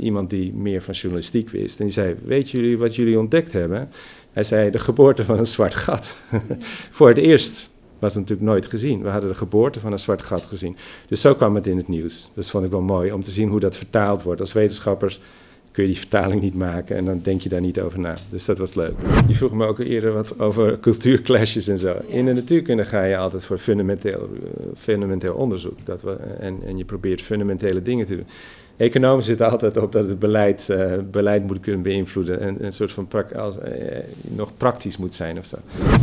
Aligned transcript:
iemand 0.00 0.30
die 0.30 0.52
meer 0.54 0.82
van 0.82 0.94
journalistiek 0.94 1.50
wist. 1.50 1.78
En 1.78 1.84
die 1.84 1.94
zei, 1.94 2.16
weet 2.24 2.50
jullie 2.50 2.78
wat 2.78 2.96
jullie 2.96 3.18
ontdekt 3.18 3.52
hebben? 3.52 3.88
Hij 4.32 4.44
zei, 4.44 4.70
de 4.70 4.78
geboorte 4.78 5.24
van 5.24 5.38
een 5.38 5.46
zwart 5.46 5.74
gat. 5.74 6.16
Voor 6.96 7.08
het 7.08 7.18
eerst 7.18 7.70
was 8.00 8.14
het 8.14 8.20
natuurlijk 8.20 8.50
nooit 8.50 8.66
gezien. 8.66 9.02
We 9.02 9.08
hadden 9.08 9.30
de 9.30 9.36
geboorte 9.36 9.80
van 9.80 9.92
een 9.92 9.98
zwart 9.98 10.22
gat 10.22 10.42
gezien. 10.42 10.76
Dus 11.08 11.20
zo 11.20 11.34
kwam 11.34 11.54
het 11.54 11.66
in 11.66 11.76
het 11.76 11.88
nieuws. 11.88 12.30
Dat 12.34 12.50
vond 12.50 12.64
ik 12.64 12.70
wel 12.70 12.80
mooi 12.80 13.12
om 13.12 13.22
te 13.22 13.30
zien 13.30 13.48
hoe 13.48 13.60
dat 13.60 13.76
vertaald 13.76 14.22
wordt. 14.22 14.40
Als 14.40 14.52
wetenschappers 14.52 15.20
kun 15.70 15.82
je 15.82 15.88
die 15.88 15.98
vertaling 15.98 16.42
niet 16.42 16.54
maken 16.54 16.96
en 16.96 17.04
dan 17.04 17.20
denk 17.22 17.40
je 17.40 17.48
daar 17.48 17.60
niet 17.60 17.80
over 17.80 18.00
na. 18.00 18.14
Dus 18.30 18.44
dat 18.44 18.58
was 18.58 18.74
leuk. 18.74 18.94
Je 19.28 19.34
vroeg 19.34 19.52
me 19.52 19.66
ook 19.66 19.78
eerder 19.78 20.12
wat 20.12 20.38
over 20.38 20.80
cultuurclashes 20.80 21.68
en 21.68 21.78
zo. 21.78 21.96
In 22.06 22.24
de 22.24 22.32
natuurkunde 22.32 22.84
ga 22.84 23.04
je 23.04 23.16
altijd 23.16 23.44
voor 23.44 23.58
fundamenteel, 23.58 24.28
eh, 24.34 24.66
fundamenteel 24.76 25.34
onderzoek. 25.34 25.78
Dat 25.84 26.02
we, 26.02 26.12
en, 26.40 26.58
en 26.64 26.76
je 26.76 26.84
probeert 26.84 27.22
fundamentele 27.22 27.82
dingen 27.82 28.06
te 28.06 28.16
doen. 28.16 28.26
Economen 28.80 29.22
zitten 29.22 29.50
altijd 29.50 29.76
op 29.76 29.92
dat 29.92 30.08
het 30.08 30.18
beleid, 30.18 30.68
uh, 30.70 30.92
beleid 31.10 31.46
moet 31.46 31.60
kunnen 31.60 31.82
beïnvloeden 31.82 32.40
en 32.40 32.64
een 32.64 32.72
soort 32.72 32.92
van 32.92 33.08
als, 33.36 33.58
uh, 33.58 33.64
nog 34.22 34.56
praktisch 34.56 34.96
moet 34.96 35.14
zijn 35.14 35.38
of 35.38 35.46
zo. 35.46 35.56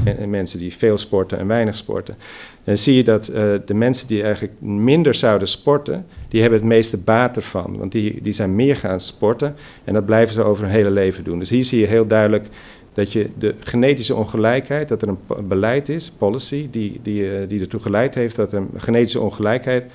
En, 0.06 0.18
en, 0.18 0.30
mensen 0.30 0.60
die 0.60 0.74
veel 0.74 0.98
sporten 0.98 1.38
en 1.38 1.48
weinig 1.48 1.76
sporten. 1.76 2.16
Dan 2.64 2.78
zie 2.78 2.96
je 2.96 3.04
dat 3.04 3.30
uh, 3.30 3.36
de 3.66 3.74
mensen 3.74 4.08
die 4.08 4.24
eigenlijk 4.24 4.54
minder 4.62 5.14
zouden 5.14 5.48
sporten, 5.48 6.06
die 6.30 6.42
hebben 6.42 6.60
het 6.60 6.68
meeste 6.68 6.98
baat 6.98 7.36
ervan. 7.36 7.78
Want 7.78 7.92
die, 7.92 8.22
die 8.22 8.34
zijn 8.34 8.56
meer 8.56 8.76
gaan 8.76 9.00
sporten 9.00 9.56
en 9.84 9.94
dat 9.94 10.06
blijven 10.06 10.34
ze 10.34 10.44
over 10.44 10.64
hun 10.64 10.74
hele 10.74 10.92
leven 10.92 11.24
doen. 11.24 11.40
Dus 11.40 11.50
hier 11.50 11.66
zie 11.66 11.80
je 11.80 11.88
heel 11.88 12.08
duidelijk 12.08 12.46
dat 12.94 13.12
je 13.12 13.30
de 13.38 13.56
genetische 13.60 14.16
ongelijkheid, 14.16 14.88
dat 14.88 15.02
er 15.02 15.08
een 15.08 15.48
beleid 15.48 15.90
is, 15.90 16.12
policy, 16.12 16.68
die, 16.72 17.00
die, 17.04 17.48
die 17.48 17.60
ertoe 17.60 17.80
geleid 17.80 18.16
heeft 18.16 18.36
dat 18.36 18.54
er 18.54 18.66
genetische 18.76 19.20
ongelijkheid 19.22 19.86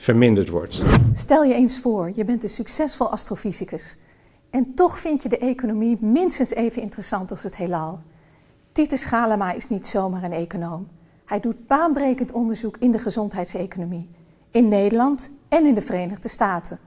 verminderd 0.00 0.48
wordt. 0.48 0.82
Stel 1.12 1.44
je 1.44 1.54
eens 1.54 1.80
voor, 1.80 2.12
je 2.14 2.24
bent 2.24 2.42
een 2.42 2.48
succesvol 2.48 3.10
astrofysicus. 3.10 3.96
En 4.50 4.74
toch 4.74 4.98
vind 4.98 5.22
je 5.22 5.28
de 5.28 5.38
economie 5.38 5.96
minstens 6.00 6.50
even 6.50 6.82
interessant 6.82 7.30
als 7.30 7.42
het 7.42 7.56
heelal. 7.56 8.00
Titus 8.72 9.04
Galema 9.04 9.52
is 9.52 9.68
niet 9.68 9.86
zomaar 9.86 10.22
een 10.22 10.32
econoom. 10.32 10.88
Hij 11.24 11.40
doet 11.40 11.66
baanbrekend 11.66 12.32
onderzoek 12.32 12.76
in 12.76 12.90
de 12.90 12.98
gezondheidseconomie. 12.98 14.10
In 14.50 14.68
Nederland 14.68 15.30
en 15.48 15.66
in 15.66 15.74
de 15.74 15.82
Verenigde 15.82 16.28
Staten. 16.28 16.78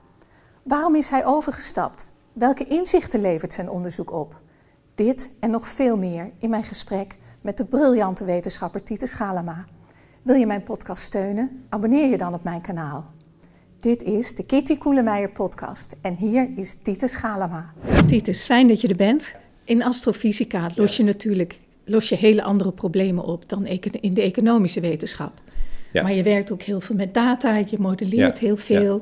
Waarom 0.63 0.95
is 0.95 1.09
hij 1.09 1.25
overgestapt? 1.25 2.11
Welke 2.33 2.63
inzichten 2.63 3.21
levert 3.21 3.53
zijn 3.53 3.69
onderzoek 3.69 4.11
op? 4.11 4.35
Dit 4.95 5.29
en 5.39 5.51
nog 5.51 5.67
veel 5.67 5.97
meer 5.97 6.31
in 6.39 6.49
mijn 6.49 6.63
gesprek 6.63 7.17
met 7.41 7.57
de 7.57 7.65
briljante 7.65 8.25
wetenschapper 8.25 8.83
Titus 8.83 9.13
Galema. 9.13 9.65
Wil 10.23 10.35
je 10.35 10.45
mijn 10.45 10.63
podcast 10.63 11.03
steunen? 11.03 11.63
Abonneer 11.69 12.09
je 12.09 12.17
dan 12.17 12.33
op 12.33 12.43
mijn 12.43 12.61
kanaal. 12.61 13.11
Dit 13.79 14.03
is 14.03 14.35
de 14.35 14.45
Kitty 14.45 14.77
Koelemeijer 14.77 15.31
podcast 15.31 15.95
en 16.01 16.15
hier 16.15 16.49
is 16.55 16.75
Titus 16.75 17.15
Galama. 17.15 17.73
Titus, 18.07 18.43
fijn 18.43 18.67
dat 18.67 18.81
je 18.81 18.87
er 18.87 18.95
bent. 18.95 19.35
In 19.63 19.83
astrofysica 19.83 20.69
los 20.75 20.97
je 20.97 21.03
natuurlijk 21.03 21.59
los 21.85 22.09
je 22.09 22.15
hele 22.15 22.43
andere 22.43 22.71
problemen 22.71 23.23
op 23.23 23.49
dan 23.49 23.65
in 23.65 24.13
de 24.13 24.21
economische 24.21 24.79
wetenschap. 24.79 25.41
Ja. 25.93 26.03
Maar 26.03 26.13
je 26.13 26.23
werkt 26.23 26.51
ook 26.51 26.61
heel 26.61 26.81
veel 26.81 26.95
met 26.95 27.13
data, 27.13 27.55
je 27.55 27.79
modelleert 27.79 28.39
heel 28.39 28.57
veel. 28.57 29.01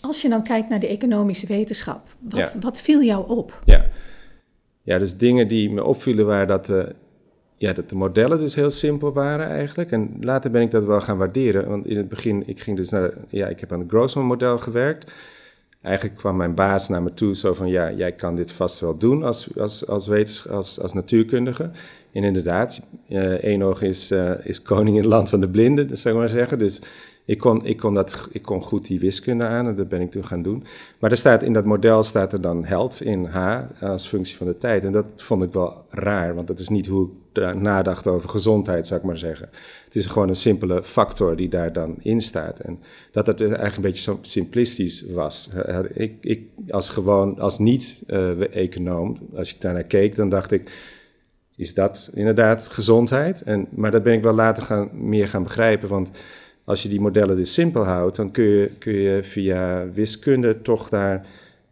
Als 0.00 0.22
je 0.22 0.28
dan 0.28 0.42
kijkt 0.42 0.68
naar 0.68 0.80
de 0.80 0.88
economische 0.88 1.46
wetenschap, 1.46 2.08
wat, 2.20 2.56
wat 2.60 2.80
viel 2.80 3.02
jou 3.02 3.28
op? 3.28 3.62
Ja. 3.64 3.86
ja, 4.82 4.98
dus 4.98 5.16
dingen 5.16 5.48
die 5.48 5.70
me 5.70 5.84
opvielen 5.84 6.26
waren 6.26 6.48
dat 6.48 6.66
de 6.66 6.94
ja, 7.58 7.72
dat 7.72 7.88
de 7.88 7.94
modellen 7.94 8.38
dus 8.38 8.54
heel 8.54 8.70
simpel 8.70 9.12
waren 9.12 9.48
eigenlijk. 9.48 9.90
En 9.90 10.16
later 10.20 10.50
ben 10.50 10.62
ik 10.62 10.70
dat 10.70 10.84
wel 10.84 11.00
gaan 11.00 11.18
waarderen. 11.18 11.68
Want 11.68 11.86
in 11.86 11.96
het 11.96 12.08
begin, 12.08 12.42
ik 12.46 12.60
ging 12.60 12.76
dus 12.76 12.90
naar, 12.90 13.10
ja, 13.28 13.46
ik 13.46 13.60
heb 13.60 13.72
aan 13.72 13.80
het 13.80 13.88
Grossman-model 13.88 14.58
gewerkt. 14.58 15.12
Eigenlijk 15.82 16.16
kwam 16.16 16.36
mijn 16.36 16.54
baas 16.54 16.88
naar 16.88 17.02
me 17.02 17.14
toe 17.14 17.36
zo 17.36 17.54
van, 17.54 17.68
ja, 17.68 17.92
jij 17.92 18.12
kan 18.12 18.36
dit 18.36 18.52
vast 18.52 18.80
wel 18.80 18.96
doen 18.96 19.22
als, 19.22 19.48
als, 19.58 19.86
als, 19.86 20.06
wetens, 20.06 20.48
als, 20.48 20.80
als 20.80 20.92
natuurkundige. 20.92 21.70
En 22.12 22.24
inderdaad, 22.24 22.80
uh, 23.08 23.66
oog 23.66 23.82
is, 23.82 24.12
uh, 24.12 24.46
is 24.46 24.62
koning 24.62 24.96
in 24.96 25.02
het 25.02 25.10
land 25.10 25.28
van 25.28 25.40
de 25.40 25.50
blinden, 25.50 25.88
dat 25.88 25.98
zou 25.98 26.14
ik 26.14 26.20
maar 26.20 26.28
zeggen. 26.28 26.58
Dus 26.58 26.80
ik 27.24 27.38
kon, 27.38 27.64
ik, 27.64 27.76
kon 27.76 27.94
dat, 27.94 28.28
ik 28.32 28.42
kon 28.42 28.62
goed 28.62 28.86
die 28.86 29.00
wiskunde 29.00 29.44
aan 29.44 29.66
en 29.66 29.76
dat 29.76 29.88
ben 29.88 30.00
ik 30.00 30.10
toen 30.10 30.24
gaan 30.24 30.42
doen. 30.42 30.64
Maar 30.98 31.10
er 31.10 31.16
staat, 31.16 31.42
in 31.42 31.52
dat 31.52 31.64
model 31.64 32.02
staat 32.02 32.32
er 32.32 32.40
dan 32.40 32.64
held 32.64 33.02
in 33.02 33.24
H 33.24 33.60
als 33.80 34.06
functie 34.06 34.36
van 34.36 34.46
de 34.46 34.58
tijd. 34.58 34.84
En 34.84 34.92
dat 34.92 35.06
vond 35.16 35.42
ik 35.42 35.52
wel 35.52 35.84
raar, 35.88 36.34
want 36.34 36.46
dat 36.46 36.58
is 36.58 36.68
niet 36.68 36.86
hoe 36.86 37.06
ik 37.06 37.12
nadacht 37.36 38.06
over 38.06 38.28
gezondheid, 38.28 38.86
zou 38.86 39.00
ik 39.00 39.06
maar 39.06 39.16
zeggen. 39.16 39.48
Het 39.84 39.94
is 39.94 40.06
gewoon 40.06 40.28
een 40.28 40.36
simpele 40.36 40.82
factor 40.82 41.36
die 41.36 41.48
daar 41.48 41.72
dan 41.72 41.96
in 41.98 42.20
staat. 42.20 42.58
En 42.58 42.78
dat 43.10 43.26
het 43.26 43.40
eigenlijk 43.40 43.76
een 43.76 43.82
beetje 43.82 44.02
zo 44.02 44.18
simplistisch 44.22 45.06
was. 45.12 45.50
Ik, 45.92 46.12
ik 46.20 46.48
als 46.68 46.88
gewoon, 46.88 47.38
als 47.38 47.58
niet-econoom, 47.58 49.18
als 49.34 49.54
ik 49.54 49.60
daarnaar 49.60 49.84
keek, 49.84 50.16
dan 50.16 50.28
dacht 50.28 50.50
ik 50.50 50.70
is 51.56 51.74
dat 51.74 52.10
inderdaad 52.14 52.66
gezondheid. 52.66 53.42
En, 53.42 53.66
maar 53.70 53.90
dat 53.90 54.02
ben 54.02 54.12
ik 54.12 54.22
wel 54.22 54.34
later 54.34 54.62
gaan, 54.62 54.90
meer 54.92 55.28
gaan 55.28 55.42
begrijpen. 55.42 55.88
Want 55.88 56.08
als 56.64 56.82
je 56.82 56.88
die 56.88 57.00
modellen 57.00 57.36
dus 57.36 57.52
simpel 57.52 57.84
houdt, 57.84 58.16
dan 58.16 58.30
kun 58.30 58.44
je, 58.44 58.70
kun 58.78 58.94
je 58.94 59.22
via 59.22 59.88
wiskunde 59.92 60.62
toch 60.62 60.88
daar 60.88 61.26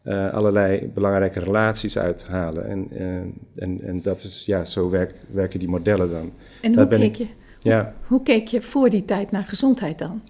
uh, 0.04 0.32
allerlei 0.32 0.90
belangrijke 0.94 1.40
relaties 1.40 1.98
uithalen. 1.98 2.68
En, 2.68 2.88
uh, 2.92 3.16
en, 3.54 3.80
en 3.82 4.02
dat 4.02 4.22
is, 4.22 4.42
ja, 4.46 4.64
zo 4.64 4.90
werk, 4.90 5.14
werken 5.30 5.58
die 5.58 5.68
modellen 5.68 6.10
dan. 6.10 6.32
En 6.60 6.74
hoe 6.74 6.88
keek, 6.88 7.14
je, 7.14 7.26
ja. 7.58 7.94
hoe, 8.06 8.22
keek 8.22 8.48
je 8.48 8.62
voor 8.62 8.90
die 8.90 9.04
tijd 9.04 9.30
naar 9.30 9.44
gezondheid 9.44 9.98
dan? 9.98 10.22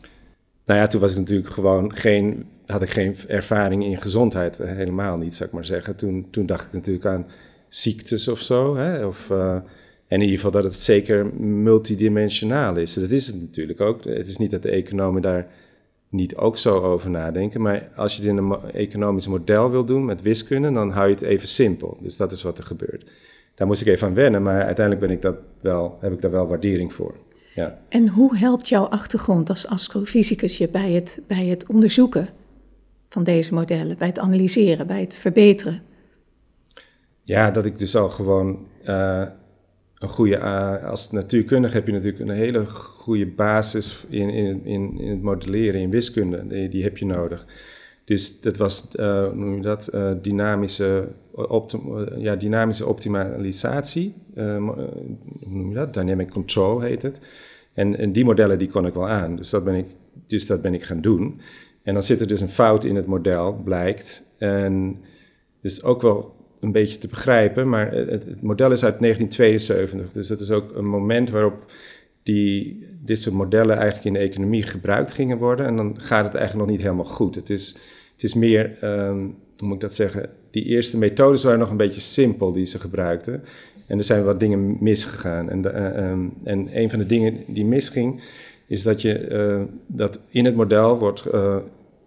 Nou 0.67 0.81
ja, 0.81 0.87
toen 0.87 1.01
was 1.01 1.13
ik 1.13 1.19
natuurlijk 1.19 1.51
gewoon 1.51 1.95
geen, 1.95 2.47
had 2.67 2.83
ik 2.83 2.91
geen 2.91 3.17
ervaring 3.29 3.85
in 3.85 4.01
gezondheid, 4.01 4.59
helemaal 4.59 5.17
niet, 5.17 5.35
zou 5.35 5.49
ik 5.49 5.55
maar 5.55 5.65
zeggen. 5.65 5.97
Toen, 5.97 6.27
toen 6.31 6.47
dacht 6.47 6.67
ik 6.67 6.73
natuurlijk 6.73 7.07
aan 7.07 7.27
ziektes 7.69 8.29
of 8.29 8.41
zo, 8.41 8.77
hè, 8.77 9.07
of... 9.07 9.31
Uh, 9.31 9.57
en 10.07 10.21
in 10.21 10.27
ieder 10.27 10.45
geval 10.45 10.51
dat 10.63 10.65
het 10.65 10.75
zeker 10.75 11.27
multidimensionaal 11.41 12.77
is. 12.77 12.95
Dat 12.95 13.11
is 13.11 13.27
het 13.27 13.41
natuurlijk 13.41 13.81
ook. 13.81 14.05
Het 14.05 14.29
is 14.29 14.37
niet 14.37 14.51
dat 14.51 14.63
de 14.63 14.71
economen 14.71 15.23
daar 15.23 15.47
niet 16.15 16.37
ook 16.37 16.59
zo 16.59 16.81
over 16.81 17.11
nadenken. 17.11 17.63
Maar 17.63 17.91
als 17.97 18.17
je 18.17 18.21
het 18.21 18.31
in 18.31 18.37
een 18.37 18.71
economisch 18.73 19.27
model 19.27 19.71
wil 19.71 19.85
doen 19.85 20.05
met 20.05 20.23
wiskunde, 20.23 20.73
dan 20.73 20.91
hou 20.91 21.09
je 21.09 21.15
het 21.15 21.23
even 21.23 21.49
simpel. 21.49 21.97
Dus 22.01 22.17
dat 22.17 22.33
is 22.33 22.43
wat 22.43 22.59
er 22.59 22.65
gebeurt. 22.65 23.11
Daar 23.55 23.67
moest 23.67 23.81
ik 23.81 23.87
even 23.87 24.07
aan 24.07 24.15
wennen, 24.15 24.43
maar 24.43 24.63
uiteindelijk 24.63 25.07
ben 25.07 25.17
ik 25.17 25.23
dat 25.23 25.37
wel, 25.61 25.99
heb 26.01 26.13
ik 26.13 26.21
daar 26.21 26.31
wel 26.31 26.47
waardering 26.47 26.93
voor. 26.93 27.15
Ja. 27.55 27.79
En 27.89 28.09
hoe 28.09 28.37
helpt 28.37 28.69
jouw 28.69 28.85
achtergrond 28.85 29.49
als 29.49 29.67
astrofysicus 29.67 30.59
je 30.59 30.69
bij 30.69 30.93
het, 30.93 31.25
bij 31.27 31.47
het 31.47 31.67
onderzoeken 31.67 32.29
van 33.09 33.25
deze 33.25 33.55
modellen, 33.55 33.99
bij 33.99 34.09
het 34.09 34.19
analyseren, 34.19 34.87
bij 34.87 35.01
het 35.01 35.15
verbeteren? 35.15 35.83
Ja, 37.23 37.51
dat 37.51 37.65
ik 37.65 37.79
dus 37.79 37.97
al 37.97 38.09
gewoon 38.09 38.67
uh, 38.85 39.27
een 40.05 40.11
goede, 40.11 40.37
uh, 40.37 40.85
als 40.85 41.11
natuurkundige 41.11 41.75
heb 41.75 41.87
je 41.87 41.93
natuurlijk 41.93 42.23
een 42.23 42.37
hele 42.37 42.67
goede 42.67 43.27
basis 43.27 44.05
in, 44.09 44.31
in, 44.31 44.65
in, 44.65 44.99
in 44.99 45.11
het 45.11 45.23
modelleren, 45.23 45.81
in 45.81 45.91
wiskunde. 45.91 46.47
Die, 46.47 46.69
die 46.69 46.83
heb 46.83 46.97
je 46.97 47.07
nodig. 47.07 47.47
Dus 48.05 48.41
dat 48.41 48.57
was, 48.57 48.89
uh, 48.97 49.33
noem 49.33 49.55
je 49.57 49.63
dat, 49.63 49.89
ja, 52.19 52.37
dynamische 52.37 52.87
optimalisatie. 52.87 54.15
hoe 54.35 54.89
noem 55.49 55.69
je 55.69 55.75
dat? 55.75 55.95
Dynamic 55.95 56.31
control 56.31 56.81
heet 56.81 57.03
het. 57.03 57.19
En, 57.73 57.99
en 57.99 58.13
die 58.13 58.25
modellen 58.25 58.59
die 58.59 58.69
kon 58.69 58.87
ik 58.87 58.95
wel 58.95 59.09
aan. 59.09 59.37
Dus 59.37 59.51
dat 59.51 59.65
ben 59.65 59.75
ik, 59.75 59.87
dus 60.27 60.47
dat 60.47 60.63
ben 60.63 60.75
ik 60.75 60.85
gaan 60.85 61.01
doen. 61.01 61.41
En 61.83 61.95
dan 61.95 62.03
zit 62.03 62.21
er 62.21 62.27
dus 62.27 62.41
een 62.41 62.49
fout 62.49 62.85
in 62.85 62.97
het 62.97 63.07
model, 63.07 63.61
blijkt. 63.65 64.27
En 64.39 64.99
dus 65.61 65.83
ook 65.83 66.03
wel 66.03 66.35
een 66.65 66.73
beetje 66.73 66.99
te 66.99 67.09
begrijpen. 67.09 67.69
Maar 67.69 67.93
het, 67.93 68.09
het, 68.11 68.43
model 68.43 68.73
is 68.73 68.85
uit 68.85 69.01
1972, 69.01 70.13
dus 70.13 70.29
dat 70.29 70.41
is 70.41 70.51
ook 70.51 70.75
een 70.75 70.87
moment 70.87 71.31
waarop 71.31 71.73
die, 72.23 72.87
dit 73.05 73.21
soort 73.21 73.35
modellen 73.35 73.77
eigenlijk 73.77 74.07
in 74.07 74.13
de 74.13 74.19
economie 74.19 74.63
gebruikt 74.63 75.13
gingen 75.13 75.39
worden. 75.39 75.67
En 75.67 75.77
dan 75.77 75.95
gaat 76.01 76.25
het 76.25 76.35
eigenlijk 76.35 76.67
nog 76.67 76.77
niet 76.77 76.87
helemaal 76.87 77.13
goed. 77.13 77.35
Het 77.35 77.51
is, 77.51 77.77
het 78.13 78.23
is 78.23 78.35
meer, 78.35 78.85
um, 78.85 79.37
hoe 79.57 79.67
moet 79.67 79.75
ik 79.75 79.81
dat 79.81 79.95
zeggen, 79.95 80.31
die 80.51 80.65
eerste 80.65 80.99
methodes 80.99 81.45
waren 81.45 81.59
nog 81.59 81.71
een 81.71 81.77
beetje 81.77 82.01
simpel 82.01 82.53
die 82.53 82.65
ze 82.65 82.81
gebruikten. 82.81 83.43
En 83.87 83.99
er 83.99 84.05
zijn 84.05 84.25
wat 84.25 84.41
dingen 84.41 84.77
misgegaan. 84.81 85.51
En, 85.51 85.63
uh, 85.65 86.11
um, 86.11 86.35
en 86.45 86.69
een 86.73 86.91
van 86.91 86.99
de 86.99 87.07
dingen 87.07 87.39
die 87.47 87.65
misging, 87.65 88.23
is 88.67 88.83
dat, 88.83 89.03
je, 89.03 89.29
uh, 89.29 89.63
dat 89.87 90.21
in 90.29 90.45
het 90.45 90.57
model 90.57 90.99
wordt. 90.99 91.25
Uh, 91.35 91.57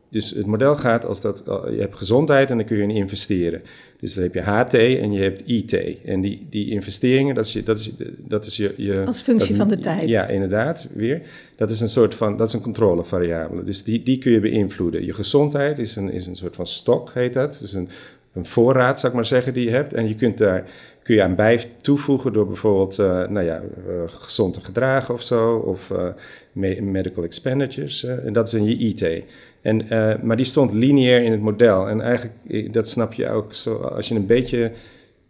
dus 0.09 0.29
het 0.29 0.45
model 0.45 0.75
gaat 0.75 1.05
als 1.05 1.21
dat 1.21 1.43
je 1.45 1.79
hebt 1.79 1.97
gezondheid 1.97 2.49
en 2.49 2.57
dan 2.57 2.65
kun 2.65 2.77
je 2.77 2.83
in 2.83 2.89
investeren. 2.89 3.61
Dus 3.99 4.13
dan 4.13 4.23
heb 4.23 4.33
je 4.33 4.41
HT 4.41 4.73
en 4.73 5.11
je 5.11 5.21
hebt 5.21 5.41
IT. 5.45 6.01
En 6.03 6.21
die, 6.21 6.47
die 6.49 6.69
investeringen, 6.69 7.35
dat 7.35 7.45
is, 7.45 7.53
je, 7.53 7.63
dat 7.63 7.79
is, 7.79 7.91
dat 8.17 8.45
is 8.45 8.57
je, 8.57 8.73
je... 8.77 9.03
Als 9.05 9.21
functie 9.21 9.55
van 9.55 9.67
de 9.67 9.79
tijd. 9.79 10.09
Ja, 10.09 10.27
inderdaad, 10.27 10.87
weer. 10.93 11.21
Dat 11.55 11.71
is 11.71 11.79
een 11.79 11.89
soort 11.89 12.15
van, 12.15 12.37
dat 12.37 12.47
is 12.47 12.53
een 12.53 12.61
controlevariabele. 12.61 13.63
Dus 13.63 13.83
die, 13.83 14.03
die 14.03 14.17
kun 14.17 14.31
je 14.31 14.39
beïnvloeden. 14.39 15.05
Je 15.05 15.13
gezondheid 15.13 15.79
is 15.79 15.95
een, 15.95 16.11
is 16.11 16.27
een 16.27 16.35
soort 16.35 16.55
van 16.55 16.67
stok, 16.67 17.11
heet 17.13 17.33
dat. 17.33 17.57
Dus 17.61 17.73
een, 17.73 17.89
een 18.33 18.45
voorraad, 18.45 18.99
zou 18.99 19.11
ik 19.11 19.17
maar 19.17 19.27
zeggen, 19.27 19.53
die 19.53 19.63
je 19.63 19.71
hebt. 19.71 19.93
En 19.93 20.07
je 20.07 20.15
kunt 20.15 20.37
daar 20.37 20.69
kun 21.07 21.15
je 21.15 21.23
aan 21.23 21.35
bij 21.35 21.63
toevoegen 21.81 22.33
door 22.33 22.47
bijvoorbeeld, 22.47 22.99
uh, 22.99 23.27
nou 23.27 23.45
ja, 23.45 23.61
uh, 23.87 24.01
gezond 24.05 24.53
te 24.53 24.61
gedragen 24.61 25.13
of 25.13 25.23
zo. 25.23 25.55
Of 25.55 25.89
uh, 25.89 26.79
medical 26.81 27.23
expenditures. 27.23 28.03
en 28.03 28.33
dat 28.33 28.47
is 28.47 28.53
in 28.53 28.63
je 28.63 28.77
IT. 28.77 29.23
En, 29.67 29.89
eh, 29.89 30.21
maar 30.21 30.37
die 30.37 30.45
stond 30.45 30.73
lineair 30.73 31.23
in 31.23 31.31
het 31.31 31.41
model. 31.41 31.87
En 31.87 32.01
eigenlijk, 32.01 32.73
dat 32.73 32.89
snap 32.89 33.13
je 33.13 33.29
ook 33.29 33.53
zo, 33.53 33.75
als 33.75 34.07
je 34.07 34.15
een 34.15 34.25
beetje 34.25 34.71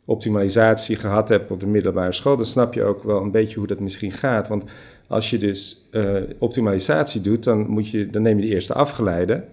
optimalisatie 0.06 0.96
gehad 0.96 1.30
hebt 1.30 1.52
op 1.52 1.60
de 1.60 1.68
middelbare 1.68 2.12
school, 2.12 2.36
dan 2.36 2.46
snap 2.46 2.74
je 2.74 2.84
ook 2.84 3.04
wel 3.04 3.22
een 3.22 3.32
beetje 3.32 3.58
hoe 3.58 3.68
dat 3.68 3.80
misschien 3.80 4.12
gaat. 4.12 4.48
Want 4.48 4.64
als 5.08 5.30
je 5.30 5.38
dus 5.38 5.90
optimalisatie 6.38 7.22
doet, 7.22 7.44
dan, 7.44 7.70
moet 7.70 7.90
je, 7.90 8.10
dan 8.10 8.22
neem 8.22 8.40
je 8.40 8.46
de 8.48 8.54
eerste 8.54 8.74
afgeleide. 8.74 9.44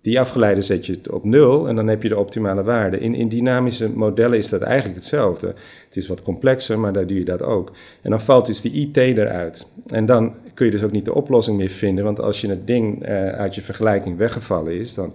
Die 0.00 0.20
afgeleide 0.20 0.62
zet 0.62 0.86
je 0.86 0.98
op 1.10 1.24
nul 1.24 1.68
en 1.68 1.76
dan 1.76 1.88
heb 1.88 2.02
je 2.02 2.08
de 2.08 2.18
optimale 2.18 2.62
waarde. 2.62 3.00
In, 3.00 3.14
in 3.14 3.28
dynamische 3.28 3.90
modellen 3.90 4.38
is 4.38 4.48
dat 4.48 4.60
eigenlijk 4.60 4.96
hetzelfde. 4.96 5.46
Het 5.86 5.96
is 5.96 6.06
wat 6.06 6.22
complexer, 6.22 6.78
maar 6.78 6.92
daar 6.92 7.06
doe 7.06 7.18
je 7.18 7.24
dat 7.24 7.42
ook. 7.42 7.72
En 8.02 8.10
dan 8.10 8.20
valt 8.20 8.46
dus 8.46 8.60
die 8.60 8.72
IT 8.72 8.96
eruit. 8.96 9.70
En 9.86 10.06
dan 10.06 10.34
kun 10.54 10.66
je 10.66 10.72
dus 10.72 10.82
ook 10.82 10.92
niet 10.92 11.04
de 11.04 11.14
oplossing 11.14 11.56
meer 11.56 11.68
vinden, 11.68 12.04
want 12.04 12.20
als 12.20 12.40
je 12.40 12.48
het 12.48 12.66
ding 12.66 13.08
uh, 13.08 13.28
uit 13.28 13.54
je 13.54 13.62
vergelijking 13.62 14.16
weggevallen 14.16 14.78
is, 14.78 14.94
dan 14.94 15.14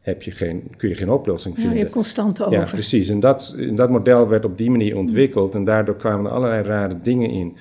heb 0.00 0.22
je 0.22 0.30
geen, 0.30 0.62
kun 0.76 0.88
je 0.88 0.94
geen 0.94 1.10
oplossing 1.10 1.54
vinden. 1.54 1.72
Ja, 1.72 1.76
je 1.76 1.82
hebt 1.82 1.94
constante 1.94 2.44
over. 2.44 2.58
Ja, 2.58 2.64
precies. 2.64 3.08
En 3.08 3.20
dat, 3.20 3.56
dat 3.72 3.90
model 3.90 4.28
werd 4.28 4.44
op 4.44 4.58
die 4.58 4.70
manier 4.70 4.96
ontwikkeld 4.96 5.54
en 5.54 5.64
daardoor 5.64 5.96
kwamen 5.96 6.26
er 6.26 6.32
allerlei 6.32 6.62
rare 6.62 6.98
dingen 7.02 7.30
in. 7.30 7.56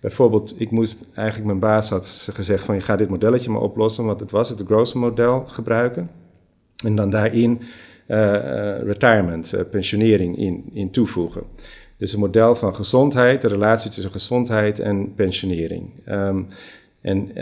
Bijvoorbeeld, 0.00 0.54
ik 0.58 0.70
moest 0.70 1.08
eigenlijk, 1.14 1.46
mijn 1.46 1.58
baas 1.58 1.90
had 1.90 2.28
gezegd 2.32 2.64
van 2.64 2.74
je 2.74 2.80
gaat 2.80 2.98
dit 2.98 3.08
modelletje 3.08 3.50
maar 3.50 3.60
oplossen, 3.60 4.04
want 4.04 4.20
het 4.20 4.30
was 4.30 4.48
het 4.48 4.62
Gross 4.66 4.92
model 4.92 5.44
gebruiken. 5.46 6.10
En 6.84 6.96
dan 6.96 7.10
daarin 7.10 7.60
uh, 8.08 8.78
retirement, 8.80 9.54
uh, 9.54 9.60
pensionering 9.70 10.38
in, 10.38 10.64
in 10.72 10.90
toevoegen. 10.90 11.42
Dus 12.02 12.12
een 12.12 12.20
model 12.20 12.54
van 12.54 12.74
gezondheid, 12.74 13.42
de 13.42 13.48
relatie 13.48 13.90
tussen 13.90 14.12
gezondheid 14.12 14.80
en 14.80 15.14
pensionering. 15.14 15.90
Um, 16.08 16.46
en, 17.00 17.36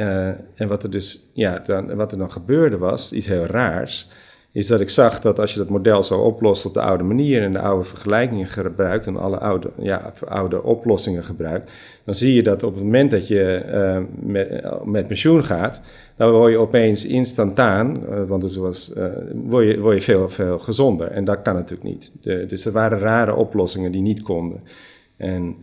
en 0.55 0.69
wat 0.69 0.83
er 0.83 0.91
dus, 0.91 1.31
ja, 1.35 1.59
dan, 1.59 1.95
wat 1.95 2.13
er 2.13 2.19
dan 2.19 2.33
gebeurde 2.33 2.79
was, 2.79 3.13
iets 3.13 3.27
heel 3.27 3.45
raars 3.45 4.09
is 4.53 4.67
dat 4.67 4.81
ik 4.81 4.91
zag 4.91 5.21
dat 5.21 5.39
als 5.39 5.53
je 5.53 5.59
dat 5.59 5.69
model 5.69 6.03
zo 6.03 6.21
oplost 6.21 6.67
op 6.67 6.75
de 6.75 6.81
oude 6.81 7.05
manier 7.05 7.43
en 7.43 7.53
de 7.53 7.59
oude 7.59 7.85
vergelijkingen 7.85 8.47
gebruikt 8.47 9.07
en 9.07 9.17
alle 9.17 9.39
oude, 9.39 9.71
ja, 9.79 10.13
oude 10.29 10.63
oplossingen 10.63 11.25
gebruikt, 11.25 11.71
dan 12.05 12.15
zie 12.15 12.35
je 12.35 12.43
dat 12.43 12.63
op 12.63 12.75
het 12.75 12.85
moment 12.85 13.11
dat 13.11 13.29
je 13.29 13.63
uh, 13.67 14.03
met, 14.21 14.65
met 14.85 15.07
pensioen 15.07 15.45
gaat, 15.45 15.81
dan 16.17 16.31
word 16.31 16.53
je 16.53 16.59
opeens 16.59 17.07
instantaan, 17.07 18.03
uh, 18.11 18.23
want 18.27 18.43
het 18.43 18.55
was, 18.55 18.93
uh, 18.97 19.05
word, 19.35 19.67
je, 19.67 19.81
word 19.81 19.97
je 19.97 20.03
veel, 20.03 20.29
veel 20.29 20.59
gezonder. 20.59 21.11
En 21.11 21.25
dat 21.25 21.43
kan 21.43 21.55
natuurlijk 21.55 21.83
niet. 21.83 22.13
Dus 22.49 22.65
er 22.65 22.73
waren 22.73 22.99
rare 22.99 23.35
oplossingen 23.35 23.93
die 23.93 24.03
niet 24.03 24.23
konden. 24.23 24.63
En 25.17 25.57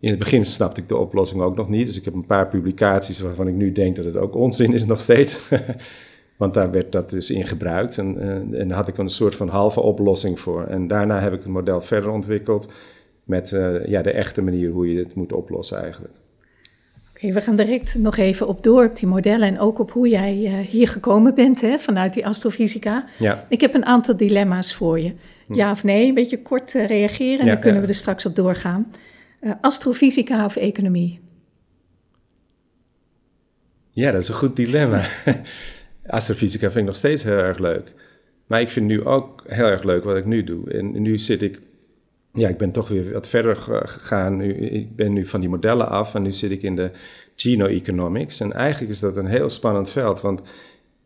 in 0.00 0.10
het 0.10 0.18
begin 0.18 0.44
snapte 0.44 0.80
ik 0.80 0.88
de 0.88 0.96
oplossing 0.96 1.42
ook 1.42 1.56
nog 1.56 1.68
niet. 1.68 1.86
Dus 1.86 1.96
ik 1.96 2.04
heb 2.04 2.14
een 2.14 2.26
paar 2.26 2.48
publicaties 2.48 3.20
waarvan 3.20 3.48
ik 3.48 3.54
nu 3.54 3.72
denk 3.72 3.96
dat 3.96 4.04
het 4.04 4.16
ook 4.16 4.34
onzin 4.34 4.72
is 4.72 4.86
nog 4.86 5.00
steeds. 5.00 5.38
Want 6.36 6.54
daar 6.54 6.70
werd 6.70 6.92
dat 6.92 7.10
dus 7.10 7.30
in 7.30 7.46
gebruikt 7.46 7.98
en, 7.98 8.16
uh, 8.16 8.60
en 8.60 8.68
daar 8.68 8.76
had 8.76 8.88
ik 8.88 8.98
een 8.98 9.10
soort 9.10 9.34
van 9.34 9.48
halve 9.48 9.80
oplossing 9.80 10.40
voor. 10.40 10.64
En 10.64 10.88
daarna 10.88 11.20
heb 11.20 11.32
ik 11.32 11.42
het 11.42 11.52
model 11.52 11.80
verder 11.80 12.10
ontwikkeld 12.10 12.72
met 13.24 13.50
uh, 13.50 13.86
ja, 13.86 14.02
de 14.02 14.10
echte 14.10 14.42
manier 14.42 14.70
hoe 14.70 14.88
je 14.88 14.94
dit 14.94 15.14
moet 15.14 15.32
oplossen 15.32 15.82
eigenlijk. 15.82 16.14
Oké, 17.10 17.32
we 17.32 17.40
gaan 17.40 17.56
direct 17.56 17.94
nog 17.94 18.16
even 18.16 18.48
op 18.48 18.62
door 18.62 18.84
op 18.84 18.96
die 18.96 19.08
modellen 19.08 19.48
en 19.48 19.58
ook 19.58 19.78
op 19.78 19.90
hoe 19.90 20.08
jij 20.08 20.36
uh, 20.42 20.58
hier 20.58 20.88
gekomen 20.88 21.34
bent 21.34 21.60
hè, 21.60 21.78
vanuit 21.78 22.14
die 22.14 22.26
astrofysica. 22.26 23.04
Ja. 23.18 23.46
Ik 23.48 23.60
heb 23.60 23.74
een 23.74 23.86
aantal 23.86 24.16
dilemma's 24.16 24.74
voor 24.74 25.00
je. 25.00 25.14
Hm. 25.46 25.54
Ja 25.54 25.70
of 25.70 25.84
nee, 25.84 26.08
een 26.08 26.14
beetje 26.14 26.42
kort 26.42 26.72
reageren 26.72 27.38
en 27.38 27.46
ja, 27.46 27.52
dan 27.52 27.60
kunnen 27.60 27.80
ja. 27.80 27.86
we 27.86 27.92
er 27.92 27.98
straks 27.98 28.26
op 28.26 28.36
doorgaan. 28.36 28.92
astrofysica 29.60 30.44
of 30.44 30.56
economie? 30.56 31.20
Ja, 33.90 34.10
dat 34.10 34.22
is 34.22 34.28
een 34.28 34.34
goed 34.34 34.56
dilemma. 34.56 35.04
astrofysica 36.06 36.66
vind 36.66 36.76
ik 36.76 36.84
nog 36.84 36.96
steeds 36.96 37.22
heel 37.22 37.38
erg 37.38 37.58
leuk. 37.58 37.92
Maar 38.46 38.60
ik 38.60 38.70
vind 38.70 38.86
nu 38.86 39.04
ook 39.04 39.42
heel 39.46 39.66
erg 39.66 39.82
leuk 39.82 40.04
wat 40.04 40.16
ik 40.16 40.24
nu 40.24 40.44
doe. 40.44 40.70
En 40.70 41.02
nu 41.02 41.18
zit 41.18 41.42
ik, 41.42 41.60
ja, 42.32 42.48
ik 42.48 42.56
ben 42.56 42.70
toch 42.70 42.88
weer 42.88 43.12
wat 43.12 43.28
verder 43.28 43.56
gegaan. 43.56 44.36
Nu, 44.36 44.54
ik 44.54 44.96
ben 44.96 45.12
nu 45.12 45.26
van 45.26 45.40
die 45.40 45.48
modellen 45.48 45.88
af 45.88 46.14
en 46.14 46.22
nu 46.22 46.32
zit 46.32 46.50
ik 46.50 46.62
in 46.62 46.76
de 46.76 46.90
genoeconomics. 47.36 48.40
En 48.40 48.52
eigenlijk 48.52 48.92
is 48.92 49.00
dat 49.00 49.16
een 49.16 49.26
heel 49.26 49.48
spannend 49.48 49.90
veld, 49.90 50.20
want 50.20 50.40
uh, 50.40 50.46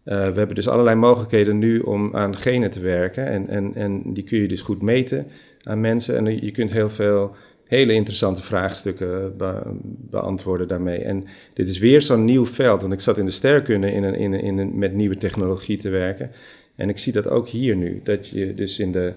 we 0.05 0.39
hebben 0.39 0.55
dus 0.55 0.69
allerlei 0.69 0.97
mogelijkheden 0.97 1.59
nu 1.59 1.79
om 1.79 2.15
aan 2.17 2.37
genen 2.37 2.71
te 2.71 2.81
werken. 2.81 3.27
En, 3.27 3.49
en, 3.49 3.75
en 3.75 4.15
die 4.15 4.25
kun 4.25 4.41
je 4.41 4.49
dus 4.49 4.61
goed 4.61 4.83
meten 4.83 5.27
aan 5.63 5.81
mensen. 5.81 6.17
En 6.17 6.45
je 6.45 6.51
kunt 6.51 6.71
heel 6.71 6.91
veel 6.91 7.37
hele 7.69 7.93
interessante 7.93 8.43
vraagstukken 8.43 9.37
be 9.37 9.63
beantwoorden 10.11 10.69
daarmee. 10.69 10.99
En 10.99 11.25
dit 11.55 11.69
is 11.69 11.79
weer 11.79 12.03
zo'n 12.03 12.25
nieuw 12.25 12.47
veld, 12.47 12.81
want 12.81 12.93
ik 12.93 13.01
zat 13.01 13.19
in 13.19 13.25
de 13.25 13.31
sterkunde 13.31 13.93
in 13.93 14.05
in 14.15 14.35
in 14.35 14.79
met 14.79 14.95
nieuwe 14.95 15.17
technologie 15.17 15.77
te 15.77 15.89
werken. 15.89 16.31
En 16.79 16.89
ik 16.89 16.99
zie 16.99 17.13
dat 17.13 17.29
ook 17.29 17.49
hier 17.49 17.77
nu, 17.77 18.01
dat 18.05 18.29
je 18.29 18.55
dus 18.55 18.79
in 18.79 18.93
de, 18.93 19.15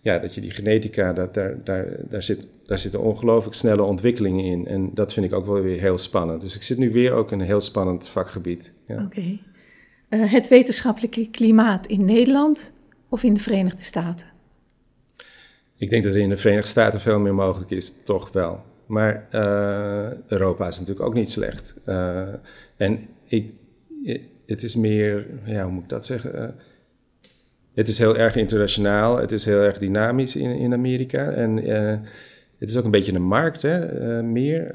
ja, 0.00 0.18
dat 0.18 0.34
je 0.34 0.40
die 0.40 0.50
genetica, 0.50 1.12
dat 1.12 1.34
daar, 1.34 1.64
daar, 1.64 1.86
daar, 2.08 2.22
zit, 2.22 2.46
daar 2.66 2.78
zitten 2.78 3.00
ongelooflijk 3.00 3.56
snelle 3.56 3.82
ontwikkelingen 3.82 4.44
in. 4.44 4.66
En 4.66 4.90
dat 4.94 5.12
vind 5.12 5.26
ik 5.26 5.32
ook 5.32 5.46
wel 5.46 5.60
weer 5.60 5.80
heel 5.80 5.98
spannend. 5.98 6.40
Dus 6.40 6.56
ik 6.56 6.62
zit 6.62 6.78
nu 6.78 6.92
weer 6.92 7.12
ook 7.12 7.32
in 7.32 7.40
een 7.40 7.46
heel 7.46 7.60
spannend 7.60 8.08
vakgebied. 8.08 8.72
Ja. 8.86 9.02
Oké. 9.04 9.38
Eh, 10.08 10.32
het 10.32 10.48
wetenschappelijke 10.48 11.30
klimaat 11.30 11.86
in 11.86 12.04
Nederland 12.04 12.72
of 13.08 13.22
in 13.22 13.34
de 13.34 13.40
Verenigde 13.40 13.82
Staten? 13.82 14.26
Ik 15.78 15.90
denk 15.90 16.04
dat 16.04 16.14
er 16.14 16.20
in 16.20 16.28
de 16.28 16.36
Verenigde 16.36 16.70
Staten 16.70 17.00
veel 17.00 17.18
meer 17.18 17.34
mogelijk 17.34 17.70
is, 17.70 18.02
toch 18.04 18.32
wel. 18.32 18.62
Maar 18.86 19.26
uh, 19.32 20.10
Europa 20.26 20.66
is 20.66 20.78
natuurlijk 20.78 21.06
ook 21.06 21.14
niet 21.14 21.30
slecht. 21.30 21.74
Uh, 21.86 22.28
en 22.76 22.98
ik, 23.24 23.52
het 24.46 24.62
is 24.62 24.74
meer, 24.74 25.26
ja, 25.44 25.62
hoe 25.62 25.72
moet 25.72 25.82
ik 25.82 25.88
dat 25.88 26.06
zeggen? 26.06 26.54
Het 27.74 27.88
is 27.88 27.98
heel 27.98 28.16
erg 28.16 28.36
internationaal, 28.36 29.16
het 29.16 29.32
is 29.32 29.44
heel 29.44 29.60
erg 29.60 29.78
dynamisch 29.78 30.36
in, 30.36 30.50
in 30.50 30.72
Amerika. 30.72 31.30
En 31.30 31.56
het 32.58 32.68
is 32.68 32.76
ook 32.76 32.84
een 32.84 32.90
beetje 32.90 33.14
een 33.14 33.22
markt, 33.22 33.62
hè, 33.62 34.22
meer. 34.22 34.74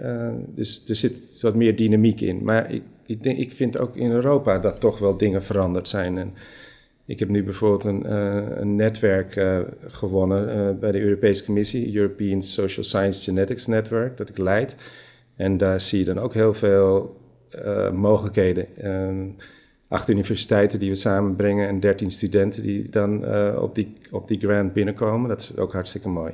dus 0.56 0.90
er 0.90 0.96
zit 0.96 1.42
wat 1.42 1.56
meer 1.56 1.76
dynamiek 1.76 2.22
in. 2.22 2.44
Maar 2.44 2.72
ik, 2.72 2.84
ik, 3.06 3.24
denk, 3.24 3.38
ik 3.38 3.52
vind 3.52 3.78
ook 3.78 3.96
in 3.96 4.12
Europa 4.12 4.60
dat 4.60 4.80
toch 4.80 5.00
wel 5.00 5.18
dingen 5.18 5.44
veranderd 5.44 5.88
zijn. 5.88 6.18
En, 6.18 6.34
ik 7.06 7.20
heb 7.20 7.30
nu 7.30 7.44
bijvoorbeeld 7.44 7.84
een, 7.84 8.04
uh, 8.06 8.46
een 8.50 8.76
netwerk 8.76 9.36
uh, 9.36 9.60
gewonnen 9.88 10.58
uh, 10.58 10.80
bij 10.80 10.92
de 10.92 11.00
Europese 11.00 11.46
Commissie, 11.46 11.96
European 11.96 12.42
Social 12.42 12.84
Science 12.84 13.24
Genetics 13.24 13.66
Network, 13.66 14.18
dat 14.18 14.30
ik 14.30 14.38
leid. 14.38 14.76
En 15.36 15.58
daar 15.58 15.82
zie 15.82 16.00
je 16.00 16.06
dan 16.06 16.20
ook 16.20 16.34
heel 16.34 16.54
veel 16.54 17.22
mogelijkheden. 17.94 18.68
acht 19.88 20.10
universiteiten 20.10 20.80
die 20.80 20.90
we 20.90 20.96
samenbrengen 20.96 21.68
en 21.68 21.80
dertien 21.80 22.12
studenten 22.12 22.64
die 22.64 22.90
dan 22.90 23.26
op, 23.58 23.76
die, 23.76 23.98
op 24.12 24.28
die 24.28 24.40
grant 24.40 24.74
binnenkomen. 24.74 25.30
Dat 25.30 25.42
is 25.42 25.58
ook 25.58 25.74
hartstikke 25.74 26.10
mooi. 26.10 26.34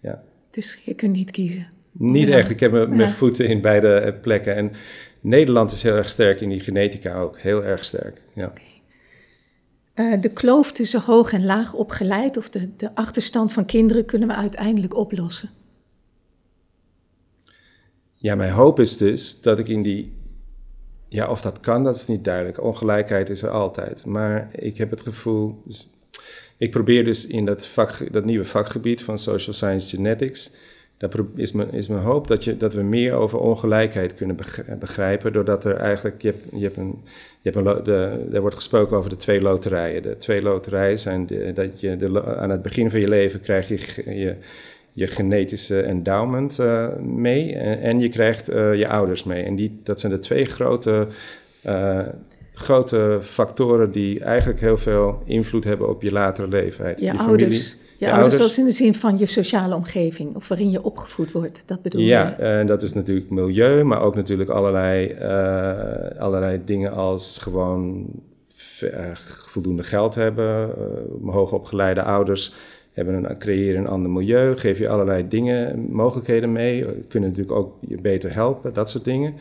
Ja. 0.00 0.22
Dus 0.50 0.80
je 0.84 0.94
kunt 0.94 1.16
niet 1.16 1.30
kiezen? 1.30 1.66
Niet 1.92 2.28
ja. 2.28 2.36
echt. 2.36 2.50
Ik 2.50 2.60
heb 2.60 2.72
mijn 2.72 2.98
ja. 2.98 3.08
voeten 3.08 3.48
in 3.48 3.60
beide 3.60 4.14
plekken. 4.20 4.54
En 4.54 4.72
Nederland 5.20 5.72
is 5.72 5.82
heel 5.82 5.96
erg 5.96 6.08
sterk 6.08 6.40
in 6.40 6.48
die 6.48 6.60
genetica 6.60 7.20
ook. 7.20 7.38
Heel 7.38 7.64
erg 7.64 7.84
sterk. 7.84 8.22
Ja. 8.32 8.46
Okay. 8.46 8.65
Uh, 9.96 10.20
de 10.20 10.28
kloof 10.28 10.72
tussen 10.72 11.00
hoog 11.00 11.32
en 11.32 11.44
laag 11.44 11.74
opgeleid 11.74 12.36
of 12.36 12.50
de, 12.50 12.76
de 12.76 12.94
achterstand 12.94 13.52
van 13.52 13.64
kinderen 13.64 14.04
kunnen 14.04 14.28
we 14.28 14.34
uiteindelijk 14.34 14.96
oplossen? 14.96 15.50
Ja, 18.14 18.34
mijn 18.34 18.52
hoop 18.52 18.80
is 18.80 18.96
dus 18.96 19.40
dat 19.40 19.58
ik 19.58 19.68
in 19.68 19.82
die. 19.82 20.14
Ja, 21.08 21.30
of 21.30 21.40
dat 21.40 21.60
kan, 21.60 21.84
dat 21.84 21.96
is 21.96 22.06
niet 22.06 22.24
duidelijk. 22.24 22.62
Ongelijkheid 22.62 23.30
is 23.30 23.42
er 23.42 23.50
altijd. 23.50 24.04
Maar 24.06 24.48
ik 24.52 24.78
heb 24.78 24.90
het 24.90 25.00
gevoel. 25.00 25.62
Dus 25.64 25.90
ik 26.56 26.70
probeer 26.70 27.04
dus 27.04 27.26
in 27.26 27.44
dat, 27.44 27.66
vak, 27.66 28.12
dat 28.12 28.24
nieuwe 28.24 28.44
vakgebied 28.44 29.02
van 29.02 29.18
Social 29.18 29.54
Science 29.54 29.96
Genetics 29.96 30.52
dat 30.98 31.16
is 31.34 31.52
mijn, 31.52 31.72
is 31.72 31.88
mijn 31.88 32.02
hoop 32.02 32.26
dat, 32.26 32.44
je, 32.44 32.56
dat 32.56 32.74
we 32.74 32.82
meer 32.82 33.12
over 33.12 33.38
ongelijkheid 33.38 34.14
kunnen 34.14 34.36
begrijpen. 34.78 35.32
Doordat 35.32 35.64
er 35.64 35.76
eigenlijk, 35.76 36.22
je 36.22 36.28
hebt, 36.28 36.44
je 36.52 36.62
hebt 36.62 36.76
een, 36.76 37.02
je 37.40 37.50
hebt 37.50 37.66
een, 37.66 37.84
de, 37.84 38.26
er 38.32 38.40
wordt 38.40 38.56
gesproken 38.56 38.96
over 38.96 39.10
de 39.10 39.16
twee 39.16 39.40
loterijen. 39.40 40.02
De 40.02 40.16
twee 40.16 40.42
loterijen 40.42 40.98
zijn 40.98 41.26
de, 41.26 41.52
dat 41.52 41.80
je 41.80 41.96
de, 41.96 42.36
aan 42.36 42.50
het 42.50 42.62
begin 42.62 42.90
van 42.90 43.00
je 43.00 43.08
leven 43.08 43.40
krijg 43.40 43.68
je 43.68 43.78
je, 44.18 44.34
je 44.92 45.06
genetische 45.06 45.82
endowment 45.82 46.58
uh, 46.58 46.96
mee 46.98 47.54
en, 47.54 47.80
en, 47.80 48.00
je 48.00 48.08
krijgt 48.08 48.50
uh, 48.50 48.74
je 48.74 48.88
ouders 48.88 49.24
mee. 49.24 49.42
En 49.42 49.56
die, 49.56 49.80
dat 49.82 50.00
zijn 50.00 50.12
de 50.12 50.18
twee 50.18 50.44
grote, 50.44 51.06
uh, 51.66 52.06
grote 52.54 53.18
factoren 53.22 53.90
die 53.90 54.20
eigenlijk 54.20 54.60
heel 54.60 54.78
veel 54.78 55.22
invloed 55.24 55.64
hebben 55.64 55.88
op 55.88 56.02
je 56.02 56.12
latere 56.12 56.48
leven. 56.48 56.88
Je, 56.88 57.04
je 57.04 57.18
ouders. 57.18 57.68
Familie, 57.68 57.85
je, 57.98 58.04
ouders, 58.04 58.10
ouders, 58.10 58.36
zoals 58.36 58.58
in 58.58 58.64
de 58.64 58.70
zin 58.70 58.94
van 58.94 59.18
je 59.18 59.26
sociale 59.26 59.74
omgeving 59.74 60.34
of 60.34 60.48
waarin 60.48 60.70
je 60.70 60.82
opgevoed 60.82 61.32
wordt, 61.32 61.62
dat 61.66 61.82
bedoel 61.82 62.00
ja, 62.00 62.34
je? 62.38 62.42
Ja, 62.44 62.58
en 62.58 62.66
dat 62.66 62.82
is 62.82 62.92
natuurlijk 62.92 63.30
milieu, 63.30 63.84
maar 63.84 64.00
ook 64.00 64.14
natuurlijk 64.14 64.50
allerlei, 64.50 65.16
uh, 65.20 66.20
allerlei 66.20 66.60
dingen 66.64 66.92
als 66.92 67.38
gewoon 67.38 68.06
uh, 68.82 68.90
voldoende 69.46 69.82
geld 69.82 70.14
hebben, 70.14 70.74
uh, 71.24 71.32
hoogopgeleide 71.32 72.02
ouders 72.02 72.54
hebben 72.92 73.24
een, 73.24 73.38
creëren 73.38 73.80
een 73.80 73.88
ander 73.88 74.10
milieu, 74.10 74.56
geef 74.56 74.78
je 74.78 74.88
allerlei 74.88 75.28
dingen, 75.28 75.86
mogelijkheden 75.90 76.52
mee, 76.52 76.84
kunnen 77.08 77.28
natuurlijk 77.28 77.58
ook 77.58 77.76
je 77.88 78.00
beter 78.00 78.34
helpen, 78.34 78.74
dat 78.74 78.90
soort 78.90 79.04
dingen. 79.04 79.34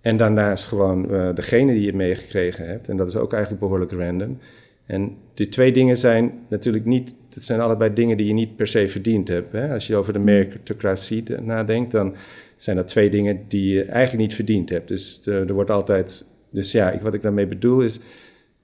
En 0.00 0.16
daarnaast 0.16 0.66
gewoon 0.66 1.12
uh, 1.14 1.34
degene 1.34 1.72
die 1.72 1.84
je 1.84 1.92
meegekregen 1.92 2.66
hebt. 2.66 2.88
En 2.88 2.96
dat 2.96 3.08
is 3.08 3.16
ook 3.16 3.32
eigenlijk 3.32 3.62
behoorlijk 3.62 3.92
random. 3.92 4.38
En 4.86 5.16
die 5.34 5.48
twee 5.48 5.72
dingen 5.72 5.96
zijn 5.96 6.32
natuurlijk 6.48 6.84
niet, 6.84 7.14
dat 7.34 7.44
zijn 7.44 7.60
allebei 7.60 7.92
dingen 7.92 8.16
die 8.16 8.26
je 8.26 8.32
niet 8.32 8.56
per 8.56 8.66
se 8.66 8.88
verdiend 8.88 9.28
hebt. 9.28 9.52
Hè? 9.52 9.72
Als 9.72 9.86
je 9.86 9.96
over 9.96 10.12
de 10.12 10.18
meritocratie 10.18 11.24
nadenkt, 11.40 11.90
dan 11.90 12.14
zijn 12.56 12.76
dat 12.76 12.88
twee 12.88 13.10
dingen 13.10 13.44
die 13.48 13.74
je 13.74 13.84
eigenlijk 13.84 14.22
niet 14.22 14.34
verdiend 14.34 14.68
hebt. 14.68 14.88
Dus 14.88 15.26
er, 15.26 15.48
er 15.48 15.54
wordt 15.54 15.70
altijd, 15.70 16.26
dus 16.50 16.72
ja, 16.72 16.90
ik, 16.90 17.00
wat 17.00 17.14
ik 17.14 17.22
daarmee 17.22 17.46
bedoel 17.46 17.80
is 17.80 18.00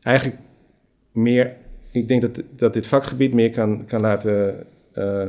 eigenlijk 0.02 0.38
meer, 1.12 1.56
ik 1.90 2.08
denk 2.08 2.22
dat, 2.22 2.42
dat 2.56 2.74
dit 2.74 2.86
vakgebied 2.86 3.34
meer 3.34 3.50
kan, 3.50 3.84
kan 3.84 4.00
laten, 4.00 4.66
uh, 4.94 5.28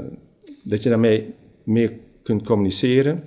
dat 0.62 0.84
je 0.84 0.90
daarmee 0.90 1.34
meer 1.64 1.92
kunt 2.24 2.44
communiceren. 2.44 3.24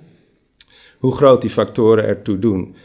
Hoe 0.97 1.15
groot 1.15 1.41
die 1.41 1.49
factoren 1.49 2.05
ertoe 2.05 2.39
doen 2.39 2.75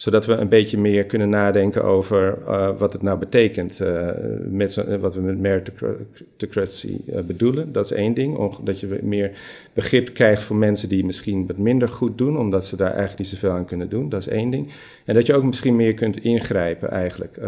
zodat 0.00 0.26
we 0.26 0.32
een 0.32 0.48
beetje 0.48 0.78
meer 0.78 1.04
kunnen 1.04 1.28
nadenken 1.28 1.84
over 1.84 2.38
uh, 2.46 2.78
wat 2.78 2.92
het 2.92 3.02
nou 3.02 3.18
betekent, 3.18 3.80
uh, 3.80 4.10
met 4.44 4.98
wat 5.00 5.14
we 5.14 5.20
met 5.20 5.38
meritocracy 5.38 6.96
uh, 7.06 7.20
bedoelen. 7.20 7.72
Dat 7.72 7.84
is 7.84 7.92
één 7.92 8.14
ding, 8.14 8.56
dat 8.62 8.80
je 8.80 8.98
meer 9.02 9.32
begrip 9.72 10.14
krijgt 10.14 10.42
voor 10.42 10.56
mensen 10.56 10.88
die 10.88 11.04
misschien 11.04 11.46
wat 11.46 11.56
minder 11.56 11.88
goed 11.88 12.18
doen, 12.18 12.38
omdat 12.38 12.66
ze 12.66 12.76
daar 12.76 12.90
eigenlijk 12.90 13.18
niet 13.18 13.28
zoveel 13.28 13.50
aan 13.50 13.64
kunnen 13.64 13.88
doen. 13.88 14.08
Dat 14.08 14.20
is 14.20 14.28
één 14.28 14.50
ding. 14.50 14.72
En 15.04 15.14
dat 15.14 15.26
je 15.26 15.34
ook 15.34 15.44
misschien 15.44 15.76
meer 15.76 15.94
kunt 15.94 16.24
ingrijpen 16.24 16.90
eigenlijk. 16.90 17.40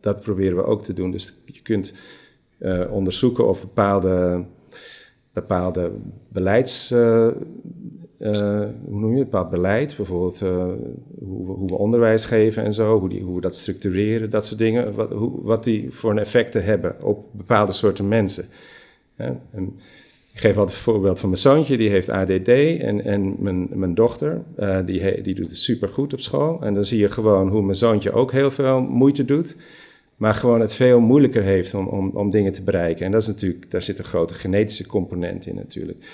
dat 0.00 0.20
proberen 0.20 0.56
we 0.56 0.64
ook 0.64 0.84
te 0.84 0.92
doen. 0.92 1.10
Dus 1.10 1.34
je 1.44 1.62
kunt 1.62 1.94
onderzoeken 2.90 3.48
of 3.48 3.60
bepaalde, 3.60 4.44
bepaalde 5.32 5.92
beleids 6.28 6.94
hoe 8.18 9.00
noem 9.00 9.12
je 9.12 9.18
het, 9.18 9.30
bepaald 9.30 9.50
beleid, 9.50 9.96
bijvoorbeeld 9.96 10.40
uh, 10.40 10.66
hoe, 11.18 11.46
hoe, 11.46 11.68
we 11.68 11.78
onderwijs 11.78 12.24
geven 12.24 12.62
en 12.62 12.72
zo, 12.72 12.98
hoe, 12.98 13.08
die, 13.08 13.22
hoe 13.22 13.34
we 13.34 13.40
dat 13.40 13.54
structureren, 13.54 14.30
dat 14.30 14.46
soort 14.46 14.58
dingen, 14.58 14.94
wat, 14.94 15.12
hoe, 15.12 15.42
wat 15.42 15.64
die 15.64 15.90
voor 15.90 16.10
een 16.10 16.18
effecten 16.18 16.64
hebben 16.64 17.02
op 17.02 17.26
bepaalde 17.32 17.72
soorten 17.72 18.08
mensen. 18.08 18.44
Ja, 19.16 19.40
ik 20.34 20.40
geef 20.40 20.56
altijd 20.56 20.76
het 20.76 20.86
voorbeeld 20.86 21.20
van 21.20 21.28
mijn 21.28 21.40
zoontje, 21.40 21.76
die 21.76 21.90
heeft 21.90 22.08
ADD 22.08 22.48
en, 22.48 23.04
en 23.04 23.36
mijn, 23.38 23.68
mijn 23.72 23.94
dochter, 23.94 24.42
uh, 24.58 24.78
die, 24.86 25.22
die 25.22 25.34
doet 25.34 25.46
het 25.46 25.56
supergoed 25.56 26.12
op 26.12 26.20
school. 26.20 26.62
En 26.62 26.74
dan 26.74 26.84
zie 26.84 26.98
je 26.98 27.10
gewoon 27.10 27.48
hoe 27.48 27.62
mijn 27.62 27.76
zoontje 27.76 28.12
ook 28.12 28.32
heel 28.32 28.50
veel 28.50 28.80
moeite 28.80 29.24
doet, 29.24 29.56
maar 30.16 30.34
gewoon 30.34 30.60
het 30.60 30.72
veel 30.72 31.00
moeilijker 31.00 31.42
heeft 31.42 31.74
om, 31.74 31.86
om, 31.86 32.10
om 32.14 32.30
dingen 32.30 32.52
te 32.52 32.62
bereiken. 32.62 33.06
En 33.06 33.12
dat 33.12 33.20
is 33.20 33.26
natuurlijk, 33.26 33.70
daar 33.70 33.82
zit 33.82 33.98
een 33.98 34.04
grote 34.04 34.34
genetische 34.34 34.86
component 34.86 35.46
in 35.46 35.54
natuurlijk. 35.54 36.04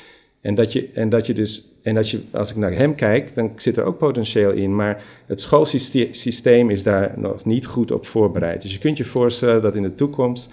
En 0.40 0.54
dat 0.54 0.72
je, 0.72 0.90
en 0.94 1.08
dat 1.08 1.26
je 1.26 1.34
dus, 1.34 1.68
en 1.82 1.96
als, 1.96 2.10
je, 2.10 2.20
als 2.32 2.50
ik 2.50 2.56
naar 2.56 2.72
hem 2.72 2.94
kijk, 2.94 3.34
dan 3.34 3.52
zit 3.56 3.76
er 3.76 3.84
ook 3.84 3.98
potentieel 3.98 4.50
in, 4.50 4.76
maar 4.76 5.04
het 5.26 5.40
schoolsysteem 5.40 6.70
is 6.70 6.82
daar 6.82 7.12
nog 7.16 7.44
niet 7.44 7.66
goed 7.66 7.90
op 7.90 8.06
voorbereid. 8.06 8.62
Dus 8.62 8.72
je 8.72 8.78
kunt 8.78 8.96
je 8.96 9.04
voorstellen 9.04 9.62
dat 9.62 9.74
in 9.74 9.82
de 9.82 9.94
toekomst 9.94 10.52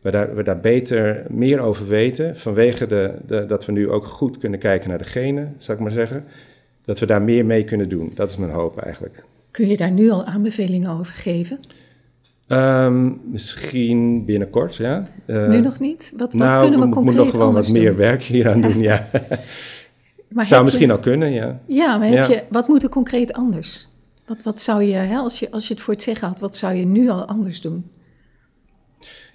we 0.00 0.10
daar, 0.10 0.34
we 0.34 0.42
daar 0.42 0.60
beter 0.60 1.26
meer 1.28 1.60
over 1.60 1.86
weten, 1.86 2.36
vanwege 2.36 2.86
de, 2.86 3.14
de, 3.26 3.46
dat 3.46 3.66
we 3.66 3.72
nu 3.72 3.90
ook 3.90 4.06
goed 4.06 4.38
kunnen 4.38 4.58
kijken 4.58 4.88
naar 4.88 4.98
de 4.98 5.04
genen, 5.04 5.54
zou 5.56 5.78
ik 5.78 5.84
maar 5.84 5.92
zeggen, 5.92 6.24
dat 6.84 6.98
we 6.98 7.06
daar 7.06 7.22
meer 7.22 7.46
mee 7.46 7.64
kunnen 7.64 7.88
doen. 7.88 8.12
Dat 8.14 8.30
is 8.30 8.36
mijn 8.36 8.50
hoop 8.50 8.78
eigenlijk. 8.78 9.24
Kun 9.50 9.68
je 9.68 9.76
daar 9.76 9.90
nu 9.90 10.10
al 10.10 10.24
aanbevelingen 10.24 10.90
over 10.90 11.14
geven? 11.14 11.58
Um, 12.48 13.20
misschien 13.24 14.24
binnenkort, 14.24 14.76
ja. 14.76 15.02
Uh, 15.26 15.48
nu 15.48 15.60
nog 15.60 15.80
niet? 15.80 16.12
Wat, 16.16 16.32
wat 16.32 16.42
nou, 16.42 16.62
kunnen 16.62 16.80
we 16.80 16.88
concreet 16.88 17.16
moet 17.16 17.24
nog 17.24 17.30
gewoon 17.30 17.52
wat 17.52 17.64
doen? 17.64 17.72
meer 17.72 17.96
werk 17.96 18.22
hier 18.22 18.48
aan 18.50 18.60
doen, 18.60 18.80
ja. 18.80 19.08
maar 20.28 20.44
zou 20.44 20.64
misschien 20.64 20.86
je, 20.86 20.92
al 20.92 20.98
kunnen, 20.98 21.32
ja. 21.32 21.60
Ja, 21.66 21.96
maar 21.96 22.08
heb 22.08 22.28
Je, 22.28 22.42
wat 22.48 22.68
moet 22.68 22.82
er 22.82 22.88
concreet 22.88 23.32
anders? 23.32 23.88
Wat, 24.26 24.42
wat 24.42 24.60
zou 24.60 24.82
je, 24.82 24.94
hè, 24.94 25.16
als 25.16 25.38
je, 25.38 25.50
als 25.50 25.68
je 25.68 25.74
het 25.74 25.82
voor 25.82 25.94
het 25.94 26.02
zeggen 26.02 26.28
had, 26.28 26.40
wat 26.40 26.56
zou 26.56 26.74
je 26.74 26.86
nu 26.86 27.08
al 27.08 27.24
anders 27.24 27.60
doen? 27.60 27.90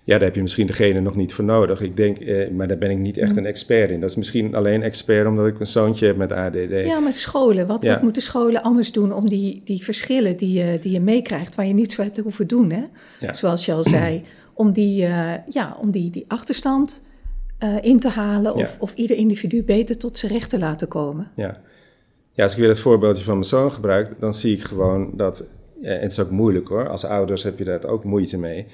Ja, 0.10 0.16
daar 0.16 0.26
heb 0.26 0.36
je 0.36 0.42
misschien 0.42 0.68
degene 0.68 1.00
nog 1.00 1.16
niet 1.16 1.34
voor 1.34 1.46
nodig. 1.46 1.82
Ik 1.82 1.98
denk, 1.98 2.20
eh, 2.20 2.50
maar 2.50 2.68
daar 2.68 2.78
ben 2.78 2.90
ik 2.90 2.98
niet 2.98 3.18
echt 3.18 3.38
een 3.38 3.46
expert 3.46 3.90
in. 3.90 4.00
Dat 4.00 4.10
is 4.10 4.16
misschien 4.16 4.56
alleen 4.56 4.84
expert 4.84 5.28
omdat 5.28 5.48
ik 5.48 5.60
een 5.60 5.68
zoontje 5.68 6.06
heb 6.06 6.18
met 6.18 6.32
ADD. 6.32 6.86
Ja, 6.86 7.00
maar 7.00 7.14
scholen. 7.14 7.68
Wat, 7.68 7.84
ja. 7.84 7.94
wat 7.94 8.02
moeten 8.02 8.22
scholen 8.22 8.64
anders 8.64 8.92
doen 8.92 9.14
om 9.14 9.30
die, 9.30 9.62
die 9.66 9.84
verschillen 9.84 10.38
die 10.38 10.64
je, 10.64 10.80
die 10.82 10.92
je 10.92 11.00
meekrijgt, 11.00 11.56
waar 11.56 11.66
je 11.66 11.74
niet 11.74 11.92
zo 11.92 12.02
hebt 12.02 12.18
hoeven 12.18 12.48
doen? 12.48 12.72
Hè? 12.72 12.84
Ja. 13.20 13.34
Zoals 13.34 13.66
je 13.66 13.74
al 13.74 13.84
zei, 13.84 14.24
om 14.54 14.72
die, 14.72 15.02
uh, 15.02 15.34
ja, 15.50 15.78
om 15.82 15.92
die, 15.92 16.10
die 16.12 16.26
achterstand 16.28 17.06
uh, 17.64 17.76
in 17.82 18.00
te 18.00 18.10
halen 18.10 18.54
of, 18.54 18.72
ja. 18.72 18.78
of 18.80 18.94
ieder 18.94 19.18
individu 19.18 19.64
beter 19.64 19.98
tot 19.98 20.18
zijn 20.18 20.32
recht 20.32 20.50
te 20.50 20.60
laten 20.60 20.88
komen. 20.88 21.32
Ja. 21.36 21.62
ja, 22.34 22.44
als 22.44 22.54
ik 22.54 22.60
weer 22.60 22.70
het 22.70 22.80
voorbeeldje 22.80 23.24
van 23.24 23.34
mijn 23.34 23.46
zoon 23.46 23.72
gebruik, 23.72 24.16
dan 24.20 24.34
zie 24.34 24.56
ik 24.56 24.64
gewoon 24.64 25.12
dat, 25.14 25.48
en 25.82 26.00
het 26.00 26.12
is 26.12 26.20
ook 26.20 26.30
moeilijk 26.30 26.68
hoor, 26.68 26.90
als 26.90 27.06
ouders 27.06 27.44
heb 27.44 27.58
je 27.58 27.64
daar 27.64 27.86
ook 27.86 28.04
moeite 28.04 28.38
mee 28.38 28.66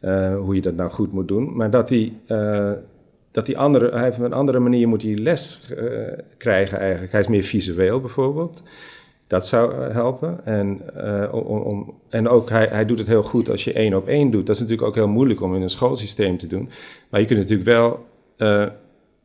uh, 0.00 0.36
hoe 0.36 0.54
je 0.54 0.60
dat 0.60 0.74
nou 0.74 0.90
goed 0.90 1.12
moet 1.12 1.28
doen. 1.28 1.56
Maar 1.56 1.70
dat 1.70 1.88
hij, 1.88 2.12
uh, 2.28 2.72
dat 3.30 3.46
die 3.46 3.58
andere, 3.58 3.90
hij 3.98 4.08
op 4.08 4.18
een 4.18 4.32
andere 4.32 4.58
manier 4.58 4.88
moet 4.88 5.02
hij 5.02 5.14
les 5.14 5.68
uh, 5.76 6.12
krijgen 6.36 6.78
eigenlijk. 6.78 7.12
Hij 7.12 7.20
is 7.20 7.28
meer 7.28 7.42
visueel 7.42 8.00
bijvoorbeeld. 8.00 8.62
Dat 9.26 9.46
zou 9.46 9.82
helpen. 9.82 10.40
En, 10.44 10.80
om, 11.32 11.62
om, 11.62 11.94
en 12.08 12.28
ook, 12.28 12.50
hij, 12.50 12.66
hij 12.66 12.84
doet 12.84 12.98
het 12.98 13.06
heel 13.06 13.22
goed 13.22 13.50
als 13.50 13.64
je 13.64 13.72
één 13.72 13.94
op 13.94 14.08
één 14.08 14.30
doet. 14.30 14.46
Dat 14.46 14.54
is 14.54 14.60
natuurlijk 14.60 14.88
ook 14.88 14.94
heel 14.94 15.08
moeilijk 15.08 15.40
om 15.40 15.54
in 15.54 15.62
een 15.62 15.70
schoolsysteem 15.70 16.36
te 16.36 16.46
doen. 16.46 16.68
Maar 17.08 17.20
je 17.20 17.26
kunt 17.26 17.38
natuurlijk 17.38 17.68
wel, 17.68 18.06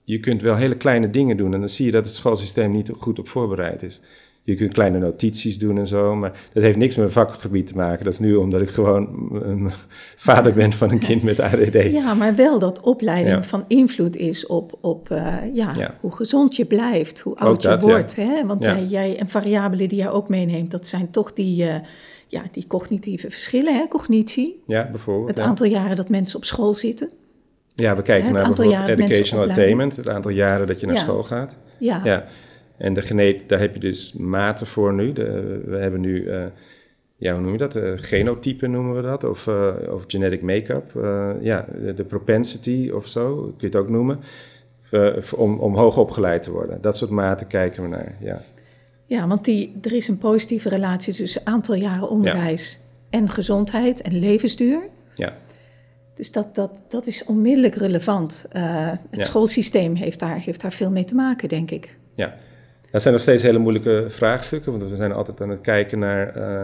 je 0.04 0.20
kunt 0.20 0.42
wel 0.42 0.56
hele 0.56 0.78
kleine 0.78 1.10
dingen 1.10 1.38
doen. 1.38 1.54
En 1.54 1.60
dan 1.60 1.70
zie 1.70 1.86
je 1.86 1.92
dat 1.92 2.06
het 2.06 2.16
schoolsysteem 2.16 2.72
niet 2.72 2.90
goed 2.90 3.20
op 3.20 3.28
voorbereid 3.28 3.84
is. 3.84 4.02
Je 4.46 4.56
kunt 4.56 4.74
kleine 4.74 4.98
notities 4.98 5.60
doen 5.60 5.78
en 5.78 5.88
zo, 5.88 6.16
maar 6.16 6.32
dat 6.54 6.64
heeft 6.64 6.78
niks 6.78 6.96
met 6.96 7.14
mijn 7.14 7.28
vakgebied 7.28 7.68
te 7.68 7.76
maken. 7.76 8.04
Dat 8.04 8.14
is 8.14 8.20
nu 8.20 8.36
omdat 8.36 8.62
ik 8.62 8.70
gewoon 8.70 9.30
een 9.44 9.72
vader 10.16 10.54
ben 10.54 10.72
van 10.72 10.92
een 10.92 11.00
kind 11.00 11.24
met 11.24 11.40
ADD. 11.40 11.92
Ja, 11.92 12.14
maar 12.14 12.36
wel 12.36 12.60
dat 12.60 12.80
opleiding 12.80 13.36
ja. 13.36 13.44
van 13.44 13.66
invloed 13.68 14.16
is 14.16 14.46
op, 14.46 14.78
op 14.82 15.10
uh, 15.10 15.38
ja, 15.54 15.74
ja, 15.78 15.98
hoe 16.00 16.16
gezond 16.16 16.56
je 16.56 16.66
blijft, 16.66 17.20
hoe 17.20 17.36
oud 17.36 17.62
dat, 17.62 17.82
je 17.82 17.88
wordt. 17.88 18.16
Hè? 18.16 18.46
Want 18.46 18.64
jij, 18.64 18.84
jij, 18.84 19.18
en 19.18 19.30
variabelen 19.30 19.90
die 19.90 19.98
jij 19.98 20.10
ook 20.10 20.30
meeneemt, 20.30 20.72
dat 20.72 20.88
zijn 20.88 21.12
toch 21.12 21.34
die, 21.34 21.64
uh, 21.64 21.76
ja, 22.28 22.44
die 22.52 22.68
cognitieve 22.68 23.30
verschillen, 23.30 23.76
hè? 23.76 23.88
cognitie. 23.88 24.64
Ja, 24.68 24.90
bijvoorbeeld. 24.92 25.28
Het 25.28 25.40
aantal 25.40 25.66
jaren 25.66 25.96
dat 25.96 26.10
mensen 26.10 26.38
op 26.38 26.46
school 26.46 26.74
zitten. 26.74 27.10
Ja, 27.76 27.96
we 27.96 28.02
kijken 28.02 28.28
hè, 28.28 28.34
naar 28.34 28.54
bijvoorbeeld 28.54 29.00
educational 29.00 29.50
attainment, 29.50 29.96
het 29.96 30.10
aantal 30.10 30.32
jaren 30.32 30.68
dat 30.68 30.80
je 30.80 30.88
naar 30.88 30.98
school 30.98 31.24
gaat. 31.24 31.56
Ja. 31.78 32.02
ja. 32.04 32.26
En 32.78 32.94
de 32.94 33.02
geneet, 33.02 33.50
daar 33.50 33.60
heb 33.60 33.74
je 33.74 33.80
dus 33.80 34.14
maten 34.14 34.68
voor 34.68 34.94
nu. 34.94 35.14
De, 35.14 35.62
we 35.66 35.76
hebben 35.76 36.02
nu, 36.02 36.24
uh, 36.24 36.46
ja, 37.16 37.34
hoe 37.34 37.42
noem 37.42 37.52
je 37.52 37.58
dat? 37.58 37.76
Uh, 37.76 37.94
genotype 37.96 38.68
noemen 38.68 38.96
we 38.96 39.02
dat, 39.02 39.24
of, 39.24 39.48
uh, 39.48 39.74
of 39.90 40.04
genetic 40.08 40.42
make-up. 40.42 40.92
ja, 41.42 41.66
de, 41.82 41.94
de, 41.94 42.04
propensity 42.04 42.90
of 42.94 43.08
zo, 43.08 43.36
kun 43.36 43.54
je 43.58 43.66
het 43.66 43.76
ook 43.76 43.90
noemen. 43.90 44.20
om, 45.36 45.60
om 45.60 45.76
hoog 45.76 45.98
opgeleid 45.98 46.42
te 46.42 46.52
worden. 46.52 46.82
Dat 46.82 46.98
soort 46.98 47.12
maten 47.12 47.48
kijken 47.48 47.84
we 47.84 47.90
naar, 47.90 48.16
ja. 48.20 48.42
Ja, 49.06 49.28
want 49.28 49.46
die, 49.46 49.78
er 49.82 49.94
is 49.94 50.08
een 50.08 50.18
positieve 50.18 50.70
relatie 50.70 51.14
tussen 51.14 51.42
aantal 51.44 51.76
jaren 51.76 52.10
onderwijs 52.10 52.80
ja. 53.10 53.20
en 53.20 53.30
gezondheid 53.30 54.02
en 54.02 54.20
levensduur. 54.20 54.80
Ja. 55.16 55.34
Dus 56.14 56.32
dat, 56.32 56.56
dat, 56.56 56.84
dat 56.88 57.08
is 57.08 57.26
onmiddellijk 57.26 57.76
relevant. 57.76 58.46
het 58.50 59.00
ja. 59.12 59.24
schoolsysteem 59.24 59.96
heeft 59.96 60.20
daar, 60.20 60.40
heeft 60.40 60.62
daar 60.62 60.74
veel 60.74 60.92
mee 60.92 61.06
te 61.06 61.16
maken, 61.16 61.50
denk 61.50 61.72
ik. 61.72 61.98
Ja, 62.16 62.36
dat 62.94 63.02
zijn 63.02 63.14
nog 63.14 63.24
steeds 63.24 63.44
hele 63.44 63.58
moeilijke 63.58 64.06
vraagstukken, 64.08 64.72
want 64.72 64.90
we 64.90 64.96
zijn 64.96 65.12
altijd 65.12 65.42
aan 65.42 65.50
het 65.50 65.62
kijken 65.62 66.00
naar 66.00 66.38
uh, 66.38 66.64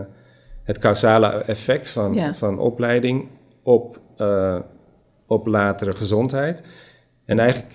het 0.64 0.78
causale 0.78 1.28
effect 1.28 1.90
van, 1.90 2.14
ja. 2.14 2.34
van 2.34 2.60
opleiding 2.60 3.28
op, 3.64 4.00
uh, 4.18 4.60
op 5.28 5.48
latere 5.48 5.94
gezondheid. 5.94 6.62
En 7.26 7.40
eigenlijk, 7.40 7.74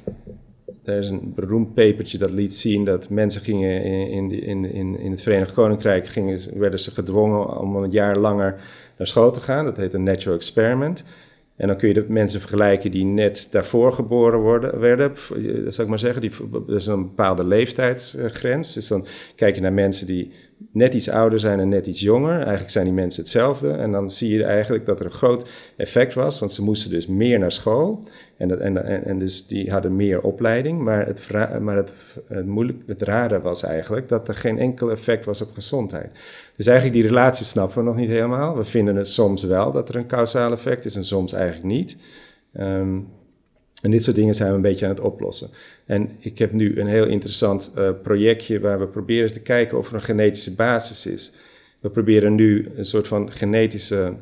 er 0.85 0.99
is 0.99 1.09
een 1.09 1.33
beroemd 1.35 1.75
papertje 1.75 2.19
dat 2.19 2.31
liet 2.31 2.55
zien 2.55 2.85
dat 2.85 3.09
mensen 3.09 3.43
gingen 3.43 3.83
in, 3.83 4.31
in, 4.43 4.73
in, 4.73 4.99
in 4.99 5.11
het 5.11 5.23
Verenigd 5.23 5.53
Koninkrijk, 5.53 6.09
gingen, 6.09 6.59
werden 6.59 6.81
ze 6.81 6.91
gedwongen 6.91 7.59
om 7.59 7.77
een 7.77 7.91
jaar 7.91 8.17
langer 8.17 8.61
naar 8.99 9.07
school 9.07 9.31
te 9.31 9.41
gaan. 9.41 9.65
Dat 9.65 9.77
heet 9.77 9.95
een 9.95 10.03
natural 10.03 10.37
experiment. 10.37 11.05
En 11.57 11.67
dan 11.67 11.77
kun 11.77 11.89
je 11.89 11.95
de 11.95 12.05
mensen 12.09 12.41
vergelijken 12.41 12.91
die 12.91 13.05
net 13.05 13.49
daarvoor 13.51 13.93
geboren 13.93 14.39
worden, 14.39 14.79
werden, 14.79 15.13
zou 15.73 15.83
ik 15.83 15.89
maar 15.89 15.99
zeggen. 15.99 16.21
Die, 16.21 16.31
dat 16.51 16.69
is 16.81 16.87
een 16.87 17.03
bepaalde 17.03 17.45
leeftijdsgrens. 17.45 18.75
Dus 18.75 18.89
dan 18.89 19.07
kijk 19.37 19.55
je 19.55 19.61
naar 19.61 19.73
mensen 19.73 20.07
die 20.07 20.31
net 20.73 20.95
iets 20.95 21.09
ouder 21.09 21.41
zijn 21.41 21.61
en 21.61 21.69
net 21.69 21.87
iets 21.87 22.01
jonger. 22.01 22.35
Eigenlijk 22.35 22.71
zijn 22.71 22.85
die 22.85 22.95
mensen 22.95 23.23
hetzelfde. 23.23 23.71
En 23.71 23.93
dan 23.93 24.11
zie 24.11 24.37
je 24.37 24.45
eigenlijk 24.45 24.87
dat 24.87 24.99
er 25.01 25.05
een 25.05 25.11
groot 25.11 25.49
effect 25.77 26.15
was, 26.15 26.39
want 26.39 26.53
ze 26.53 26.63
moesten 26.63 26.91
dus 26.91 27.07
meer 27.07 27.39
naar 27.39 27.53
school. 27.53 28.05
En, 28.37 28.49
dat, 28.49 28.59
en, 28.59 28.85
en, 28.85 29.05
en 29.05 29.19
dus 29.19 29.47
die 29.47 29.71
hadden 29.71 29.97
meer 29.97 30.21
opleiding. 30.21 30.81
Maar, 30.81 31.07
het, 31.07 31.29
maar 31.61 31.77
het, 31.77 31.93
het, 32.29 32.47
moeilijk, 32.47 32.79
het 32.87 33.03
rare 33.03 33.41
was 33.41 33.63
eigenlijk 33.63 34.09
dat 34.09 34.29
er 34.29 34.35
geen 34.35 34.59
enkel 34.59 34.91
effect 34.91 35.25
was 35.25 35.43
op 35.43 35.53
gezondheid. 35.55 36.11
Dus 36.57 36.67
eigenlijk 36.67 36.97
die 37.01 37.09
relatie 37.09 37.47
snappen 37.47 37.79
we 37.79 37.85
nog 37.85 37.97
niet 37.97 38.09
helemaal. 38.09 38.57
We 38.57 38.65
vinden 38.65 38.97
het 38.97 39.09
soms 39.09 39.45
wel 39.45 39.73
dat 39.73 39.89
er 39.89 39.97
een 39.97 40.07
kausaal 40.07 40.53
effect 40.53 40.85
is 40.85 40.97
en 40.97 41.05
soms 41.05 41.33
eigenlijk 41.33 41.65
niet. 41.65 41.97
Um, 42.59 43.09
en 43.85 43.91
dit 43.91 44.05
soort 44.05 44.17
dingen 44.17 44.35
zijn 44.35 44.49
we 44.49 44.55
een 44.55 44.63
beetje 44.63 44.85
aan 44.85 44.95
het 44.95 45.01
oplossen. 45.01 45.49
En 45.85 46.11
ik 46.19 46.39
heb 46.39 46.53
nu 46.53 46.81
een 46.81 46.87
heel 46.87 47.07
interessant 47.07 47.73
uh, 47.79 47.91
projectje 48.03 48.61
waar 48.61 48.79
we 48.79 48.87
proberen 48.87 49.33
te 49.33 49.41
kijken 49.41 49.79
of 49.79 49.89
er 49.89 49.95
een 49.95 50.03
genetische 50.03 50.55
basis 50.55 51.07
is. 51.07 51.33
we 51.81 51.91
proberen 51.91 52.35
nu 52.35 52.71
een 52.77 52.85
soort 52.85 53.09
van 53.09 53.33
genetische. 53.33 54.15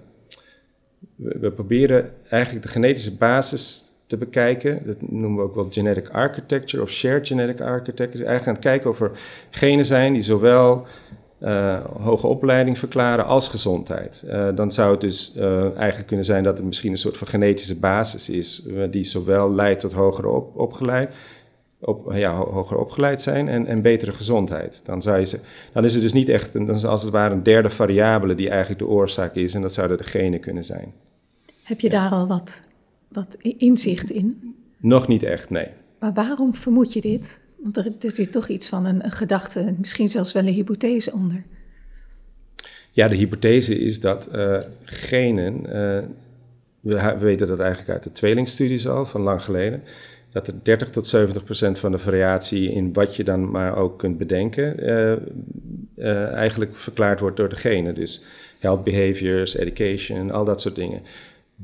We, 1.16 1.52
proberen 1.52 2.12
eigenlijk 2.28 2.64
de 2.64 2.70
genetische 2.72 3.16
basis 3.16 3.84
te 4.06 4.16
bekijken. 4.16 4.82
Dat 4.86 4.96
noemen 5.00 5.36
we 5.36 5.42
ook 5.42 5.54
wel 5.54 5.68
genetic 5.70 6.08
architecture 6.08 6.82
of 6.82 6.90
shared 6.90 7.26
genetic 7.26 7.60
architecture. 7.60 8.24
Eigenlijk 8.24 8.46
aan 8.46 8.54
het 8.54 8.62
kijken 8.62 8.90
of 8.90 9.00
er 9.00 9.10
genen 9.50 9.84
zijn 9.84 10.12
die 10.12 10.22
zowel 10.22 10.86
uh, 11.42 11.84
hoge 11.84 12.26
opleiding 12.26 12.78
verklaren 12.78 13.26
als 13.26 13.48
gezondheid. 13.48 14.22
Uh, 14.26 14.48
dan 14.54 14.72
zou 14.72 14.90
het 14.90 15.00
dus 15.00 15.34
uh, 15.36 15.76
eigenlijk 15.76 16.06
kunnen 16.06 16.24
zijn 16.24 16.44
dat 16.44 16.58
er 16.58 16.64
misschien 16.64 16.92
een 16.92 16.98
soort 16.98 17.16
van 17.16 17.26
genetische 17.26 17.78
basis 17.78 18.30
is, 18.30 18.66
die 18.90 19.04
zowel 19.04 19.52
leidt 19.52 19.80
tot 19.80 19.92
hoger 19.92 20.26
op, 20.26 20.56
opgeleid, 20.56 21.14
op, 21.80 22.12
ja, 22.12 22.34
hoger 22.34 22.76
opgeleid 22.76 23.22
zijn 23.22 23.48
en, 23.48 23.66
en 23.66 23.82
betere 23.82 24.12
gezondheid. 24.12 24.80
Dan, 24.84 25.02
zou 25.02 25.18
je 25.18 25.26
ze, 25.26 25.40
dan 25.72 25.84
is 25.84 25.92
het 25.92 26.02
dus 26.02 26.12
niet 26.12 26.28
echt, 26.28 26.52
dan 26.52 26.70
is 26.70 26.84
als 26.84 27.02
het 27.02 27.12
ware 27.12 27.34
een 27.34 27.42
derde 27.42 27.70
variabele 27.70 28.34
die 28.34 28.48
eigenlijk 28.48 28.80
de 28.80 28.86
oorzaak 28.86 29.34
is 29.34 29.54
en 29.54 29.62
dat 29.62 29.72
zouden 29.72 29.98
de 29.98 30.04
genen 30.04 30.40
kunnen 30.40 30.64
zijn. 30.64 30.92
Heb 31.62 31.80
je 31.80 31.90
daar 31.90 32.10
al 32.10 32.26
wat, 32.26 32.62
wat 33.08 33.36
inzicht 33.40 34.10
in? 34.10 34.56
Nog 34.78 35.08
niet 35.08 35.22
echt, 35.22 35.50
nee. 35.50 35.68
Maar 35.98 36.12
waarom 36.12 36.54
vermoed 36.54 36.92
je 36.92 37.00
dit? 37.00 37.41
Want 37.62 37.76
er, 37.76 37.86
er 38.00 38.10
zit 38.10 38.32
toch 38.32 38.48
iets 38.48 38.68
van 38.68 38.86
een, 38.86 39.12
gedachte, 39.12 39.74
misschien 39.78 40.08
zelfs 40.08 40.32
wel 40.32 40.46
een 40.46 40.52
hypothese 40.52 41.12
onder. 41.12 41.42
Ja, 42.90 43.08
de 43.08 43.16
hypothese 43.16 43.78
is 43.78 44.00
dat 44.00 44.28
uh, 44.34 44.58
genen, 44.84 45.60
uh, 45.60 45.70
we, 46.80 46.94
we, 46.94 47.18
weten 47.18 47.46
dat 47.46 47.58
eigenlijk 47.58 47.90
uit 47.90 48.02
de 48.02 48.12
tweelingstudies 48.12 48.88
al 48.88 49.06
van 49.06 49.20
lang 49.20 49.42
geleden, 49.42 49.82
dat 50.32 50.46
er 50.46 50.54
30 50.62 50.90
tot 50.90 51.06
70 51.06 51.44
procent 51.44 51.78
van 51.78 51.92
de 51.92 51.98
variatie 51.98 52.72
in 52.72 52.92
wat 52.92 53.16
je 53.16 53.24
dan 53.24 53.50
maar 53.50 53.76
ook 53.76 53.98
kunt 53.98 54.18
bedenken, 54.18 54.84
uh, 55.96 56.32
eigenlijk 56.32 56.76
verklaard 56.76 57.20
wordt 57.20 57.36
door 57.36 57.48
de 57.48 57.56
genen. 57.56 57.94
Dus 57.94 58.22
health 58.58 58.84
behaviors, 58.84 59.56
education, 59.56 60.30
al 60.30 60.44
dat 60.44 60.60
soort 60.60 60.74
dingen. 60.74 61.02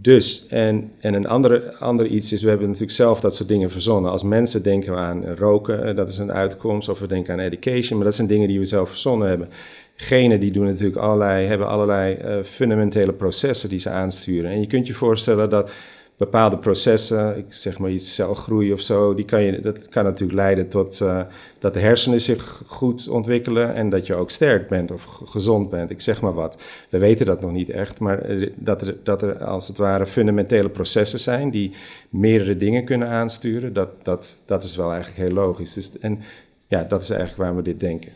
Dus, 0.01 0.47
en, 0.47 0.93
en 1.01 1.15
een 1.15 1.27
andere, 1.27 1.75
andere 1.75 2.09
iets 2.09 2.33
is, 2.33 2.43
we 2.43 2.49
hebben 2.49 2.67
natuurlijk 2.67 2.93
zelf 2.93 3.21
dat 3.21 3.35
soort 3.35 3.49
dingen 3.49 3.71
verzonnen. 3.71 4.11
Als 4.11 4.23
mensen 4.23 4.63
denken 4.63 4.93
we 4.93 4.99
aan 4.99 5.35
roken, 5.35 5.85
eh, 5.85 5.97
dat 5.97 6.09
is 6.09 6.19
een 6.19 6.33
uitkomst, 6.33 6.89
of 6.89 6.99
we 6.99 7.07
denken 7.07 7.33
aan 7.33 7.41
education, 7.41 7.97
maar 7.97 8.07
dat 8.07 8.15
zijn 8.15 8.29
dingen 8.29 8.49
die 8.49 8.59
we 8.59 8.67
zelf 8.67 8.89
verzonnen 8.89 9.29
hebben. 9.29 9.49
Genen 9.95 10.41
die 10.41 10.53
doen 10.53 10.65
natuurlijk 10.65 10.97
allerlei, 10.97 11.47
hebben 11.47 11.69
allerlei 11.69 12.19
uh, 12.25 12.45
fundamentele 12.45 13.13
processen 13.13 13.69
die 13.69 13.79
ze 13.79 13.91
aansturen. 13.91 14.51
En 14.51 14.61
je 14.61 14.67
kunt 14.67 14.87
je 14.87 14.95
voorstellen 14.95 15.51
dat 15.51 15.71
bepaalde 16.19 16.59
processen, 16.59 17.37
ik 17.37 17.45
zeg 17.49 17.79
maar 17.79 17.91
iets 17.91 18.15
celgroei 18.15 18.73
of 18.73 18.81
zo, 18.81 19.15
die 19.15 19.25
kan 19.25 19.43
je, 19.43 19.61
dat 19.61 19.89
kan 19.89 20.05
natuurlijk 20.05 20.39
leiden 20.39 20.69
tot 20.69 21.01
uh, 21.01 21.23
dat 21.59 21.75
de 21.75 21.81
hersenen 21.81 22.21
zich 22.21 22.63
goed 22.67 23.09
ontwikkelen 23.09 23.75
en 23.75 23.91
dat 23.91 24.07
je 24.07 24.15
ook 24.15 24.31
sterk 24.31 24.69
bent 24.69 24.91
of 24.91 25.05
gezond 25.25 25.71
bent. 25.71 25.91
Ik 25.91 26.01
zeg 26.01 26.21
maar 26.21 26.35
wat. 26.35 26.63
We 26.91 26.99
weten 26.99 27.27
dat 27.27 27.41
nog 27.41 27.53
niet 27.53 27.71
echt, 27.71 28.01
maar 28.01 28.19
eh, 28.19 28.51
dat 28.55 28.83
er, 28.83 28.97
dat 29.03 29.23
er 29.23 29.45
als 29.45 29.69
het 29.69 29.77
ware 29.77 30.07
fundamentele 30.07 30.69
processen 30.69 31.21
zijn 31.21 31.51
die 31.51 31.75
meerdere 32.11 32.57
dingen 32.57 32.85
kunnen 32.85 33.09
aansturen, 33.09 33.73
dat, 33.73 33.91
dat, 34.03 34.43
dat 34.47 34.63
is 34.63 34.77
wel 34.77 34.93
eigenlijk 34.93 35.29
heel 35.29 35.35
logisch. 35.35 35.75
Dus, 35.75 35.99
en 35.99 36.19
ja, 36.67 36.85
dat 36.85 37.03
is 37.03 37.11
eigenlijk 37.11 37.41
waar 37.41 37.57
we 37.57 37.63
dit 37.63 37.81
denken. 37.81 38.13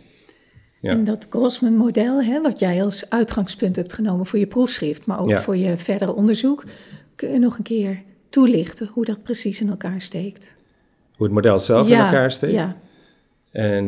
Ja. 0.80 0.90
En 0.90 1.04
dat 1.04 1.26
Grossman-model, 1.30 2.42
wat 2.42 2.58
jij 2.58 2.82
als 2.82 3.10
uitgangspunt 3.10 3.76
hebt 3.76 3.92
genomen 3.92 4.26
voor 4.26 4.38
je 4.38 4.46
proefschrift, 4.46 5.06
maar 5.06 5.20
ook 5.20 5.28
ja. 5.28 5.40
voor 5.40 5.56
je 5.56 5.76
verdere 5.76 6.14
onderzoek, 6.14 6.64
Kun 7.22 7.32
je 7.32 7.38
nog 7.38 7.56
een 7.56 7.64
keer 7.64 8.02
toelichten 8.28 8.88
hoe 8.92 9.04
dat 9.04 9.22
precies 9.22 9.60
in 9.60 9.68
elkaar 9.68 10.00
steekt? 10.00 10.56
Hoe 11.16 11.26
het 11.26 11.34
model 11.34 11.58
zelf 11.58 11.88
in 11.88 11.94
elkaar 11.94 12.32
steekt? 12.32 12.52
Ja. 12.52 12.76
En 13.50 13.84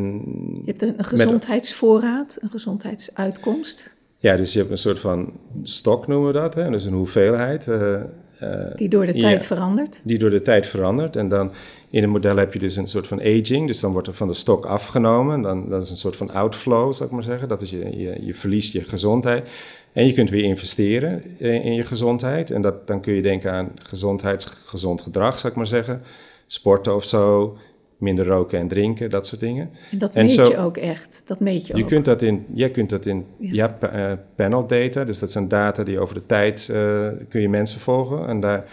je 0.64 0.72
hebt 0.76 0.82
een, 0.82 1.04
gezondheidsvoorraad, 1.04 2.38
een 2.40 2.50
gezondheidsuitkomst. 2.50 3.94
Ja, 4.18 4.36
dus 4.36 4.52
je 4.52 4.58
hebt 4.58 4.70
een 4.70 4.78
soort 4.78 4.98
van 4.98 5.32
stok 5.62 6.06
noemen 6.06 6.26
we 6.26 6.32
dat, 6.32 6.54
hè? 6.54 6.70
dus 6.70 6.84
een 6.84 6.92
hoeveelheid. 6.92 7.66
Uh, 7.66 7.96
uh, 8.42 8.66
die 8.74 8.88
door 8.88 9.06
de 9.06 9.12
tijd 9.12 9.40
ja, 9.40 9.46
verandert. 9.46 10.02
Die 10.04 10.18
door 10.18 10.30
de 10.30 10.42
tijd 10.42 10.66
verandert. 10.66 11.16
En 11.16 11.28
dan 11.28 11.52
in 11.90 12.02
een 12.02 12.10
model 12.10 12.36
heb 12.36 12.52
je 12.52 12.58
dus 12.58 12.76
een 12.76 12.88
soort 12.88 13.06
van 13.06 13.20
aging, 13.20 13.66
dus 13.66 13.80
dan 13.80 13.92
wordt 13.92 14.08
er 14.08 14.14
van 14.14 14.28
de 14.28 14.34
stok 14.34 14.66
afgenomen. 14.66 15.42
Dan, 15.42 15.68
dat 15.68 15.82
is 15.82 15.90
een 15.90 15.96
soort 15.96 16.16
van 16.16 16.30
outflow, 16.30 16.92
zou 16.92 17.04
ik 17.04 17.14
maar 17.14 17.22
zeggen. 17.22 17.48
Dat 17.48 17.62
is 17.62 17.70
je, 17.70 17.96
je, 17.96 18.24
je 18.24 18.34
verliest 18.34 18.72
je 18.72 18.84
gezondheid. 18.84 19.48
En 19.94 20.06
je 20.06 20.12
kunt 20.12 20.30
weer 20.30 20.44
investeren 20.44 21.38
in 21.38 21.74
je 21.74 21.84
gezondheid. 21.84 22.50
En 22.50 22.62
dat, 22.62 22.86
dan 22.86 23.00
kun 23.00 23.14
je 23.14 23.22
denken 23.22 23.52
aan 23.52 23.72
gezondheidsgezond 23.74 25.02
gedrag, 25.02 25.38
zou 25.38 25.52
ik 25.52 25.58
maar 25.58 25.66
zeggen. 25.66 26.02
Sporten 26.46 26.94
of 26.94 27.04
zo, 27.04 27.56
minder 27.98 28.26
roken 28.26 28.58
en 28.58 28.68
drinken, 28.68 29.10
dat 29.10 29.26
soort 29.26 29.40
dingen. 29.40 29.70
En 29.90 29.98
dat 29.98 30.14
meet 30.14 30.34
je 30.34 30.58
ook 30.58 30.76
echt, 30.76 31.22
dat 31.26 31.40
meet 31.40 31.66
je, 31.66 31.76
je 31.76 31.82
ook. 31.82 31.88
Kunt 31.88 32.04
dat 32.04 32.22
in, 32.22 32.46
jij 32.54 32.70
kunt 32.70 32.90
dat 32.90 33.06
in, 33.06 33.26
ja, 33.38 33.76
ja 33.80 34.10
uh, 34.10 34.18
panel 34.36 34.66
data, 34.66 35.04
dus 35.04 35.18
dat 35.18 35.30
zijn 35.30 35.48
data 35.48 35.82
die 35.82 35.98
over 35.98 36.14
de 36.14 36.26
tijd, 36.26 36.68
uh, 36.70 37.08
kun 37.28 37.40
je 37.40 37.48
mensen 37.48 37.80
volgen. 37.80 38.26
En 38.26 38.40
daar, 38.40 38.64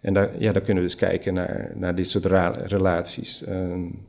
en 0.00 0.14
daar, 0.14 0.30
ja, 0.38 0.52
daar 0.52 0.62
kunnen 0.62 0.82
we 0.82 0.88
dus 0.88 0.98
kijken 0.98 1.34
naar, 1.34 1.72
naar 1.74 1.94
dit 1.94 2.08
soort 2.08 2.26
relaties. 2.66 3.48
Um, 3.48 4.04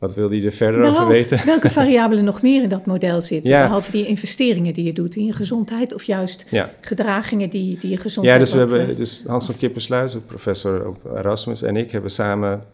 wat 0.00 0.14
wil 0.14 0.32
je 0.32 0.46
er 0.46 0.52
verder 0.52 0.80
nou, 0.80 0.94
over 0.94 1.06
weten? 1.06 1.40
Welke 1.46 1.70
variabelen 1.70 2.24
nog 2.24 2.42
meer 2.42 2.62
in 2.62 2.68
dat 2.68 2.86
model 2.86 3.20
zitten? 3.20 3.50
Ja. 3.50 3.62
Behalve 3.62 3.90
die 3.90 4.06
investeringen 4.06 4.74
die 4.74 4.84
je 4.84 4.92
doet 4.92 5.16
in 5.16 5.24
je 5.24 5.32
gezondheid 5.32 5.94
of 5.94 6.02
juist 6.02 6.46
ja. 6.50 6.70
gedragingen 6.80 7.50
die, 7.50 7.78
die 7.80 7.90
je 7.90 7.96
gezondheid... 7.96 8.38
Ja, 8.38 8.44
dus, 8.44 8.52
we 8.52 8.58
hebben, 8.58 8.88
eh, 8.88 8.96
dus 8.96 9.24
Hans 9.26 9.46
van 9.46 9.56
Kippersluis, 9.56 10.16
professor 10.26 10.88
op 10.88 11.04
Erasmus 11.04 11.62
en 11.62 11.76
ik 11.76 11.90
hebben 11.90 12.10
samen 12.10 12.64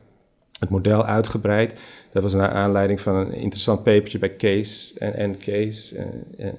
het 0.61 0.69
model 0.69 1.05
uitgebreid. 1.05 1.75
Dat 2.13 2.23
was 2.23 2.35
naar 2.35 2.51
aanleiding 2.51 3.01
van 3.01 3.17
een 3.17 3.33
interessant 3.33 3.83
papertje 3.83 4.19
bij 4.19 4.37
Case 4.37 4.99
en, 4.99 5.15
en 5.15 5.39
Case 5.39 5.97
en, 6.39 6.59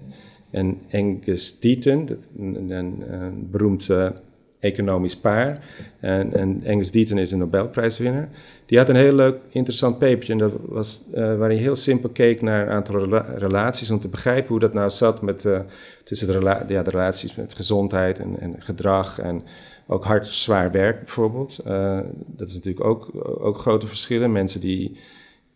en 0.52 0.82
Angus 0.92 1.60
Deaton, 1.60 2.10
een, 2.38 2.72
een, 2.72 3.04
een 3.08 3.48
beroemd 3.52 3.90
economisch 4.60 5.18
paar. 5.18 5.66
En, 6.00 6.34
en 6.34 6.64
Angus 6.68 6.92
is 6.92 7.32
een 7.32 7.40
Nobelprijswinnaar. 7.40 8.30
Die 8.66 8.78
had 8.78 8.90
een 8.90 8.96
heel 8.96 9.14
leuk, 9.14 9.36
interessant 9.50 10.00
papertje. 10.00 10.32
En 10.32 10.38
dat 10.38 10.54
was 10.66 11.04
uh, 11.10 11.16
waarin 11.16 11.58
hij 11.58 11.66
heel 11.66 11.76
simpel 11.76 12.10
keek 12.10 12.42
naar 12.42 12.68
een 12.68 12.74
aantal 12.74 13.04
rela 13.04 13.26
relaties. 13.36 13.92
om 13.92 14.00
te 14.00 14.08
begrijpen 14.08 14.48
hoe 14.48 14.60
dat 14.60 14.74
nou 14.74 14.90
zat 14.90 15.22
met, 15.22 15.46
uh, 15.46 15.60
tussen 16.04 16.28
de, 16.28 16.64
ja, 16.68 16.84
de, 16.84 16.90
relaties 16.90 17.36
met 17.36 17.54
gezondheid 17.54 18.20
en, 18.20 18.40
en, 18.40 18.56
gedrag. 18.60 19.20
En 19.20 19.44
ook 19.88 20.06
hard, 20.06 20.28
zwaar 20.28 20.72
werk 20.72 21.00
bijvoorbeeld. 21.00 21.60
Uh, 21.68 22.00
dat 22.26 22.48
is 22.48 22.54
natuurlijk 22.54 22.86
ook, 22.86 23.10
ook 23.40 23.58
grote 23.58 23.88
verschillen. 23.88 24.32
Mensen 24.32 24.62
die 24.62 24.98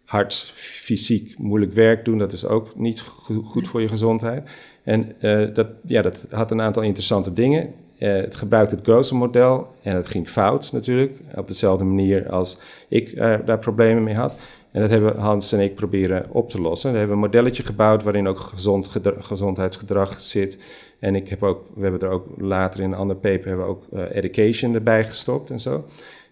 hard, 0.05 0.33
fysiek 0.55 1.37
moeilijk 1.37 1.73
werk 1.73 2.05
doen, 2.05 2.17
dat 2.17 2.31
is 2.31 2.45
ook 2.45 2.75
niet 2.75 3.01
goed 3.43 3.67
voor 3.67 3.81
je 3.81 3.87
gezondheid. 3.87 4.49
En 4.83 5.15
dat, 5.53 5.67
ja, 5.85 6.01
dat 6.01 6.17
had 6.29 6.51
een 6.51 6.61
aantal 6.61 6.83
interessante 6.83 7.33
dingen. 7.33 7.73
Uh, 8.01 8.15
het 8.15 8.35
gebruikte 8.35 8.75
het 8.75 8.83
Grossen-model 8.83 9.67
en 9.81 9.95
het 9.95 10.07
ging 10.07 10.29
fout 10.29 10.71
natuurlijk. 10.71 11.13
Op 11.35 11.47
dezelfde 11.47 11.83
manier 11.83 12.29
als 12.29 12.57
ik 12.87 13.11
uh, 13.11 13.35
daar 13.45 13.59
problemen 13.59 14.03
mee 14.03 14.15
had. 14.15 14.35
En 14.71 14.81
dat 14.81 14.89
hebben 14.89 15.17
Hans 15.17 15.51
en 15.51 15.59
ik 15.59 15.75
proberen 15.75 16.25
op 16.29 16.49
te 16.49 16.61
lossen. 16.61 16.91
We 16.91 16.97
hebben 16.97 17.15
een 17.15 17.21
modelletje 17.21 17.63
gebouwd 17.63 18.03
waarin 18.03 18.27
ook 18.27 18.39
gezond 18.39 18.91
gezondheidsgedrag 19.19 20.21
zit. 20.21 20.57
En 20.99 21.15
ik 21.15 21.29
heb 21.29 21.43
ook, 21.43 21.65
we 21.75 21.81
hebben 21.81 22.01
er 22.01 22.09
ook 22.09 22.27
later 22.37 22.79
in 22.79 22.91
een 22.91 22.97
ander 22.97 23.15
paper 23.15 23.47
hebben 23.47 23.65
we 23.65 23.71
ook 23.71 23.83
uh, 23.93 24.03
education 24.11 24.73
erbij 24.73 25.05
gestopt 25.05 25.49
en 25.49 25.59
zo. 25.59 25.85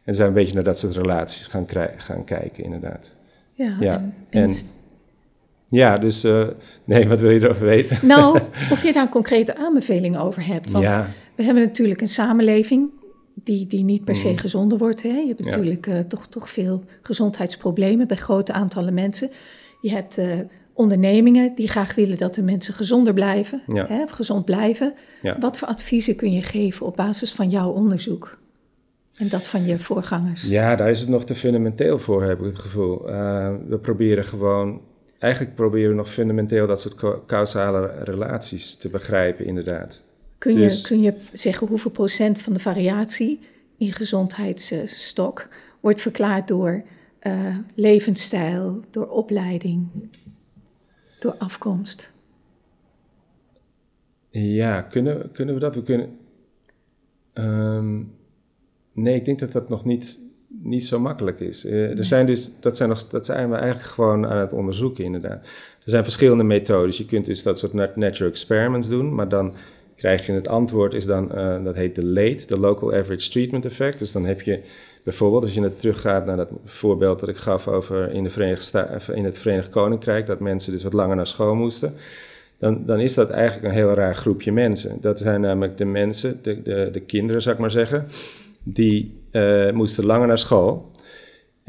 En 0.04 0.16
zijn 0.16 0.28
een 0.28 0.34
beetje 0.34 0.54
naar 0.54 0.64
dat 0.64 0.80
soort 0.80 0.96
relaties 0.96 1.48
gaan, 1.48 1.68
gaan 1.98 2.24
kijken, 2.24 2.64
inderdaad. 2.64 3.16
Ja, 3.54 3.78
ja. 3.80 4.12
En, 4.30 4.44
en, 4.44 4.52
ja, 5.66 5.98
dus 5.98 6.28
nee, 6.84 7.08
wat 7.08 7.22
wil 7.22 7.30
je 7.30 7.44
erover 7.44 7.66
weten? 7.66 8.08
Nou, 8.08 8.40
of 8.72 8.84
je 8.84 8.94
daar 8.94 9.10
concrete 9.10 9.58
aanbevelingen 9.58 10.22
over 10.22 10.46
hebt. 10.46 10.72
Want 10.72 10.84
ja. 10.84 11.08
We 11.40 11.46
hebben 11.46 11.64
natuurlijk 11.64 12.02
een 12.02 12.08
samenleving 12.08 12.90
die, 13.34 13.68
die 13.68 13.84
niet 13.84 14.04
per 14.04 14.16
se 14.16 14.30
mm. 14.30 14.38
gezonder 14.38 14.78
wordt. 14.78 15.04
Hè? 15.04 15.10
Je 15.10 15.28
hebt 15.28 15.46
natuurlijk 15.46 15.88
uh, 15.88 16.00
toch, 16.00 16.28
toch 16.28 16.50
veel 16.50 16.84
gezondheidsproblemen 17.02 18.08
bij 18.08 18.18
grote 18.18 18.54
aantallen 18.54 18.94
mensen. 18.94 19.30
Je 19.82 19.92
hebt 19.92 20.18
uh, 20.18 20.40
ondernemingen 20.74 21.56
die 21.56 21.68
graag 21.68 21.96
willen 21.96 22.18
dat 22.18 22.36
de 22.36 22.44
mensen 22.44 22.74
gezonder 22.74 23.14
blijven, 23.14 23.62
ja. 23.68 23.86
hè, 23.88 24.04
of 24.04 24.12
gezond 24.12 24.46
blijven. 24.46 24.94
Ja. 25.22 25.38
Wat 25.40 25.58
voor 25.58 25.68
adviezen 25.68 26.16
kun 26.16 26.32
je 26.32 26.44
geven 26.44 26.86
op 26.86 26.96
basis 26.96 27.32
van 27.32 27.50
jouw 27.50 27.70
onderzoek? 27.70 28.40
En 29.18 29.30
dat 29.30 29.48
van 29.48 29.66
je 29.66 29.80
voorgangers? 29.80 30.50
Ja, 30.50 30.76
daar 30.76 30.90
is 30.90 31.00
het 31.00 31.10
nog 31.10 31.26
te 31.26 31.36
fundamenteel 31.36 32.00
voor, 32.00 32.24
heb 32.24 32.40
ik 32.40 32.46
het 32.46 32.60
gevoel. 32.60 33.10
Uh, 33.10 33.56
we 33.68 33.80
proberen 33.80 34.26
gewoon, 34.26 34.82
eigenlijk 35.20 35.56
proberen 35.56 35.90
we 35.90 35.96
nog 35.96 36.10
fundamenteel 36.10 36.68
dat 36.68 36.82
soort 36.82 37.26
causale 37.26 37.92
relaties 38.00 38.76
te 38.76 38.90
begrijpen, 38.90 39.46
inderdaad. 39.46 40.08
Kun, 40.40 40.54
je, 40.54 40.60
dus- 40.60 40.88
kun 40.88 41.02
je 41.02 41.14
zeggen 41.34 41.68
hoeveel 41.68 41.92
procent 41.92 42.42
van 42.42 42.54
de 42.54 42.60
variatie 42.60 43.40
in 43.78 43.92
gezondheidsstok 43.92 45.48
wordt 45.80 46.02
verklaard 46.02 46.48
door 46.48 46.84
uh, 47.22 47.58
levensstijl, 47.74 48.84
door 48.90 49.08
opleiding, 49.10 49.88
door 51.20 51.36
afkomst? 51.38 52.12
Ja, 54.30 54.82
kunnen, 54.82 55.32
kunnen 55.32 55.54
we 55.54 55.60
dat? 55.60 55.76
We 55.76 55.84
kunnen. 55.84 56.18
Um, 57.34 58.16
nee, 58.94 59.16
ik 59.16 59.26
denk 59.26 59.40
dat 59.40 59.52
dat 59.52 59.70
nog 59.70 59.86
niet, 59.86 60.20
niet 60.48 60.86
zo 60.86 61.00
makkelijk 61.00 61.40
is. 61.40 61.66
Uh, 61.66 61.98
er 61.98 62.06
zijn 62.06 62.26
dus, 62.26 62.60
dat, 62.60 62.78
zijn 62.78 62.90
nog, 62.90 63.08
dat 63.08 63.26
zijn 63.26 63.50
we 63.50 63.56
eigenlijk 63.56 63.90
gewoon 63.90 64.26
aan 64.26 64.38
het 64.38 64.54
onderzoeken, 64.54 65.04
inderdaad. 65.04 65.46
Er 65.84 65.96
zijn 65.96 66.04
verschillende 66.04 66.44
methodes. 66.44 66.98
Je 66.98 67.06
kunt 67.06 67.26
dus 67.26 67.44
dat 67.44 67.60
soort 67.60 67.96
natural 67.96 68.32
experiments 68.32 68.90
doen, 68.90 69.16
maar 69.16 69.30
dan 69.30 69.54
krijg 70.00 70.26
je 70.26 70.32
het 70.32 70.48
antwoord, 70.48 70.94
is 70.94 71.06
dan, 71.06 71.32
uh, 71.36 71.64
dat 71.64 71.76
heet 71.76 71.96
de 71.96 72.06
LATE, 72.06 72.46
de 72.48 72.60
Local 72.60 72.94
Average 72.94 73.30
Treatment 73.30 73.66
Effect. 73.66 74.00
Dus 74.00 74.12
dan 74.12 74.26
heb 74.26 74.42
je 74.42 74.60
bijvoorbeeld, 75.04 75.44
als 75.44 75.54
je 75.54 75.60
net 75.60 75.80
teruggaat 75.80 76.26
naar 76.26 76.38
dat 76.38 76.50
voorbeeld 76.66 77.20
dat 77.20 77.30
ik 77.30 77.38
gaf 77.38 77.68
over 77.68 78.12
in, 78.12 78.24
de 78.24 78.30
Verenigde 78.30 79.00
in 79.14 79.26
het 79.26 79.38
Verenigd 79.38 79.70
Koninkrijk, 79.70 80.26
dat 80.26 80.40
mensen 80.40 80.72
dus 80.72 80.84
wat 80.84 80.94
langer 80.94 81.16
naar 81.16 81.28
school 81.28 81.56
moesten. 81.56 81.94
Dan, 82.60 82.86
dan 82.86 83.00
is 83.00 83.14
dat 83.14 83.30
eigenlijk 83.30 83.68
een 83.68 83.80
heel 83.80 83.94
raar 83.94 84.16
groepje 84.16 84.52
mensen. 84.52 84.98
Dat 85.02 85.20
zijn 85.20 85.42
namelijk 85.42 85.78
de 85.78 85.86
mensen, 85.86 86.40
de, 86.42 86.62
de, 86.62 86.90
de 86.92 87.00
kinderen 87.00 87.42
zou 87.42 87.56
ik 87.56 87.62
maar 87.62 87.72
zeggen, 87.72 88.06
die 88.64 89.14
uh, 89.32 89.72
moesten 89.72 90.06
langer 90.06 90.28
naar 90.28 90.38
school. 90.38 90.89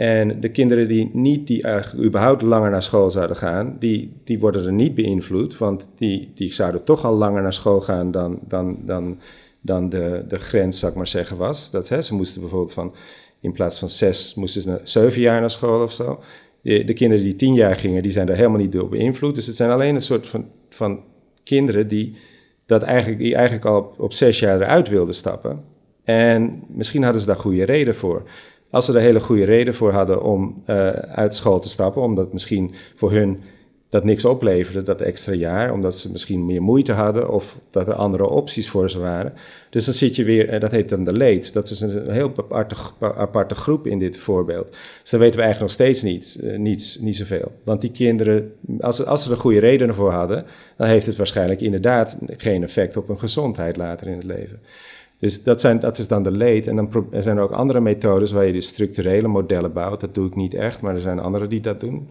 En 0.01 0.41
de 0.41 0.49
kinderen 0.49 0.89
die 0.89 1.11
niet, 1.13 1.47
die 1.47 1.63
eigenlijk 1.63 2.05
überhaupt 2.05 2.43
langer 2.43 2.71
naar 2.71 2.83
school 2.83 3.11
zouden 3.11 3.37
gaan, 3.37 3.77
die, 3.79 4.13
die 4.25 4.39
worden 4.39 4.67
er 4.67 4.73
niet 4.73 4.95
beïnvloed, 4.95 5.59
want 5.59 5.89
die, 5.97 6.33
die 6.35 6.53
zouden 6.53 6.85
toch 6.85 7.05
al 7.05 7.15
langer 7.15 7.43
naar 7.43 7.53
school 7.53 7.81
gaan 7.81 8.11
dan, 8.11 8.39
dan, 8.49 8.79
dan, 8.85 9.21
dan 9.61 9.89
de, 9.89 10.25
de 10.29 10.39
grens, 10.39 10.79
zou 10.79 10.91
ik 10.93 10.97
maar 10.99 11.07
zeggen, 11.07 11.37
was. 11.37 11.71
Dat, 11.71 11.89
hè, 11.89 12.03
ze 12.03 12.15
moesten 12.15 12.41
bijvoorbeeld 12.41 12.73
van, 12.73 12.95
in 13.41 13.53
plaats 13.53 13.79
van 13.79 13.89
zes, 13.89 14.35
moesten 14.35 14.63
ze 14.63 14.81
zeven 14.85 15.21
jaar 15.21 15.41
naar 15.41 15.51
school 15.51 15.83
of 15.83 15.93
zo. 15.93 16.21
De, 16.63 16.85
de, 16.85 16.93
kinderen 16.93 17.25
die 17.25 17.37
tien 17.37 17.55
jaar 17.55 17.77
gingen, 17.77 18.03
die 18.03 18.13
zijn 18.13 18.27
daar 18.27 18.37
helemaal 18.37 18.61
niet 18.61 18.73
door 18.73 18.89
beïnvloed. 18.89 19.35
Dus 19.35 19.47
het 19.47 19.57
zijn 19.57 19.71
alleen 19.71 19.95
een 19.95 20.01
soort 20.01 20.27
van, 20.27 20.47
van 20.69 21.01
kinderen 21.45 21.89
die, 21.89 22.15
dat 22.67 22.83
eigenlijk, 22.83 23.21
die 23.21 23.35
eigenlijk 23.35 23.67
al 23.67 23.77
op, 23.77 24.01
op 24.01 24.13
zes 24.13 24.39
jaar 24.39 24.61
eruit 24.61 24.89
wilden 24.89 25.15
stappen. 25.15 25.65
En 26.05 26.63
misschien 26.69 27.03
hadden 27.03 27.21
ze 27.21 27.27
daar 27.27 27.37
goede 27.37 27.65
reden 27.65 27.95
voor. 27.95 28.23
Als 28.71 28.85
ze 28.85 28.93
er 28.93 29.01
hele 29.01 29.21
goede 29.21 29.45
reden 29.45 29.75
voor 29.75 29.93
hadden 29.93 30.23
om 30.23 30.63
uh, 30.67 30.89
uit 30.91 31.35
school 31.35 31.61
te 31.61 31.69
stappen, 31.69 32.03
omdat 32.03 32.33
misschien 32.33 32.75
voor 32.95 33.13
hun 33.13 33.41
dat 33.91 34.05
niks 34.05 34.25
opleverde, 34.25 34.83
dat 34.83 35.01
extra 35.01 35.33
jaar, 35.33 35.73
omdat 35.73 35.97
ze 35.97 36.11
misschien 36.11 36.47
meer 36.47 36.63
moeite 36.63 36.93
hadden 36.93 37.31
of 37.31 37.57
dat 37.71 37.89
er 37.89 37.95
andere 37.95 38.29
opties 38.29 38.69
voor 38.69 38.91
ze 38.91 38.99
waren. 38.99 39.33
Dus 39.71 39.85
dan 39.85 39.95
zit 39.95 40.17
je 40.17 40.25
weer, 40.25 40.49
eh, 40.49 40.61
dat 40.61 40.71
heet 40.71 40.89
dan 40.89 41.05
de 41.05 41.13
leed. 41.13 41.53
Dat 41.53 41.71
is 41.71 41.81
een 41.81 42.11
heel 42.11 42.33
aparte, 42.37 42.75
aparte 43.01 43.55
groep 43.55 43.87
in 43.87 43.99
dit 43.99 44.17
voorbeeld. 44.17 44.77
Dus 45.01 45.11
dan 45.11 45.21
weten 45.21 45.37
we 45.37 45.43
eigenlijk 45.43 45.61
nog 45.61 45.71
steeds 45.71 46.03
niet, 46.03 46.39
uh, 46.43 46.59
niets, 46.59 46.99
niet 46.99 47.17
zoveel. 47.17 47.53
Want 47.65 47.81
die 47.81 47.91
kinderen, 47.91 48.53
als 48.81 49.05
als 49.05 49.23
ze 49.23 49.31
er 49.31 49.37
goede 49.37 49.61
redenen 49.61 49.95
voor 49.95 50.11
hadden, 50.11 50.45
dan 50.77 50.87
heeft 50.87 51.07
het 51.07 51.17
waarschijnlijk 51.17 51.61
inderdaad 51.61 52.19
geen 52.37 52.63
effect 52.63 52.97
op 52.97 53.09
hun 53.09 53.19
gezondheid 53.19 53.77
later 53.77 54.07
in 54.07 54.17
het 54.17 54.25
leven. 54.25 54.61
Dus 55.21 55.43
dat, 55.43 55.61
zijn, 55.61 55.81
is 55.83 56.09
dan 56.09 56.23
de 56.23 56.31
leed. 56.31 56.67
En 56.67 56.77
dan 56.77 57.07
er 57.11 57.23
zijn 57.23 57.37
er 57.37 57.43
ook 57.43 57.51
andere 57.51 57.81
methodes 57.81 58.31
waar 58.31 58.47
je 58.47 58.53
dus 58.53 58.67
structurele 58.67 59.29
modellen 59.29 59.73
bouwt. 59.73 60.01
Dat 60.01 60.15
doe 60.15 60.27
ik 60.27 60.35
niet 60.35 60.55
echt, 60.55 60.83
maar 60.83 60.95
er 60.95 61.01
zijn 61.01 61.21
anderen 61.21 61.49
die 61.49 61.61
dat 61.61 61.81
doen. 61.81 62.09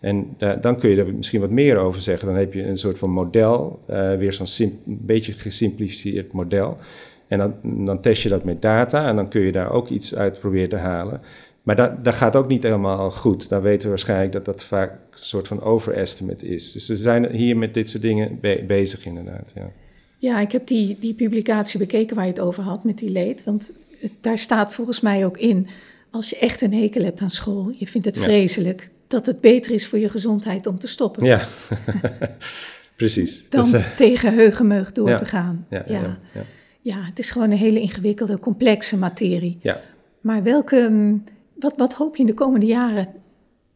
En 0.00 0.36
dan 0.60 0.78
kun 0.78 0.90
je 0.90 0.96
er 0.96 1.14
misschien 1.14 1.40
wat 1.40 1.50
meer 1.50 1.76
over 1.76 2.00
zeggen. 2.00 2.28
Dan 2.28 2.36
heb 2.36 2.52
je 2.52 2.66
een 2.66 2.78
soort 2.78 2.98
van 2.98 3.10
model, 3.10 3.82
uh, 3.90 4.14
weer 4.14 4.32
zo'n 4.32 4.80
beetje 4.84 5.32
gesimplificeerd 5.32 6.32
model. 6.32 6.76
En 7.28 7.38
dan, 7.38 7.54
dan, 7.84 8.00
test 8.00 8.22
je 8.22 8.28
dat 8.28 8.44
met 8.44 8.62
data 8.62 9.08
en 9.08 9.16
dan 9.16 9.28
kun 9.28 9.40
je 9.40 9.52
daar 9.52 9.72
ook 9.72 9.88
iets 9.88 10.14
uit 10.14 10.38
proberen 10.38 10.68
te 10.68 10.76
halen. 10.76 11.20
Maar 11.62 11.76
dat, 11.76 12.04
dat 12.04 12.14
gaat 12.14 12.36
ook 12.36 12.48
niet 12.48 12.62
helemaal 12.62 13.10
goed. 13.10 13.48
Dan 13.48 13.62
weten 13.62 13.82
we 13.82 13.88
waarschijnlijk 13.88 14.32
dat 14.32 14.44
dat 14.44 14.64
vaak 14.64 14.92
een 14.92 14.98
soort 15.12 15.48
van 15.48 15.62
overestimate 15.62 16.46
is. 16.46 16.72
Dus 16.72 16.88
we 16.88 16.96
zijn 16.96 17.30
hier 17.30 17.56
met 17.56 17.74
dit 17.74 17.88
soort 17.88 18.02
dingen 18.02 18.40
bezig 18.66 19.06
inderdaad. 19.06 19.52
Ja. 19.54 19.66
Ja, 20.18 20.40
ik 20.40 20.52
heb 20.52 20.66
die, 20.66 20.96
die 21.00 21.14
publicatie 21.14 21.78
bekeken 21.78 22.16
waar 22.16 22.24
je 22.24 22.30
het 22.30 22.40
over 22.40 22.62
had 22.62 22.84
met 22.84 22.98
die 22.98 23.10
leed. 23.10 23.44
Want 23.44 23.72
daar 24.20 24.38
staat 24.38 24.72
volgens 24.72 25.00
mij 25.00 25.24
ook 25.24 25.38
in, 25.38 25.66
als 26.10 26.30
je 26.30 26.38
echt 26.38 26.60
een 26.60 26.74
hekel 26.74 27.04
hebt 27.04 27.20
aan 27.20 27.30
school, 27.30 27.74
je 27.78 27.86
vindt 27.86 28.06
het 28.06 28.18
vreselijk, 28.18 28.90
dat 29.06 29.26
het 29.26 29.40
beter 29.40 29.72
is 29.72 29.86
voor 29.86 29.98
je 29.98 30.08
gezondheid 30.08 30.66
om 30.66 30.78
te 30.78 30.88
stoppen. 30.88 31.24
Ja, 31.24 31.46
precies. 32.96 33.46
Dan 33.50 33.74
uh, 33.74 33.96
tegen 33.96 34.34
heugenmeug 34.34 34.92
door 34.92 35.16
te 35.16 35.26
gaan. 35.26 35.66
Ja, 35.70 35.84
ja. 35.88 36.18
Ja, 36.32 36.44
ja, 36.80 37.04
het 37.04 37.18
is 37.18 37.30
gewoon 37.30 37.50
een 37.50 37.56
hele 37.56 37.80
ingewikkelde, 37.80 38.38
complexe 38.38 38.96
materie. 38.96 39.58
Ja. 39.62 39.80
Maar 40.20 40.42
welke, 40.42 40.88
mm, 40.90 41.24
wat, 41.58 41.74
wat 41.76 41.94
hoop 41.94 42.16
je 42.16 42.20
in 42.20 42.28
de 42.28 42.34
komende 42.34 42.66
jaren, 42.66 43.08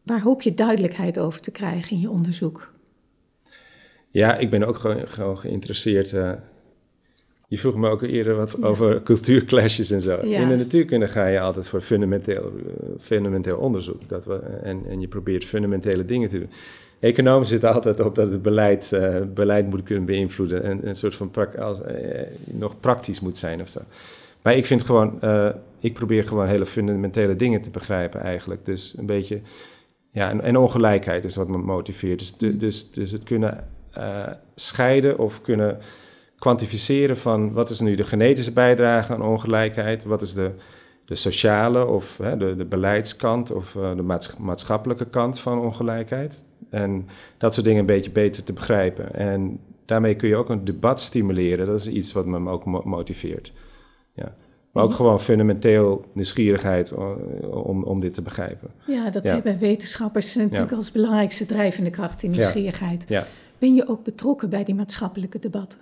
waar 0.03 0.21
hoop 0.21 0.41
je 0.41 0.53
duidelijkheid 0.53 1.19
over 1.19 1.41
te 1.41 1.51
krijgen 1.51 1.91
in 1.91 1.99
je 1.99 2.09
onderzoek? 2.09 2.72
Ja, 4.13 4.37
ik 4.37 4.49
ben 4.49 4.63
ook 4.63 4.77
gewoon, 4.77 5.07
gewoon 5.07 5.37
geïnteresseerd. 5.37 6.11
Uh, 6.11 6.31
je 7.47 7.57
vroeg 7.57 7.75
me 7.75 7.89
ook 7.89 8.01
eerder 8.01 8.35
wat 8.35 8.63
over 8.63 9.01
cultuurclashes 9.09 9.91
en 9.91 10.01
zo. 10.01 10.17
In 10.17 10.47
de 10.47 10.55
natuurkunde 10.55 11.07
ga 11.07 11.27
je 11.27 11.39
altijd 11.39 11.67
voor 11.67 11.81
fundamenteel, 11.81 12.51
uh, 12.55 12.63
fundamenteel 12.99 13.57
onderzoek. 13.57 14.09
Dat 14.09 14.25
we, 14.25 14.35
en, 14.63 14.81
en 14.89 14.99
je 14.99 15.07
probeert 15.07 15.45
fundamentele 15.45 16.05
dingen 16.05 16.29
te 16.29 16.39
doen. 16.39 16.49
Economen 16.99 17.45
zitten 17.45 17.73
altijd 17.73 17.99
op 17.99 18.15
dat 18.15 18.31
het 18.31 18.41
beleid, 18.41 18.91
uh, 18.93 19.21
beleid 19.33 19.69
moet 19.69 19.83
kunnen 19.83 20.05
beïnvloeden. 20.05 20.63
En 20.63 20.87
een 20.87 20.95
soort 20.95 21.15
van 21.15 21.31
als, 21.59 21.81
nog 22.45 22.79
praktisch 22.79 23.19
moet 23.19 23.37
zijn 23.37 23.61
of 23.61 23.69
zo. 23.69 23.79
Maar 24.41 24.55
ik 24.55 24.65
vind 24.65 24.83
gewoon, 24.83 25.19
ik 25.79 25.93
probeer 25.93 26.27
gewoon 26.27 26.47
hele 26.47 26.65
fundamentele 26.65 27.35
dingen 27.35 27.61
te 27.61 27.69
begrijpen 27.69 28.21
eigenlijk. 28.21 28.65
Dus 28.65 28.97
een 28.97 29.05
beetje, 29.05 29.41
ja, 30.11 30.29
en, 30.29 30.41
en 30.41 30.57
ongelijkheid 30.57 31.23
is 31.23 31.35
wat 31.35 31.47
me 31.47 31.57
motiveert. 31.57 32.19
Dus, 32.19 32.57
dus, 32.57 32.91
dus 32.91 33.11
het 33.11 33.23
kunnen 33.23 33.72
uh, 33.97 34.27
scheiden 34.55 35.17
of 35.17 35.41
kunnen 35.41 35.77
kwantificeren 36.39 37.17
van 37.17 37.53
wat 37.53 37.69
is 37.69 37.79
nu 37.79 37.95
de 37.95 38.03
genetische 38.03 38.53
bijdrage 38.53 39.13
aan 39.13 39.21
ongelijkheid, 39.21 40.03
wat 40.03 40.21
is 40.21 40.33
de, 40.33 40.51
de 41.05 41.15
sociale 41.15 41.85
of 41.85 42.17
hè, 42.17 42.37
de, 42.37 42.55
de 42.55 42.65
beleidskant 42.65 43.51
of 43.51 43.75
uh, 43.75 43.95
de 43.95 44.17
maatschappelijke 44.37 45.05
kant 45.05 45.39
van 45.39 45.59
ongelijkheid. 45.59 46.45
En 46.69 47.07
dat 47.37 47.53
soort 47.53 47.65
dingen 47.65 47.79
een 47.79 47.85
beetje 47.85 48.11
beter 48.11 48.43
te 48.43 48.53
begrijpen. 48.53 49.13
En 49.13 49.59
daarmee 49.85 50.15
kun 50.15 50.29
je 50.29 50.35
ook 50.35 50.49
een 50.49 50.65
debat 50.65 51.01
stimuleren. 51.01 51.65
Dat 51.65 51.79
is 51.79 51.87
iets 51.87 52.11
wat 52.11 52.25
me 52.25 52.49
ook 52.49 52.85
motiveert. 52.85 53.53
Ja. 54.13 54.35
Maar 54.71 54.83
ook 54.83 54.93
gewoon 54.93 55.21
fundamenteel 55.21 56.05
nieuwsgierigheid 56.13 56.93
om, 57.51 57.83
om 57.83 57.99
dit 57.99 58.13
te 58.13 58.21
begrijpen. 58.21 58.69
Ja, 58.85 59.09
dat 59.09 59.23
hebben 59.23 59.57
wetenschappers 59.57 60.35
natuurlijk 60.35 60.71
als 60.71 60.91
belangrijkste 60.91 61.45
drijvende 61.45 61.89
kracht 61.89 62.23
in 62.23 62.31
nieuwsgierigheid. 62.31 63.05
Ja. 63.07 63.25
Ben 63.63 63.75
je 63.75 63.87
ook 63.87 64.03
betrokken 64.03 64.49
bij 64.49 64.63
die 64.63 64.75
maatschappelijke 64.75 65.39
debatten? 65.39 65.79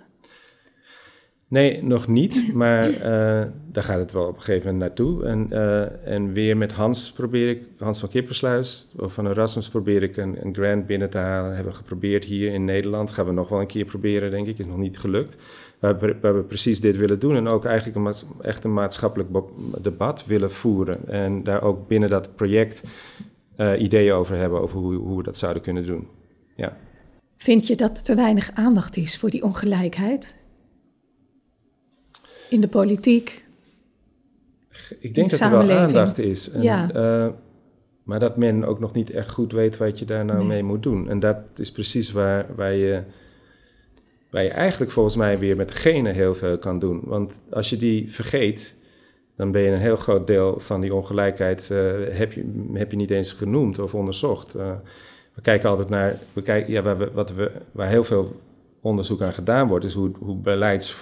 Nee, 1.48 1.82
nog 1.84 2.08
niet, 2.08 2.54
maar 2.54 2.90
uh, 2.90 3.50
daar 3.72 3.82
gaat 3.82 3.98
het 3.98 4.12
wel 4.12 4.26
op 4.26 4.36
een 4.36 4.42
gegeven 4.42 4.72
moment 4.72 4.78
naartoe. 4.78 5.24
En, 5.24 5.48
uh, 5.50 6.06
en 6.14 6.32
weer 6.32 6.56
met 6.56 6.72
Hans 6.72 7.12
probeer 7.12 7.48
ik, 7.48 7.62
Hans 7.78 8.00
van 8.00 8.08
Kippersluis 8.08 8.88
van 8.96 9.26
Erasmus 9.26 9.68
probeer 9.68 10.02
ik 10.02 10.16
een, 10.16 10.44
een 10.44 10.54
grant 10.54 10.86
binnen 10.86 11.10
te 11.10 11.18
halen. 11.18 11.54
Hebben 11.54 11.72
we 11.72 11.78
geprobeerd 11.78 12.24
hier 12.24 12.52
in 12.52 12.64
Nederland. 12.64 13.10
Gaan 13.10 13.26
we 13.26 13.32
nog 13.32 13.48
wel 13.48 13.60
een 13.60 13.66
keer 13.66 13.84
proberen, 13.84 14.30
denk 14.30 14.46
ik. 14.46 14.58
Is 14.58 14.66
nog 14.66 14.78
niet 14.78 14.98
gelukt. 14.98 15.36
Waar 15.78 15.98
we, 16.20 16.44
precies 16.48 16.80
dit 16.80 16.96
willen 16.96 17.18
doen 17.18 17.36
en 17.36 17.46
ook 17.46 17.64
eigenlijk 17.64 18.16
echt 18.40 18.64
een 18.64 18.72
maatschappelijk 18.72 19.28
debat 19.80 20.26
willen 20.26 20.52
voeren. 20.52 21.08
En 21.08 21.44
daar 21.44 21.62
ook 21.62 21.88
binnen 21.88 22.10
dat 22.10 22.36
project 22.36 22.82
uh, 23.56 23.80
ideeën 23.80 24.12
over 24.12 24.36
hebben 24.36 24.60
over 24.60 24.78
hoe, 24.78 24.94
hoe 24.94 25.16
we 25.16 25.22
dat 25.22 25.36
zouden 25.36 25.62
kunnen 25.62 25.86
doen. 25.86 26.08
Ja. 26.56 26.76
Vind 27.42 27.66
je 27.66 27.76
dat 27.76 27.96
er 27.96 28.02
te 28.02 28.14
weinig 28.14 28.50
aandacht 28.54 28.96
is 28.96 29.18
voor 29.18 29.30
die 29.30 29.42
ongelijkheid? 29.42 30.44
In 32.50 32.60
de 32.60 32.68
politiek? 32.68 33.46
Ik 34.98 35.14
denk 35.14 35.30
dat 35.30 35.40
er 35.40 35.50
wel 35.50 35.70
aandacht 35.70 36.18
is. 36.18 36.50
En, 36.50 36.62
ja. 36.62 36.94
Uh, 36.94 37.32
maar 38.02 38.20
dat 38.20 38.36
men 38.36 38.64
ook 38.64 38.80
nog 38.80 38.92
niet 38.92 39.10
echt 39.10 39.30
goed 39.30 39.52
weet 39.52 39.76
wat 39.76 39.98
je 39.98 40.04
daar 40.04 40.24
nou 40.24 40.44
mee 40.44 40.62
moet 40.62 40.82
doen. 40.82 41.08
En 41.08 41.20
dat 41.20 41.36
is 41.56 41.72
precies 41.72 42.12
waar, 42.12 42.46
waar, 42.56 42.72
je, 42.72 43.02
waar 44.30 44.42
je 44.42 44.50
eigenlijk 44.50 44.92
volgens 44.92 45.16
mij 45.16 45.38
weer 45.38 45.56
met 45.56 45.74
genen 45.74 46.14
heel 46.14 46.34
veel 46.34 46.58
kan 46.58 46.78
doen. 46.78 47.00
Want 47.04 47.40
als 47.50 47.70
je 47.70 47.76
die 47.76 48.12
vergeet, 48.12 48.74
dan 49.36 49.52
ben 49.52 49.62
je 49.62 49.70
een 49.70 49.80
heel 49.80 49.96
groot 49.96 50.26
deel 50.26 50.60
van 50.60 50.80
die 50.80 50.94
ongelijkheid 50.94 51.68
uh, 51.72 51.92
heb, 52.10 52.32
je, 52.32 52.70
heb 52.72 52.90
je 52.90 52.96
niet 52.96 53.10
eens 53.10 53.32
genoemd 53.32 53.78
of 53.78 53.94
onderzocht. 53.94 54.56
Uh, 54.56 54.72
we 55.34 55.40
kijken 55.40 55.68
altijd 55.68 55.88
naar, 55.88 56.18
we 56.32 56.42
kijken, 56.42 56.72
ja, 56.72 56.82
waar, 56.82 57.12
wat 57.12 57.34
we, 57.34 57.52
waar 57.72 57.88
heel 57.88 58.04
veel 58.04 58.40
onderzoek 58.80 59.22
aan 59.22 59.32
gedaan 59.32 59.68
wordt, 59.68 59.84
is 59.84 59.94
hoe, 59.94 60.10
hoe 60.18 60.36
beleids, 60.36 60.96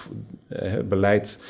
eh, 0.47 0.79
beleid 0.79 1.43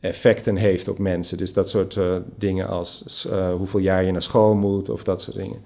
effecten 0.00 0.56
heeft 0.56 0.88
op 0.88 0.98
mensen. 0.98 1.38
Dus 1.38 1.52
dat 1.52 1.68
soort 1.68 1.94
uh, 1.94 2.16
dingen 2.36 2.68
als 2.68 3.26
uh, 3.30 3.54
hoeveel 3.54 3.80
jaar 3.80 4.04
je 4.04 4.12
naar 4.12 4.22
school 4.22 4.54
moet 4.54 4.88
of 4.88 5.04
dat 5.04 5.22
soort 5.22 5.36
dingen. 5.36 5.62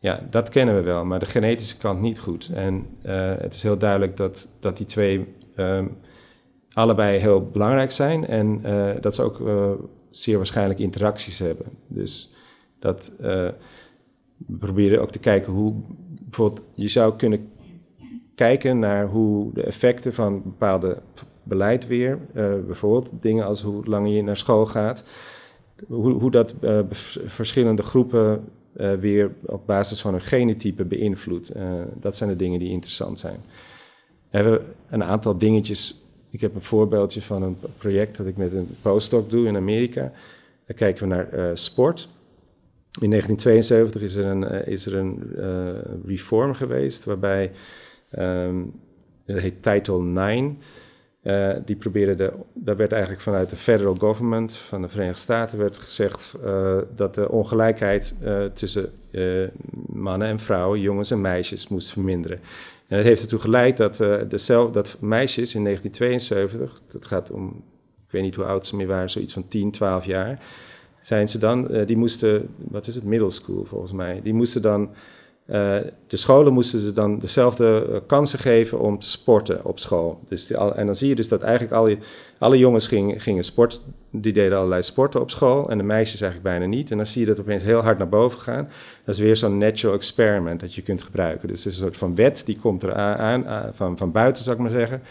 Ja, 0.00 0.26
dat 0.30 0.48
kennen 0.48 0.74
we 0.74 0.80
wel, 0.80 1.04
maar 1.04 1.18
de 1.18 1.26
genetische 1.26 1.78
kant 1.78 2.00
niet 2.00 2.18
goed. 2.18 2.50
En 2.54 2.86
het 3.40 3.54
is 3.54 3.62
heel 3.62 3.78
duidelijk 3.78 4.16
dat, 4.16 4.48
dat 4.60 4.76
die 4.76 4.86
twee 4.86 5.34
um, 5.56 5.98
allebei 6.72 7.18
heel 7.18 7.50
belangrijk 7.50 7.90
zijn 7.90 8.26
en 8.26 8.62
dat 9.00 9.14
ze 9.14 9.22
ook 9.22 9.40
zeer 10.10 10.36
waarschijnlijk 10.36 10.78
interacties 10.78 11.38
hebben. 11.38 11.66
Dus 11.88 12.32
dat 12.78 13.12
we 14.36 14.56
proberen 14.56 15.00
ook 15.00 15.10
te 15.10 15.18
kijken 15.18 15.52
hoe 15.52 15.74
bijvoorbeeld 16.20 16.66
je 16.74 16.88
zou 16.88 17.16
kunnen 17.16 17.48
kijken 18.34 18.78
naar 18.78 19.06
hoe 19.06 19.52
de 19.52 19.62
effecten 19.62 20.14
van 20.14 20.42
bepaalde 20.42 21.02
beleid 21.42 21.86
weer, 21.86 22.18
uh, 22.34 22.54
bijvoorbeeld 22.66 23.12
dingen 23.20 23.46
als 23.46 23.62
hoe 23.62 23.84
lang 23.84 24.14
je 24.14 24.22
naar 24.22 24.36
school 24.36 24.66
gaat, 24.66 25.04
hoe, 25.86 26.12
hoe 26.12 26.30
dat 26.30 26.54
uh, 26.60 26.80
verschillende 27.26 27.82
groepen 27.82 28.44
weer 29.00 29.34
op 29.46 29.66
basis 29.66 30.00
van 30.00 30.12
hun 30.12 30.20
genotype 30.20 30.84
beïnvloedt. 30.84 31.52
dat 32.00 32.16
zijn 32.16 32.30
de 32.30 32.36
dingen 32.36 32.58
die 32.58 32.70
interessant 32.70 33.18
zijn. 33.18 33.40
We 34.30 34.36
hebben 34.36 34.60
een 34.88 35.04
aantal 35.04 35.38
dingetjes. 35.38 36.04
Ik 36.30 36.40
heb 36.40 36.54
een 36.54 36.62
voorbeeldje 36.62 37.22
van 37.22 37.42
een 37.42 37.56
project 37.78 38.16
dat 38.16 38.26
ik 38.26 38.36
met 38.36 38.52
een 38.52 38.76
postdoc 38.82 39.30
doe 39.30 39.46
in 39.46 39.56
Amerika. 39.56 40.12
Daar 40.66 40.76
kijken 40.76 41.08
we 41.08 41.14
naar 41.14 41.58
sport. 41.58 42.08
In 43.00 43.10
1972 43.10 44.02
is 44.02 44.14
er 44.14 44.24
een, 44.24 44.66
is 44.66 44.86
er 44.86 44.94
een 44.94 45.32
reform 46.06 46.54
geweest 46.54 47.04
waarbij, 47.04 47.52
um, 48.18 48.72
dat 49.24 49.38
heet 49.38 49.62
Title 49.62 50.30
IX, 50.30 50.54
uh, 51.22 51.56
die 51.64 51.76
probeerde 51.76 52.14
de, 52.14 52.32
daar 52.54 52.76
werd 52.76 52.92
eigenlijk 52.92 53.22
vanuit 53.22 53.50
de 53.50 53.56
federal 53.56 53.94
government 53.94 54.56
van 54.56 54.82
de 54.82 54.88
Verenigde 54.88 55.20
Staten 55.20 55.58
werd 55.58 55.76
gezegd 55.76 56.34
dat 56.96 57.14
de 57.14 57.28
ongelijkheid 57.30 58.14
tussen 58.54 58.92
mannen 59.86 60.28
en 60.28 60.38
vrouwen, 60.38 60.80
jongens 60.80 61.10
en 61.10 61.20
meisjes 61.20 61.68
moest 61.68 61.92
verminderen. 61.92 62.40
En 62.88 62.96
dat 62.96 63.06
heeft 63.06 63.22
ertoe 63.22 63.38
geleid 63.38 63.76
dat, 63.76 63.96
dezelfde, 64.28 64.72
dat 64.72 64.96
meisjes 65.00 65.54
in 65.54 65.64
1972, 65.64 66.80
dat 66.92 67.06
gaat 67.06 67.30
om, 67.30 67.64
ik 68.06 68.12
weet 68.12 68.22
niet 68.22 68.34
hoe 68.34 68.44
oud 68.44 68.66
ze 68.66 68.76
meer 68.76 68.86
waren, 68.86 69.10
zoiets 69.10 69.32
van 69.32 69.48
10, 69.48 69.70
12 69.70 70.04
jaar, 70.04 70.40
zijn 71.06 71.28
ze 71.28 71.38
dan, 71.38 71.84
die 71.86 71.96
moesten, 71.96 72.48
wat 72.56 72.86
is 72.86 72.94
het, 72.94 73.04
middle 73.04 73.30
school 73.30 73.64
volgens 73.64 73.92
mij, 73.92 74.20
die 74.22 74.34
moesten 74.34 74.62
dan 74.62 74.90
uh, 75.46 75.76
de 76.06 76.16
scholen 76.16 76.52
moesten 76.52 76.80
ze 76.80 76.92
dan 76.92 77.18
dezelfde 77.18 77.86
uh, 77.90 77.96
kansen 78.06 78.38
geven 78.38 78.80
om 78.80 78.98
te 78.98 79.08
sporten 79.08 79.64
op 79.64 79.78
school. 79.78 80.20
Dus 80.24 80.46
die, 80.46 80.56
en 80.56 80.86
dan 80.86 80.96
zie 80.96 81.08
je 81.08 81.14
dus 81.14 81.28
dat 81.28 81.42
eigenlijk 81.42 81.74
alle, 81.74 81.98
alle 82.38 82.58
jongens 82.58 82.86
gingen, 82.86 83.20
gingen 83.20 83.44
die 84.10 84.32
deden 84.32 84.56
allerlei 84.56 84.82
sporten 84.82 85.20
op 85.20 85.30
school 85.30 85.70
en 85.70 85.78
de 85.78 85.84
meisjes 85.84 86.20
eigenlijk 86.20 86.52
bijna 86.52 86.66
niet. 86.74 86.90
En 86.90 86.96
dan 86.96 87.06
zie 87.06 87.20
je 87.20 87.26
dat 87.26 87.40
opeens 87.40 87.62
heel 87.62 87.80
hard 87.80 87.98
naar 87.98 88.08
boven 88.08 88.40
gaan. 88.40 88.68
Dat 89.04 89.14
is 89.14 89.20
weer 89.20 89.36
zo'n 89.36 89.58
natural 89.58 89.94
experiment 89.94 90.60
dat 90.60 90.74
je 90.74 90.82
kunt 90.82 91.02
gebruiken. 91.02 91.48
Dus 91.48 91.64
het 91.64 91.72
is 91.72 91.78
een 91.78 91.84
soort 91.84 91.96
van 91.96 92.14
wet 92.14 92.42
die 92.46 92.58
komt 92.58 92.82
er 92.82 92.94
aan, 92.94 93.74
van, 93.74 93.96
van 93.98 94.12
buiten, 94.12 94.42
zou 94.44 94.56
ik 94.56 94.62
maar 94.62 94.70
zeggen. 94.70 95.02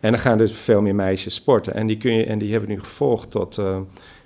En 0.00 0.10
dan 0.10 0.20
gaan 0.20 0.38
dus 0.38 0.52
veel 0.52 0.82
meer 0.82 0.94
meisjes 0.94 1.34
sporten. 1.34 1.74
En 1.74 1.86
die, 1.86 1.96
kun 1.96 2.14
je, 2.14 2.24
en 2.24 2.38
die 2.38 2.50
hebben 2.50 2.70
nu 2.70 2.80
gevolgd 2.80 3.30
tot. 3.30 3.62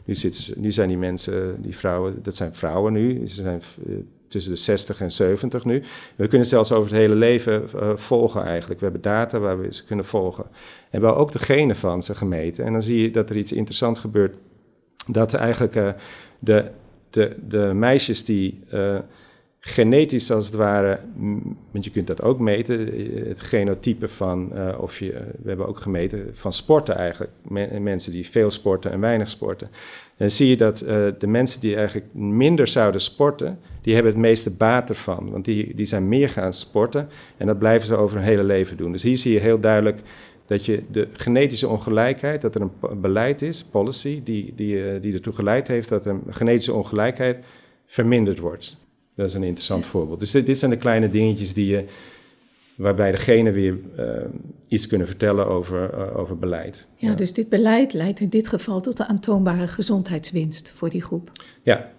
Nu, 0.09 0.31
nu 0.57 0.73
zijn 0.73 0.89
die 0.89 0.99
mensen, 0.99 1.63
die 1.63 1.77
vrouwen, 1.77 2.23
dat 2.23 2.37
zijn 2.37 2.55
vrouwen 2.55 2.93
nu. 2.93 3.27
Ze 3.27 3.35
zijn 3.35 3.63
tussen 4.29 4.53
de 4.53 4.59
60 4.59 5.01
en 5.01 5.13
70 5.13 5.65
nu. 5.65 5.83
We 6.17 6.27
kunnen 6.27 6.47
zelfs 6.47 6.73
over 6.73 6.91
het 6.91 6.99
hele 6.99 7.15
leven 7.15 7.69
uh, 7.75 7.97
volgen 7.97 8.45
eigenlijk. 8.45 8.81
We 8.81 8.87
hebben 8.87 9.03
data 9.03 9.39
waar 9.39 9.61
we 9.61 9.75
ze 9.75 9.85
kunnen 9.85 10.05
volgen. 10.05 10.45
En 10.45 10.51
we 11.01 11.07
hebben 11.07 11.17
ook 11.17 11.33
de 11.33 11.39
genen 11.39 11.77
van 11.77 12.03
ze 12.03 12.15
gemeten. 12.15 12.65
En 12.65 12.73
dan 12.73 12.83
zie 12.83 13.03
je 13.03 13.11
dat 13.11 13.31
er 13.31 13.37
iets 13.37 13.53
interessants 13.53 14.01
gebeurt. 14.01 14.37
Dat 15.07 15.35
eigenlijk 15.35 15.77
uh, 15.77 15.91
de, 16.39 16.71
de, 17.11 17.37
de 17.49 17.71
meisjes 17.75 18.25
die 18.25 18.61
genetisch 19.61 20.31
als 20.31 20.47
het 20.47 20.55
ware, 20.55 21.01
want 21.71 21.85
je 21.85 21.91
kunt 21.91 22.07
dat 22.07 22.23
ook 22.23 22.39
meten, 22.39 22.79
het 23.29 23.41
genotype 23.41 24.09
van, 24.09 24.53
of 24.79 24.99
je, 24.99 25.13
we 25.43 25.49
hebben 25.49 25.67
ook 25.67 25.81
gemeten 25.81 26.31
van 26.33 26.53
sporten 26.53 26.97
eigenlijk. 26.97 27.31
mensen 27.81 28.13
die 28.13 28.29
veel 28.29 28.51
sporten 28.51 28.91
en 28.91 29.01
weinig 29.01 29.29
sporten. 29.29 29.71
Dan 30.17 30.31
zie 30.31 30.49
je 30.49 30.57
dat 30.57 30.79
de 31.19 31.27
mensen 31.27 31.61
die 31.61 31.77
eigenlijk 31.77 32.15
minder 32.15 32.67
zouden 32.67 33.01
sporten, 33.01 33.59
die 33.83 33.95
hebben 33.95 34.13
het 34.13 34.21
meeste 34.21 34.57
baat 34.57 34.89
ervan. 34.89 35.31
Want 35.31 35.45
die, 35.45 35.75
die 35.75 35.87
zijn 35.87 36.09
meer 36.09 36.29
gaan 36.29 36.53
sporten 36.53 37.09
en 37.37 37.47
dat 37.47 37.59
blijven 37.59 37.87
ze 37.87 37.97
over 37.97 38.17
hun 38.17 38.27
hele 38.27 38.45
leven 38.45 38.77
doen. 38.77 38.93
Dus 38.93 39.03
hier 39.03 39.19
zie 39.19 39.33
je 39.33 39.41
heel 39.41 39.61
duidelijk 39.61 40.01
dat 40.47 40.65
je 40.65 40.83
de 40.91 41.09
genetische 41.13 41.69
ongelijkheid, 41.69 42.41
dat 42.41 42.55
er 42.55 42.61
een 42.61 43.01
beleid 43.01 43.43
is, 43.43 43.65
policy, 43.65 44.21
die, 44.25 44.53
die, 44.57 45.01
die 45.01 45.13
ertoe 45.13 45.33
geleid 45.33 45.69
heeft 45.69 45.89
dat 45.89 46.07
een 46.07 46.23
genetische 46.29 46.73
ongelijkheid 46.73 47.45
verminderd 47.87 48.39
wordt. 48.39 48.77
Dat 49.19 49.29
is 49.29 49.35
een 49.35 49.43
interessant 49.43 49.87
voorbeeld. 49.87 50.21
Dus 50.21 50.31
dit, 50.31 50.47
dit, 50.47 50.59
zijn 50.59 50.71
de 50.71 50.77
kleine 50.77 51.11
dingetjes 51.11 51.55
die 51.55 51.67
je, 51.67 51.85
waarbij 52.75 53.11
degene 53.11 53.51
weer 53.51 53.79
uh, 53.99 54.07
iets 54.69 54.87
kunnen 54.87 55.07
vertellen 55.07 55.47
over, 55.47 55.91
uh, 55.95 56.19
over 56.19 56.39
beleid. 56.39 56.89
Ja, 56.97 57.09
ja, 57.09 57.15
dus 57.15 57.33
dit 57.33 57.49
beleid 57.49 57.93
leidt 57.93 58.21
in 58.21 58.29
dit 58.29 58.49
geval 58.49 58.81
tot 58.81 58.99
een 58.99 59.07
aantoonbare 59.07 59.69
gezondheidswinst 59.69 60.73
voor 60.77 60.91
die 60.91 61.03
groep. 61.03 61.33
Ja, 61.63 61.91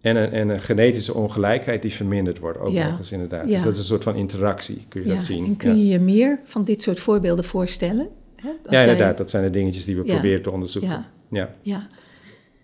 en 0.00 0.16
een, 0.16 0.30
en 0.30 0.48
een 0.48 0.60
genetische 0.60 1.14
ongelijkheid 1.14 1.82
die 1.82 1.92
verminderd 1.92 2.38
wordt, 2.38 2.58
ook 2.58 2.72
nog 2.72 2.98
eens 2.98 3.12
inderdaad. 3.12 3.48
Dus 3.48 3.62
dat 3.62 3.72
is 3.72 3.78
een 3.78 3.84
soort 3.84 4.02
van 4.02 4.14
interactie, 4.14 4.84
kun 4.88 5.02
je 5.02 5.08
dat 5.08 5.22
zien. 5.22 5.44
En 5.44 5.56
kun 5.56 5.78
je 5.78 5.86
je 5.86 5.98
meer 5.98 6.40
van 6.44 6.64
dit 6.64 6.82
soort 6.82 7.00
voorbeelden 7.00 7.44
voorstellen? 7.44 8.08
Hè? 8.36 8.50
ja, 8.70 8.80
inderdaad. 8.80 9.16
Dat 9.16 9.30
zijn 9.30 9.44
de 9.44 9.50
dingetjes 9.50 9.84
die 9.84 9.96
we 9.96 10.02
proberen 10.02 10.42
te 10.42 10.50
onderzoeken. 10.50 11.06
Ja. 11.30 11.54
ja. 11.62 11.86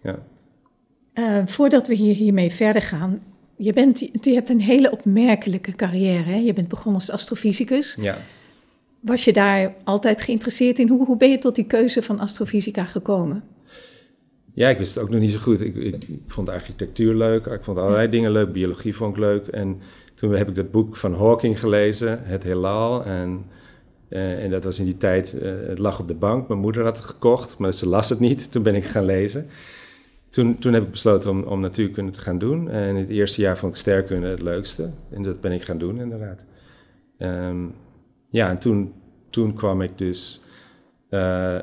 ja. 0.02 0.18
Uh, 1.14 1.42
voordat 1.46 1.88
we 1.88 1.94
hier, 1.94 2.14
hiermee 2.14 2.50
verder 2.50 2.82
gaan, 2.82 3.22
je, 3.58 3.72
bent, 3.72 3.98
je 4.20 4.32
hebt 4.34 4.50
een 4.50 4.60
hele 4.60 4.90
opmerkelijke 4.90 5.72
carrière. 5.72 6.30
Hè? 6.30 6.36
Je 6.36 6.52
bent 6.52 6.68
begonnen 6.68 6.94
als 6.94 7.10
astrofysicus. 7.10 7.96
Ja. 8.00 8.18
Was 9.00 9.24
je 9.24 9.32
daar 9.32 9.74
altijd 9.84 10.22
geïnteresseerd 10.22 10.78
in? 10.78 10.88
Hoe, 10.88 11.06
hoe 11.06 11.16
ben 11.16 11.30
je 11.30 11.38
tot 11.38 11.54
die 11.54 11.66
keuze 11.66 12.02
van 12.02 12.20
astrofysica 12.20 12.84
gekomen? 12.84 13.42
Ja, 14.54 14.68
ik 14.68 14.78
wist 14.78 14.94
het 14.94 15.04
ook 15.04 15.10
nog 15.10 15.20
niet 15.20 15.30
zo 15.30 15.38
goed. 15.38 15.60
Ik, 15.60 15.74
ik, 15.74 15.96
vond 16.26 16.48
architectuur 16.48 17.14
leuk, 17.14 17.46
ik 17.46 17.64
vond 17.64 17.78
allerlei 17.78 18.08
dingen 18.08 18.30
leuk, 18.30 18.52
biologie 18.52 18.96
vond 18.96 19.16
ik 19.16 19.22
leuk. 19.22 19.46
En 19.46 19.80
toen 20.14 20.32
heb 20.32 20.48
ik 20.48 20.54
dat 20.54 20.70
boek 20.70 20.96
van 20.96 21.14
Hawking 21.14 21.60
gelezen, 21.60 22.20
Het 22.24 22.42
Heelal. 22.42 23.04
En, 23.04 23.44
uh, 24.10 24.44
en 24.44 24.50
dat 24.50 24.64
was 24.64 24.78
in 24.78 24.84
die 24.84 24.96
tijd, 24.96 25.34
uh, 25.42 25.52
het 25.68 25.78
lag 25.78 26.00
op 26.00 26.08
de 26.08 26.14
bank. 26.14 26.48
Mijn 26.48 26.60
moeder 26.60 26.84
had 26.84 26.96
het 26.96 27.06
gekocht, 27.06 27.58
maar 27.58 27.72
ze 27.72 27.88
las 27.88 28.08
het 28.08 28.20
niet. 28.20 28.52
Toen 28.52 28.62
ben 28.62 28.74
ik 28.74 28.84
gaan 28.84 29.04
lezen. 29.04 29.46
Toen, 30.30 30.58
toen 30.58 30.72
heb 30.72 30.82
ik 30.82 30.90
besloten 30.90 31.30
om, 31.30 31.42
om 31.42 31.60
natuurkunde 31.60 32.12
te 32.12 32.20
gaan 32.20 32.38
doen. 32.38 32.70
En 32.70 32.96
het 32.96 33.08
eerste 33.08 33.40
jaar 33.40 33.58
vond 33.58 33.72
ik 33.72 33.78
sterkunde 33.78 34.26
het 34.26 34.42
leukste. 34.42 34.90
En 35.10 35.22
dat 35.22 35.40
ben 35.40 35.52
ik 35.52 35.62
gaan 35.62 35.78
doen, 35.78 36.00
inderdaad. 36.00 36.44
Um, 37.18 37.74
ja, 38.30 38.50
en 38.50 38.58
toen, 38.58 38.92
toen 39.30 39.54
kwam 39.54 39.82
ik 39.82 39.98
dus... 39.98 40.40
Uh, 41.10 41.58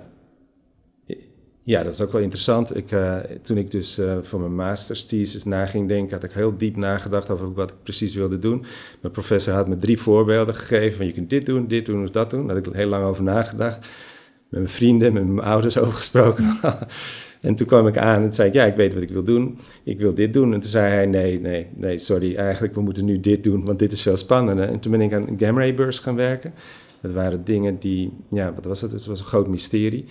ja, 1.63 1.83
dat 1.83 1.93
is 1.93 2.01
ook 2.01 2.11
wel 2.11 2.21
interessant. 2.21 2.75
Ik, 2.75 2.91
uh, 2.91 3.17
toen 3.17 3.57
ik 3.57 3.71
dus 3.71 3.99
uh, 3.99 4.17
voor 4.21 4.39
mijn 4.39 4.55
mastersthesis 4.55 5.43
na 5.43 5.65
ging 5.65 5.87
denken, 5.87 6.13
had 6.13 6.23
ik 6.23 6.31
heel 6.31 6.57
diep 6.57 6.75
nagedacht 6.75 7.29
over 7.29 7.53
wat 7.53 7.69
ik 7.69 7.83
precies 7.83 8.15
wilde 8.15 8.39
doen. 8.39 8.65
Mijn 9.01 9.13
professor 9.13 9.53
had 9.53 9.67
me 9.67 9.77
drie 9.77 9.99
voorbeelden 9.99 10.55
gegeven 10.55 10.97
van 10.97 11.05
je 11.05 11.11
kunt 11.11 11.29
dit 11.29 11.45
doen, 11.45 11.67
dit 11.67 11.85
doen 11.85 12.03
of 12.03 12.09
dat 12.09 12.29
doen. 12.29 12.47
Daar 12.47 12.55
had 12.55 12.67
ik 12.67 12.73
heel 12.73 12.89
lang 12.89 13.05
over 13.05 13.23
nagedacht. 13.23 13.87
Met 14.49 14.59
mijn 14.59 14.69
vrienden, 14.69 15.13
met 15.13 15.27
mijn 15.27 15.47
ouders 15.47 15.77
over 15.81 15.93
gesproken. 15.93 16.53
en 17.41 17.55
toen 17.55 17.67
kwam 17.67 17.87
ik 17.87 17.97
aan 17.97 18.23
en 18.23 18.33
zei 18.33 18.47
ik, 18.47 18.53
ja, 18.53 18.63
ik 18.63 18.75
weet 18.75 18.93
wat 18.93 19.03
ik 19.03 19.09
wil 19.09 19.23
doen. 19.23 19.57
Ik 19.83 19.99
wil 19.99 20.13
dit 20.13 20.33
doen. 20.33 20.53
En 20.53 20.59
toen 20.59 20.69
zei 20.69 20.93
hij, 20.93 21.05
nee, 21.05 21.39
nee, 21.39 21.67
nee, 21.73 21.99
sorry, 21.99 22.35
eigenlijk 22.35 22.75
we 22.75 22.81
moeten 22.81 23.05
nu 23.05 23.19
dit 23.19 23.43
doen, 23.43 23.65
want 23.65 23.79
dit 23.79 23.91
is 23.91 24.01
veel 24.01 24.17
spannender. 24.17 24.69
En 24.69 24.79
toen 24.79 24.91
ben 24.91 25.01
ik 25.01 25.13
aan 25.13 25.27
een 25.27 25.39
gamma 25.39 25.59
ray 25.59 25.75
beurs 25.75 25.99
gaan 25.99 26.15
werken. 26.15 26.53
Dat 27.01 27.11
waren 27.11 27.43
dingen 27.43 27.79
die, 27.79 28.13
ja, 28.29 28.53
wat 28.53 28.65
was 28.65 28.81
het? 28.81 28.91
Het 28.91 29.05
was 29.05 29.19
een 29.19 29.25
groot 29.25 29.47
mysterie. 29.47 30.05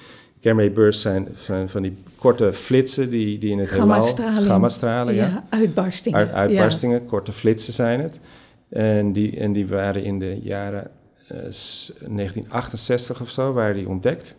Gamma 0.45 0.71
bursts 0.71 1.03
zijn 1.03 1.29
van, 1.35 1.69
van, 1.69 1.83
die 1.83 1.97
korte 2.19 2.53
flitsen 2.53 3.11
die, 3.11 3.39
die 3.39 3.51
in 3.51 3.59
het 3.59 3.71
heelal... 3.71 4.01
Gamma-stralen. 4.47 5.15
Ja, 5.15 5.25
ja, 5.25 5.45
uitbarstingen. 5.49 6.19
Uit, 6.19 6.33
uitbarstingen, 6.33 7.05
korte 7.05 7.33
flitsen 7.33 7.73
zijn 7.73 8.01
het. 8.01 8.21
En 8.69 9.13
die, 9.13 9.39
en 9.39 9.53
die 9.53 9.67
waren 9.67 10.05
in 10.05 10.19
de 10.19 10.39
jaren 10.43 10.91
1968 11.29 13.21
of 13.21 13.31
zo, 13.31 13.53
waren 13.53 13.75
die 13.75 13.89
ontdekt. 13.89 14.37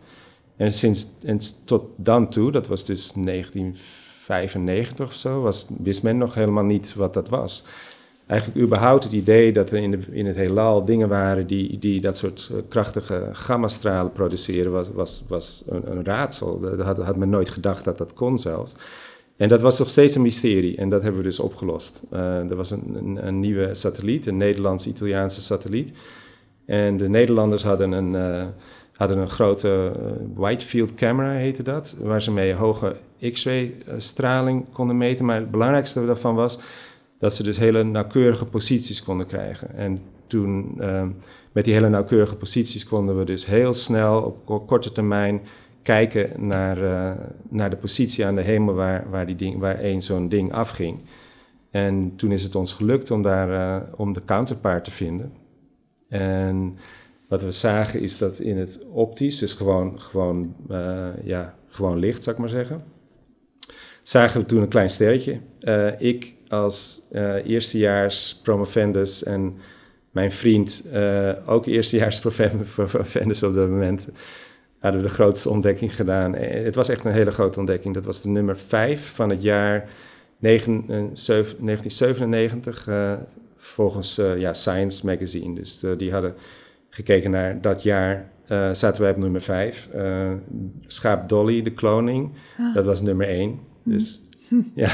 En, 0.58 0.72
sinds, 0.72 1.08
en 1.24 1.40
tot 1.66 1.84
dan 1.96 2.30
toe, 2.30 2.52
dat 2.52 2.68
was 2.68 2.86
dus 2.86 3.12
1995 3.12 5.06
of 5.06 5.14
zo, 5.14 5.42
was, 5.42 5.68
wist 5.78 6.04
men 6.04 6.18
nog 6.18 6.34
helemaal 6.34 6.64
niet 6.64 6.94
wat 6.94 7.14
dat 7.14 7.30
was 7.30 7.64
eigenlijk 8.28 8.62
überhaupt 8.66 9.04
het 9.04 9.14
idee 9.14 9.54
dat 9.54 9.70
er 9.70 9.78
in, 9.78 9.92
de, 9.92 10.00
in 10.12 10.26
het 10.26 10.36
heelal 10.36 10.86
dingen 10.86 11.10
waren 11.10 11.48
die, 11.48 11.80
die 11.80 12.02
dat 12.02 12.18
soort 12.18 12.50
uh, 12.52 12.58
krachtige 12.70 13.30
gammastralen 13.32 14.12
produceren, 14.12 14.72
was, 14.72 14.88
was, 14.94 15.24
was 15.28 15.64
een, 15.68 16.06
raadsel. 16.06 16.60
Dat 16.60 16.98
had, 16.98 17.16
men 17.16 17.30
nooit 17.30 17.50
gedacht 17.50 17.84
dat 17.84 17.98
dat 17.98 18.14
kon 18.14 18.40
zelfs. 18.40 18.74
En 19.38 19.50
dat 19.50 19.62
was 19.62 19.80
nog 19.80 19.90
steeds 19.90 20.16
een 20.16 20.22
mysterie 20.22 20.78
en 20.78 20.90
dat 20.90 21.02
hebben 21.02 21.22
we 21.22 21.28
dus 21.28 21.40
opgelost. 21.40 22.04
Uh, 22.14 22.20
er 22.50 22.56
was 22.56 22.72
een, 22.72 22.96
een, 22.96 23.28
een, 23.28 23.40
nieuwe 23.40 23.74
satelliet, 23.74 24.26
een 24.26 24.38
Nederlands-Italiaanse 24.38 25.42
satelliet. 25.42 25.92
En 26.66 26.98
de 26.98 27.10
Nederlanders 27.10 27.64
hadden 27.64 27.92
een, 27.92 28.14
uh, 28.14 28.46
hadden 28.94 29.18
een 29.18 29.30
grote 29.30 29.92
Whitefield 30.34 30.94
camera, 30.94 31.32
heette 31.32 31.64
dat, 31.64 31.96
waar 32.02 32.22
ze 32.22 32.32
mee 32.32 32.54
hoge 32.54 32.96
X-ray 33.32 33.76
straling 33.98 34.66
konden 34.74 34.98
meten. 34.98 35.26
Maar 35.26 35.40
het 35.40 35.52
belangrijkste 35.52 36.06
daarvan 36.06 36.36
was 36.36 36.60
dat 37.20 37.34
ze 37.34 37.44
dus 37.44 37.58
hele 37.58 37.84
nauwkeurige 37.84 38.46
posities 38.46 39.04
konden 39.04 39.26
krijgen. 39.26 39.76
En 39.76 40.02
toen, 40.28 40.76
uh, 40.80 41.04
met 41.52 41.64
die 41.64 41.74
hele 41.74 41.90
nauwkeurige 41.90 42.36
posities, 42.36 42.86
konden 42.86 43.18
we 43.18 43.24
dus 43.24 43.46
heel 43.46 43.74
snel 43.74 44.22
op 44.46 44.68
korte 44.68 44.92
termijn 44.92 45.42
kijken 45.82 46.48
naar, 46.48 46.78
naar 47.50 47.70
de 47.70 47.76
positie 47.76 48.26
aan 48.26 48.36
de 48.36 48.42
hemel 48.42 48.74
waar, 48.74 49.06
waar, 49.10 49.28
waar 49.58 49.80
één 49.80 50.02
zo'n 50.02 50.30
ding 50.30 50.54
afging. 50.54 51.00
En 51.72 52.14
toen 52.16 52.32
is 52.32 52.44
het 52.44 52.56
ons 52.56 52.74
gelukt 52.74 53.12
om, 53.12 53.22
daar, 53.22 53.84
om 53.96 54.14
de 54.14 54.22
counterpart 54.26 54.84
te 54.84 54.92
vinden. 54.92 55.32
En 56.20 56.78
wat 57.28 57.44
we 57.44 57.52
zagen 57.52 58.02
is 58.02 58.18
dat 58.18 58.40
in 58.40 58.58
het 58.58 58.86
optisch, 58.92 59.40
dus 59.40 59.54
gewoon, 59.54 60.02
gewoon, 60.02 60.56
ja, 61.24 61.56
gewoon 61.68 62.00
licht, 62.00 62.24
zou 62.24 62.36
ik 62.36 62.42
maar 62.42 62.52
zeggen, 62.52 62.84
zagen 64.04 64.40
we 64.40 64.46
toen 64.46 64.62
een 64.62 64.68
klein 64.68 64.90
sterretje. 64.90 65.40
ik 65.98 66.34
als 66.48 67.02
uh, 67.12 67.46
eerstejaars 67.46 68.40
promovendus 68.44 69.24
en 69.24 69.58
mijn 70.12 70.32
vriend, 70.32 70.84
ook 71.46 71.66
eerstejaars 71.66 72.20
promovendus 72.20 73.44
op 73.44 73.54
dat 73.54 73.70
moment, 73.70 74.08
hadden 74.80 75.02
we 75.02 75.08
de 75.08 75.14
grootste 75.14 75.50
ontdekking 75.50 75.96
gedaan. 75.96 76.36
Het 76.36 76.76
was 76.76 76.90
echt 76.90 77.06
een 77.06 77.12
hele 77.12 77.32
grote 77.32 77.60
ontdekking. 77.60 77.94
Dat 77.94 78.06
was 78.06 78.22
de 78.22 78.30
nummer 78.30 78.58
5 78.58 79.12
van 79.16 79.30
het 79.30 79.42
jaar 79.42 79.90
1997, 80.40 82.88
uh, 82.88 83.14
volgens 83.76 84.16
ja, 84.38 84.54
Science 84.54 85.06
Magazine. 85.06 85.56
Dus 85.56 85.86
die 85.98 86.12
hadden 86.12 86.34
gekeken 86.90 87.32
naar 87.32 87.62
dat 87.62 87.84
jaar 87.84 88.34
uh, 88.52 88.74
zaten 88.74 89.02
wij 89.02 89.12
op 89.12 89.18
nummer 89.18 89.42
5. 89.42 89.90
Uh, 89.96 90.32
eh, 90.32 90.38
Schaap 90.88 91.30
Dolly, 91.30 91.62
de 91.62 91.72
kloning, 91.72 92.32
ah. 92.58 92.74
dat 92.74 92.86
was 92.86 93.02
nummer 93.02 93.28
1. 93.28 93.60
Dus 93.84 94.22
hm. 94.48 94.56
ja. 94.76 94.90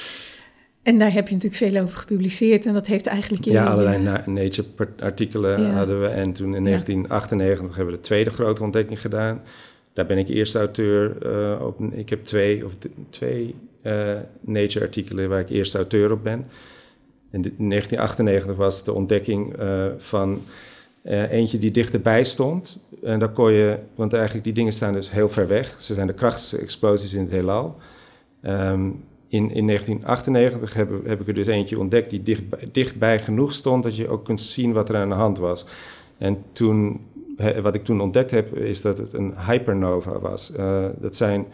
en 0.82 0.98
daar 0.98 1.12
heb 1.12 1.28
je 1.28 1.34
natuurlijk 1.34 1.72
veel 1.72 1.82
over 1.82 1.98
gepubliceerd 1.98 2.66
en 2.66 2.74
dat 2.74 2.86
heeft 2.86 3.06
eigenlijk... 3.06 3.44
Ja, 3.44 3.66
allerlei 3.66 4.22
Nature-artikelen 4.26 5.72
hadden 5.72 6.00
we. 6.00 6.06
En 6.06 6.32
toen 6.32 6.54
in 6.54 6.64
1998 6.64 7.76
hebben 7.76 7.94
we 7.94 8.00
de 8.00 8.06
tweede 8.06 8.30
grote 8.30 8.62
ontdekking 8.62 9.00
gedaan. 9.00 9.42
Daar 9.92 10.06
ben 10.06 10.18
ik 10.18 10.28
eerste 10.28 10.58
auteur 10.58 11.16
uh, 11.26 11.66
op. 11.66 11.80
Ik 11.92 12.08
heb 12.08 12.24
twee, 12.24 12.64
of 12.64 12.72
twee 13.10 13.54
Nature-artikelen 14.40 15.28
waar 15.28 15.40
ik 15.40 15.50
eerste 15.50 15.76
auteur 15.76 16.12
op 16.12 16.22
ben. 16.22 16.46
In 17.30 17.42
1998 17.42 18.56
was 18.56 18.84
de 18.84 18.92
ontdekking 18.92 19.54
van 19.98 20.40
uh, 21.04 21.30
eentje 21.30 21.58
die 21.58 21.70
dichterbij 21.70 22.24
stond. 22.24 22.84
En 23.02 23.18
daar 23.18 23.32
kon 23.32 23.52
je, 23.52 23.78
want 23.94 24.12
eigenlijk 24.12 24.44
die 24.44 24.52
dingen 24.52 24.72
staan 24.72 24.92
dus 24.92 25.10
heel 25.10 25.28
ver 25.28 25.48
weg. 25.48 25.74
Ze 25.78 25.94
zijn 25.94 26.06
de 26.06 26.12
krachtigste 26.12 26.58
explosies 26.58 27.14
in 27.14 27.20
het 27.20 27.30
heelal. 27.30 27.76
Um, 28.42 29.04
in, 29.28 29.50
in 29.50 29.66
1998 29.66 30.74
heb, 30.74 31.06
heb, 31.06 31.20
ik 31.20 31.28
er 31.28 31.34
dus 31.34 31.46
eentje 31.46 31.78
ontdekt 31.78 32.10
die 32.10 32.22
dichtbij, 32.72 33.20
genoeg 33.20 33.52
stond 33.52 33.82
dat 33.82 33.96
je 33.96 34.08
ook 34.08 34.24
kunt 34.24 34.40
zien 34.40 34.72
wat 34.72 34.88
er 34.88 34.96
aan 34.96 35.08
de 35.08 35.14
hand 35.14 35.38
was. 35.38 35.66
En 36.18 36.42
toen, 36.52 37.00
wat 37.62 37.74
ik 37.74 37.84
toen 37.84 38.00
ontdekt 38.00 38.30
heb, 38.30 38.56
is 38.56 38.80
dat 38.80 38.98
het 38.98 39.12
een 39.12 39.34
hypernova 39.46 40.18
was. 40.18 40.52
Uh, 40.58 40.86
dat 41.00 41.16
zijn 41.16 41.46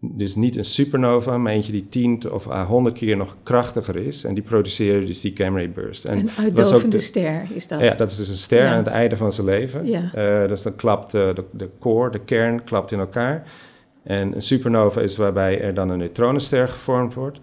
dus 0.00 0.34
niet 0.34 0.56
een 0.56 0.64
supernova, 0.64 1.38
maar 1.38 1.52
eentje 1.52 1.72
die 1.72 1.88
10 1.88 2.30
of 2.30 2.44
100 2.44 2.98
keer 2.98 3.16
nog 3.16 3.36
krachtiger 3.42 3.96
is. 3.96 4.24
En 4.24 4.34
die 4.34 4.42
produceren 4.42 5.06
dus 5.06 5.20
die 5.20 5.36
Gamma 5.36 5.68
burst. 5.68 6.04
En 6.04 6.18
een 6.18 6.30
uitdovende 6.38 7.00
ster 7.00 7.46
is 7.54 7.66
dat? 7.66 7.80
Ja, 7.80 7.94
dat 7.94 8.10
is 8.10 8.16
dus 8.16 8.28
een 8.28 8.34
ster 8.34 8.66
aan 8.66 8.76
het 8.76 8.86
einde 8.86 9.16
van 9.16 9.32
zijn 9.32 9.46
leven. 9.46 9.86
Ja. 9.86 10.10
Uh, 10.42 10.48
dus 10.48 10.62
dan 10.62 10.76
klapt 10.76 11.10
de, 11.10 11.32
de, 11.34 11.44
de 11.52 11.68
core, 11.78 12.10
de 12.10 12.20
kern, 12.20 12.64
klapt 12.64 12.92
in 12.92 12.98
elkaar. 12.98 13.50
En 14.02 14.34
een 14.34 14.42
supernova 14.42 15.00
is 15.00 15.16
waarbij 15.16 15.60
er 15.60 15.74
dan 15.74 15.88
een 15.88 15.98
neutronenster 15.98 16.68
gevormd 16.68 17.14
wordt. 17.14 17.38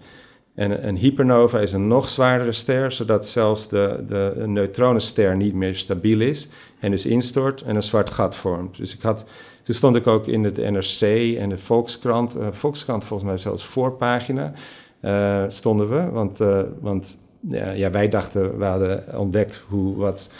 En 0.54 0.88
een 0.88 0.96
hypernova 0.96 1.58
is 1.58 1.72
een 1.72 1.88
nog 1.88 2.08
zwaardere 2.08 2.52
ster, 2.52 2.92
zodat 2.92 3.26
zelfs 3.26 3.68
de, 3.68 4.04
de 4.08 4.42
neutronenster 4.46 5.36
niet 5.36 5.54
meer 5.54 5.74
stabiel 5.74 6.20
is 6.20 6.48
en 6.84 6.90
dus 6.90 7.06
instort 7.06 7.62
en 7.62 7.76
een 7.76 7.82
zwart 7.82 8.10
gat 8.10 8.36
vormt. 8.36 8.76
Dus 8.76 8.94
ik 8.94 9.02
had 9.02 9.24
toen 9.62 9.74
stond 9.74 9.96
ik 9.96 10.06
ook 10.06 10.26
in 10.26 10.44
het 10.44 10.56
NRC 10.56 11.00
en 11.36 11.48
de 11.48 11.58
Volkskrant, 11.58 12.36
uh, 12.36 12.46
Volkskrant 12.50 13.04
volgens 13.04 13.28
mij 13.28 13.38
zelfs 13.38 13.64
voorpagina, 13.64 14.52
uh, 15.00 15.44
stonden 15.48 15.90
we. 15.90 16.10
Want, 16.10 16.40
uh, 16.40 16.62
want 16.80 17.18
ja, 17.74 17.90
wij 17.90 18.08
dachten, 18.08 18.58
we 18.58 18.64
hadden 18.64 19.18
ontdekt 19.18 19.64
hoe, 19.68 19.96
wat, 19.96 20.32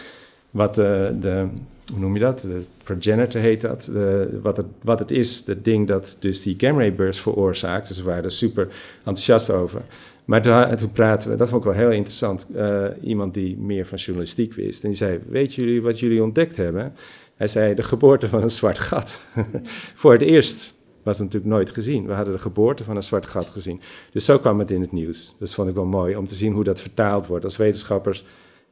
wat 0.51 0.75
de, 0.75 1.49
hoe 1.91 1.99
noem 1.99 2.15
je 2.15 2.21
dat? 2.21 2.41
De 2.41 2.63
progenitor 2.83 3.41
heet 3.41 3.61
dat. 3.61 3.89
De, 3.93 4.39
wat, 4.43 4.57
het, 4.57 4.67
wat 4.83 4.99
het 4.99 5.11
is, 5.11 5.43
het 5.47 5.65
ding 5.65 5.89
dat 5.89 6.17
dus 6.21 6.43
die 6.43 6.55
gamma 6.59 6.91
burst 6.91 7.21
veroorzaakt. 7.21 7.89
Dus 7.89 7.97
we 7.97 8.05
waren 8.05 8.25
er 8.25 8.33
super 8.33 8.69
enthousiast 8.99 9.51
over. 9.51 9.83
Maar 10.27 10.43
toen, 10.43 10.77
toen 10.77 10.93
praten 10.93 11.31
we, 11.31 11.37
dat 11.37 11.49
vond 11.49 11.65
ik 11.65 11.71
wel 11.71 11.79
heel 11.79 11.91
interessant. 11.91 12.47
Uh, 12.55 12.87
iemand 13.03 13.35
die 13.35 13.59
meer 13.59 13.87
van 13.87 13.99
journalistiek 13.99 14.55
wist. 14.55 14.83
En 14.83 14.89
die 14.89 14.99
zei: 14.99 15.21
Weet 15.29 15.55
jullie 15.55 15.83
wat 15.83 16.01
jullie 16.01 16.23
ontdekt 16.23 16.57
hebben? 16.57 16.93
Hij 17.35 17.49
zei 17.49 17.75
de 17.75 17.83
geboorte 17.83 18.29
van 18.29 18.43
een 18.43 18.51
zwart 18.51 18.79
gat. 18.79 19.27
Voor 19.95 20.13
het 20.13 20.23
eerst 20.23 20.75
was 21.03 21.19
het 21.19 21.25
natuurlijk 21.27 21.55
nooit 21.55 21.71
gezien. 21.71 22.07
We 22.07 22.13
hadden 22.13 22.35
de 22.35 22.41
geboorte 22.41 22.85
van 22.85 22.97
een 22.97 23.03
zwart 23.03 23.27
gat 23.27 23.47
gezien. 23.47 23.81
Dus 24.13 24.25
zo 24.25 24.39
kwam 24.39 24.59
het 24.59 24.71
in 24.71 24.81
het 24.81 24.93
nieuws. 24.93 25.35
Dat 25.39 25.55
vond 25.55 25.69
ik 25.69 25.75
wel 25.75 25.85
mooi 25.85 26.17
om 26.17 26.27
te 26.27 26.35
zien 26.35 26.53
hoe 26.53 26.65
dat 26.65 26.81
vertaald 26.81 27.27
wordt. 27.27 27.45
Als 27.45 27.57
wetenschappers 27.57 28.25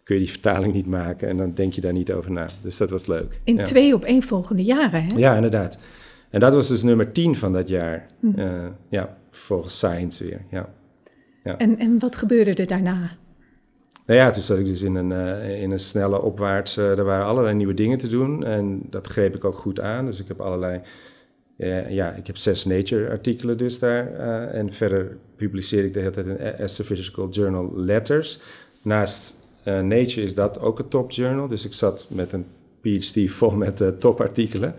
kun 0.05 0.15
je 0.15 0.21
die 0.21 0.31
vertaling 0.31 0.75
niet 0.75 0.87
maken 0.87 1.29
en 1.29 1.37
dan 1.37 1.55
denk 1.55 1.73
je 1.73 1.81
daar 1.81 1.93
niet 1.93 2.13
over 2.13 2.33
na. 2.33 2.47
Dus 2.63 2.77
dat 2.77 2.91
was 2.91 3.07
leuk. 3.07 3.41
In 3.45 3.65
twee 3.65 3.95
op 3.95 4.05
één 4.05 4.23
volgende 4.23 4.63
jaren, 4.63 5.05
hè? 5.05 5.17
Ja, 5.17 5.35
inderdaad. 5.35 5.79
En 6.31 6.41
dat 6.41 6.55
was 6.55 6.69
dus 6.69 6.83
nummer 6.83 7.13
10 7.13 7.37
van 7.37 7.53
dat 7.53 7.69
jaar. 7.69 8.07
Hm. 8.21 8.41
Uh, 8.41 8.67
ja, 8.89 9.17
volgens 9.31 9.77
Science 9.77 10.25
weer. 10.25 10.45
Ja. 10.51 10.69
Ja. 11.45 11.59
En, 11.59 11.79
en 11.79 11.99
wat 11.99 12.17
gebeurde 12.17 12.55
er 12.55 12.67
daarna? 12.67 13.17
Nou 14.07 14.19
ja, 14.19 14.31
toen 14.31 14.43
zat 14.43 14.59
ik 14.59 14.67
dus 14.67 14.83
in 14.83 14.95
een, 14.95 15.11
uh, 15.11 15.63
in 15.63 15.71
een 15.71 15.81
snelle 15.81 16.23
opwaarts. 16.23 16.79
Uh, 16.79 16.99
er 16.99 17.05
waren 17.05 17.27
allerlei 17.27 17.55
nieuwe 17.55 17.75
dingen 17.75 17.99
te 17.99 18.09
doen 18.09 18.45
en 18.45 18.83
dat 18.91 19.07
greep 19.07 19.35
ik 19.35 19.45
ook 19.45 19.57
goed 19.57 19.81
aan. 19.81 20.05
Dus 20.05 20.21
ik 20.21 20.29
heb 20.29 20.41
allerlei, 20.41 20.81
uh, 21.57 21.91
ja, 21.91 22.11
ik 22.11 22.27
heb 22.27 22.37
zes 22.37 22.65
Nature-artikelen 22.65 23.59
dus 23.59 23.79
daar. 23.79 24.15
en 24.51 24.73
verder 24.73 25.17
publiceer 25.37 25.85
ik 25.85 25.93
de 25.93 25.99
hele 25.99 26.11
tijd 26.11 26.27
in 26.27 26.63
Astrophysical 26.63 27.29
Journal 27.29 27.73
Letters. 27.77 28.41
Naast 28.83 29.37
Nature 29.65 30.23
is 30.23 30.35
dat 30.35 30.61
ook 30.61 30.79
een 30.79 30.89
top 30.89 31.11
journal. 31.11 31.49
Dus 31.49 31.65
ik 31.65 31.73
zat 31.73 32.09
met 32.11 32.33
een 32.33 32.47
PhD 32.81 33.31
vol 33.31 33.51
met 33.51 34.01
topartikelen. 34.01 34.75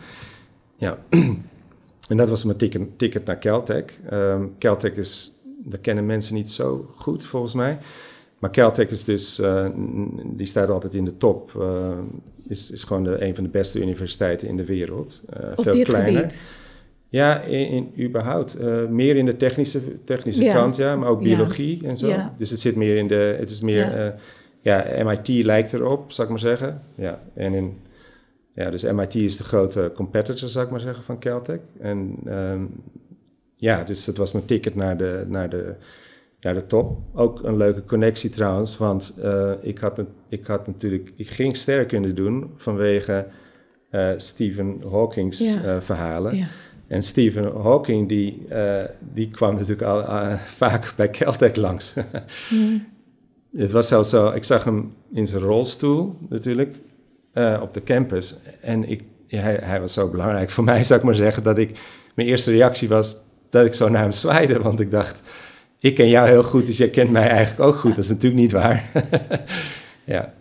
Ja, 0.77 0.97
en 2.09 2.17
dat 2.17 2.29
was 2.29 2.43
mijn 2.43 2.57
ticket, 2.57 2.99
ticket 2.99 3.25
naar 3.25 3.39
Caltech. 3.39 3.85
Um, 4.11 4.55
Caltech 4.59 4.93
is, 4.93 5.31
dat 5.63 5.81
kennen 5.81 6.05
mensen 6.05 6.35
niet 6.35 6.51
zo 6.51 6.85
goed 6.95 7.25
volgens 7.25 7.53
mij. 7.53 7.77
Maar 8.39 8.51
Caltech 8.51 8.89
is 8.89 9.03
dus, 9.03 9.39
uh, 9.39 9.67
die 10.25 10.45
staat 10.45 10.69
altijd 10.69 10.93
in 10.93 11.05
de 11.05 11.17
top. 11.17 11.53
Uh, 11.57 11.89
is, 12.47 12.71
is 12.71 12.83
gewoon 12.83 13.03
de, 13.03 13.23
een 13.25 13.35
van 13.35 13.43
de 13.43 13.49
beste 13.49 13.81
universiteiten 13.81 14.47
in 14.47 14.57
de 14.57 14.65
wereld. 14.65 15.21
Uh, 15.43 15.51
Op 15.55 15.63
veel 15.63 15.73
dit 15.73 15.83
kleiner. 15.83 16.21
Gebied. 16.21 16.45
Ja, 17.09 17.41
in, 17.41 17.67
in 17.67 18.05
überhaupt. 18.05 18.59
meer 18.89 19.15
in 19.15 19.25
de 19.25 19.37
technische, 19.37 20.01
technische 20.01 20.43
kant, 20.43 20.75
ja, 20.75 20.95
maar 20.95 21.09
ook 21.09 21.21
biologie 21.21 21.87
en 21.87 21.97
zo. 21.97 22.07
Ja. 22.07 22.33
Dus 22.37 22.49
het 22.49 22.59
zit 22.59 22.75
meer 22.75 22.97
in 22.97 23.07
de, 23.07 23.35
het 23.39 23.49
is 23.49 23.61
meer, 23.61 24.15
ja. 24.61 25.03
MIT 25.03 25.27
lijkt 25.27 25.73
erop, 25.73 26.11
zou 26.11 26.27
ik 26.27 26.33
maar 26.33 26.43
zeggen. 26.43 26.81
Ja, 26.95 27.21
en 27.33 27.53
in, 27.53 27.77
ja, 28.51 28.69
dus 28.69 28.83
MIT 28.83 29.15
is 29.15 29.37
de 29.37 29.43
grote 29.43 29.91
competitor, 29.95 30.49
zou 30.49 30.65
ik 30.65 30.71
maar 30.71 30.79
zeggen, 30.79 31.03
van 31.03 31.19
Caltech. 31.19 31.59
En 31.79 32.15
um, 32.27 32.69
ja, 33.63 33.83
dus 33.83 34.05
dat 34.05 34.17
was 34.17 34.31
mijn 34.31 34.45
ticket 34.45 34.75
naar 34.75 34.97
de, 34.97 35.25
naar 35.27 35.49
de 35.49 35.75
ja, 36.39 36.53
de 36.53 36.65
top. 36.65 36.97
Ook 37.13 37.43
een 37.43 37.57
leuke 37.57 37.85
connectie 37.85 38.29
trouwens, 38.29 38.77
want 38.77 39.15
uh, 39.19 39.51
ik, 39.61 39.77
had, 39.77 40.01
ik 40.29 40.45
had 40.45 40.67
natuurlijk, 40.67 41.13
ik 41.15 41.29
ging 41.29 41.55
sterrenkunde 41.55 42.13
doen 42.13 42.51
vanwege 42.57 43.27
uh, 43.91 44.09
Stephen 44.17 44.81
Hawking's 44.91 45.41
uh, 45.41 45.79
verhalen. 45.79 46.35
Ja. 46.35 46.47
En 46.87 47.03
Stephen 47.03 47.61
Hawking, 47.61 48.09
die, 48.09 48.47
die 49.13 49.31
kwam 49.31 49.53
natuurlijk 49.53 49.81
al 49.81 50.03
vaak 50.61 50.93
bij 50.95 51.09
Caltech 51.09 51.55
langs. 51.55 51.93
mm. 52.49 52.85
Het 53.53 53.71
was 53.71 53.87
zelfs 53.87 54.09
zo, 54.09 54.31
ik 54.31 54.43
zag 54.43 54.63
hem 54.63 54.93
in 55.13 55.27
zijn 55.27 55.41
rolstoel 55.41 56.15
natuurlijk 56.29 56.75
op 57.61 57.73
de 57.73 57.83
campus. 57.83 58.35
En 58.61 58.89
ik, 58.89 59.03
ja, 59.25 59.41
hij, 59.41 59.59
hij 59.61 59.79
was 59.79 59.93
zo 59.93 60.09
belangrijk 60.09 60.49
voor 60.49 60.63
mij, 60.63 60.83
zou 60.83 60.99
ik 60.99 61.05
maar 61.05 61.15
zeggen, 61.15 61.43
dat 61.43 61.57
ik, 61.57 61.79
mijn 62.15 62.27
eerste 62.27 62.51
reactie 62.51 62.89
was 62.89 63.15
dat 63.53 63.65
ik 63.65 63.73
zo 63.73 63.89
naar 63.89 64.01
hem 64.01 64.11
zwaaide. 64.11 64.59
Want 64.59 64.79
ik 64.79 64.91
dacht, 64.91 65.21
ik 65.79 65.95
ken 65.95 66.09
jou 66.09 66.27
heel 66.27 66.43
goed, 66.43 66.65
dus 66.65 66.77
jij 66.77 66.89
kent 66.89 67.09
mij 67.09 67.27
eigenlijk 67.27 67.59
ook 67.59 67.75
goed. 67.75 67.95
Dat 67.95 68.03
is 68.03 68.09
natuurlijk 68.09 68.41
niet 68.41 68.51
waar. 68.51 68.89
ja, 70.05 70.33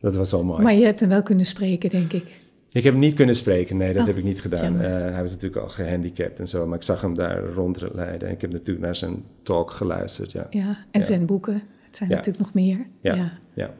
dat 0.00 0.16
was 0.16 0.30
wel 0.30 0.44
mooi. 0.44 0.62
Maar 0.62 0.74
je 0.74 0.84
hebt 0.84 1.00
hem 1.00 1.08
wel 1.08 1.22
kunnen 1.22 1.46
spreken, 1.46 1.90
denk 1.90 2.12
ik. 2.12 2.24
Ik 2.70 2.84
heb 2.84 2.92
hem 2.92 3.02
niet 3.02 3.14
kunnen 3.14 3.36
spreken, 3.36 3.76
nee, 3.76 3.92
dat 3.92 4.00
oh, 4.02 4.08
heb 4.08 4.16
ik 4.16 4.24
niet 4.24 4.40
gedaan. 4.40 4.74
Uh, 4.74 4.80
hij 4.88 5.20
was 5.20 5.30
natuurlijk 5.30 5.62
al 5.62 5.68
gehandicapt 5.68 6.40
en 6.40 6.48
zo, 6.48 6.66
maar 6.66 6.76
ik 6.76 6.82
zag 6.82 7.00
hem 7.00 7.14
daar 7.14 7.44
rondleiden. 7.44 8.30
Ik 8.30 8.40
heb 8.40 8.52
natuurlijk 8.52 8.86
naar 8.86 8.96
zijn 8.96 9.24
talk 9.42 9.70
geluisterd, 9.70 10.32
ja. 10.32 10.46
Ja, 10.50 10.84
en 10.90 11.02
zijn 11.02 11.26
boeken. 11.26 11.62
Het 11.86 11.96
zijn 11.96 12.10
natuurlijk 12.10 12.38
nog 12.38 12.54
meer. 12.54 12.86
Ja, 13.00 13.14
ja. 13.54 13.74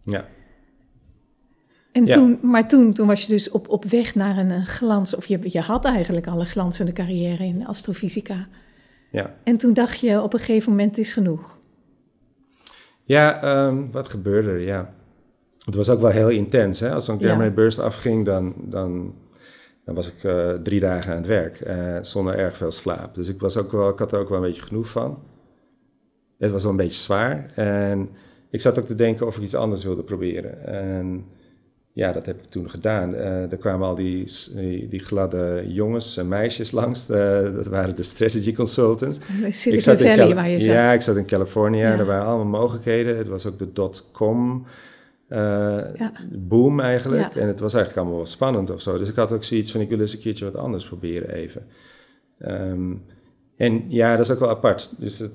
ja. 0.00 0.26
En 1.92 2.04
toen, 2.04 2.38
maar 2.42 2.68
toen, 2.68 2.92
toen 2.92 3.06
was 3.06 3.22
je 3.26 3.32
dus 3.32 3.50
op, 3.50 3.68
op 3.68 3.84
weg 3.84 4.14
naar 4.14 4.38
een 4.38 4.66
glans, 4.66 5.16
of 5.16 5.26
je, 5.26 5.38
je 5.42 5.60
had 5.60 5.84
eigenlijk 5.84 6.26
al 6.26 6.40
een 6.40 6.46
glanzende 6.46 6.92
carrière 6.92 7.44
in 7.44 7.66
astrofysica. 7.66 8.48
Ja. 9.10 9.34
En 9.44 9.56
toen 9.56 9.72
dacht 9.72 10.00
je 10.00 10.22
op 10.22 10.32
een 10.32 10.38
gegeven 10.38 10.70
moment 10.70 10.98
is 10.98 11.12
genoeg. 11.12 11.58
Ja, 13.04 13.66
um, 13.66 13.90
wat 13.90 14.08
gebeurde 14.08 14.48
er? 14.48 14.60
Ja. 14.60 14.94
Het 15.64 15.74
was 15.74 15.88
ook 15.88 16.00
wel 16.00 16.10
heel 16.10 16.28
intens. 16.28 16.80
Hè? 16.80 16.92
Als 16.92 17.04
zo'n 17.04 17.20
Gamma 17.20 17.50
Burst 17.50 17.78
afging, 17.78 18.24
dan, 18.24 18.54
dan, 18.58 19.14
dan 19.84 19.94
was 19.94 20.12
ik 20.12 20.22
uh, 20.24 20.52
drie 20.52 20.80
dagen 20.80 21.10
aan 21.10 21.16
het 21.16 21.26
werk. 21.26 21.60
Uh, 21.66 21.98
zonder 22.00 22.38
erg 22.38 22.56
veel 22.56 22.70
slaap. 22.70 23.14
Dus 23.14 23.28
ik, 23.28 23.40
was 23.40 23.56
ook 23.56 23.72
wel, 23.72 23.88
ik 23.88 23.98
had 23.98 24.12
er 24.12 24.18
ook 24.18 24.28
wel 24.28 24.38
een 24.38 24.44
beetje 24.44 24.62
genoeg 24.62 24.88
van. 24.88 25.18
Het 26.38 26.50
was 26.50 26.62
wel 26.62 26.70
een 26.70 26.76
beetje 26.76 27.00
zwaar. 27.00 27.52
En 27.54 28.08
ik 28.50 28.60
zat 28.60 28.78
ook 28.78 28.86
te 28.86 28.94
denken 28.94 29.26
of 29.26 29.36
ik 29.36 29.42
iets 29.42 29.54
anders 29.54 29.84
wilde 29.84 30.02
proberen. 30.02 30.66
En 30.66 31.24
ja, 31.92 32.12
dat 32.12 32.26
heb 32.26 32.42
ik 32.42 32.50
toen 32.50 32.70
gedaan. 32.70 33.14
Uh, 33.14 33.52
er 33.52 33.56
kwamen 33.56 33.86
al 33.86 33.94
die, 33.94 34.26
die, 34.88 35.00
gladde 35.00 35.64
jongens 35.66 36.16
en 36.16 36.28
meisjes 36.28 36.70
langs. 36.70 37.10
Uh, 37.10 37.54
dat 37.54 37.66
waren 37.66 37.96
de 37.96 38.02
strategy 38.02 38.54
consultants. 38.54 39.18
ik 39.64 39.80
zat 39.80 40.00
in 40.00 40.16
Valley 40.16 40.34
waar 40.34 40.48
je 40.48 40.60
zat. 40.60 40.72
Ja, 40.72 40.92
ik 40.92 41.00
zat 41.00 41.16
in 41.16 41.26
Californië. 41.26 41.78
Ja. 41.78 41.98
Er 41.98 42.04
waren 42.04 42.26
allemaal 42.26 42.60
mogelijkheden. 42.60 43.16
Het 43.16 43.28
was 43.28 43.46
ook 43.46 43.58
de 43.58 43.72
dot-com 43.72 44.66
uh, 45.28 45.38
ja. 45.94 46.12
boom 46.30 46.80
eigenlijk. 46.80 47.34
En 47.34 47.48
het 47.48 47.60
was 47.60 47.74
eigenlijk 47.74 47.96
allemaal 47.96 48.22
wel 48.22 48.32
spannend 48.32 48.70
of 48.70 48.80
zo. 48.80 48.98
Dus 48.98 49.08
ik 49.08 49.16
had 49.16 49.32
ook 49.32 49.44
zoiets 49.44 49.72
van, 49.72 49.80
ik 49.80 49.88
wil 49.88 50.00
eens 50.00 50.12
een 50.12 50.20
keertje 50.20 50.44
wat 50.44 50.56
anders 50.56 50.84
proberen 50.84 51.30
even. 51.30 51.66
Um, 52.46 53.02
en 53.56 53.84
ja, 53.88 54.16
dat 54.16 54.26
is 54.26 54.32
ook 54.32 54.40
wel 54.40 54.50
apart. 54.50 54.90
Dus 54.98 55.18
het, 55.18 55.32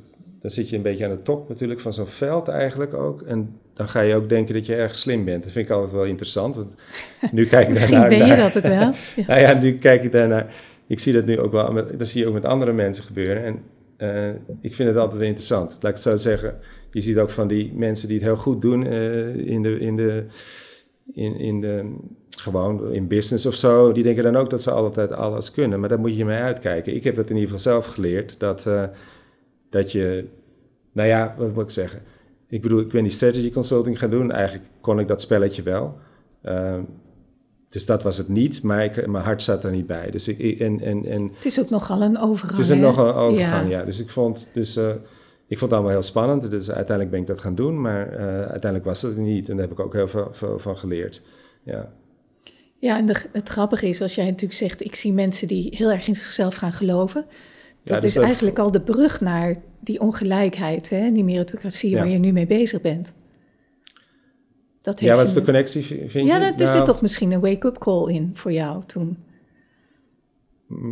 dan 0.48 0.56
zit 0.56 0.70
je 0.70 0.76
een 0.76 0.82
beetje 0.82 1.06
aan 1.06 1.12
de 1.12 1.22
top 1.22 1.50
natuurlijk 1.50 1.80
van 1.80 1.94
zo'n 1.94 2.08
veld 2.08 2.48
eigenlijk 2.48 2.94
ook. 2.94 3.22
En 3.22 3.60
dan 3.74 3.90
ga 3.90 4.02
je 4.02 4.16
ook 4.16 4.30
denken 4.30 4.54
dat 4.54 4.66
je 4.66 4.76
erg 4.76 4.96
slim 4.96 5.26
bent. 5.26 5.44
Dat 5.44 5.52
vind 5.52 5.66
ik 5.66 5.72
altijd 5.72 5.92
wel 5.92 6.06
interessant. 6.06 6.56
Want 6.56 6.74
nu 7.32 7.46
kijk 7.46 7.64
ik 7.64 7.70
Misschien 7.70 8.08
ben 8.08 8.28
je 8.28 8.36
dat 8.36 8.58
ook 8.58 8.64
wel. 8.64 8.94
Ja. 9.16 9.26
nou 9.28 9.40
ja, 9.40 9.54
nu 9.54 9.78
kijk 9.78 10.04
ik 10.04 10.12
daarnaar. 10.12 10.56
Ik 10.88 11.00
zie 11.00 11.14
dat 11.14 11.26
nu 11.26 11.40
ook 11.40 11.52
wel, 11.52 11.72
met, 11.72 12.00
dat 12.00 12.08
zie 12.08 12.22
je 12.22 12.28
ook 12.28 12.34
met 12.34 12.46
andere 12.46 12.74
mensen 12.74 13.04
gebeuren. 13.04 13.44
En 13.44 13.60
uh, 13.98 14.36
ik 14.62 14.76
vind 14.76 14.90
het 14.90 14.98
altijd 14.98 15.22
interessant. 15.22 15.72
Laat 15.72 15.98
ik 15.98 16.04
het 16.04 16.14
zo 16.14 16.16
zeggen. 16.16 16.58
Je 16.92 17.02
ziet 17.02 17.18
ook 17.18 17.30
van 17.30 17.48
die 17.48 17.74
mensen 17.76 18.08
die 18.08 18.18
het 18.18 18.26
heel 18.26 18.38
goed 18.38 18.62
doen 18.62 18.86
uh, 18.86 19.36
in 19.36 19.62
de... 19.62 19.80
In 19.80 19.96
de 19.96 20.26
in, 21.14 21.40
in 21.40 21.62
de 21.62 21.96
gewoon 22.38 22.94
in 22.94 23.08
business 23.08 23.46
of 23.46 23.56
zo, 23.56 23.92
die 23.92 24.04
denken 24.04 24.24
dan 24.24 24.36
ook 24.36 24.50
dat 24.50 24.62
ze 24.62 24.72
altijd 24.72 25.12
alles 25.12 25.52
kunnen. 25.52 25.80
Maar 25.80 25.90
daar 25.90 26.00
moet 26.00 26.18
je 26.18 26.26
mee 26.26 26.38
uitkijken. 26.38 26.96
Ik 26.96 27.04
heb 27.04 27.16
dat 27.16 27.30
in 27.30 27.36
ieder 27.36 27.50
geval 27.50 27.72
zelf 27.72 27.86
geleerd. 27.86 28.40
Dat, 28.40 28.66
uh, 28.66 28.84
dat 29.70 29.92
je, 29.92 30.28
nou 30.92 31.08
ja, 31.08 31.36
wat 31.38 31.54
moet 31.54 31.64
ik 31.64 31.70
zeggen? 31.70 32.02
Ik 32.50 32.62
bedoel, 32.62 32.80
ik 32.80 32.92
ben 32.92 33.04
die 33.04 33.12
strategy 33.12 33.52
consulting 33.52 34.00
gaan 34.00 34.10
doen. 34.10 34.32
Eigenlijk 34.32 34.70
kon 34.82 35.00
ik 35.00 35.08
dat 35.08 35.22
spelletje 35.22 35.64
wel. 35.64 35.98
Uh, 36.44 36.78
dus 37.68 37.86
dat 37.86 38.04
was 38.04 38.18
het 38.18 38.28
niet, 38.28 38.64
maar 38.64 38.84
ik, 38.84 39.08
mijn 39.08 39.24
hart 39.24 39.42
zat 39.42 39.64
er 39.64 39.72
niet 39.72 39.88
bij. 39.88 40.12
Dus 40.12 40.28
ik, 40.28 40.60
en, 40.60 40.82
en, 40.82 41.06
en, 41.06 41.32
het 41.36 41.46
is 41.46 41.60
ook 41.60 41.70
nogal 41.70 42.02
een 42.02 42.18
overgang. 42.18 42.58
Het 42.58 42.70
is 42.70 42.78
nogal 42.78 43.08
een 43.08 43.14
overgang, 43.14 43.70
ja. 43.70 43.84
Dus 43.84 44.00
ik 44.00 44.10
vond, 44.10 44.50
dus, 44.54 44.78
uh, 44.78 44.90
ik 45.48 45.58
vond 45.58 45.62
het 45.62 45.72
allemaal 45.72 45.92
heel 45.92 46.02
spannend. 46.02 46.50
Dus 46.50 46.72
uiteindelijk 46.72 47.10
ben 47.10 47.20
ik 47.20 47.28
dat 47.28 47.42
gaan 47.42 47.56
doen, 47.56 47.82
maar 47.82 48.14
uh, 48.14 48.20
uiteindelijk 48.30 48.86
was 48.86 49.02
het 49.02 49.18
niet. 49.18 49.50
En 49.50 49.58
daar 49.58 49.68
heb 49.68 49.80
ik 49.80 49.86
ook 49.86 49.94
heel 49.94 50.08
veel, 50.08 50.30
veel 50.32 50.60
van 50.60 50.78
geleerd. 50.78 51.22
Ja. 51.64 51.92
Ja, 52.80 52.98
en 52.98 53.06
de, 53.06 53.16
het 53.32 53.50
grappige 53.50 53.88
is, 53.88 54.02
als 54.02 54.16
jij 54.16 54.26
natuurlijk 54.26 54.54
zegt, 54.54 54.86
ik 54.86 54.96
zie 54.96 55.14
mensen 55.14 55.48
die 55.48 55.74
heel 55.76 55.92
erg 55.92 56.08
in 56.08 56.16
zichzelf 56.16 56.56
gaan 56.56 56.74
geloven. 56.74 57.26
Dat 57.88 58.02
dus 58.02 58.16
is 58.16 58.24
eigenlijk 58.24 58.60
al 58.60 58.72
de 58.72 58.82
brug 58.82 59.22
naar 59.22 59.56
die 59.80 60.00
ongelijkheid, 60.00 60.90
hè, 60.90 61.12
die 61.12 61.24
meritocratie 61.24 61.96
waar 61.96 62.10
je 62.10 62.18
nu 62.18 62.32
mee 62.32 62.48
bezig 62.48 62.82
bent. 62.82 63.16
Dat 64.82 65.00
ja, 65.00 65.16
wat 65.16 65.28
is 65.28 65.34
de 65.34 65.44
connectie, 65.44 65.84
vind 65.84 66.12
je? 66.12 66.24
Ja, 66.24 66.42
er 66.42 66.54
zit 66.58 66.74
nou- 66.74 66.86
toch 66.86 67.02
misschien 67.02 67.32
een 67.32 67.40
wake-up 67.40 67.78
call 67.78 68.14
in 68.14 68.30
voor 68.34 68.52
jou 68.52 68.84
toen. 68.86 69.18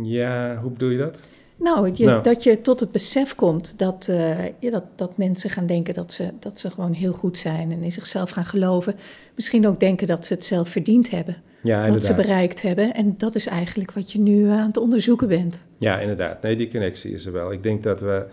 Ja, 0.02 0.58
hoe 0.62 0.70
bedoel 0.70 0.88
je 0.88 0.98
dat? 0.98 1.20
Nou, 1.58 1.90
je, 1.94 2.04
nou. 2.04 2.22
dat 2.22 2.42
je 2.42 2.60
tot 2.60 2.80
het 2.80 2.92
besef 2.92 3.34
komt 3.34 3.78
dat, 3.78 4.06
uh, 4.10 4.44
ja, 4.44 4.70
dat, 4.70 4.84
dat 4.96 5.16
mensen 5.16 5.50
gaan 5.50 5.66
denken 5.66 5.94
dat 5.94 6.12
ze, 6.12 6.32
dat 6.40 6.58
ze 6.58 6.70
gewoon 6.70 6.92
heel 6.92 7.12
goed 7.12 7.38
zijn 7.38 7.72
en 7.72 7.82
in 7.82 7.92
zichzelf 7.92 8.30
gaan 8.30 8.44
geloven. 8.44 8.94
Misschien 9.34 9.66
ook 9.66 9.80
denken 9.80 10.06
dat 10.06 10.26
ze 10.26 10.32
het 10.32 10.44
zelf 10.44 10.68
verdiend 10.68 11.10
hebben. 11.10 11.42
Ja, 11.66 11.88
wat 11.88 12.04
ze 12.04 12.14
bereikt 12.14 12.62
hebben. 12.62 12.94
En 12.94 13.14
dat 13.18 13.34
is 13.34 13.46
eigenlijk 13.46 13.92
wat 13.92 14.12
je 14.12 14.20
nu 14.20 14.48
aan 14.48 14.66
het 14.66 14.76
onderzoeken 14.76 15.28
bent. 15.28 15.68
Ja, 15.78 15.98
inderdaad. 15.98 16.42
Nee, 16.42 16.56
die 16.56 16.70
connectie 16.70 17.12
is 17.12 17.26
er 17.26 17.32
wel. 17.32 17.52
Ik 17.52 17.62
denk 17.62 17.82
dat 17.82 18.00
we. 18.00 18.26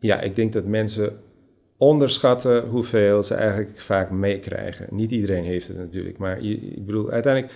Ja, 0.00 0.20
ik 0.20 0.36
denk 0.36 0.52
dat 0.52 0.64
mensen 0.64 1.18
onderschatten 1.76 2.68
hoeveel 2.68 3.22
ze 3.22 3.34
eigenlijk 3.34 3.80
vaak 3.80 4.10
meekrijgen. 4.10 4.86
Niet 4.90 5.10
iedereen 5.10 5.44
heeft 5.44 5.68
het 5.68 5.76
natuurlijk, 5.78 6.18
maar 6.18 6.38
ik 6.38 6.86
bedoel, 6.86 7.10
uiteindelijk 7.10 7.52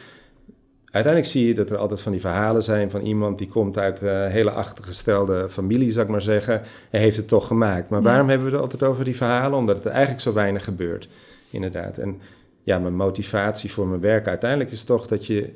uiteindelijk 0.97 1.33
zie 1.33 1.47
je 1.47 1.55
dat 1.55 1.71
er 1.71 1.77
altijd 1.77 2.01
van 2.01 2.13
die 2.13 2.21
verhalen 2.21 2.63
zijn 2.63 2.91
van 2.91 3.01
iemand 3.01 3.39
die 3.39 3.49
komt 3.49 3.79
uit 3.79 4.01
een 4.01 4.31
hele 4.31 4.51
achtergestelde 4.51 5.51
familie, 5.51 5.91
zou 5.91 6.05
ik 6.05 6.11
maar 6.11 6.23
zeggen, 6.23 6.63
en 6.91 7.01
heeft 7.01 7.17
het 7.17 7.29
toch 7.29 7.47
gemaakt. 7.47 7.89
Maar 7.91 8.03
waarom 8.03 8.29
hebben 8.29 8.47
we 8.47 8.53
het 8.53 8.63
altijd 8.63 8.83
over 8.83 9.05
die 9.05 9.17
verhalen? 9.17 9.59
Omdat 9.59 9.77
het 9.77 9.87
eigenlijk 9.87 10.21
zo 10.21 10.33
weinig 10.33 10.65
gebeurt, 10.65 11.09
inderdaad. 11.51 11.99
En 11.99 12.21
ja, 12.67 12.79
mijn 12.79 12.97
motivatie 12.97 13.73
voor 13.73 13.87
mijn 13.87 14.01
werk 14.01 14.27
uiteindelijk 14.27 14.71
is 14.71 14.85
toch 14.85 15.07
dat 15.07 15.27
je 15.27 15.51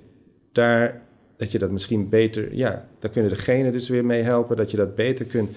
daar, 0.53 1.03
dat 1.37 1.53
je 1.53 1.59
dat 1.59 1.71
misschien 1.71 2.09
beter, 2.09 2.55
ja, 2.55 2.89
daar 2.99 3.11
kunnen 3.11 3.31
degenen 3.31 3.73
dus 3.73 3.89
weer 3.89 4.05
mee 4.05 4.23
helpen, 4.23 4.57
dat 4.57 4.71
je 4.71 4.77
dat 4.77 4.95
beter 4.95 5.25
kunt 5.25 5.51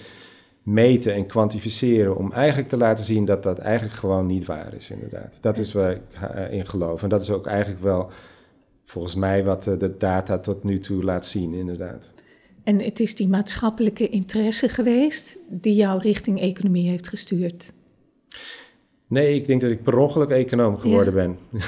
meten 0.64 1.14
en 1.14 1.26
kwantificeren 1.26 2.18
om 2.18 2.32
eigenlijk 2.32 2.70
te 2.70 2.78
laten 2.78 3.06
zien 3.06 3.26
dat 3.26 3.44
dat 3.44 3.60
eigenlijk 3.60 4.00
gewoon 4.00 4.26
niet 4.26 4.46
waar 4.46 4.74
is, 4.74 4.92
inderdaad. 4.92 5.38
Dat 5.42 5.58
is 5.58 5.74
waar 5.74 5.92
ik 5.92 6.02
eh, 6.32 6.54
in 6.54 6.66
geloof. 6.66 7.04
En 7.04 7.10
dat 7.10 7.22
is 7.22 7.30
ook 7.30 7.48
eigenlijk 7.48 7.84
wel 7.84 8.10
volgens 8.86 9.16
mij 9.16 9.44
wat 9.44 9.68
eh, 9.68 9.80
de 9.80 9.98
data 9.98 10.38
tot 10.38 10.64
nu 10.64 10.80
toe 10.80 11.04
laat 11.04 11.26
zien, 11.26 11.54
inderdaad. 11.54 12.12
En 12.64 12.80
het 12.80 13.00
is 13.00 13.16
die 13.16 13.28
maatschappelijke 13.28 14.10
interesse 14.10 14.70
geweest 14.70 15.38
die 15.50 15.76
jou 15.76 16.02
richting 16.02 16.40
economie 16.42 16.90
heeft 16.90 17.08
gestuurd? 17.08 17.74
Nee, 19.14 19.36
ik 19.36 19.48
denk 19.48 19.62
dat 19.62 19.72
ik 19.72 19.84
per 19.84 19.98
ongeluk 19.98 20.30
econoom 20.30 20.78
geworden 20.78 21.14
ben. 21.14 21.38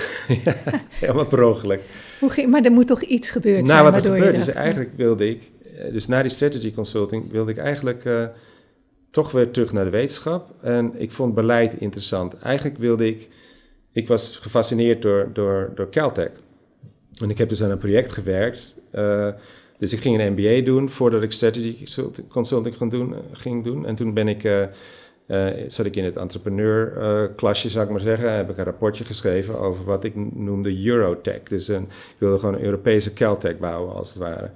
ja, 0.46 0.56
helemaal 0.90 1.26
per 1.26 1.44
ongeluk. 1.44 1.82
Hoe 2.20 2.30
ging, 2.30 2.52
maar 2.52 2.64
er 2.64 2.72
moet 2.72 2.88
toch 2.88 3.02
iets 3.02 3.30
gebeurd 3.30 3.66
nou, 3.66 3.68
zijn? 3.68 3.84
wat 3.84 3.96
er 3.96 4.14
gebeurd 4.14 4.38
is, 4.38 4.48
eigenlijk 4.48 4.92
wilde 4.96 5.30
ik, 5.30 5.42
eh, 5.78 5.92
dus 5.92 6.08
na 6.08 6.22
die 6.22 6.32
strategy 6.32 6.74
consulting, 6.74 7.32
wilde 7.32 7.52
ik 7.52 7.58
eigenlijk 7.58 8.06
uh, 8.06 8.26
toch 9.12 9.32
weer 9.32 9.52
terug 9.52 9.74
naar 9.74 9.84
de 9.84 9.90
wetenschap. 9.90 10.54
En 10.62 10.94
ik 10.98 11.12
vond 11.12 11.34
beleid 11.34 11.74
interessant. 11.80 12.40
Eigenlijk 12.40 12.78
wilde 12.78 13.08
ik, 13.08 13.30
ik 13.92 14.08
was 14.08 14.38
gefascineerd 14.42 15.02
door, 15.02 15.30
door, 15.34 15.72
door 15.76 15.90
Caltech. 15.90 16.32
En 17.22 17.30
ik 17.30 17.38
heb 17.38 17.50
dus 17.50 17.64
aan 17.64 17.72
een 17.72 17.78
project 17.78 18.12
gewerkt. 18.12 18.76
Uh, 18.96 19.28
dus 19.78 19.94
ik 19.94 20.00
ging 20.00 20.20
een 20.20 20.34
MBA 20.34 20.66
doen 20.66 20.90
voordat 20.90 21.24
ik 21.24 21.32
strategy 21.32 21.86
consulting 22.28 22.78
ging 22.78 22.92
doen. 22.92 23.16
Ging 23.32 23.64
doen. 23.64 23.86
En 23.86 23.96
toen 23.96 24.14
ben 24.14 24.28
ik, 24.28 24.44
uh, 24.44 24.64
uh, 25.28 25.48
zat 25.68 25.86
ik 25.86 25.96
in 25.96 26.04
het 26.04 26.18
entrepreneur-klasje, 26.18 27.70
zou 27.70 27.86
ik 27.86 27.92
maar 27.92 28.00
zeggen. 28.00 28.34
Heb 28.34 28.50
ik 28.50 28.58
een 28.58 28.64
rapportje 28.64 29.06
geschreven 29.06 29.60
over 29.60 29.86
wat 29.86 30.04
ik 30.04 30.14
noemde 30.36 30.86
Eurotech. 30.86 31.44
Dus 31.44 31.68
een, 31.68 31.84
ik 31.84 32.16
wilde 32.18 32.40
gewoon 32.40 32.56
een 32.56 32.64
Europese 32.64 33.14
Caltech 33.14 33.58
bouwen, 33.58 33.96
als 33.96 34.10
het 34.10 34.18
ware. 34.18 34.50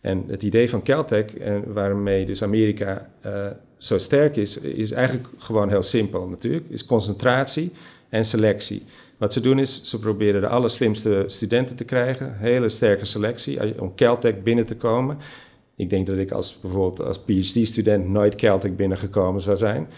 En 0.00 0.24
het 0.26 0.42
idee 0.42 0.70
van 0.70 0.82
Caltech, 0.82 1.36
en 1.36 1.72
waarmee 1.72 2.26
dus 2.26 2.42
Amerika 2.42 3.10
zo 3.76 3.98
sterk 3.98 4.36
is, 4.36 4.58
is 4.58 4.92
eigenlijk 4.92 5.28
gewoon 5.38 5.68
heel 5.68 5.82
simpel 5.82 6.28
natuurlijk. 6.28 6.64
Is 6.68 6.86
concentratie 6.86 7.72
en 8.08 8.24
selectie. 8.24 8.82
Wat 9.16 9.32
ze 9.32 9.40
doen 9.40 9.58
is, 9.58 9.82
ze 9.84 9.98
proberen 9.98 10.40
de 10.40 10.48
allerslimste 10.48 11.24
studenten 11.26 11.76
te 11.76 11.84
krijgen. 11.84 12.36
Hele 12.38 12.68
sterke 12.68 13.04
selectie 13.04 13.80
om 13.80 13.94
Caltech 13.94 14.42
binnen 14.42 14.66
te 14.66 14.76
komen. 14.76 15.18
Ik 15.76 15.90
denk 15.90 16.06
dat 16.06 16.16
ik 16.16 16.30
als 16.30 16.60
bijvoorbeeld 16.60 17.00
als 17.00 17.18
PhD-student 17.18 18.08
nooit 18.08 18.34
Caltech 18.34 18.76
binnengekomen 18.76 19.40
zou 19.40 19.56
zijn. 19.56 19.88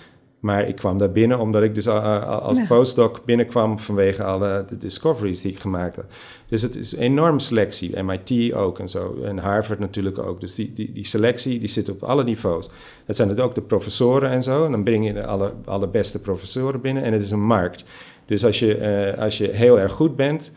Maar 0.42 0.68
ik 0.68 0.76
kwam 0.76 0.98
daar 0.98 1.12
binnen 1.12 1.38
omdat 1.38 1.62
ik 1.62 1.74
dus 1.74 1.88
als 1.88 2.66
postdoc 2.68 3.24
binnenkwam 3.24 3.78
vanwege 3.78 4.24
alle 4.24 4.64
de 4.68 4.78
discoveries 4.78 5.40
die 5.40 5.52
ik 5.52 5.58
gemaakt 5.58 5.96
had. 5.96 6.04
Dus 6.48 6.62
het 6.62 6.76
is 6.76 6.96
een 6.96 7.02
enorme 7.02 7.40
selectie. 7.40 8.02
MIT 8.02 8.52
ook 8.52 8.78
en 8.78 8.88
zo. 8.88 9.22
En 9.22 9.38
Harvard 9.38 9.78
natuurlijk 9.78 10.18
ook. 10.18 10.40
Dus 10.40 10.54
die, 10.54 10.72
die, 10.74 10.92
die 10.92 11.06
selectie 11.06 11.58
die 11.58 11.68
zit 11.68 11.88
op 11.88 12.02
alle 12.02 12.24
niveaus. 12.24 12.70
Dat 13.06 13.16
zijn 13.16 13.28
het 13.28 13.40
ook 13.40 13.54
de 13.54 13.60
professoren 13.60 14.30
en 14.30 14.42
zo. 14.42 14.64
En 14.64 14.70
dan 14.70 14.84
breng 14.84 15.06
je 15.06 15.12
de 15.12 15.26
alle, 15.26 15.52
alle 15.64 15.88
beste 15.88 16.20
professoren 16.20 16.80
binnen. 16.80 17.02
En 17.02 17.12
het 17.12 17.22
is 17.22 17.30
een 17.30 17.46
markt. 17.46 17.84
Dus 18.26 18.44
als 18.44 18.58
je, 18.58 18.78
uh, 19.14 19.22
als 19.22 19.38
je 19.38 19.48
heel 19.48 19.78
erg 19.78 19.92
goed 19.92 20.16
bent, 20.16 20.50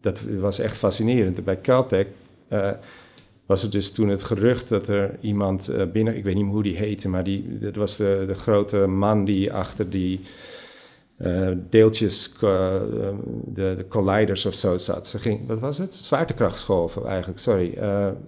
dat 0.00 0.22
was 0.38 0.58
echt 0.58 0.76
fascinerend. 0.76 1.44
Bij 1.44 1.60
Caltech 1.60 2.06
uh, 2.52 2.70
was 3.46 3.62
het 3.62 3.72
dus 3.72 3.92
toen 3.92 4.08
het 4.08 4.22
gerucht 4.22 4.68
dat 4.68 4.88
er 4.88 5.18
iemand 5.20 5.70
uh, 5.70 5.82
binnen, 5.92 6.16
ik 6.16 6.24
weet 6.24 6.34
niet 6.34 6.46
hoe 6.46 6.62
die 6.62 6.76
heette, 6.76 7.08
maar 7.08 7.24
die, 7.24 7.58
dat 7.58 7.74
was 7.74 7.96
de, 7.96 8.24
de 8.26 8.34
grote 8.34 8.86
man 8.86 9.24
die 9.24 9.52
achter 9.52 9.90
die 9.90 10.20
deeltjes, 11.70 12.32
de, 12.38 13.14
de, 13.54 13.84
colliders 13.88 14.46
of 14.46 14.54
zo 14.54 14.76
zat. 14.76 15.08
Ze 15.08 15.18
ging, 15.18 15.46
wat 15.46 15.60
was 15.60 15.78
het? 15.78 15.94
Zwaartekrachtsgolven 15.94 17.06
eigenlijk, 17.06 17.38
sorry. 17.38 17.74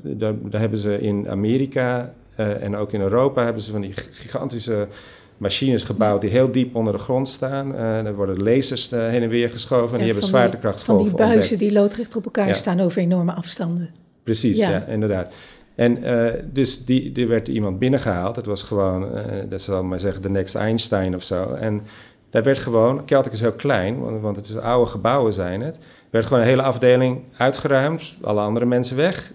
daar, 0.02 0.34
daar 0.42 0.60
hebben 0.60 0.78
ze 0.78 1.00
in 1.00 1.28
Amerika 1.28 2.14
en 2.36 2.76
ook 2.76 2.92
in 2.92 3.00
Europa 3.00 3.44
hebben 3.44 3.62
ze 3.62 3.70
van 3.70 3.80
die 3.80 3.92
gigantische 4.12 4.88
machines 5.36 5.82
gebouwd 5.82 6.20
die 6.20 6.30
heel 6.30 6.52
diep 6.52 6.74
onder 6.74 6.92
de 6.92 6.98
grond 6.98 7.28
staan. 7.28 7.74
Uh, 7.74 8.06
er 8.06 8.14
worden 8.14 8.42
lasers 8.42 8.92
uh, 8.92 9.08
heen 9.08 9.22
en 9.22 9.28
weer 9.28 9.50
geschoven 9.50 9.92
en 9.92 9.98
die 9.98 10.06
hebben 10.06 10.24
zwaartekrachtgolven 10.24 11.10
Van 11.10 11.18
die 11.18 11.26
buizen 11.26 11.58
die 11.58 11.72
loodrecht 11.72 12.16
op 12.16 12.24
elkaar 12.24 12.54
staan 12.54 12.80
over 12.80 13.00
enorme 13.00 13.32
afstanden. 13.32 13.90
Precies, 14.26 14.58
ja, 14.58 14.84
inderdaad. 14.86 15.34
En 15.74 15.98
uh, 15.98 16.32
dus 16.52 16.84
die, 16.84 17.20
er 17.20 17.28
werd 17.28 17.48
iemand 17.48 17.78
binnengehaald. 17.78 18.36
Het 18.36 18.46
was 18.46 18.62
gewoon, 18.62 19.08
dat 19.48 19.62
zal 19.62 19.84
maar 19.84 20.00
zeggen, 20.00 20.22
de 20.22 20.28
next 20.28 20.54
Einstein 20.54 21.14
of 21.14 21.22
zo. 21.22 21.52
En 21.52 21.82
daar 22.30 22.42
werd 22.42 22.58
gewoon, 22.58 23.02
Celtic 23.06 23.32
is 23.32 23.40
heel 23.40 23.52
klein, 23.52 24.00
want, 24.00 24.22
want 24.22 24.36
het 24.36 24.48
is 24.48 24.56
oude 24.56 24.90
gebouwen 24.90 25.32
zijn 25.32 25.60
het. 25.60 25.74
Er 25.76 25.82
werd 26.10 26.26
gewoon 26.26 26.42
een 26.42 26.48
hele 26.48 26.62
afdeling 26.62 27.20
uitgeruimd, 27.36 28.16
alle 28.22 28.40
andere 28.40 28.66
mensen 28.66 28.96
weg. 28.96 29.32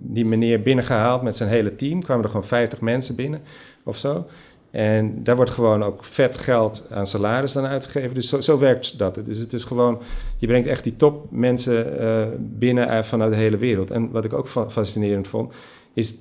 die 0.00 0.26
meneer 0.26 0.62
binnengehaald 0.62 1.22
met 1.22 1.36
zijn 1.36 1.48
hele 1.48 1.74
team, 1.74 2.02
kwamen 2.02 2.24
er 2.24 2.30
gewoon 2.30 2.46
50 2.46 2.80
mensen 2.80 3.14
binnen 3.14 3.40
of 3.84 3.96
zo. 3.96 4.26
En 4.76 5.24
daar 5.24 5.36
wordt 5.36 5.50
gewoon 5.50 5.82
ook 5.82 6.04
vet 6.04 6.38
geld 6.38 6.84
aan 6.90 7.06
salaris 7.06 7.52
dan 7.52 7.64
uitgegeven. 7.64 8.14
Dus 8.14 8.28
zo, 8.28 8.58
werkt 8.58 8.98
dat. 8.98 9.20
Dus 9.24 9.38
het 9.38 9.52
is 9.52 9.64
gewoon, 9.64 10.02
je 10.38 10.46
brengt 10.46 10.68
echt 10.68 10.84
die 10.84 10.96
topmensen 10.96 12.00
uh, 12.00 12.26
binnen 12.38 13.04
vanuit 13.04 13.30
de 13.30 13.36
hele 13.36 13.56
wereld. 13.56 13.90
En 13.90 14.10
wat 14.10 14.24
ik 14.24 14.32
ook 14.32 14.48
fascinerend 14.48 15.28
vond, 15.28 15.54
is 15.94 16.14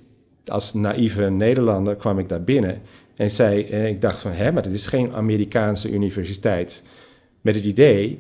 als 0.46 0.74
naïeve 0.74 1.30
Nederlander 1.30 1.96
kwam 1.96 2.20
ik 2.20 2.30
daar 2.30 2.44
binnen. 2.44 2.82
En 3.16 3.30
zei, 3.30 3.64
en 3.64 3.86
ik 3.86 4.02
dacht 4.02 4.20
van, 4.20 4.32
hè, 4.32 4.52
maar 4.52 4.64
dit 4.64 4.74
is 4.74 4.88
geen 4.88 5.14
Amerikaanse 5.14 5.92
universiteit. 5.92 6.84
Met 7.42 7.56
het 7.56 7.66
idee 7.66 8.20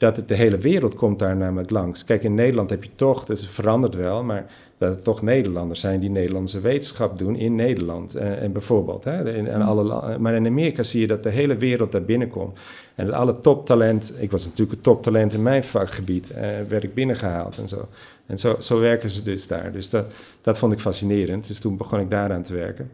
dat 0.00 0.16
het 0.16 0.28
de 0.28 0.34
hele 0.34 0.58
wereld 0.58 0.94
komt 0.94 1.18
daar 1.18 1.36
namelijk 1.36 1.70
langs. 1.70 2.04
Kijk, 2.04 2.22
in 2.22 2.34
Nederland 2.34 2.70
heb 2.70 2.84
je 2.84 2.90
toch, 2.94 3.24
dat 3.24 3.44
verandert 3.44 3.94
wel, 3.94 4.22
maar 4.22 4.46
dat 4.78 4.94
het 4.94 5.04
toch 5.04 5.22
Nederlanders 5.22 5.80
zijn 5.80 6.00
die 6.00 6.10
Nederlandse 6.10 6.60
wetenschap 6.60 7.18
doen 7.18 7.36
in 7.36 7.54
Nederland. 7.54 8.14
En, 8.14 8.36
eh, 8.36 8.42
en 8.42 8.52
bijvoorbeeld, 8.52 9.04
hè, 9.04 9.34
in, 9.34 9.46
en 9.48 9.62
alle, 9.62 10.18
maar 10.18 10.34
in 10.34 10.46
Amerika 10.46 10.82
zie 10.82 11.00
je 11.00 11.06
dat 11.06 11.22
de 11.22 11.28
hele 11.28 11.56
wereld 11.56 11.92
daar 11.92 12.02
binnenkomt. 12.02 12.58
En 12.94 13.06
dat 13.06 13.14
alle 13.14 13.40
toptalent, 13.40 14.12
ik 14.18 14.30
was 14.30 14.44
natuurlijk 14.44 14.76
een 14.76 14.82
toptalent 14.82 15.32
in 15.32 15.42
mijn 15.42 15.64
vakgebied, 15.64 16.30
eh, 16.30 16.60
werd 16.68 16.84
ik 16.84 16.94
binnengehaald 16.94 17.58
en 17.58 17.68
zo. 17.68 17.88
En 18.26 18.38
zo, 18.38 18.56
zo 18.58 18.80
werken 18.80 19.10
ze 19.10 19.22
dus 19.22 19.46
daar. 19.46 19.72
Dus 19.72 19.90
dat, 19.90 20.12
dat 20.40 20.58
vond 20.58 20.72
ik 20.72 20.80
fascinerend. 20.80 21.46
Dus 21.46 21.58
toen 21.58 21.76
begon 21.76 22.00
ik 22.00 22.10
daaraan 22.10 22.42
te 22.42 22.54
werken. 22.54 22.90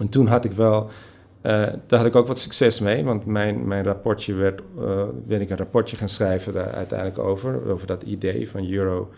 En 0.00 0.08
toen 0.08 0.26
had 0.26 0.44
ik 0.44 0.52
wel 0.52 0.88
uh, 1.42 1.52
daar 1.86 1.98
had 1.98 2.06
ik 2.06 2.16
ook 2.16 2.26
wat 2.26 2.38
succes 2.38 2.80
mee, 2.80 3.04
want 3.04 3.26
mijn, 3.26 3.66
mijn 3.66 3.84
rapportje 3.84 4.34
werd, 4.34 4.60
uh, 4.78 5.02
ben 5.26 5.40
ik 5.40 5.50
een 5.50 5.56
rapportje 5.56 5.96
gaan 5.96 6.08
schrijven 6.08 6.52
daar 6.52 6.72
uiteindelijk 6.72 7.18
over, 7.18 7.66
over 7.66 7.86
dat 7.86 8.02
idee 8.02 8.48
van 8.50 8.70
Euro, 8.70 9.10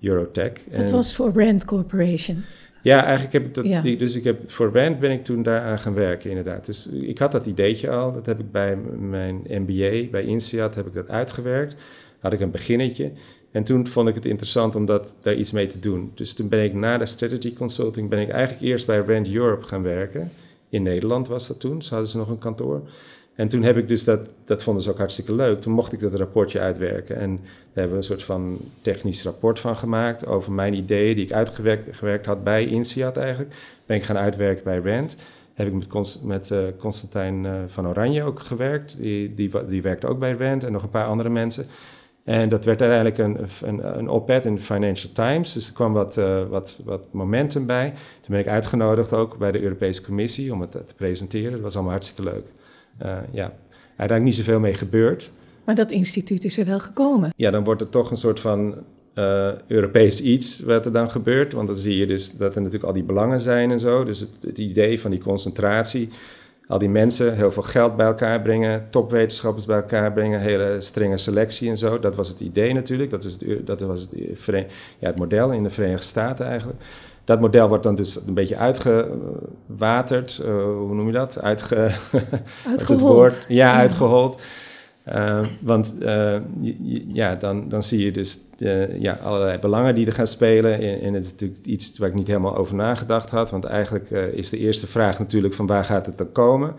Eurotech. 0.00 0.52
Dat 0.70 0.90
was 0.90 1.14
voor 1.14 1.32
Rand 1.34 1.64
Corporation. 1.64 2.44
Ja, 2.82 3.04
eigenlijk 3.04 3.32
heb 3.32 3.44
ik 3.44 3.54
dat, 3.54 3.66
ja. 3.66 3.96
dus 3.96 4.14
ik 4.14 4.24
heb, 4.24 4.50
voor 4.50 4.72
Rand 4.72 4.98
ben 4.98 5.10
ik 5.10 5.24
toen 5.24 5.42
daaraan 5.42 5.78
gaan 5.78 5.94
werken 5.94 6.30
inderdaad. 6.30 6.66
Dus 6.66 6.88
ik 6.88 7.18
had 7.18 7.32
dat 7.32 7.46
ideetje 7.46 7.90
al, 7.90 8.12
dat 8.12 8.26
heb 8.26 8.40
ik 8.40 8.50
bij 8.50 8.76
mijn 8.98 9.42
MBA, 9.48 10.10
bij 10.10 10.24
INSEAD 10.24 10.74
heb 10.74 10.86
ik 10.86 10.94
dat 10.94 11.08
uitgewerkt. 11.08 11.74
Had 12.18 12.32
ik 12.32 12.40
een 12.40 12.50
beginnetje. 12.50 13.12
En 13.50 13.64
toen 13.64 13.86
vond 13.86 14.08
ik 14.08 14.14
het 14.14 14.24
interessant 14.24 14.74
om 14.74 14.86
dat, 14.86 15.16
daar 15.22 15.34
iets 15.34 15.52
mee 15.52 15.66
te 15.66 15.78
doen. 15.78 16.12
Dus 16.14 16.34
toen 16.34 16.48
ben 16.48 16.64
ik 16.64 16.74
na 16.74 16.98
de 16.98 17.06
strategy 17.06 17.54
consulting, 17.54 18.08
ben 18.08 18.18
ik 18.18 18.28
eigenlijk 18.28 18.62
eerst 18.62 18.86
bij 18.86 18.98
Rand 18.98 19.28
Europe 19.28 19.66
gaan 19.66 19.82
werken. 19.82 20.30
In 20.68 20.82
Nederland 20.82 21.28
was 21.28 21.46
dat 21.46 21.60
toen, 21.60 21.82
ze 21.82 21.90
hadden 21.90 22.10
ze 22.10 22.16
nog 22.16 22.28
een 22.28 22.38
kantoor. 22.38 22.82
En 23.34 23.48
toen 23.48 23.62
heb 23.62 23.76
ik 23.76 23.88
dus 23.88 24.04
dat, 24.04 24.32
dat 24.44 24.62
vonden 24.62 24.82
ze 24.82 24.90
ook 24.90 24.98
hartstikke 24.98 25.34
leuk. 25.34 25.60
Toen 25.60 25.72
mocht 25.72 25.92
ik 25.92 26.00
dat 26.00 26.14
rapportje 26.14 26.60
uitwerken. 26.60 27.16
En 27.16 27.36
daar 27.36 27.44
hebben 27.72 27.90
we 27.90 27.96
een 27.96 28.02
soort 28.02 28.22
van 28.22 28.58
technisch 28.82 29.24
rapport 29.24 29.60
van 29.60 29.76
gemaakt 29.76 30.26
over 30.26 30.52
mijn 30.52 30.74
ideeën 30.74 31.14
die 31.14 31.24
ik 31.24 31.32
uitgewerkt 31.32 32.26
had 32.26 32.44
bij 32.44 32.66
INSEAD 32.66 33.16
eigenlijk. 33.16 33.54
Ben 33.86 33.96
ik 33.96 34.04
gaan 34.04 34.16
uitwerken 34.16 34.64
bij 34.64 34.78
RAND. 34.78 35.16
Heb 35.54 35.66
ik 35.66 35.72
met, 35.72 35.86
Const, 35.86 36.24
met 36.24 36.50
uh, 36.50 36.58
Constantijn 36.78 37.44
uh, 37.44 37.52
van 37.66 37.88
Oranje 37.88 38.22
ook 38.22 38.40
gewerkt. 38.40 38.96
Die, 38.98 39.34
die, 39.34 39.50
die 39.66 39.82
werkte 39.82 40.06
ook 40.06 40.18
bij 40.18 40.32
RAND 40.32 40.64
en 40.64 40.72
nog 40.72 40.82
een 40.82 40.90
paar 40.90 41.06
andere 41.06 41.28
mensen. 41.28 41.66
En 42.26 42.48
dat 42.48 42.64
werd 42.64 42.80
uiteindelijk 42.82 43.18
een, 43.18 43.46
een, 43.68 43.98
een 43.98 44.08
op-ed 44.08 44.44
in 44.44 44.54
de 44.54 44.60
Financial 44.60 45.12
Times. 45.12 45.52
Dus 45.52 45.66
er 45.66 45.72
kwam 45.72 45.92
wat, 45.92 46.16
uh, 46.16 46.46
wat, 46.48 46.80
wat 46.84 47.06
momentum 47.10 47.66
bij. 47.66 47.90
Toen 48.20 48.30
ben 48.30 48.38
ik 48.38 48.48
uitgenodigd 48.48 49.12
ook 49.12 49.38
bij 49.38 49.52
de 49.52 49.60
Europese 49.60 50.02
Commissie 50.02 50.52
om 50.52 50.60
het 50.60 50.70
te 50.70 50.94
presenteren. 50.96 51.52
Dat 51.52 51.60
was 51.60 51.74
allemaal 51.74 51.92
hartstikke 51.92 52.30
leuk. 52.30 52.46
Uh, 53.02 53.16
ja, 53.32 53.52
uiteindelijk 53.96 54.22
niet 54.22 54.34
zoveel 54.34 54.60
mee 54.60 54.74
gebeurd. 54.74 55.30
Maar 55.64 55.74
dat 55.74 55.90
instituut 55.90 56.44
is 56.44 56.58
er 56.58 56.64
wel 56.64 56.80
gekomen. 56.80 57.32
Ja, 57.36 57.50
dan 57.50 57.64
wordt 57.64 57.80
het 57.80 57.90
toch 57.90 58.10
een 58.10 58.16
soort 58.16 58.40
van 58.40 58.74
uh, 59.14 59.52
Europees 59.66 60.20
iets 60.20 60.60
wat 60.60 60.86
er 60.86 60.92
dan 60.92 61.10
gebeurt. 61.10 61.52
Want 61.52 61.68
dan 61.68 61.76
zie 61.76 61.96
je 61.96 62.06
dus 62.06 62.36
dat 62.36 62.54
er 62.54 62.60
natuurlijk 62.60 62.86
al 62.86 62.92
die 62.92 63.04
belangen 63.04 63.40
zijn 63.40 63.70
en 63.70 63.80
zo. 63.80 64.04
Dus 64.04 64.20
het, 64.20 64.30
het 64.40 64.58
idee 64.58 65.00
van 65.00 65.10
die 65.10 65.20
concentratie 65.20 66.08
al 66.68 66.78
die 66.78 66.88
mensen 66.88 67.34
heel 67.34 67.52
veel 67.52 67.62
geld 67.62 67.96
bij 67.96 68.06
elkaar 68.06 68.42
brengen, 68.42 68.86
topwetenschappers 68.90 69.64
bij 69.64 69.76
elkaar 69.76 70.12
brengen, 70.12 70.40
hele 70.40 70.76
strenge 70.80 71.16
selectie 71.16 71.70
en 71.70 71.76
zo. 71.76 71.98
Dat 71.98 72.16
was 72.16 72.28
het 72.28 72.40
idee 72.40 72.72
natuurlijk. 72.72 73.10
Dat, 73.10 73.24
is 73.24 73.32
het, 73.32 73.66
dat 73.66 73.80
was 73.80 74.00
het, 74.00 74.10
ja, 74.98 75.06
het 75.06 75.16
model 75.16 75.52
in 75.52 75.62
de 75.62 75.70
Verenigde 75.70 76.04
Staten 76.04 76.46
eigenlijk. 76.46 76.80
Dat 77.24 77.40
model 77.40 77.68
wordt 77.68 77.82
dan 77.82 77.94
dus 77.94 78.16
een 78.26 78.34
beetje 78.34 78.56
uitgewaterd, 78.56 80.42
uh, 80.44 80.46
hoe 80.64 80.94
noem 80.94 81.06
je 81.06 81.12
dat? 81.12 81.42
Uitge 81.42 81.76
uitgehold. 82.70 83.44
ja, 83.48 83.72
ja, 83.72 83.78
uitgehold. 83.78 84.42
Uh, 85.08 85.46
want 85.60 85.96
uh, 86.00 86.38
ja, 87.12 87.34
dan, 87.34 87.68
dan 87.68 87.82
zie 87.82 88.04
je 88.04 88.10
dus 88.10 88.38
uh, 88.58 89.00
ja, 89.00 89.18
allerlei 89.22 89.58
belangen 89.58 89.94
die 89.94 90.06
er 90.06 90.12
gaan 90.12 90.26
spelen. 90.26 90.80
En, 90.80 91.00
en, 91.00 91.14
het 91.14 91.24
is 91.24 91.30
natuurlijk 91.30 91.66
iets 91.66 91.98
waar 91.98 92.08
ik 92.08 92.14
niet 92.14 92.26
helemaal 92.26 92.56
over 92.56 92.74
nagedacht 92.74 93.30
had. 93.30 93.50
Want 93.50 93.64
eigenlijk 93.64 94.10
is 94.10 94.50
de 94.50 94.58
eerste 94.58 94.86
vraag 94.86 95.18
natuurlijk 95.18 95.54
van 95.54 95.66
waar 95.66 95.84
gaat 95.84 96.06
het 96.06 96.18
dan 96.18 96.32
komen? 96.32 96.74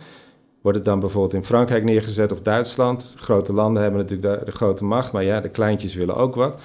Wordt 0.62 0.78
het 0.78 0.88
dan 0.88 1.00
bijvoorbeeld 1.00 1.34
in 1.34 1.44
Frankrijk 1.44 1.84
neergezet 1.84 2.32
of 2.32 2.42
Duitsland? 2.42 3.16
Grote 3.20 3.54
landen 3.54 3.82
hebben 3.82 4.02
natuurlijk 4.02 4.40
de, 4.40 4.46
de 4.46 4.52
grote 4.52 4.86
macht, 4.86 5.12
maar 5.12 5.24
ja, 5.24 5.42
de 5.42 5.50
kleintjes 5.50 5.96
willen 5.96 6.16
ook 6.16 6.36
wat. 6.36 6.62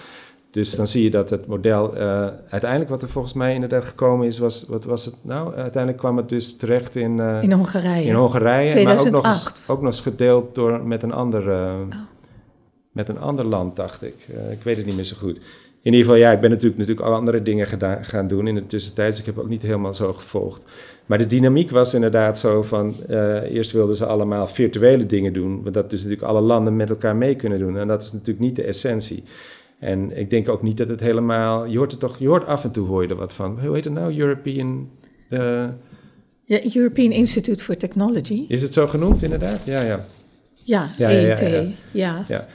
Dus 0.53 0.76
dan 0.76 0.86
zie 0.86 1.03
je 1.03 1.11
dat 1.11 1.30
het 1.30 1.46
model, 1.46 1.96
uh, 1.96 2.26
uiteindelijk 2.48 2.90
wat 2.90 3.03
er 3.03 3.09
volgens 3.09 3.32
mij 3.32 3.55
inderdaad 3.55 3.84
gekomen 3.84 4.26
is, 4.26 4.38
was, 4.38 4.64
wat 4.68 4.84
was 4.84 5.05
het 5.05 5.14
nou? 5.22 5.55
Uiteindelijk 5.55 5.96
kwam 5.96 6.16
het 6.16 6.28
dus 6.28 6.57
terecht 6.57 6.96
in... 6.96 7.18
Uh, 7.18 7.42
in 7.42 7.53
Hongarije. 7.53 8.07
In 8.07 8.14
Hongarije, 8.14 8.70
2008. 8.70 9.05
maar 9.05 9.07
ook 9.07 9.24
nog 9.24 9.32
eens, 9.32 9.68
ook 9.70 9.76
nog 9.76 9.86
eens 9.86 10.00
gedeeld 10.00 10.55
door, 10.55 10.86
met, 10.86 11.03
een 11.03 11.12
ander, 11.12 11.48
uh, 11.48 11.55
oh. 11.55 11.96
met 12.90 13.09
een 13.09 13.18
ander 13.18 13.44
land, 13.44 13.76
dacht 13.76 14.03
ik. 14.03 14.14
ik 14.50 14.62
weet 14.62 14.76
het 14.76 14.86
niet 14.86 14.94
meer 14.94 15.05
zo 15.05 15.16
goed. 15.18 15.36
In 15.82 15.92
ieder 15.92 16.00
geval, 16.00 16.16
ja, 16.16 16.30
ik 16.30 16.40
ben 16.40 16.50
natuurlijk, 16.50 16.78
natuurlijk 16.78 17.07
al 17.07 17.14
andere 17.14 17.42
dingen 17.42 17.66
gedaan, 17.66 18.05
gaan 18.05 18.28
doen 18.28 18.46
in 18.46 18.55
de 18.55 18.66
tussentijd. 18.66 19.11
Dus 19.11 19.20
ik 19.20 19.26
heb 19.26 19.38
ook 19.38 19.48
niet 19.48 19.62
helemaal 19.62 19.94
zo 19.94 20.12
gevolgd. 20.12 20.64
Maar 21.07 21.18
de 21.18 21.26
dynamiek 21.26 21.70
was 21.70 21.94
inderdaad 21.94 22.38
zo 22.38 22.62
van... 22.62 22.94
eerst 23.48 23.72
wilden 23.72 23.96
ze 23.96 24.07
allemaal 24.07 24.46
virtuele 24.46 25.07
dingen 25.07 25.32
doen. 25.32 25.62
Want 25.62 25.74
dat 25.74 25.90
dus 25.90 26.03
natuurlijk 26.03 26.28
alle 26.28 26.40
landen 26.40 26.76
met 26.76 26.88
elkaar 26.88 27.16
mee 27.16 27.36
kunnen 27.36 27.59
doen. 27.59 27.78
En 27.78 27.88
dat 27.88 28.03
is 28.03 28.12
natuurlijk 28.12 28.40
niet 28.40 28.57
de 28.57 28.64
essentie. 28.64 29.24
En 29.83 30.16
ik 30.16 30.30
denk 30.30 30.49
ook 30.49 30.62
niet 30.62 30.78
dat 30.78 30.89
het 30.89 31.01
helemaal. 31.01 31.64
Je 31.64 31.76
hoort 31.76 31.91
het 31.91 32.01
toch, 32.01 32.18
je 32.18 32.28
hoort 32.28 32.47
af 32.47 32.64
en 32.64 32.70
toe 32.70 32.87
hoor 32.87 33.03
je 33.03 33.09
er 33.09 33.16
wat 33.16 33.35
van. 33.35 33.61
Hoe 33.61 33.74
heet 33.74 33.85
het 33.85 33.93
nou? 33.93 34.18
European. 34.18 34.91
Uh, 35.30 35.64
ja, 36.45 36.59
European 36.74 37.11
Institute 37.11 37.64
for 37.64 37.76
Technology. 37.76 38.45
Is 38.47 38.62
het 38.62 38.72
zo 38.72 38.87
genoemd, 38.87 39.22
inderdaad? 39.22 39.64
Ja, 39.64 39.83
ja. 39.83 40.05
Ja, 40.64 40.91
ja, 40.99 41.09
EIT. 41.09 41.41
Ja, 41.41 41.49
ja, 41.49 41.72
ja. 41.93 42.24
ja. 42.28 42.47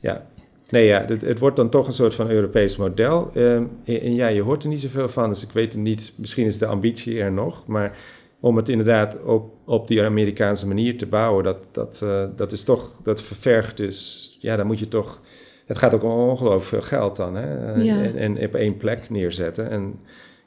ja. 0.00 0.26
Nee, 0.70 0.86
ja, 0.86 1.04
het, 1.06 1.22
het, 1.22 1.38
wordt 1.38 1.56
dan 1.56 1.70
toch 1.70 1.86
een 1.86 1.92
soort 1.92 2.14
van 2.14 2.30
Europees 2.30 2.76
model. 2.76 3.30
Um, 3.34 3.70
en, 3.84 4.14
ja, 4.14 4.28
je 4.28 4.42
hoort 4.42 4.62
er 4.62 4.68
niet 4.68 4.80
zoveel 4.80 5.08
van, 5.08 5.28
dus 5.28 5.42
ik 5.42 5.50
weet 5.50 5.72
het 5.72 5.80
niet. 5.80 6.12
Misschien 6.16 6.46
is 6.46 6.58
de 6.58 6.66
ambitie 6.66 7.20
er 7.20 7.32
nog, 7.32 7.66
maar 7.66 7.98
om 8.40 8.56
het 8.56 8.68
inderdaad 8.68 9.22
op, 9.24 9.54
op 9.64 9.88
die 9.88 10.02
Amerikaanse 10.02 10.66
manier 10.66 10.98
te 10.98 11.06
bouwen, 11.06 11.44
dat, 11.44 11.62
dat, 11.72 12.00
uh, 12.04 12.24
dat 12.36 12.52
is 12.52 12.64
toch, 12.64 13.00
dat 13.02 13.22
ververgt 13.22 13.76
dus, 13.76 14.36
ja, 14.40 14.56
dan 14.56 14.66
moet 14.66 14.78
je 14.78 14.88
toch 14.88 15.20
het 15.66 15.78
gaat 15.78 15.94
ook 15.94 16.02
om 16.02 16.10
ongelooflijk 16.10 16.64
veel 16.64 16.98
geld 16.98 17.16
dan. 17.16 17.34
Hè? 17.34 17.74
En, 17.74 18.16
en, 18.16 18.46
op 18.46 18.54
één 18.54 18.76
plek 18.76 19.10
neerzetten. 19.10 19.70
En 19.70 19.94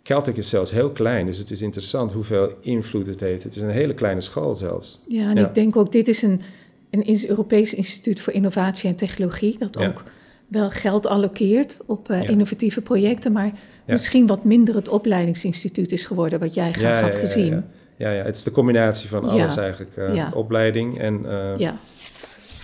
Celtic 0.10 0.38
is 0.38 0.50
zelfs 0.50 0.72
heel 0.72 0.92
klein, 0.92 1.26
dus 1.26 1.38
het 1.38 1.52
is 1.52 1.62
interessant 1.62 2.12
hoeveel 2.12 2.54
invloed 2.62 3.08
het 3.08 3.20
heeft. 3.20 3.44
Het 3.44 3.56
is 3.56 3.62
een 3.62 3.70
hele 3.70 3.94
kleine 3.94 4.22
school 4.22 4.56
zelfs. 4.56 5.02
Ja, 5.08 5.30
en 5.30 5.38
ik 5.38 5.56
denk 5.56 5.76
ook, 5.76 5.92
dit 5.92 6.08
is 6.08 6.22
een, 6.22 6.42
een 6.90 7.30
Europees 7.30 7.74
Instituut 7.74 8.22
voor 8.22 8.34
Innovatie 8.34 8.90
en 8.90 8.96
Technologie, 8.96 9.58
dat 9.58 9.78
ook 9.78 10.04
wel 10.48 10.70
geld 10.70 11.08
allokeert 11.08 11.80
op 11.86 12.12
uh, 12.12 12.30
innovatieve 12.30 12.82
projecten, 12.82 13.32
maar 13.32 13.52
misschien 13.88 14.28
wat 14.28 14.44
minder 14.44 14.76
het 14.76 14.90
opleidingsinstituut 14.90 15.92
is 15.92 16.06
geworden, 16.06 16.40
wat 16.40 16.54
jij 16.54 16.74
graag 16.74 17.02
had 17.02 17.16
gezien. 17.16 17.64
Ja, 17.98 18.12
ja, 18.12 18.24
het 18.24 18.36
is 18.36 18.44
de 18.44 18.52
combinatie 18.52 19.10
van 19.10 19.30
alles 19.30 19.58
eigenlijk. 19.58 19.98
Uh, 19.98 20.28
opleiding 20.34 20.98
en, 20.98 21.22
uh, 21.26 21.52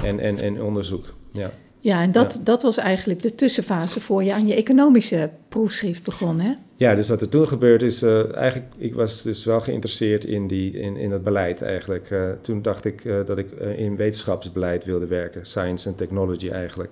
en, 0.04 0.20
en, 0.20 0.40
en 0.42 0.62
onderzoek. 0.62 1.14
Ja. 1.32 1.52
Ja, 1.86 2.02
en 2.02 2.12
dat, 2.12 2.40
dat 2.44 2.62
was 2.62 2.78
eigenlijk 2.78 3.22
de 3.22 3.36
tussenfase 3.36 4.02
voor 4.02 4.24
je 4.24 4.34
aan 4.34 4.48
je 4.48 4.56
economische 4.56 5.30
proefschrift 5.50 6.04
begon, 6.04 6.40
hè? 6.40 6.52
Ja, 6.76 6.96
dus 6.96 7.10
wat 7.10 7.22
er 7.22 7.30
toen 7.30 7.48
gebeurd 7.48 7.82
is, 7.82 8.04
uh, 8.04 8.36
eigenlijk, 8.36 8.74
ik 8.78 8.94
was 8.94 9.22
dus 9.22 9.46
wel 9.46 9.60
geïnteresseerd 9.60 10.24
in, 10.24 10.48
die, 10.48 10.72
in, 10.74 10.98
in 10.98 11.12
het 11.12 11.24
beleid 11.24 11.62
eigenlijk. 11.62 12.10
Uh, 12.10 12.30
toen 12.42 12.62
dacht 12.62 12.86
ik 12.86 13.04
uh, 13.04 13.26
dat 13.26 13.38
ik 13.38 13.52
in 13.78 13.96
wetenschapsbeleid 13.96 14.86
wilde 14.86 15.08
werken, 15.08 15.46
science 15.46 15.88
and 15.88 15.98
technology 15.98 16.50
eigenlijk. 16.50 16.92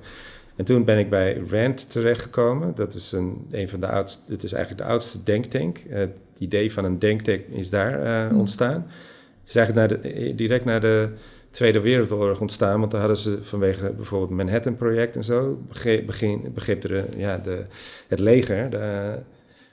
En 0.55 0.65
toen 0.65 0.83
ben 0.83 0.97
ik 0.97 1.09
bij 1.09 1.41
RAND 1.49 1.91
terechtgekomen. 1.91 2.71
Dat 2.75 2.93
is 2.93 3.11
een, 3.11 3.47
een 3.51 3.69
van 3.69 3.79
de 3.79 3.87
oudste, 3.87 4.31
het 4.31 4.43
is 4.43 4.53
eigenlijk 4.53 4.83
de 4.83 4.89
oudste 4.91 5.23
denktank. 5.23 5.79
het 5.89 6.11
idee 6.37 6.73
van 6.73 6.85
een 6.85 6.99
denktank 6.99 7.41
is 7.49 7.69
daar 7.69 8.31
mm. 8.31 8.39
ontstaan. 8.39 8.85
Het 9.39 9.49
is 9.49 9.55
eigenlijk 9.55 9.89
naar 9.89 10.01
de, 10.01 10.35
direct 10.35 10.65
naar 10.65 10.81
de 10.81 11.09
Tweede 11.53 11.79
Wereldoorlog 11.79 12.39
ontstaan. 12.39 12.79
Want 12.79 12.91
daar 12.91 12.99
hadden 12.99 13.17
ze 13.17 13.43
vanwege 13.43 13.93
bijvoorbeeld 13.95 14.29
het 14.29 14.39
Manhattan-project 14.39 15.15
en 15.15 15.23
zo, 15.23 15.61
begreep, 15.67 16.05
begreep 16.53 16.81
de, 16.81 17.05
ja, 17.17 17.37
de, 17.37 17.65
het 18.07 18.19
leger, 18.19 18.69
de, 18.69 19.15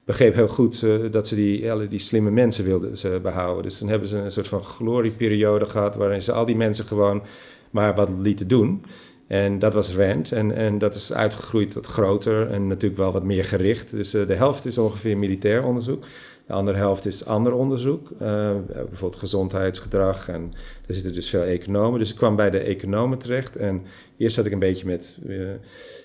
begreep 0.05 0.35
heel 0.35 0.49
goed 0.49 0.83
uh, 0.83 1.13
dat 1.13 1.29
ze 1.29 1.35
die, 1.35 1.73
alle 1.73 1.89
die 1.89 1.99
slimme 1.99 2.31
mensen 2.31 2.65
wilden 2.65 2.97
ze 2.97 3.19
behouden. 3.23 3.63
Dus 3.63 3.79
dan 3.79 3.89
hebben 3.89 4.09
ze 4.09 4.17
een 4.19 4.33
soort 4.33 4.49
van 4.49 4.63
glorieperiode 4.63 5.67
gehad 5.67 5.95
waarin 5.95 6.23
ze 6.23 6.33
al 6.33 6.47
die 6.47 6.57
mensen 6.57 6.85
gewoon 6.85 7.23
maar 7.71 7.95
wat 7.95 8.09
lieten 8.19 8.49
doen. 8.49 8.85
En 9.27 9.59
dat 9.59 9.75
was 9.75 9.95
Rand. 9.95 10.33
En, 10.33 10.55
en 10.55 10.79
dat 10.79 10.95
is 10.95 11.13
uitgegroeid 11.13 11.71
tot 11.71 11.87
groter 11.87 12.51
en 12.51 12.67
natuurlijk 12.67 13.01
wel 13.01 13.13
wat 13.13 13.25
meer 13.25 13.45
gericht. 13.45 13.91
Dus 13.91 14.15
uh, 14.15 14.27
de 14.27 14.35
helft 14.35 14.67
is 14.67 14.79
ongeveer 14.79 15.19
militair 15.19 15.65
onderzoek. 15.65 16.05
De 16.51 16.57
andere 16.57 16.79
helft 16.79 17.07
is 17.07 17.27
ander 17.27 17.53
onderzoek, 17.53 18.11
uh, 18.11 18.19
bijvoorbeeld 18.67 19.17
gezondheidsgedrag. 19.17 20.29
En 20.29 20.51
daar 20.51 20.97
zitten 20.97 21.13
dus 21.13 21.31
veel 21.31 21.43
economen. 21.43 21.99
Dus 21.99 22.11
ik 22.11 22.17
kwam 22.17 22.37
bij 22.37 22.51
de 22.51 22.59
economen 22.59 23.19
terecht. 23.19 23.57
En 23.57 23.83
eerst 24.17 24.37
zat 24.37 24.47
ik 24.47 24.53
een 24.53 24.59
beetje 24.59 24.87
met 24.87 25.19
uh, 25.27 25.51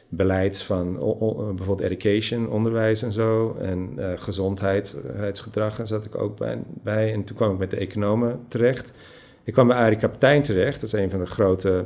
beleid 0.09 0.61
van 0.61 0.93
bijvoorbeeld 1.55 1.91
education, 1.91 2.49
onderwijs 2.49 3.01
en 3.01 3.11
zo. 3.11 3.55
En 3.59 3.93
uh, 3.97 4.11
gezondheidsgedrag 4.15 5.79
zat 5.83 6.05
ik 6.05 6.17
ook 6.17 6.37
bij, 6.37 6.63
bij. 6.83 7.13
En 7.13 7.23
toen 7.23 7.35
kwam 7.35 7.51
ik 7.51 7.57
met 7.57 7.71
de 7.71 7.77
economen 7.77 8.39
terecht. 8.47 8.91
Ik 9.43 9.53
kwam 9.53 9.67
bij 9.67 9.77
Arie 9.77 9.97
Kapitein 9.97 10.41
terecht. 10.41 10.81
Dat 10.81 10.93
is 10.93 10.99
een 10.99 11.09
van 11.09 11.19
de 11.19 11.25
grote 11.25 11.85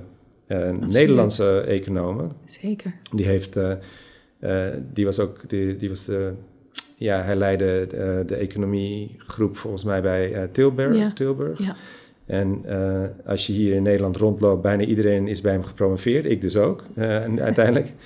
Nederlandse 0.79 1.59
economen. 1.59 2.31
Zeker. 2.45 2.93
Die 3.15 3.25
heeft... 3.25 3.57
die 4.93 5.05
was 5.05 5.19
ook 5.19 5.49
die, 5.49 5.77
die 5.77 5.89
was 5.89 6.05
de 6.05 6.33
ja, 6.99 7.21
hij 7.21 7.35
leidde 7.35 7.87
de, 7.89 8.23
de 8.25 8.35
economiegroep 8.35 9.57
volgens 9.57 9.83
mij 9.83 10.01
bij 10.01 10.33
uh, 10.33 10.43
Tilburg. 10.51 10.97
Ja. 10.97 11.11
Tilburg. 11.13 11.59
Ja. 11.59 11.75
En 12.25 12.63
uh, 12.65 13.03
als 13.25 13.47
je 13.47 13.53
hier 13.53 13.75
in 13.75 13.83
Nederland 13.83 14.15
rondloopt, 14.15 14.61
bijna 14.61 14.83
iedereen 14.83 15.27
is 15.27 15.41
bij 15.41 15.51
hem 15.51 15.63
gepromoveerd. 15.63 16.25
Ik 16.25 16.41
dus 16.41 16.55
ook, 16.57 16.83
en 16.95 17.41
uiteindelijk. 17.41 17.87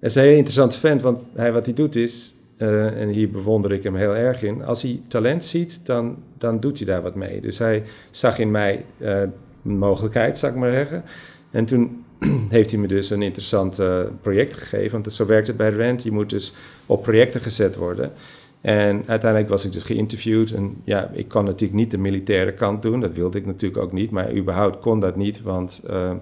Het 0.00 0.10
is 0.10 0.16
een 0.16 0.22
heel 0.22 0.36
interessante 0.36 0.78
vent, 0.78 1.02
want 1.02 1.20
hij, 1.34 1.52
wat 1.52 1.66
hij 1.66 1.74
doet 1.74 1.96
is, 1.96 2.34
en 2.58 3.08
hier 3.08 3.30
bewonder 3.30 3.72
ik 3.72 3.82
hem 3.82 3.94
heel 3.94 4.16
erg 4.16 4.42
in, 4.42 4.64
als 4.64 4.82
hij 4.82 5.00
talent 5.08 5.44
ziet, 5.44 5.86
dan, 5.86 6.16
dan 6.38 6.60
doet 6.60 6.78
hij 6.78 6.86
daar 6.86 7.02
wat 7.02 7.14
mee. 7.14 7.40
Dus 7.40 7.58
hij 7.58 7.82
zag 8.10 8.38
in 8.38 8.50
mij 8.50 8.84
een 8.98 9.32
mogelijkheid, 9.78 10.38
zou 10.38 10.52
ik 10.52 10.58
maar 10.58 10.72
zeggen. 10.72 11.04
En 11.50 11.64
toen 11.64 12.04
heeft 12.50 12.70
hij 12.70 12.80
me 12.80 12.86
dus 12.86 13.10
een 13.10 13.22
interessant 13.22 13.80
project 14.20 14.56
gegeven. 14.56 14.90
Want 14.90 15.12
zo 15.12 15.26
werkt 15.26 15.46
het 15.46 15.56
bij 15.56 15.70
Rand. 15.70 16.02
Je 16.02 16.12
moet 16.12 16.30
dus 16.30 16.54
op 16.90 17.02
projecten 17.02 17.40
gezet 17.40 17.76
worden. 17.76 18.12
En 18.60 19.02
uiteindelijk 19.06 19.50
was 19.50 19.64
ik 19.64 19.72
dus 19.72 19.82
geïnterviewd. 19.82 20.52
En 20.52 20.76
ja, 20.84 21.10
ik 21.12 21.28
kon 21.28 21.44
natuurlijk 21.44 21.80
niet 21.80 21.90
de 21.90 21.98
militaire 21.98 22.52
kant 22.52 22.82
doen. 22.82 23.00
Dat 23.00 23.12
wilde 23.12 23.38
ik 23.38 23.46
natuurlijk 23.46 23.82
ook 23.82 23.92
niet. 23.92 24.10
Maar 24.10 24.36
überhaupt 24.36 24.78
kon 24.78 25.00
dat 25.00 25.16
niet. 25.16 25.42
Want 25.42 25.82
uh, 25.90 26.12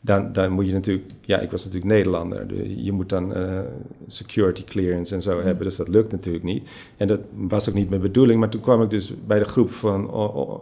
dan, 0.00 0.32
dan 0.32 0.52
moet 0.52 0.66
je 0.66 0.72
natuurlijk... 0.72 1.10
Ja, 1.20 1.38
ik 1.38 1.50
was 1.50 1.64
natuurlijk 1.64 1.92
Nederlander. 1.92 2.66
Je 2.66 2.92
moet 2.92 3.08
dan 3.08 3.38
uh, 3.38 3.60
security 4.06 4.64
clearance 4.64 5.14
en 5.14 5.22
zo 5.22 5.42
hebben. 5.42 5.64
Dus 5.64 5.76
dat 5.76 5.88
lukt 5.88 6.12
natuurlijk 6.12 6.44
niet. 6.44 6.68
En 6.96 7.06
dat 7.06 7.20
was 7.34 7.68
ook 7.68 7.74
niet 7.74 7.88
mijn 7.88 8.00
bedoeling. 8.00 8.40
Maar 8.40 8.48
toen 8.50 8.60
kwam 8.60 8.82
ik 8.82 8.90
dus 8.90 9.12
bij 9.26 9.38
de 9.38 9.44
groep 9.44 9.70
van 9.70 10.10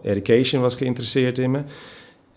Education 0.03 0.63
was 0.63 0.75
geïnteresseerd 0.75 1.39
in 1.39 1.51
me. 1.51 1.61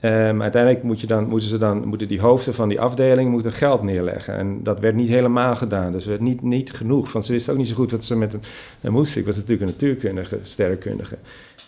Um, 0.02 0.42
uiteindelijk 0.42 0.84
moet 0.84 1.02
je 1.02 1.08
dan, 1.08 1.28
moeten, 1.28 1.50
ze 1.50 1.58
dan, 1.58 1.88
moeten 1.88 2.08
die 2.08 2.20
hoofden 2.20 2.54
van 2.54 2.70
die 2.70 2.82
afdeling 2.82 3.32
moeten 3.32 3.52
geld 3.52 3.84
neerleggen. 3.84 4.36
En 4.36 4.64
dat 4.64 4.80
werd 4.80 4.96
niet 4.96 5.08
helemaal 5.08 5.56
gedaan. 5.56 5.92
Dus 5.92 6.06
werd 6.06 6.22
niet, 6.22 6.42
niet 6.42 6.72
genoeg. 6.72 7.12
Want 7.12 7.26
ze 7.26 7.32
wisten 7.32 7.54
ook 7.54 7.60
niet 7.60 7.68
zo 7.68 7.76
goed 7.76 7.92
wat 7.92 8.04
ze 8.04 8.16
met 8.16 8.36
hem 8.82 8.92
moesten. 8.92 9.20
Ik 9.20 9.26
was 9.26 9.36
natuurlijk 9.36 9.62
een 9.62 9.68
natuurkundige, 9.68 10.40
sterrenkundige. 10.44 11.18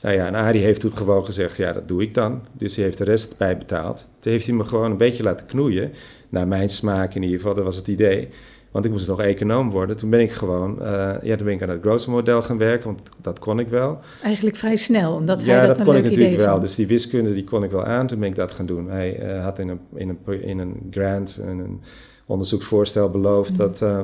Nou 0.02 0.16
ja, 0.16 0.28
en 0.28 0.36
Arie 0.36 0.64
heeft 0.64 0.80
toen 0.80 0.98
gewoon 0.98 1.26
gezegd, 1.26 1.58
ja, 1.58 1.74
dat 1.74 1.88
doe 1.88 2.02
ik 2.02 2.14
dan. 2.14 2.42
Dus 2.52 2.76
hij 2.76 2.86
heeft 2.86 2.98
de 2.98 3.04
rest 3.04 3.38
bijbetaald. 3.38 4.08
Toen 4.20 4.32
heeft 4.32 4.46
hij 4.46 4.56
me 4.56 4.66
gewoon 4.66 4.92
een 4.92 4.98
beetje 4.98 5.24
laten 5.24 5.46
knoeien. 5.46 5.92
Naar 6.30 6.48
mijn 6.48 6.70
smaak 6.70 7.16
in 7.16 7.24
ieder 7.24 7.38
geval, 7.38 7.56
dat 7.56 7.64
was 7.64 7.76
het 7.76 7.88
idee. 7.88 8.30
Want 8.72 8.86
ik 8.86 8.92
moest 8.92 9.08
nog 9.08 9.22
econoom 9.22 9.70
worden. 9.70 9.98
Toen 9.98 10.10
ben 10.10 10.20
ik 10.20 10.32
gewoon, 10.32 10.78
uh, 10.82 11.16
ja, 11.22 11.36
toen 11.36 11.46
ben 11.46 11.54
ik 11.54 11.62
aan 11.62 11.70
het 11.70 11.82
grootste 11.82 12.10
model 12.10 12.42
gaan 12.42 12.58
werken, 12.58 12.86
want 12.86 13.02
dat 13.22 13.40
kon 13.40 13.60
ik 13.60 13.68
wel. 13.68 14.00
Eigenlijk 14.24 14.56
vrij 14.56 14.76
snel, 14.76 15.14
omdat 15.14 15.42
ja, 15.42 15.58
hij 15.58 15.68
dat, 15.68 15.76
dat 15.76 15.86
kon 15.86 15.96
ik 15.96 16.04
natuurlijk 16.04 16.38
wel. 16.38 16.60
Dus 16.60 16.76
die 16.76 16.88
wiskunde 16.88 17.34
die 17.34 17.44
kon 17.44 17.64
ik 17.64 17.72
wel 17.72 17.84
aan. 17.84 18.08
Toen 18.08 18.20
ben 18.20 18.30
ik 18.30 18.36
dat 18.36 18.52
gaan 18.52 18.66
doen. 18.66 18.90
Hij 18.90 19.36
uh, 19.36 19.44
had 19.44 19.60
in 19.60 19.70
een, 19.70 19.80
in, 19.96 20.10
een, 20.10 20.42
in 20.42 20.60
een 20.60 20.88
grant, 20.92 21.40
in 21.48 21.60
een 21.60 21.82
onderzoeksvoorstel 22.26 23.10
beloofd 23.10 23.50
Mhm. 23.50 23.60
dat, 23.60 23.82
uh, 23.82 24.00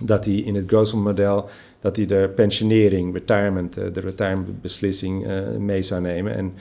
dat 0.00 0.24
hij 0.24 0.34
in 0.34 0.54
het 0.54 0.64
grootste 0.66 0.96
model 0.96 1.48
dat 1.80 1.96
hij 1.96 2.06
de 2.06 2.32
pensionering, 2.34 3.12
retirement, 3.12 3.74
de 3.74 4.00
retirement 4.00 4.60
beslissing 4.60 5.26
mee 5.58 5.82
zou 5.82 6.00
nemen. 6.00 6.52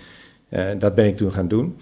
En 0.50 0.80
dat 0.80 0.96
ben 0.96 1.06
ik 1.06 1.18
toen 1.18 1.32
gaan 1.32 1.48
doen. 1.48 1.76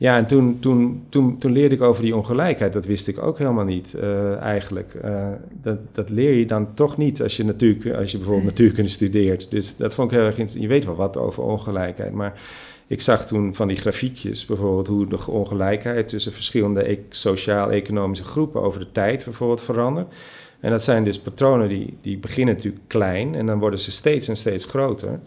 Ja, 0.00 0.16
en 0.16 0.26
toen, 0.26 0.58
toen, 0.60 1.04
toen, 1.08 1.38
toen 1.38 1.52
leerde 1.52 1.74
ik 1.74 1.80
over 1.80 2.02
die 2.02 2.16
ongelijkheid. 2.16 2.72
Dat 2.72 2.84
wist 2.84 3.08
ik 3.08 3.22
ook 3.22 3.38
helemaal 3.38 3.64
niet 3.64 3.94
uh, 3.96 4.36
eigenlijk. 4.36 4.94
Uh, 5.04 5.28
dat, 5.62 5.78
dat 5.92 6.10
leer 6.10 6.32
je 6.32 6.46
dan 6.46 6.74
toch 6.74 6.96
niet 6.96 7.22
als 7.22 7.36
je, 7.36 7.44
natuur, 7.44 7.96
als 7.96 8.10
je 8.10 8.16
bijvoorbeeld 8.16 8.46
natuurkunde 8.46 8.90
studeert. 8.90 9.50
Dus 9.50 9.76
dat 9.76 9.94
vond 9.94 10.10
ik 10.10 10.16
heel 10.16 10.26
erg 10.26 10.38
interessant. 10.38 10.62
Je 10.62 10.74
weet 10.74 10.84
wel 10.84 10.94
wat 10.94 11.16
over 11.16 11.42
ongelijkheid, 11.42 12.12
maar 12.12 12.40
ik 12.86 13.00
zag 13.00 13.26
toen 13.26 13.54
van 13.54 13.68
die 13.68 13.76
grafiekjes 13.76 14.46
bijvoorbeeld 14.46 14.86
hoe 14.86 15.06
de 15.06 15.26
ongelijkheid 15.26 16.08
tussen 16.08 16.32
verschillende 16.32 16.90
e 16.90 16.98
sociaal-economische 17.08 18.24
groepen 18.24 18.62
over 18.62 18.80
de 18.80 18.92
tijd 18.92 19.24
bijvoorbeeld 19.24 19.62
verandert. 19.62 20.14
En 20.60 20.70
dat 20.70 20.82
zijn 20.82 21.04
dus 21.04 21.18
patronen 21.18 21.68
die, 21.68 21.98
die 22.02 22.18
beginnen 22.18 22.54
natuurlijk 22.54 22.82
klein 22.86 23.34
en 23.34 23.46
dan 23.46 23.58
worden 23.58 23.78
ze 23.78 23.90
steeds 23.90 24.28
en 24.28 24.36
steeds 24.36 24.64
groter. 24.64 25.20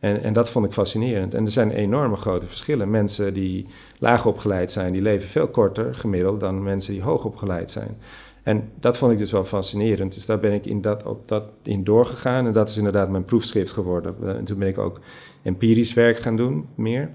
En, 0.00 0.22
en, 0.22 0.32
dat 0.32 0.50
vond 0.50 0.66
ik 0.66 0.72
fascinerend. 0.72 1.34
En 1.34 1.44
er 1.44 1.52
zijn 1.52 1.70
enorme 1.70 2.16
grote 2.16 2.46
verschillen. 2.46 2.90
Mensen 2.90 3.34
die 3.34 3.66
laag 3.98 4.26
opgeleid 4.26 4.72
zijn, 4.72 4.92
die 4.92 5.02
leven 5.02 5.28
veel 5.28 5.48
korter 5.48 5.94
gemiddeld 5.94 6.40
dan 6.40 6.62
mensen 6.62 6.92
die 6.92 7.02
hoog 7.02 7.24
opgeleid 7.24 7.70
zijn. 7.70 7.96
En 8.42 8.70
dat 8.80 8.98
vond 8.98 9.12
ik 9.12 9.18
dus 9.18 9.32
wel 9.32 9.44
fascinerend. 9.44 10.14
Dus 10.14 10.26
daar 10.26 10.40
ben 10.40 10.52
ik 10.52 10.66
in, 10.66 10.80
dat, 10.80 11.02
op 11.02 11.28
dat, 11.28 11.44
in 11.62 11.84
doorgegaan. 11.84 12.46
En 12.46 12.52
dat 12.52 12.68
is 12.68 12.76
inderdaad 12.76 13.10
mijn 13.10 13.24
proefschrift 13.24 13.72
geworden. 13.72 14.36
En 14.36 14.44
toen 14.44 14.58
ben 14.58 14.68
ik 14.68 14.78
ook 14.78 15.00
empirisch 15.42 15.94
werk 15.94 16.18
gaan 16.18 16.36
doen, 16.36 16.66
meer. 16.74 17.10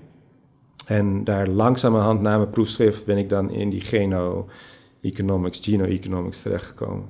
En 0.86 1.24
daar 1.24 1.48
langzamerhand 1.48 2.22
na 2.22 2.38
mijn 2.38 2.50
proefschrift 2.50 3.06
ben 3.06 3.18
ik 3.18 3.30
dan 3.30 3.52
in 3.52 3.70
die 3.70 3.82
geno-economics, 3.82 5.60
geno-economics 5.60 6.42
terechtgekomen. 6.42 7.06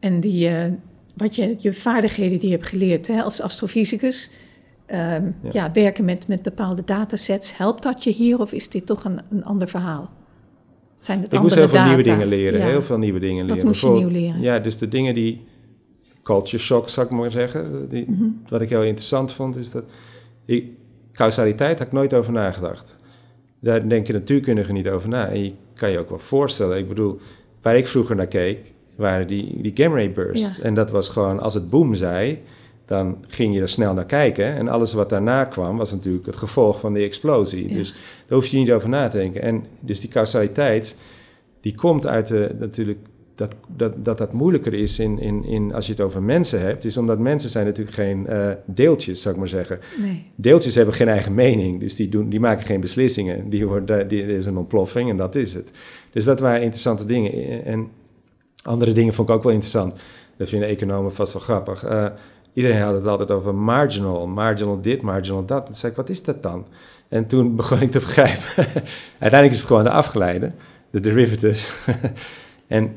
En 0.00 0.20
die, 0.20 0.48
uh, 0.48 0.64
wat 1.16 1.34
je, 1.34 1.54
je 1.58 1.72
vaardigheden 1.72 2.38
die 2.38 2.48
je 2.48 2.54
hebt 2.54 2.68
geleerd 2.68 3.06
hè, 3.06 3.22
als 3.22 3.40
astrofysicus, 3.40 4.30
um, 4.86 4.96
ja. 4.96 5.34
ja. 5.50 5.72
werken 5.72 6.04
met, 6.04 6.28
met 6.28 6.42
bepaalde 6.42 6.84
datasets, 6.84 7.56
helpt 7.56 7.82
dat 7.82 8.04
je 8.04 8.10
hier 8.10 8.40
of 8.40 8.52
is 8.52 8.68
dit 8.68 8.86
toch 8.86 9.04
een, 9.04 9.20
een 9.30 9.44
ander 9.44 9.68
verhaal? 9.68 10.10
Zijn 10.96 11.20
het 11.20 11.32
ik 11.32 11.40
moest 11.40 11.54
heel 11.54 11.68
veel 11.68 11.76
data? 11.76 11.88
nieuwe 11.88 12.02
dingen 12.02 12.26
leren, 12.26 12.58
ja. 12.60 12.66
heel 12.66 12.82
veel 12.82 12.98
nieuwe 12.98 13.18
dingen 13.18 13.44
leren. 13.44 13.56
Wat 13.56 13.66
moest 13.66 13.80
je 13.80 13.88
nieuw 13.88 14.08
leren? 14.08 14.40
Ja, 14.40 14.58
dus 14.58 14.78
de 14.78 14.88
dingen 14.88 15.14
die, 15.14 15.46
culture 16.22 16.58
shock 16.58 16.88
zou 16.88 17.06
ik 17.06 17.12
maar 17.12 17.30
zeggen, 17.30 17.88
die, 17.88 18.04
mm 18.08 18.18
-hmm. 18.18 18.42
wat 18.48 18.60
ik 18.60 18.68
heel 18.68 18.82
interessant 18.82 19.32
vond, 19.32 19.56
is 19.56 19.70
dat, 19.70 19.84
ik, 20.44 20.66
causaliteit 21.12 21.78
had 21.78 21.86
ik 21.86 21.92
nooit 21.92 22.14
over 22.14 22.32
nagedacht. 22.32 22.96
Daar 23.60 23.88
denken 23.88 24.14
natuurkundigen 24.14 24.74
niet 24.74 24.88
over 24.88 25.08
na. 25.08 25.28
En 25.28 25.44
je 25.44 25.52
kan 25.74 25.90
je 25.90 25.98
ook 25.98 26.08
wel 26.08 26.18
voorstellen, 26.18 26.78
ik 26.78 26.88
bedoel, 26.88 27.18
waar 27.62 27.76
ik 27.76 27.86
vroeger 27.86 28.16
naar 28.16 28.26
keek, 28.26 28.72
waren 28.96 29.26
die, 29.26 29.62
die 29.62 29.72
gamma 29.74 29.96
ray 29.96 30.12
bursts. 30.12 30.56
Ja. 30.56 30.62
En 30.62 30.74
dat 30.74 30.90
was 30.90 31.08
gewoon, 31.08 31.40
als 31.40 31.54
het 31.54 31.70
boom 31.70 31.94
zei, 31.94 32.38
dan 32.86 33.24
ging 33.28 33.54
je 33.54 33.60
er 33.60 33.68
snel 33.68 33.94
naar 33.94 34.06
kijken. 34.06 34.54
En 34.54 34.68
alles 34.68 34.92
wat 34.92 35.10
daarna 35.10 35.44
kwam, 35.44 35.76
was 35.76 35.92
natuurlijk 35.92 36.26
het 36.26 36.36
gevolg 36.36 36.80
van 36.80 36.92
die 36.92 37.04
explosie. 37.04 37.68
Ja. 37.68 37.74
Dus 37.74 37.92
daar 38.26 38.38
hoef 38.38 38.46
je 38.46 38.56
niet 38.56 38.72
over 38.72 38.88
na 38.88 39.08
te 39.08 39.16
denken. 39.16 39.42
En 39.42 39.64
dus 39.80 40.00
die 40.00 40.10
causaliteit, 40.10 40.96
die 41.60 41.74
komt 41.74 42.06
uit 42.06 42.26
de, 42.28 42.54
natuurlijk, 42.58 42.98
dat 43.34 43.56
dat, 43.76 44.04
dat, 44.04 44.18
dat 44.18 44.32
moeilijker 44.32 44.74
is 44.74 44.98
in, 44.98 45.18
in, 45.18 45.44
in, 45.44 45.74
als 45.74 45.86
je 45.86 45.92
het 45.92 46.00
over 46.00 46.22
mensen 46.22 46.60
hebt, 46.60 46.84
is 46.84 46.96
omdat 46.96 47.18
mensen 47.18 47.50
zijn 47.50 47.66
natuurlijk 47.66 47.96
geen 47.96 48.26
uh, 48.30 48.50
deeltjes, 48.64 49.22
zou 49.22 49.34
ik 49.34 49.40
maar 49.40 49.50
zeggen. 49.50 49.78
Nee. 50.00 50.24
Deeltjes 50.34 50.74
hebben 50.74 50.94
geen 50.94 51.08
eigen 51.08 51.34
mening, 51.34 51.80
dus 51.80 51.96
die, 51.96 52.08
doen, 52.08 52.28
die 52.28 52.40
maken 52.40 52.66
geen 52.66 52.80
beslissingen. 52.80 53.48
Die 53.50 53.66
worden, 53.66 54.08
die, 54.08 54.22
er 54.22 54.28
is 54.28 54.46
een 54.46 54.56
ontploffing 54.56 55.10
en 55.10 55.16
dat 55.16 55.36
is 55.36 55.54
het. 55.54 55.72
Dus 56.10 56.24
dat 56.24 56.40
waren 56.40 56.60
interessante 56.60 57.06
dingen. 57.06 57.64
En 57.64 57.88
andere 58.64 58.92
dingen 58.92 59.14
vond 59.14 59.28
ik 59.28 59.34
ook 59.34 59.42
wel 59.42 59.52
interessant. 59.52 60.00
Dat 60.36 60.48
vinden 60.48 60.68
economen 60.68 61.14
vast 61.14 61.32
wel 61.32 61.42
grappig. 61.42 61.84
Uh, 61.84 62.06
iedereen 62.52 62.80
had 62.80 62.94
het 62.94 63.06
altijd 63.06 63.30
over 63.30 63.54
marginal, 63.54 64.26
marginal 64.26 64.80
dit, 64.80 65.02
marginal 65.02 65.44
dat. 65.44 65.66
Toen 65.66 65.74
zei 65.74 65.90
ik, 65.90 65.96
wat 65.96 66.08
is 66.08 66.22
dat 66.22 66.42
dan? 66.42 66.66
En 67.08 67.26
toen 67.26 67.54
begon 67.56 67.80
ik 67.80 67.90
te 67.90 67.98
begrijpen. 67.98 68.42
Uiteindelijk 69.18 69.52
is 69.52 69.58
het 69.58 69.66
gewoon 69.66 69.84
de 69.84 69.90
afgeleide, 69.90 70.52
de 70.90 71.00
derivatives. 71.00 71.70
en, 72.66 72.96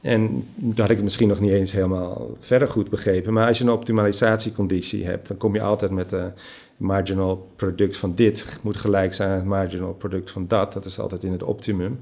en 0.00 0.48
had 0.76 0.90
ik 0.90 1.02
misschien 1.02 1.28
nog 1.28 1.40
niet 1.40 1.52
eens 1.52 1.72
helemaal 1.72 2.30
verder 2.40 2.68
goed 2.68 2.90
begrepen. 2.90 3.32
Maar 3.32 3.46
als 3.46 3.58
je 3.58 3.64
een 3.64 3.70
optimalisatieconditie 3.70 5.04
hebt, 5.04 5.28
dan 5.28 5.36
kom 5.36 5.54
je 5.54 5.62
altijd 5.62 5.90
met 5.90 6.12
een 6.12 6.32
marginal 6.76 7.48
product 7.56 7.96
van 7.96 8.14
dit. 8.14 8.58
moet 8.62 8.76
gelijk 8.76 9.14
zijn 9.14 9.30
aan 9.30 9.36
het 9.36 9.44
marginal 9.44 9.92
product 9.92 10.30
van 10.30 10.44
dat. 10.48 10.72
Dat 10.72 10.84
is 10.84 11.00
altijd 11.00 11.24
in 11.24 11.32
het 11.32 11.42
optimum. 11.42 12.00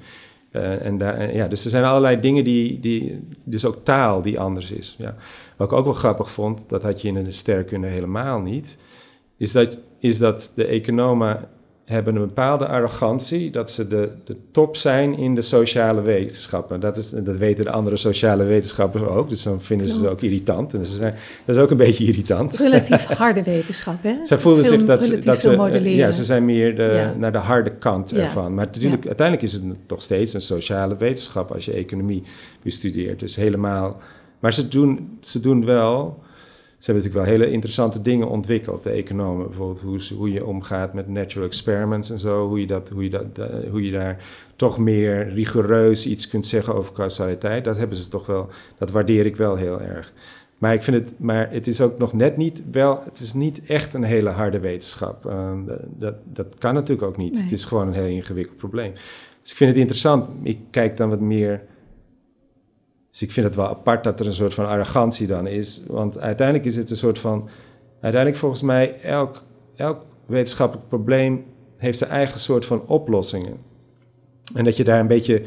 Uh, 0.57 0.86
en 0.86 0.98
daar, 0.98 1.34
ja, 1.34 1.48
dus 1.48 1.64
er 1.64 1.70
zijn 1.70 1.84
allerlei 1.84 2.20
dingen 2.20 2.44
die, 2.44 2.80
die, 2.80 3.28
dus 3.44 3.64
ook 3.64 3.84
taal 3.84 4.22
die 4.22 4.40
anders 4.40 4.70
is. 4.70 4.96
Ja. 4.98 5.14
Wat 5.57 5.70
ik 5.70 5.76
ook 5.78 5.84
wel 5.84 5.94
grappig 5.94 6.30
vond, 6.30 6.68
dat 6.68 6.82
had 6.82 7.02
je 7.02 7.09
in 7.09 7.24
de 7.24 7.32
sterrenkunde 7.32 7.86
helemaal 7.86 8.40
niet, 8.40 8.78
is 9.36 9.52
dat, 9.52 9.78
is 9.98 10.18
dat 10.18 10.52
de 10.54 10.66
economen 10.66 11.48
hebben 11.87 12.14
een 12.16 12.26
bepaalde 12.26 12.66
arrogantie 12.66 13.51
dat 13.51 13.70
ze 13.70 13.87
de, 13.87 14.09
de 14.24 14.37
top 14.51 14.76
zijn 14.76 15.18
in 15.18 15.34
de 15.34 15.43
sociale 15.43 16.03
wetenschappen. 16.03 16.80
Dat, 16.80 16.97
is, 16.97 17.11
dat 17.11 17.37
weten 17.37 17.64
de 17.64 17.70
andere 17.70 17.97
sociale 17.97 18.45
wetenschappers 18.45 19.05
ook, 19.05 19.28
dus 19.28 19.43
dan 19.43 19.61
vinden 19.62 19.89
ze 19.89 19.99
het 19.99 20.09
ook 20.09 20.20
irritant. 20.20 20.72
En 20.72 20.78
dat 20.78 20.89
is, 20.89 20.99
dat 20.99 21.57
is 21.57 21.59
ook 21.59 21.70
een 21.70 21.76
beetje 21.76 22.05
irritant. 22.05 22.57
Relatief 22.57 23.05
harde 23.18 23.43
wetenschap, 23.43 24.03
hè? 24.03 24.14
Ze 24.24 24.39
voelen 24.39 24.64
veel, 24.64 24.76
zich 24.78 24.87
dat 24.87 25.03
ze, 25.03 25.18
dat 25.18 25.41
ze 25.41 25.80
ja, 25.82 26.11
ze 26.11 26.24
zijn 26.24 26.45
meer 26.45 26.76
de, 26.76 26.82
Ja. 26.82 27.14
naar 27.18 27.32
de 27.32 27.39
harde 27.39 27.72
kant 27.72 28.11
Ja. 28.11 28.16
ervan. 28.16 28.55
Maar 28.55 28.64
natuurlijk, 28.66 29.03
Ja. 29.03 29.09
uiteindelijk 29.09 29.47
is 29.47 29.53
het 29.53 29.62
toch 29.87 30.03
steeds 30.03 30.34
een 30.34 30.41
sociale 30.41 30.97
wetenschap 30.97 31.51
als 31.53 31.64
je 31.64 31.72
economie 31.72 32.22
bestudeert. 32.62 33.20
Dus 33.20 33.37
helemaal. 33.37 34.01
Maar 34.41 34.53
ze 34.53 34.68
doen, 34.68 35.18
ze 35.20 35.41
doen 35.41 35.64
wel 35.64 36.22
ze 36.79 36.93
hebben 36.93 37.05
natuurlijk 37.05 37.31
wel 37.31 37.39
hele 37.39 37.55
interessante 37.55 38.03
dingen 38.03 38.29
ontwikkeld, 38.29 38.83
de 38.83 38.91
economen. 38.91 39.47
Bijvoorbeeld 39.47 39.81
hoe, 39.81 40.16
hoe 40.16 40.33
je 40.33 40.47
omgaat 40.47 40.95
met 40.95 41.09
natural 41.09 41.47
experiments 41.47 42.11
en 42.11 42.18
zo. 42.18 42.49
Hoe 42.49 42.61
je, 42.61 42.66
dat, 42.66 42.89
hoe, 42.89 43.03
je 43.05 43.11
dat, 43.11 43.24
hoe 43.70 43.83
je 43.85 43.91
daar 43.91 44.24
toch 44.57 44.79
meer 44.79 45.29
rigoureus 45.29 46.07
iets 46.07 46.29
kunt 46.29 46.47
zeggen 46.47 46.74
over 46.74 46.93
causaliteit. 46.93 47.64
Dat 47.64 47.77
hebben 47.77 47.97
ze 47.97 48.09
toch 48.09 48.27
wel, 48.27 48.49
dat 48.79 48.91
waardeer 48.91 49.27
ik 49.27 49.37
wel 49.37 49.57
heel 49.57 49.81
erg. 49.81 50.12
Maar 50.59 50.74
ik 50.74 50.83
vind 50.83 50.97
het, 50.97 51.18
maar 51.18 51.51
het 51.51 51.66
is 51.66 51.81
ook 51.81 51.99
nog 51.99 52.12
net 52.12 52.37
niet 52.37 52.62
wel, 52.70 53.01
het 53.05 53.20
is 53.20 53.33
niet 53.33 53.66
echt 53.66 53.95
een 53.95 54.03
hele 54.03 54.31
harde 54.31 54.59
wetenschap. 54.59 55.27
Ehm, 55.27 55.64
dat, 55.99 56.14
dat 56.33 56.47
kan 56.59 56.74
natuurlijk 56.74 57.09
ook 57.09 57.16
niet. 57.16 57.43
Het 57.43 57.53
is 57.53 57.64
gewoon 57.64 57.87
een 57.87 57.93
heel 57.93 58.07
ingewikkeld 58.07 58.57
probleem. 58.57 58.93
Dus 59.43 59.51
ik 59.51 59.57
vind 59.57 59.70
het 59.70 59.79
interessant. 59.79 60.29
Ik 60.43 60.59
kijk 60.70 60.97
dan 60.97 61.09
wat 61.09 61.20
meer 61.20 61.62
dus 63.16 63.28
ik 63.28 63.34
vind 63.34 63.46
het 63.46 63.56
wel 63.56 63.68
apart 63.68 64.04
dat 64.04 64.20
er 64.20 64.26
een 64.26 64.32
soort 64.32 64.54
van 64.54 64.66
arrogantie 64.66 65.26
dan 65.26 65.46
is. 65.46 65.82
Want 65.86 66.18
uiteindelijk 66.18 66.66
is 66.66 66.76
het 66.76 66.90
een 66.90 66.96
soort 66.96 67.18
van. 67.18 67.48
Uiteindelijk 68.00 68.40
volgens 68.40 68.62
mij, 68.62 69.00
elk, 69.00 69.44
elk 69.76 70.04
wetenschappelijk 70.26 70.88
probleem 70.88 71.44
heeft 71.76 71.98
zijn 71.98 72.10
eigen 72.10 72.40
soort 72.40 72.64
van 72.64 72.86
oplossingen. 72.86 73.56
En 74.54 74.64
dat 74.64 74.76
je 74.76 74.84
daar 74.84 75.00
een 75.00 75.06
beetje 75.06 75.42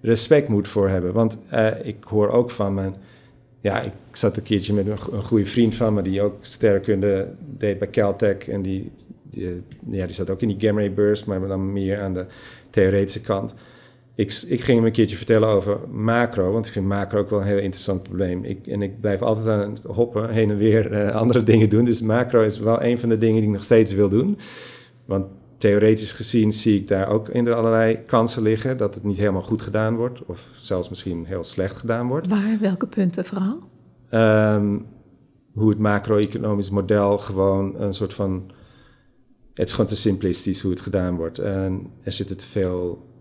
respect 0.00 0.48
moet 0.48 0.68
voor 0.68 0.88
hebben. 0.88 1.12
Want 1.12 1.38
uh, 1.52 1.70
ik 1.82 2.04
hoor 2.04 2.28
ook 2.28 2.50
van 2.50 2.74
mijn. 2.74 2.96
Ja, 3.60 3.80
ik 3.80 3.92
zat 4.12 4.36
een 4.36 4.42
keertje 4.42 4.72
met 4.72 4.86
een, 4.86 4.98
goede 5.22 5.46
vriend 5.46 5.74
van 5.74 5.94
me 5.94 6.02
die 6.02 6.22
ook 6.22 6.36
sterrenkunde 6.40 7.34
deed 7.38 7.78
bij 7.78 7.90
Caltech. 7.90 8.48
En 8.48 8.62
die, 8.62 8.92
ja, 9.90 10.06
die 10.06 10.14
zat 10.14 10.30
ook 10.30 10.40
in 10.40 10.48
die 10.48 10.68
gamma 10.68 10.88
beurs, 10.88 11.24
maar 11.24 11.48
dan 11.48 11.72
meer 11.72 12.00
aan 12.00 12.14
de 12.14 12.26
theoretische 12.70 13.20
kant 13.20 13.54
ik, 14.14 14.44
ik 14.48 14.60
ging 14.60 14.76
hem 14.76 14.86
een 14.86 14.92
keertje 14.92 15.16
vertellen 15.16 15.48
over 15.48 15.88
macro, 15.88 16.52
want 16.52 16.66
ik 16.66 16.72
vind 16.72 16.86
macro 16.86 17.18
ook 17.18 17.30
wel 17.30 17.40
een 17.40 17.46
heel 17.46 17.58
interessant 17.58 18.02
probleem. 18.02 18.44
Ik, 18.44 18.66
en 18.66 18.82
ik 18.82 19.00
blijf 19.00 19.22
altijd 19.22 19.46
aan 19.46 19.70
het 19.70 19.82
hoppen, 19.82 20.30
heen 20.30 20.50
en 20.50 20.56
weer 20.56 20.92
uh, 20.92 21.14
andere 21.14 21.42
dingen 21.52 21.68
doen. 21.68 21.84
Dus 21.84 22.00
macro 22.00 22.40
is 22.40 22.58
wel 22.58 22.82
een 22.82 22.98
van 22.98 23.08
de 23.08 23.18
dingen 23.18 23.36
die 23.36 23.48
ik 23.48 23.54
nog 23.54 23.64
steeds 23.64 23.92
wil 23.92 24.08
doen. 24.08 24.38
Want 25.04 25.26
theoretisch 25.58 26.12
gezien 26.12 26.52
zie 26.52 26.80
ik 26.80 26.88
daar 26.88 27.08
ook 27.08 27.28
in 27.28 27.52
allerlei 27.52 28.04
kansen 28.06 28.42
liggen 28.42 28.76
dat 28.76 28.94
het 28.94 29.04
niet 29.04 29.16
helemaal 29.16 29.42
goed 29.42 29.62
gedaan 29.62 29.96
wordt, 29.96 30.24
of 30.26 30.48
zelfs 30.54 30.88
misschien 30.88 31.24
heel 31.24 31.44
slecht 31.44 31.78
gedaan 31.78 32.08
wordt. 32.08 32.28
Waar, 32.28 32.58
welke 32.60 32.86
punten 32.86 33.24
vooral? 33.24 33.58
Um, 34.10 34.86
hoe 35.52 35.68
het 35.68 35.78
macro-economisch 35.78 36.70
model 36.70 37.18
gewoon 37.18 37.80
een 37.80 37.94
soort 37.94 38.14
van. 38.14 38.50
Het 39.54 39.66
is 39.66 39.72
gewoon 39.72 39.90
te 39.90 39.96
simplistisch 39.96 40.60
hoe 40.60 40.70
het 40.70 40.80
gedaan 40.80 41.16
wordt. 41.16 41.38
En 41.38 41.90
er 42.02 42.12
zitten 42.12 42.36
te 42.36 42.46
veel 42.46 43.12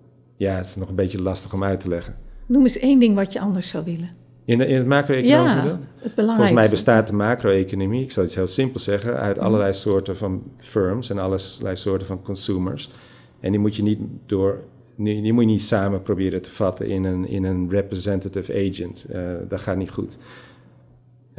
ja, 0.43 0.55
het 0.55 0.65
is 0.65 0.75
nog 0.75 0.89
een 0.89 0.95
beetje 0.95 1.21
lastig 1.21 1.53
om 1.53 1.63
uit 1.63 1.79
te 1.79 1.89
leggen. 1.89 2.15
Noem 2.45 2.61
eens 2.61 2.79
één 2.79 2.99
ding 2.99 3.15
wat 3.15 3.33
je 3.33 3.39
anders 3.39 3.69
zou 3.69 3.83
willen. 3.83 4.09
In, 4.45 4.61
in 4.61 4.77
het 4.77 4.87
macro-economische 4.87 5.57
ja, 5.57 5.79
het 5.99 6.11
Volgens 6.15 6.51
mij 6.51 6.69
bestaat 6.69 7.07
de 7.07 7.13
macro-economie, 7.13 8.03
ik 8.03 8.11
zal 8.11 8.23
iets 8.23 8.35
heel 8.35 8.47
simpels 8.47 8.83
zeggen, 8.83 9.19
uit 9.19 9.37
mm. 9.37 9.43
allerlei 9.43 9.73
soorten 9.73 10.17
van 10.17 10.43
firms 10.57 11.09
en 11.09 11.17
allerlei 11.17 11.75
soorten 11.75 12.07
van 12.07 12.21
consumers. 12.21 12.91
En 13.39 13.51
die 13.51 13.59
moet 13.59 13.75
je 13.75 13.83
niet 13.83 13.99
door, 14.25 14.63
die, 14.97 15.33
moet 15.33 15.43
je 15.43 15.49
niet 15.49 15.63
samen 15.63 16.01
proberen 16.01 16.41
te 16.41 16.49
vatten 16.49 16.87
in 16.87 17.03
een, 17.03 17.27
in 17.27 17.43
een 17.43 17.69
representative 17.69 18.69
agent. 18.69 19.05
Uh, 19.13 19.19
dat 19.49 19.61
gaat 19.61 19.77
niet 19.77 19.89
goed. 19.89 20.17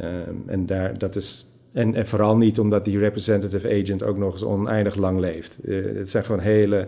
Um, 0.01 0.43
en, 0.45 0.65
daar, 0.65 0.97
dat 0.97 1.15
is, 1.15 1.45
en, 1.73 1.95
en 1.95 2.07
vooral 2.07 2.37
niet 2.37 2.59
omdat 2.59 2.85
die 2.85 2.97
representative 2.97 3.81
agent 3.81 4.03
ook 4.03 4.17
nog 4.17 4.33
eens 4.33 4.43
oneindig 4.43 4.95
lang 4.95 5.19
leeft. 5.19 5.57
Uh, 5.63 5.95
het 5.95 6.09
zijn 6.09 6.25
gewoon 6.25 6.41
hele, 6.41 6.87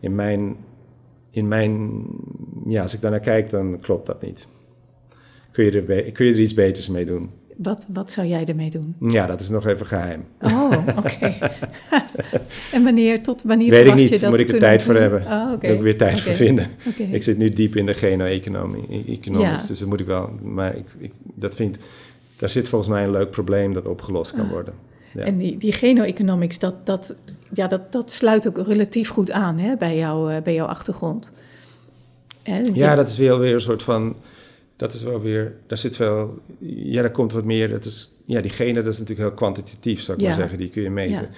in 0.00 0.14
mijn 0.14 0.56
in 1.38 1.48
mijn, 1.48 2.02
ja, 2.66 2.82
als 2.82 2.94
ik 2.94 3.00
daar 3.00 3.10
naar 3.10 3.20
kijk, 3.20 3.50
dan 3.50 3.78
klopt 3.80 4.06
dat 4.06 4.22
niet. 4.22 4.48
Kun 5.52 5.64
je 5.64 5.70
er, 5.70 6.12
kun 6.12 6.26
je 6.26 6.32
er 6.32 6.40
iets 6.40 6.54
beters 6.54 6.88
mee 6.88 7.04
doen? 7.04 7.30
Wat, 7.56 7.86
wat 7.92 8.10
zou 8.10 8.26
jij 8.26 8.44
ermee 8.44 8.70
doen? 8.70 8.94
Ja, 9.00 9.26
dat 9.26 9.40
is 9.40 9.48
nog 9.48 9.66
even 9.66 9.86
geheim. 9.86 10.24
Oh, 10.40 10.72
oké. 10.96 11.38
en 12.74 12.84
wanneer, 12.84 13.22
tot 13.22 13.42
wanneer 13.42 13.70
Weet 13.70 13.86
ik 13.86 13.94
niet, 13.94 14.08
je 14.08 14.18
dat 14.18 14.30
moet 14.30 14.40
ik 14.40 14.48
er 14.48 14.58
tijd 14.58 14.82
voor 14.82 14.94
hebben. 14.94 15.22
Oh, 15.22 15.52
okay. 15.52 15.70
Moet 15.70 15.78
ik 15.78 15.80
weer 15.80 15.96
tijd 15.96 16.20
voor 16.20 16.34
vinden. 16.34 16.66
Ik 17.10 17.22
zit 17.22 17.38
nu 17.38 17.48
diep 17.48 17.76
in 17.76 17.86
de 17.86 17.94
geno-economie, 17.94 19.18
ja. 19.20 19.56
dus 19.66 19.78
dat 19.78 19.88
moet 19.88 20.00
ik 20.00 20.06
wel, 20.06 20.30
maar 20.42 20.76
ik, 20.76 20.86
ik, 20.98 21.12
dat 21.34 21.54
vind, 21.54 21.76
daar 22.36 22.50
zit 22.50 22.68
volgens 22.68 22.90
mij 22.90 23.04
een 23.04 23.10
leuk 23.10 23.30
probleem 23.30 23.72
dat 23.72 23.86
opgelost 23.86 24.32
kan 24.32 24.44
ah. 24.44 24.50
worden. 24.50 24.74
Ja. 25.14 25.22
En 25.22 25.38
die, 25.38 25.56
die 25.56 25.72
geno-economics, 25.72 26.58
dat, 26.58 26.86
dat 26.86 27.16
ja, 27.52 27.66
dat, 27.66 27.92
dat 27.92 28.12
sluit 28.12 28.48
ook 28.48 28.66
relatief 28.66 29.08
goed 29.08 29.30
aan 29.30 29.58
hè, 29.58 29.76
bij, 29.76 29.96
jou, 29.96 30.34
uh, 30.34 30.42
bij 30.42 30.54
jouw 30.54 30.66
achtergrond. 30.66 31.32
Hè, 32.42 32.60
ja, 32.72 32.94
dat 32.94 33.08
is 33.08 33.18
wel 33.18 33.38
weer 33.38 33.54
een 33.54 33.60
soort 33.60 33.82
van. 33.82 34.16
Dat 34.76 34.92
is 34.92 35.02
wel 35.02 35.20
weer. 35.20 35.56
Daar 35.66 35.78
zit 35.78 35.96
wel. 35.96 36.38
Ja, 36.58 37.00
daar 37.00 37.10
komt 37.10 37.32
wat 37.32 37.44
meer. 37.44 37.68
Dat 37.68 37.84
is, 37.84 38.12
ja, 38.24 38.40
die 38.40 38.50
genen, 38.50 38.84
dat 38.84 38.92
is 38.92 38.98
natuurlijk 38.98 39.28
heel 39.28 39.36
kwantitatief, 39.36 40.02
zou 40.02 40.18
ik 40.18 40.24
maar 40.24 40.34
zeggen. 40.34 40.58
Die 40.58 40.70
kun 40.70 40.82
je 40.82 40.90
meten. 40.90 41.20
Ja. 41.22 41.28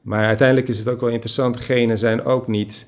Maar 0.00 0.24
uiteindelijk 0.24 0.68
is 0.68 0.78
het 0.78 0.88
ook 0.88 1.00
wel 1.00 1.10
interessant. 1.10 1.56
Genen 1.56 1.98
zijn 1.98 2.24
ook 2.24 2.48
niet 2.48 2.86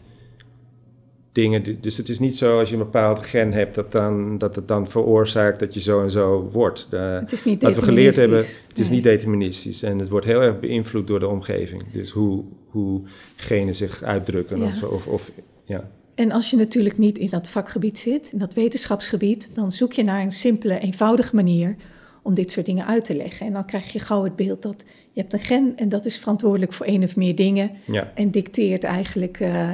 dingen. 1.36 1.80
Dus 1.80 1.96
het 1.96 2.08
is 2.08 2.18
niet 2.18 2.36
zo 2.36 2.58
als 2.58 2.68
je 2.68 2.76
een 2.76 2.82
bepaald 2.82 3.26
gen 3.26 3.52
hebt 3.52 3.74
dat, 3.74 3.92
dan, 3.92 4.38
dat 4.38 4.56
het 4.56 4.68
dan 4.68 4.88
veroorzaakt 4.88 5.60
dat 5.60 5.74
je 5.74 5.80
zo 5.80 6.02
en 6.02 6.10
zo 6.10 6.48
wordt. 6.52 6.88
het 6.90 7.32
is 7.32 7.44
niet 7.44 7.62
Wat 7.62 7.74
we 7.74 7.82
geleerd 7.82 8.16
hebben, 8.16 8.38
het 8.38 8.78
is 8.78 8.90
niet 8.90 9.02
deterministisch. 9.02 9.82
En 9.82 9.98
het 9.98 10.08
wordt 10.08 10.26
heel 10.26 10.40
erg 10.40 10.60
beïnvloed 10.60 11.06
door 11.06 11.20
de 11.20 11.28
omgeving. 11.28 11.82
Dus 11.92 12.10
hoe, 12.10 12.44
hoe 12.66 13.00
genen 13.36 13.74
zich 13.74 14.02
uitdrukken. 14.02 14.62
Of, 14.62 14.82
of, 14.82 15.06
of, 15.06 15.30
ja. 15.64 15.90
En 16.14 16.32
als 16.32 16.50
je 16.50 16.56
natuurlijk 16.56 16.98
niet 16.98 17.18
in 17.18 17.28
dat 17.30 17.48
vakgebied 17.48 17.98
zit, 17.98 18.32
in 18.32 18.38
dat 18.38 18.54
wetenschapsgebied, 18.54 19.54
dan 19.54 19.72
zoek 19.72 19.92
je 19.92 20.04
naar 20.04 20.22
een 20.22 20.30
simpele, 20.30 20.78
eenvoudige 20.78 21.34
manier 21.34 21.76
om 22.22 22.34
dit 22.34 22.50
soort 22.50 22.66
dingen 22.66 22.86
uit 22.86 23.04
te 23.04 23.16
leggen. 23.16 23.46
En 23.46 23.52
dan 23.52 23.64
krijg 23.64 23.92
je 23.92 23.98
gauw 23.98 24.24
het 24.24 24.36
beeld 24.36 24.62
dat 24.62 24.84
je 25.12 25.20
hebt 25.20 25.32
een 25.32 25.40
gen 25.40 25.72
en 25.76 25.88
dat 25.88 26.06
is 26.06 26.18
verantwoordelijk 26.18 26.72
voor 26.72 26.86
één 26.86 27.02
of 27.02 27.16
meer 27.16 27.34
dingen. 27.34 27.70
Ja. 27.84 28.12
En 28.14 28.30
dicteert 28.30 28.84
eigenlijk 28.84 29.40
uh, 29.40 29.72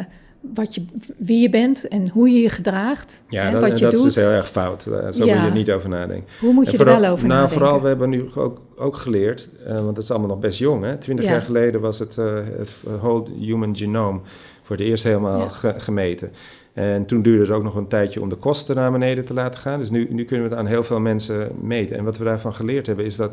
wat 0.55 0.75
je, 0.75 0.85
wie 1.17 1.41
je 1.41 1.49
bent 1.49 1.89
en 1.89 2.09
hoe 2.09 2.29
je 2.31 2.41
je 2.41 2.49
gedraagt. 2.49 3.25
Ja, 3.29 3.45
hè, 3.45 3.51
dat, 3.53 3.61
wat 3.61 3.79
je 3.79 3.85
dat 3.85 3.95
doet. 3.95 4.07
is 4.07 4.17
heel 4.17 4.29
erg 4.29 4.51
fout. 4.51 4.83
Zo 5.11 5.25
ja. 5.25 5.35
moet 5.41 5.53
je 5.53 5.59
niet 5.59 5.71
over 5.71 5.89
nadenken. 5.89 6.31
Hoe 6.41 6.53
moet 6.53 6.71
je 6.71 6.77
vooral, 6.77 6.95
er 6.95 7.01
wel 7.01 7.11
over 7.11 7.27
nou, 7.27 7.41
nadenken? 7.41 7.61
Vooral, 7.61 7.83
we 7.83 7.89
hebben 7.89 8.11
nu 8.11 8.25
ook, 8.35 8.61
ook 8.77 8.97
geleerd, 8.97 9.51
uh, 9.67 9.75
want 9.75 9.89
het 9.89 9.99
is 9.99 10.11
allemaal 10.11 10.29
nog 10.29 10.39
best 10.39 10.59
jong. 10.59 10.85
Hè? 10.85 10.97
Twintig 10.97 11.25
Ja. 11.25 11.31
jaar 11.33 11.43
geleden 11.43 11.81
was 11.81 11.99
het, 11.99 12.17
uh, 12.17 12.35
het 12.59 12.73
whole 13.01 13.25
human 13.39 13.77
genome 13.77 14.21
voor 14.63 14.77
het 14.77 14.85
eerst 14.85 15.05
helemaal 15.05 15.39
Ja. 15.39 15.49
ge- 15.49 15.75
gemeten. 15.79 16.33
En 16.73 17.07
toen 17.07 17.23
duurde 17.23 17.41
het 17.45 17.51
ook 17.51 17.63
nog 17.63 17.75
een 17.75 17.89
tijdje 17.89 18.21
om 18.21 18.29
de 18.29 18.37
kosten 18.37 18.77
naar 18.77 18.93
beneden 18.93 19.25
te 19.25 19.35
laten 19.35 19.61
gaan. 19.61 19.79
Dus 19.79 19.91
nu, 19.91 20.07
nu 20.11 20.25
kunnen 20.25 20.49
we 20.49 20.55
het 20.55 20.65
aan 20.65 20.71
heel 20.71 20.85
veel 20.85 21.01
mensen 21.01 21.51
meten. 21.61 21.97
En 21.97 22.05
wat 22.05 22.19
we 22.19 22.25
daarvan 22.25 22.55
geleerd 22.55 22.87
hebben 22.87 23.05
is 23.05 23.17
dat 23.17 23.31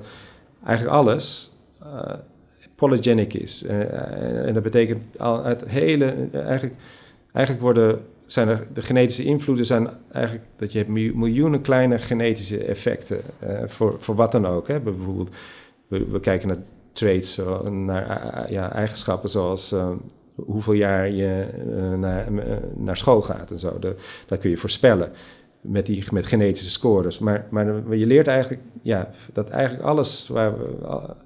eigenlijk 0.66 0.98
alles 0.98 1.52
uh, 1.84 2.14
polygenic 2.76 3.34
is. 3.34 3.64
En 3.64 4.54
dat 4.54 4.64
betekent 4.64 5.02
al 5.18 5.44
uit 5.44 5.64
hele, 5.68 6.16
eigenlijk, 6.34 6.74
eigenlijk 7.32 7.66
worden, 7.66 8.06
zijn 8.26 8.48
er, 8.48 8.68
de 8.74 8.82
genetische 8.82 9.24
invloeden 9.24 9.66
zijn 9.66 9.90
eigenlijk 10.12 10.46
dat 10.56 10.72
je 10.72 10.78
hebt 10.78 10.90
miljoen- 10.90 11.20
miljoenen 11.20 11.62
kleine 11.62 12.00
genetische 12.00 12.64
effecten 12.64 13.22
uh, 13.44 13.62
voor, 13.66 13.96
voor 14.00 14.16
wat 14.16 14.32
dan 14.32 14.46
ook. 14.46 14.68
Hè. 14.68 14.80
Bijvoorbeeld, 14.80 15.36
we, 15.88 16.20
kijken 16.20 16.48
naar 16.48 16.58
traits, 16.92 17.42
naar 17.70 18.52
ja, 18.52 18.72
eigenschappen 18.72 19.30
zoals 19.30 19.74
uh, 19.74 19.90
hoeveel 20.36 20.74
jaar 20.74 21.10
je 21.10 21.48
uh, 21.68 21.94
naar, 21.94 22.32
uh, 22.32 22.42
naar 22.76 22.98
school 22.98 23.22
gaat 23.22 23.52
en 23.52 23.60
zo. 23.60 23.80
Dat 24.26 24.40
kun 24.40 24.50
je 24.50 24.58
voorspellen 24.58 25.12
met, 25.62 25.86
die, 25.86 26.04
met 26.12 26.26
genetische 26.26 26.70
scores. 26.70 27.20
Maar, 27.20 27.48
maar 27.50 27.96
je 27.96 28.06
leert 28.06 28.28
eigenlijk 28.28 28.62
ja, 28.82 29.10
dat 29.34 29.50
eigenlijk 29.50 29.84
alles, 29.84 30.28
waar 30.28 30.54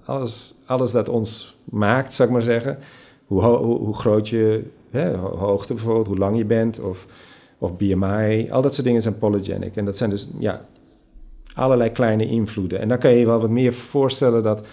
alles, 0.05 0.55
alles 0.65 0.91
dat 0.91 1.09
ons 1.09 1.57
maakt, 1.63 2.13
zou 2.13 2.27
ik 2.27 2.33
maar 2.33 2.43
zeggen, 2.43 2.77
hoe, 3.25 3.43
hoe, 3.43 3.79
hoe 3.79 3.95
groot 3.95 4.29
je 4.29 4.63
hoogte 5.37 5.73
bijvoorbeeld, 5.73 6.07
hoe 6.07 6.17
lang 6.17 6.37
je 6.37 6.45
bent 6.45 6.79
of, 6.79 7.05
of 7.57 7.77
BMI, 7.77 8.51
al 8.51 8.61
dat 8.61 8.73
soort 8.73 8.87
dingen 8.87 9.01
zijn 9.01 9.17
polygenic. 9.17 9.75
En 9.75 9.85
dat 9.85 9.97
zijn 9.97 10.09
dus 10.09 10.27
ja, 10.39 10.65
allerlei 11.53 11.89
kleine 11.89 12.27
invloeden. 12.27 12.79
En 12.79 12.87
dan 12.87 12.97
kan 12.97 13.11
je 13.11 13.19
je 13.19 13.25
wel 13.25 13.39
wat 13.39 13.49
meer 13.49 13.73
voorstellen 13.73 14.43
dat 14.43 14.67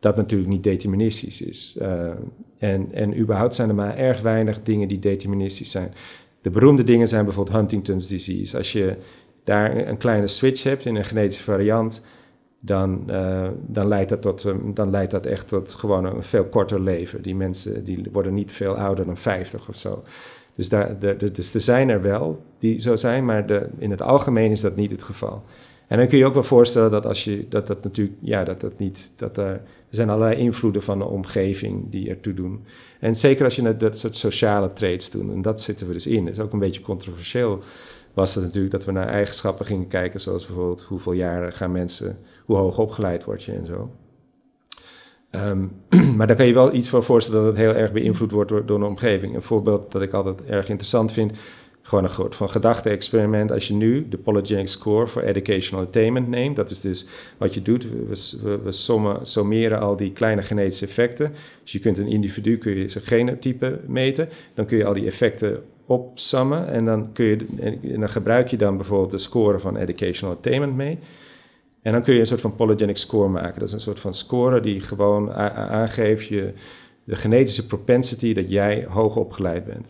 dat 0.00 0.16
natuurlijk 0.16 0.50
niet 0.50 0.62
deterministisch 0.62 1.42
is. 1.42 1.76
Uh, 1.82 2.10
en, 2.58 2.88
en 2.92 3.18
überhaupt 3.18 3.54
zijn 3.54 3.68
er 3.68 3.74
maar 3.74 3.96
erg 3.96 4.20
weinig 4.20 4.62
dingen 4.62 4.88
die 4.88 4.98
deterministisch 4.98 5.70
zijn. 5.70 5.92
De 6.40 6.50
beroemde 6.50 6.84
dingen 6.84 7.08
zijn 7.08 7.24
bijvoorbeeld 7.24 7.56
Huntington's 7.56 8.06
disease. 8.06 8.56
Als 8.56 8.72
je 8.72 8.96
daar 9.44 9.86
een 9.86 9.96
kleine 9.96 10.26
switch 10.26 10.62
hebt 10.62 10.84
in 10.84 10.94
een 10.94 11.04
genetische 11.04 11.42
variant, 11.42 12.02
dan, 12.64 13.02
uh, 13.10 13.48
dan, 13.66 13.88
leidt, 13.88 14.08
dat 14.08 14.22
tot, 14.22 14.44
um, 14.44 14.74
dan 14.74 14.90
leidt 14.90 15.10
dat 15.10 15.26
echt 15.26 15.48
tot 15.48 15.74
gewoon 15.74 16.04
een 16.04 16.22
veel 16.22 16.44
korter 16.44 16.80
leven. 16.80 17.22
Die 17.22 17.34
mensen 17.34 17.84
die 17.84 18.04
worden 18.12 18.34
niet 18.34 18.52
veel 18.52 18.74
ouder 18.74 19.04
dan 19.04 19.16
50 19.16 19.68
of 19.68 19.78
zo. 19.78 20.02
Dus, 20.54 20.68
daar, 20.68 20.98
de, 20.98 21.16
de, 21.16 21.30
dus 21.30 21.54
er 21.54 21.60
zijn 21.60 21.88
er 21.88 22.02
wel 22.02 22.42
die 22.58 22.80
zo 22.80 22.96
zijn, 22.96 23.24
maar 23.24 23.46
de, 23.46 23.68
in 23.78 23.90
het 23.90 24.02
algemeen 24.02 24.50
is 24.50 24.60
dat 24.60 24.76
niet 24.76 24.90
het 24.90 25.02
geval. 25.02 25.42
En 25.86 25.98
dan 25.98 26.06
kun 26.06 26.18
je 26.18 26.24
ook 26.24 26.34
wel 26.34 26.42
voorstellen 26.42 26.90
dat 26.90 27.06
als 27.06 27.24
je 27.24 27.46
dat, 27.48 27.66
dat 27.66 27.84
natuurlijk, 27.84 28.16
ja, 28.20 28.44
dat 28.44 28.60
dat 28.60 28.78
niet, 28.78 29.12
dat 29.16 29.36
er, 29.36 29.60
zijn 29.90 30.10
allerlei 30.10 30.40
invloeden 30.40 30.82
van 30.82 30.98
de 30.98 31.04
omgeving 31.04 31.90
die 31.90 32.08
ertoe 32.08 32.34
doen. 32.34 32.64
En 33.00 33.16
zeker 33.16 33.44
als 33.44 33.56
je 33.56 33.76
dat 33.76 33.98
soort 33.98 34.16
sociale 34.16 34.72
traits 34.72 35.10
doet, 35.10 35.32
en 35.32 35.42
dat 35.42 35.60
zitten 35.60 35.86
we 35.86 35.92
dus 35.92 36.06
in. 36.06 36.24
Dat 36.24 36.34
is 36.34 36.40
ook 36.40 36.52
een 36.52 36.58
beetje 36.58 36.80
controversieel. 36.80 37.62
Was 38.14 38.34
het 38.34 38.44
natuurlijk 38.44 38.72
dat 38.72 38.84
we 38.84 38.92
naar 38.92 39.08
eigenschappen 39.08 39.66
gingen 39.66 39.88
kijken, 39.88 40.20
zoals 40.20 40.46
bijvoorbeeld 40.46 40.82
hoeveel 40.82 41.12
jaren 41.12 41.52
gaan 41.52 41.72
mensen, 41.72 42.18
hoe 42.44 42.56
hoog 42.56 42.78
opgeleid 42.78 43.24
word 43.24 43.42
je 43.42 43.52
en 43.52 43.66
zo. 43.66 43.90
Ehm, 45.30 45.66
maar 46.16 46.26
daar 46.26 46.36
kan 46.36 46.46
je 46.46 46.54
wel 46.54 46.74
iets 46.74 46.88
van 46.88 47.02
voorstellen 47.02 47.44
dat 47.44 47.56
het 47.56 47.64
heel 47.64 47.74
erg 47.74 47.92
beïnvloed 47.92 48.30
wordt 48.30 48.50
door, 48.50 48.66
door 48.66 48.78
de 48.78 48.84
omgeving. 48.84 49.34
Een 49.34 49.42
voorbeeld 49.42 49.92
dat 49.92 50.02
ik 50.02 50.12
altijd 50.12 50.42
erg 50.44 50.68
interessant 50.68 51.12
vind, 51.12 51.32
gewoon 51.82 52.04
een 52.04 52.10
soort 52.10 52.36
van 52.36 52.50
gedachte-experiment. 52.50 53.52
Als 53.52 53.68
je 53.68 53.74
nu 53.74 54.08
de 54.08 54.18
polygenic 54.18 54.68
score 54.68 55.06
voor 55.06 55.22
educational 55.22 55.84
attainment 55.84 56.28
neemt, 56.28 56.56
dat 56.56 56.70
is 56.70 56.80
dus 56.80 57.06
wat 57.38 57.54
je 57.54 57.62
doet. 57.62 57.90
We, 57.90 58.38
we, 58.42 58.58
we 58.58 58.72
sommen, 58.72 59.26
sommeren 59.26 59.80
al 59.80 59.96
die 59.96 60.12
kleine 60.12 60.42
genetische 60.42 60.86
effecten. 60.86 61.32
Dus 61.62 61.72
je 61.72 61.78
kunt 61.78 61.98
een 61.98 62.08
individu, 62.08 62.58
kun 62.58 62.76
je 62.76 62.88
zijn 62.88 63.04
genotype 63.04 63.80
meten. 63.86 64.28
Dan 64.54 64.66
kun 64.66 64.76
je 64.76 64.84
al 64.84 64.94
die 64.94 65.06
effecten 65.06 65.62
opsammen 65.92 66.68
en 66.68 66.84
dan, 66.84 67.12
kun 67.12 67.24
je, 67.24 67.46
en 67.92 68.00
dan 68.00 68.08
gebruik 68.08 68.48
je 68.48 68.56
dan 68.56 68.76
bijvoorbeeld 68.76 69.10
de 69.10 69.18
score 69.18 69.58
van 69.58 69.76
educational 69.76 70.34
attainment 70.34 70.76
mee. 70.76 70.98
En 71.82 71.92
dan 71.92 72.02
kun 72.02 72.14
je 72.14 72.20
een 72.20 72.26
soort 72.26 72.40
van 72.40 72.54
polygenic 72.54 72.96
score 72.96 73.28
maken. 73.28 73.58
Dat 73.58 73.68
is 73.68 73.74
een 73.74 73.80
soort 73.80 74.00
van 74.00 74.14
score 74.14 74.60
die 74.60 74.80
gewoon 74.80 75.32
aangeeft 75.32 76.26
je 76.26 76.52
de 77.04 77.16
genetische 77.16 77.66
propensity 77.66 78.34
dat 78.34 78.50
jij 78.50 78.86
hoog 78.88 79.16
opgeleid 79.16 79.64
bent. 79.64 79.86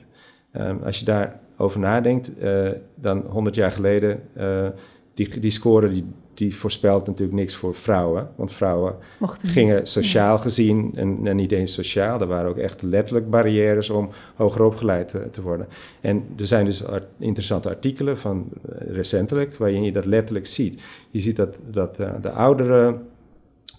Um, 0.57 0.81
als 0.85 0.99
je 0.99 1.05
daarover 1.05 1.81
nadenkt, 1.81 2.33
uh, 2.43 2.69
dan 2.95 3.25
100 3.29 3.55
jaar 3.55 3.73
geleden, 3.73 4.23
uh, 4.37 4.69
die, 5.15 5.41
die 5.41 5.51
score 5.51 5.89
die, 5.89 6.05
die 6.35 6.57
voorspelt 6.57 7.07
natuurlijk 7.07 7.39
niks 7.39 7.55
voor 7.55 7.75
vrouwen. 7.75 8.29
Want 8.37 8.53
vrouwen 8.53 8.95
gingen 9.43 9.87
sociaal 9.87 10.39
gezien, 10.39 10.93
en, 10.95 11.27
en, 11.27 11.37
niet 11.37 11.53
eens 11.53 11.73
sociaal, 11.73 12.21
er 12.21 12.27
waren 12.27 12.51
ook 12.51 12.57
echt 12.57 12.83
letterlijk 12.83 13.31
barrières 13.31 13.91
om 13.91 14.09
hoger 14.35 14.65
opgeleid 14.65 15.09
te, 15.09 15.31
te 15.31 15.43
worden. 15.43 15.69
En 16.01 16.25
er 16.39 16.47
zijn 16.47 16.65
dus 16.65 16.83
interessante 17.19 17.69
artikelen 17.69 18.19
van 18.19 18.49
uh, 18.49 18.95
recentelijk, 18.95 19.55
waarin 19.55 19.83
je 19.83 19.93
dat 19.93 20.05
letterlijk 20.05 20.47
ziet. 20.47 20.83
Je 21.11 21.21
ziet 21.21 21.37
dat, 21.37 21.59
dat 21.71 22.01
uh, 22.01 22.11
de 22.23 22.31
oudere 22.31 22.97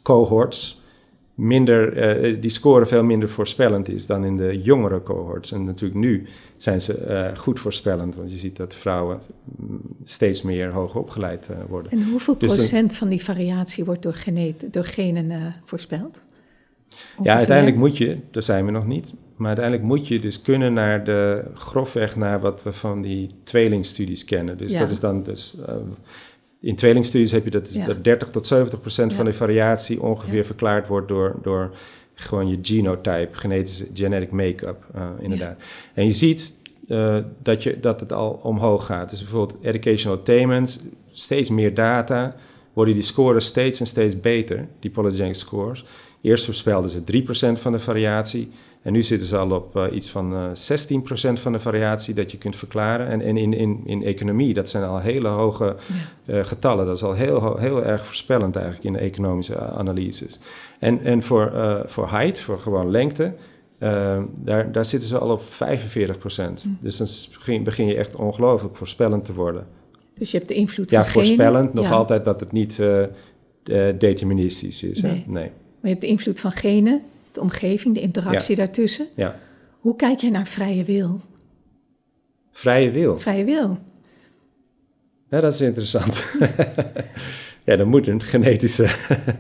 cohorts 0.01 0.81
minder, 1.35 2.17
uh, 2.23 2.41
die 2.41 2.51
score 2.51 2.85
veel 2.85 3.03
minder 3.03 3.29
voorspellend 3.29 3.89
is 3.89 4.05
dan 4.05 4.25
in 4.25 4.37
de 4.37 4.61
jongere 4.61 5.03
cohorts. 5.03 5.51
En 5.51 5.63
natuurlijk 5.63 5.99
nu 5.99 6.25
zijn 6.63 6.81
ze 6.81 7.05
uh, 7.07 7.37
goed 7.37 7.59
voorspellend, 7.59 8.15
want 8.15 8.31
je 8.31 8.37
ziet 8.37 8.57
dat 8.57 8.75
vrouwen 8.75 9.19
steeds 10.03 10.41
meer 10.41 10.71
hoog 10.71 10.95
opgeleid 10.95 11.47
uh, 11.51 11.57
worden. 11.67 11.91
En 11.91 12.03
hoeveel 12.09 12.37
dus 12.37 12.55
procent 12.55 12.95
van 12.95 13.09
die 13.09 13.23
variatie 13.23 13.85
wordt 13.85 14.01
door, 14.01 14.23
door 14.71 14.85
genen 14.85 15.53
voorspeld? 15.63 16.25
Ongeveer? 16.89 17.23
Ja, 17.23 17.35
uiteindelijk 17.35 17.77
moet 17.77 17.97
je, 17.97 18.17
daar 18.31 18.43
zijn 18.43 18.65
we 18.65 18.71
nog 18.71 18.85
niet, 18.85 19.13
maar 19.35 19.47
uiteindelijk 19.47 19.85
moet 19.85 20.07
je 20.07 20.19
dus 20.19 20.41
kunnen 20.41 20.73
naar 20.73 21.03
de 21.03 21.43
grofweg 21.53 22.15
naar 22.15 22.39
wat 22.39 22.63
we 22.63 22.71
van 22.71 23.01
die 23.01 23.35
tweelingstudies 23.43 24.25
kennen. 24.25 24.57
Dus 24.57 24.71
ja. 24.71 24.79
dat 24.79 24.89
is 24.89 24.99
dan 24.99 25.23
dus 25.23 25.55
in 26.63 26.75
tweelingstudies 26.75 27.31
heb 27.31 27.43
je 27.43 27.49
dat, 27.49 27.67
dus 27.67 27.85
dat 27.85 28.03
30 28.03 28.29
tot 28.29 28.45
70 28.45 28.81
procent 28.81 29.13
van 29.13 29.25
de 29.25 29.33
variatie 29.33 30.01
ongeveer 30.01 30.45
verklaard 30.45 30.87
wordt 30.87 31.07
door, 31.07 31.35
door 31.41 31.71
gewoon 32.15 32.47
je 32.47 32.57
genotype, 32.61 33.29
genetische 33.31 33.87
genetic 33.93 34.31
make-up, 34.31 34.85
uh, 34.95 35.09
inderdaad. 35.19 35.57
En 35.93 36.05
je 36.05 36.11
ziet 36.11 36.57
uh, 36.87 37.17
dat, 37.43 37.63
je, 37.63 37.79
dat 37.79 37.99
het 37.99 38.13
al 38.13 38.39
omhoog 38.43 38.85
gaat. 38.85 39.09
Dus 39.09 39.21
bijvoorbeeld 39.21 39.63
educational 39.63 40.17
attainment, 40.17 40.83
steeds 41.11 41.49
meer 41.49 41.73
data, 41.73 42.35
worden 42.73 42.93
die 42.93 43.03
scores 43.03 43.45
steeds 43.45 43.79
en 43.79 43.87
steeds 43.87 44.19
beter, 44.19 44.67
die 44.79 44.91
polygenic 44.91 45.35
scores. 45.35 45.85
Eerst 46.23 46.45
voorspelden 46.45 46.89
ze 46.89 47.01
3% 47.57 47.59
van 47.59 47.71
de 47.71 47.79
variatie. 47.79 48.51
En 48.81 48.93
nu 48.93 49.03
zitten 49.03 49.27
ze 49.27 49.37
al 49.37 49.51
op 49.51 49.75
uh, 49.75 49.85
iets 49.91 50.09
van 50.09 50.33
uh, 50.33 50.45
eh, 50.45 51.37
16% 51.37 51.41
van 51.41 51.51
de 51.51 51.59
variatie 51.59 52.13
dat 52.13 52.31
je 52.31 52.37
kunt 52.37 52.55
verklaren. 52.55 53.07
En, 53.07 53.21
en 53.21 53.37
in, 53.37 53.53
in, 53.53 53.81
in 53.85 54.03
economie, 54.03 54.53
dat 54.53 54.69
zijn 54.69 54.83
al 54.83 54.99
hele 54.99 55.27
hoge 55.27 55.75
uh, 56.25 56.45
getallen. 56.45 56.85
Dat 56.85 56.95
is 56.95 57.03
al 57.03 57.13
heel, 57.13 57.57
heel 57.57 57.83
erg 57.83 58.05
voorspellend 58.05 58.55
eigenlijk 58.55 58.85
in 58.85 58.93
de 58.93 58.99
economische 58.99 59.59
analyses. 59.59 60.39
En, 60.79 61.03
en 61.03 61.23
voor, 61.23 61.51
voor 61.85 62.09
height, 62.09 62.39
voor 62.39 62.59
gewoon 62.59 62.91
lengte, 62.91 63.33
daar, 64.35 64.71
daar 64.71 64.85
zitten 64.85 65.09
ze 65.09 65.17
al 65.17 65.29
op 65.29 65.41
45%. 65.41 65.45
Mm. 66.63 66.77
Dus 66.81 66.97
dan 66.97 67.07
begin, 67.37 67.63
begin 67.63 67.87
je 67.87 67.95
echt 67.95 68.15
ongelooflijk 68.15 68.75
voorspellend 68.75 69.25
te 69.25 69.33
worden. 69.33 69.67
Dus 70.13 70.31
je 70.31 70.37
hebt 70.37 70.49
de 70.49 70.55
invloed 70.55 70.89
ja, 70.89 71.05
van 71.05 71.05
Ja, 71.05 71.11
voorspellend. 71.11 71.73
Nog 71.73 71.85
ja. 71.85 71.91
altijd 71.91 72.25
dat 72.25 72.39
het 72.39 72.51
niet 72.51 72.81
deterministisch 73.97 74.83
is. 74.83 75.01
Nee. 75.01 75.11
Hè? 75.11 75.31
nee. 75.31 75.51
Maar 75.83 75.91
je 75.91 75.97
hebt 75.97 76.01
de 76.01 76.07
invloed 76.07 76.39
van 76.39 76.51
genen, 76.51 77.01
de 77.31 77.41
omgeving, 77.41 77.95
de 77.95 78.01
interactie 78.01 78.55
ja. 78.55 78.63
daartussen. 78.63 79.07
Ja. 79.15 79.39
Hoe 79.79 79.95
kijk 79.95 80.19
jij 80.19 80.29
naar 80.29 80.47
vrije 80.47 80.83
wil? 80.83 81.21
Vrije 82.51 82.91
wil? 82.91 83.17
Vrije 83.17 83.43
wil. 83.45 83.77
Ja, 85.29 85.39
dat 85.39 85.53
is 85.53 85.61
interessant. 85.61 86.25
ja, 87.65 87.75
dan 87.75 87.87
moet 87.87 88.07
een 88.07 88.21
genetische... 88.21 88.95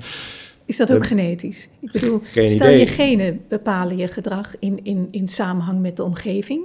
is 0.65 0.77
dat 0.77 0.91
ook 0.91 1.05
genetisch? 1.05 1.69
Ik 1.79 1.91
bedoel, 1.91 2.19
Geen 2.23 2.49
stel 2.49 2.67
idee. 2.67 2.79
je 2.79 2.87
genen 2.87 3.45
bepalen 3.47 3.97
je 3.97 4.07
gedrag 4.07 4.55
in, 4.59 4.79
in, 4.83 5.07
in 5.11 5.29
samenhang 5.29 5.81
met 5.81 5.97
de 5.97 6.03
omgeving. 6.03 6.63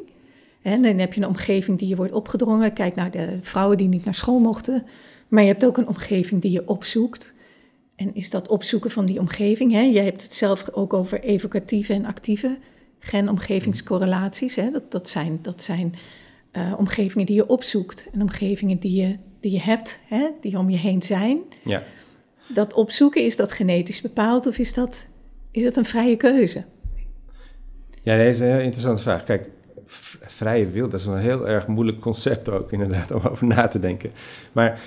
En 0.62 0.82
dan 0.82 0.98
heb 0.98 1.12
je 1.12 1.20
een 1.20 1.28
omgeving 1.28 1.78
die 1.78 1.88
je 1.88 1.96
wordt 1.96 2.12
opgedrongen. 2.12 2.72
Kijk 2.72 2.94
naar 2.94 3.10
de 3.10 3.38
vrouwen 3.40 3.76
die 3.76 3.88
niet 3.88 4.04
naar 4.04 4.14
school 4.14 4.38
mochten. 4.38 4.86
Maar 5.28 5.42
je 5.42 5.48
hebt 5.48 5.64
ook 5.64 5.76
een 5.76 5.88
omgeving 5.88 6.42
die 6.42 6.50
je 6.50 6.68
opzoekt. 6.68 7.34
En 7.98 8.14
is 8.14 8.30
dat 8.30 8.48
opzoeken 8.48 8.90
van 8.90 9.06
die 9.06 9.18
omgeving? 9.18 9.72
Hè? 9.72 9.80
Jij 9.80 10.04
hebt 10.04 10.22
het 10.22 10.34
zelf 10.34 10.70
ook 10.72 10.92
over 10.92 11.20
evocatieve 11.20 11.92
en 11.92 12.04
actieve 12.04 12.58
genomgevingscorrelaties. 12.98 14.56
Hè? 14.56 14.70
Dat, 14.70 14.90
dat 14.90 15.08
zijn, 15.08 15.38
dat 15.42 15.62
zijn 15.62 15.94
uh, 16.52 16.74
omgevingen 16.76 17.26
die 17.26 17.34
je 17.34 17.46
opzoekt 17.46 18.08
en 18.12 18.22
omgevingen 18.22 18.78
die 18.78 19.02
je, 19.02 19.16
die 19.40 19.52
je 19.52 19.60
hebt, 19.60 20.00
hè? 20.06 20.28
die 20.40 20.58
om 20.58 20.70
je 20.70 20.76
heen 20.76 21.02
zijn. 21.02 21.38
Ja. 21.64 21.82
Dat 22.48 22.72
opzoeken, 22.72 23.24
is 23.24 23.36
dat 23.36 23.52
genetisch 23.52 24.00
bepaald 24.00 24.46
of 24.46 24.58
is 24.58 24.74
dat, 24.74 25.06
is 25.50 25.62
dat 25.62 25.76
een 25.76 25.84
vrije 25.84 26.16
keuze? 26.16 26.64
Ja, 28.02 28.16
dat 28.16 28.26
is 28.26 28.40
een 28.40 28.50
heel 28.50 28.60
interessante 28.60 29.02
vraag. 29.02 29.24
Kijk, 29.24 29.48
vrije 30.26 30.70
wil, 30.70 30.88
dat 30.88 31.00
is 31.00 31.06
een 31.06 31.18
heel 31.18 31.48
erg 31.48 31.66
moeilijk 31.66 32.00
concept 32.00 32.48
ook 32.48 32.72
inderdaad 32.72 33.10
om 33.10 33.26
over 33.26 33.46
na 33.46 33.68
te 33.68 33.78
denken. 33.78 34.10
Maar 34.52 34.80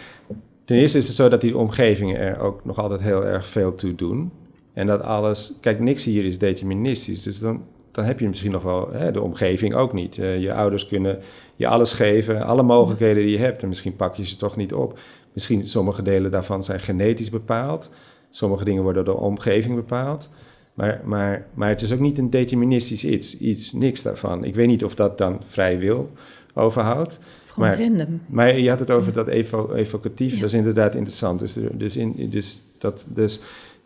Ten 0.72 0.80
eerste 0.80 0.97
is 0.97 1.07
het 1.07 1.15
zo 1.15 1.30
dat 1.30 1.41
die 1.41 1.57
omgevingen 1.57 2.17
er 2.17 2.39
ook 2.39 2.65
nog 2.65 2.80
altijd 2.80 3.01
heel 3.01 3.26
erg 3.26 3.47
veel 3.47 3.76
toe 3.76 3.95
doen. 3.95 4.32
En 4.74 4.88
dat 4.88 5.01
alles, 5.01 5.53
kijk, 5.61 5.80
niks 5.80 6.03
hier 6.03 6.26
is 6.26 6.39
deterministisch. 6.39 7.24
Dus 7.24 7.39
dan, 7.39 7.63
dan 7.91 8.05
heb 8.05 8.19
je 8.19 8.28
misschien 8.28 8.51
nog 8.51 8.63
wel 8.63 8.91
hè, 8.91 9.11
de 9.11 9.22
omgeving 9.22 9.76
ook 9.76 9.93
niet. 9.93 10.17
Uh, 10.17 10.39
je 10.39 10.53
ouders 10.53 10.88
kunnen 10.88 11.19
je 11.55 11.67
alles 11.67 11.93
geven, 11.93 12.41
alle 12.41 12.63
mogelijkheden 12.63 13.24
die 13.24 13.32
je 13.32 13.38
hebt. 13.38 13.61
En 13.61 13.67
misschien 13.67 13.95
pak 13.95 14.15
je 14.15 14.26
ze 14.26 14.36
toch 14.36 14.55
niet 14.55 14.74
op. 14.74 14.99
Misschien 15.34 15.67
sommige 15.67 16.01
delen 16.01 16.32
daarvan 16.32 16.63
zijn 16.63 16.80
genetisch 16.80 17.30
bepaald. 17.30 17.89
Sommige 18.30 18.63
dingen 18.63 18.84
worden 18.84 19.05
door 19.05 19.15
de 19.15 19.22
omgeving 19.22 19.76
bepaald. 19.76 20.30
Maar, 20.74 21.01
maar, 21.03 21.47
maar 21.53 21.69
het 21.69 21.82
is 21.82 21.93
ook 21.93 21.99
niet 21.99 22.17
een 22.17 22.30
deterministisch 22.30 23.05
iets, 23.05 23.38
iets, 23.38 23.74
niks 23.74 24.01
daarvan. 24.01 24.43
Ik 24.43 24.55
weet 24.55 24.67
niet 24.67 24.84
of 24.84 24.95
dat 24.95 25.17
dan 25.17 25.41
vrij 25.45 25.80
wil 25.80 26.09
overhoudt. 26.53 27.19
Gewoon 27.52 27.70
maar, 27.70 27.80
random. 27.80 28.22
Maar 28.28 28.58
je 28.58 28.70
had 28.70 28.80
het 28.80 28.91
over 28.91 29.14
dat 29.14 29.28
evo, 29.28 29.74
evocatief, 29.74 30.34
ja. 30.34 30.39
dat 30.39 30.49
is 30.49 30.56
inderdaad 30.56 30.95
interessant. 30.95 31.39
Dus, 31.39 31.58
dus, 31.72 31.97
in, 31.97 32.30
dus, 32.30 32.64
dat, 32.78 33.08
dus 33.14 33.41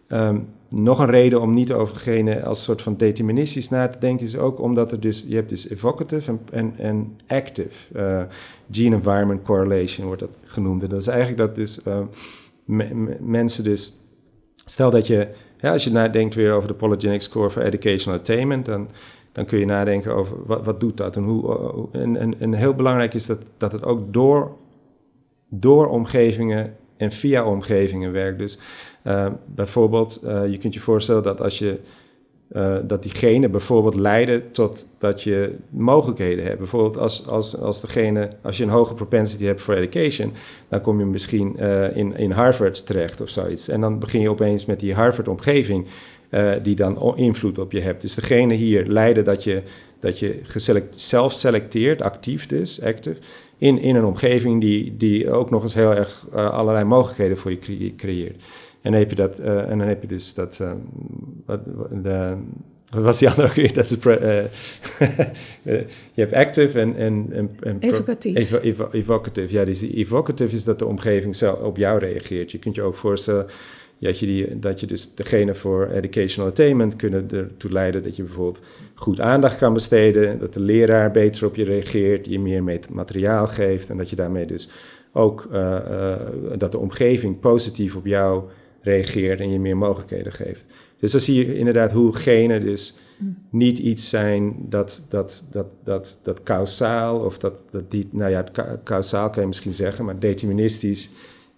um, 0.08 0.48
nog 0.70 1.00
een 1.00 1.10
reden 1.10 1.42
om 1.42 1.54
niet 1.54 1.72
over 1.72 1.96
genen 1.96 2.44
als 2.44 2.64
soort 2.64 2.82
van 2.82 2.98
deterministisch 2.98 3.70
na 3.70 3.88
te 3.88 4.00
denken 4.00 4.26
is 4.26 4.38
ook 4.38 4.60
omdat 4.60 4.92
er 4.92 5.00
dus, 5.00 5.26
je 5.28 5.36
hebt 5.36 5.50
dus 5.50 5.70
evocative 5.70 6.32
en, 6.32 6.40
en, 6.52 6.74
en 6.78 7.18
active. 7.28 8.00
Uh, 8.00 8.24
gene-environment 8.72 9.42
correlation 9.42 10.06
wordt 10.06 10.22
dat 10.22 10.42
genoemd. 10.44 10.84
En 10.84 10.90
dat 10.90 11.02
is 11.02 11.08
eigenlijk 11.08 11.38
dat 11.38 11.56
dus 11.56 11.80
uh, 11.88 12.00
me, 12.66 13.18
mensen 13.22 13.64
dus, 13.64 13.98
stel 14.66 14.92
dat 14.92 15.08
je, 15.08 15.28
ja, 15.58 15.72
als 15.72 15.84
je 15.84 15.92
nadenkt 15.92 16.36
weer 16.36 16.54
over 16.54 16.68
de 16.68 16.76
polygenic 16.76 17.22
score 17.22 17.50
for 17.50 17.62
educational 17.62 18.20
attainment, 18.20 18.66
dan 18.66 18.90
dan 19.36 19.46
kun 19.46 19.60
je 19.60 19.66
nadenken 19.66 20.16
over 20.16 20.38
wat, 20.46 20.66
wat 20.66 20.80
doet 20.80 20.98
dat 20.98 21.16
en 21.16 21.24
hoe. 21.24 21.88
En, 21.92 22.18
en, 22.18 22.40
en 22.40 22.54
heel 22.54 22.74
belangrijk 22.74 23.14
is 23.14 23.26
dat, 23.26 23.40
dat 23.58 23.72
het 23.72 23.84
ook 23.84 24.14
door, 24.14 24.52
door 25.50 25.88
omgevingen 25.88 26.76
en 26.98 27.12
via 27.12 27.46
omgevingen 27.46 28.12
werkt. 28.12 28.38
Dus 28.38 28.60
uh, 29.04 29.28
bijvoorbeeld, 29.46 30.22
uh, 30.24 30.48
je 30.48 30.58
kunt 30.58 30.74
je 30.74 30.80
voorstellen 30.80 31.24
dat 31.24 31.42
als 31.42 31.60
je. 31.60 31.80
Dat 32.84 33.04
die 33.04 33.12
genen 33.12 33.52
bijvoorbeeld 33.52 33.96
leiden 33.96 34.52
tot 34.52 34.88
dat 34.98 35.24
je 35.24 35.58
mogelijkheden 35.70 36.46
hebt. 36.46 36.58
Bijvoorbeeld 36.58 36.98
als, 36.98 37.28
als, 37.28 37.58
als, 37.58 37.82
degene, 37.82 38.30
als 38.42 38.58
je 38.58 38.64
een 38.64 38.70
hoge 38.70 38.94
propensity 38.94 39.46
hebt 39.46 39.62
voor 39.62 39.74
education, 39.74 40.32
dan 40.70 40.82
kom 40.82 41.00
je 41.00 41.06
misschien 41.06 41.58
in, 41.94 42.18
in 42.18 42.32
Harvard 42.32 42.86
terecht 42.86 43.22
of 43.22 43.30
zoiets. 43.30 43.68
En 43.68 43.82
dan 43.82 44.00
begin 44.00 44.22
je 44.22 44.30
opeens 44.30 44.66
met 44.66 44.80
die 44.80 44.94
Harvard-omgeving 44.94 45.86
uh, 46.36 46.54
die 46.64 46.76
dan 46.76 47.18
invloed 47.18 47.58
op 47.58 47.72
je 47.72 47.82
hebt. 47.82 48.02
Dus 48.02 48.14
degene 48.14 48.54
hier 48.54 48.86
leiden 48.86 49.24
dat 49.24 49.44
je, 49.44 49.62
dat 50.00 50.20
je 50.20 50.40
geselect, 50.44 51.00
zelf 51.00 51.34
selecteert, 51.34 52.02
actief 52.02 52.48
dus, 52.48 52.82
active, 52.82 53.18
in, 53.58 53.80
in 53.80 53.96
een 53.96 54.06
omgeving 54.06 54.62
die, 54.62 54.98
die 54.98 55.32
ook 55.32 55.50
nog 55.50 55.64
eens 55.64 55.74
heel 55.74 55.96
erg 55.96 56.26
uh, 56.34 56.50
allerlei 56.50 56.86
mogelijkheden 56.86 57.38
voor 57.38 57.52
je 57.52 57.96
creëert. 57.96 58.44
En 58.82 58.92
dan 58.92 59.00
heb 59.00 59.10
je, 59.10 59.16
dat, 59.16 59.40
uh, 59.40 59.70
en 59.70 59.78
dan 59.78 59.88
heb 59.88 60.02
je 60.02 60.08
dus 60.08 60.34
dat, 60.34 60.64
wat, 61.46 61.66
de, 62.04 62.36
wat 62.94 63.04
was 63.04 63.20
die 63.20 63.30
andere 63.30 63.48
ook 63.48 63.54
weer? 63.54 63.74
Dat 63.74 63.84
is 63.84 63.98
je 66.14 66.22
hebt 66.22 66.34
active 66.34 66.80
en... 66.80 66.96
en, 66.96 67.28
en, 67.32 67.52
en 67.60 67.78
evocatief. 67.80 68.36
Evo, 68.36 68.58
evo, 68.58 68.88
evocative, 68.92 69.54
ja. 69.54 69.66
Dus 69.66 69.80
die 69.80 69.96
evocative 69.96 70.56
is 70.56 70.64
dat 70.64 70.80
de 70.80 70.86
omgeving 70.86 71.36
zelf 71.36 71.60
op 71.60 71.78
jou 71.78 72.00
reageert. 72.00 72.52
Je 72.52 72.60
kunt 72.60 72.76
je 72.76 72.82
ook 72.82 72.96
voorstellen 72.96 73.46
dat 74.00 74.20
je, 74.20 74.26
die, 74.26 74.60
dat 74.60 74.80
je 74.80 74.88
dus 74.88 75.16
degene 75.16 75.54
voor 75.54 75.88
educational 75.88 76.50
attainment 76.50 76.96
kunnen 76.96 77.30
ertoe 77.32 77.72
leiden 77.72 78.04
dat 78.04 78.16
je 78.16 78.24
bijvoorbeeld 78.24 78.62
goed 78.94 79.20
aandacht 79.20 79.58
kan 79.58 79.74
besteden, 79.74 80.40
dat 80.40 80.54
de 80.54 80.60
leraar 80.60 81.12
beter 81.12 81.46
op 81.46 81.56
je 81.56 81.64
reageert, 81.64 82.26
je 82.26 82.40
meer 82.40 82.64
materiaal 82.90 83.48
geeft 83.48 83.90
en 83.90 83.98
dat 83.98 84.10
je 84.10 84.16
daarmee 84.16 84.46
dus 84.46 84.70
ook 85.12 85.48
uh, 85.52 85.78
uh, 85.90 86.16
dat 86.58 86.72
de 86.72 86.78
omgeving 86.78 87.40
positief 87.40 87.96
op 87.96 88.06
jou 88.06 88.44
reageert 88.82 89.40
en 89.40 89.52
je 89.52 89.60
meer 89.60 89.78
mogelijkheden 89.78 90.32
geeft. 90.32 90.66
Dus 91.00 91.12
dan 91.12 91.22
zie 91.22 91.36
je 91.36 91.58
inderdaad 91.58 91.92
hoe 91.92 92.16
genen 92.16 92.62
dus 92.62 92.98
niet 93.50 93.80
iets 93.80 94.10
zijn 94.10 94.56
dat, 94.60 95.06
dat, 95.10 95.48
dat, 95.52 95.68
dat, 95.84 96.20
dat 96.24 96.44
kausaal 96.44 97.20
of 97.20 97.38
dat, 97.38 97.54
dat 97.70 97.92
die, 97.92 98.08
nou 98.12 98.32
ja, 98.32 98.46
kausaal 98.84 99.30
kan 99.30 99.42
je 99.42 99.48
misschien 99.48 99.74
zeggen, 99.74 100.06
maar 100.06 100.20
deterministisch 100.20 101.10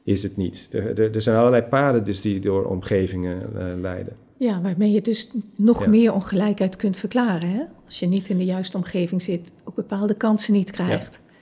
is 0.07 0.23
het 0.23 0.37
niet. 0.37 0.69
Er, 0.71 1.15
er, 1.15 1.21
zijn 1.21 1.37
allerlei 1.37 1.63
paden 1.63 2.03
dus 2.03 2.21
die 2.21 2.39
door 2.39 2.65
omgevingen 2.65 3.49
uh, 3.55 3.81
leiden. 3.81 4.15
Ja, 4.37 4.61
waarmee 4.61 4.91
je 4.91 5.01
dus 5.01 5.31
nog 5.55 5.87
meer 5.87 6.13
ongelijkheid 6.13 6.75
kunt 6.75 6.97
verklaren. 6.97 7.49
Hè? 7.49 7.63
Als 7.85 7.99
je 7.99 8.05
niet 8.05 8.29
in 8.29 8.37
de 8.37 8.45
juiste 8.45 8.77
omgeving 8.77 9.21
zit, 9.21 9.53
ook 9.63 9.75
bepaalde 9.75 10.13
kansen 10.13 10.53
niet 10.53 10.71
krijgt. 10.71 11.21
Ja. 11.25 11.33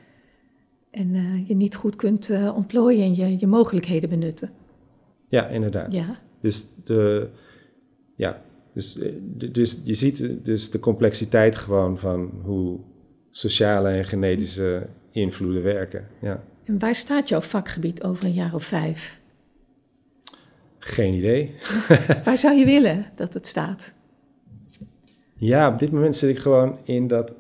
En 1.02 1.14
uh, 1.14 1.48
je 1.48 1.56
niet 1.56 1.76
goed 1.76 1.96
kunt 1.96 2.30
uh, 2.30 2.56
ontplooien 2.56 3.04
en 3.04 3.16
je, 3.16 3.40
je 3.40 3.48
mogelijkheden 3.48 4.10
benutten. 4.10 4.50
Ja, 5.30 5.48
inderdaad. 5.48 5.94
Ja. 5.94 6.20
Dus, 6.42 6.68
de, 6.84 7.30
ja, 8.16 8.42
dus, 8.74 8.94
dus 9.54 9.82
je 9.86 9.96
ziet 9.96 10.46
dus 10.46 10.72
de 10.72 10.80
complexiteit 10.80 11.56
gewoon 11.56 11.98
van 11.98 12.32
hoe 12.44 12.80
sociale 13.32 13.90
en 13.90 14.06
genetische 14.06 14.88
invloeden 15.12 15.64
werken. 15.64 16.08
Ja. 16.22 16.44
En 16.66 16.80
waar 16.80 16.96
staat 16.96 17.30
jouw 17.30 17.42
vakgebied 17.42 18.04
over 18.04 18.26
een 18.26 18.34
jaar 18.34 18.54
of 18.54 18.64
vijf? 18.64 19.20
Geen 20.80 21.14
idee. 21.14 21.56
waar 22.26 22.38
zou 22.38 22.56
je 22.56 22.66
willen 22.66 23.06
dat 23.16 23.34
het 23.34 23.48
staat? 23.48 23.94
Ja, 25.38 25.68
op 25.70 25.80
dit 25.80 25.92
moment 25.92 26.16
zit 26.16 26.30
ik 26.30 26.40
gewoon 26.40 26.78
in 26.84 27.08
dat 27.08 27.32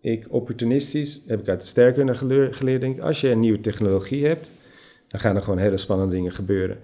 ik 0.00 0.26
opportunistisch, 0.28 1.22
heb 1.26 1.40
ik 1.40 1.48
uit 1.48 1.60
de 1.60 1.66
sterkunde 1.66 2.14
geleerd, 2.14 2.80
denk 2.80 2.96
ik, 2.96 3.02
als 3.02 3.20
je 3.20 3.30
een 3.30 3.40
nieuwe 3.40 3.60
technologie 3.60 4.26
hebt, 4.26 4.50
dan 5.08 5.20
gaan 5.20 5.36
er 5.36 5.42
gewoon 5.42 5.58
hele 5.58 5.76
spannende 5.76 6.14
dingen 6.14 6.32
gebeuren. 6.32 6.78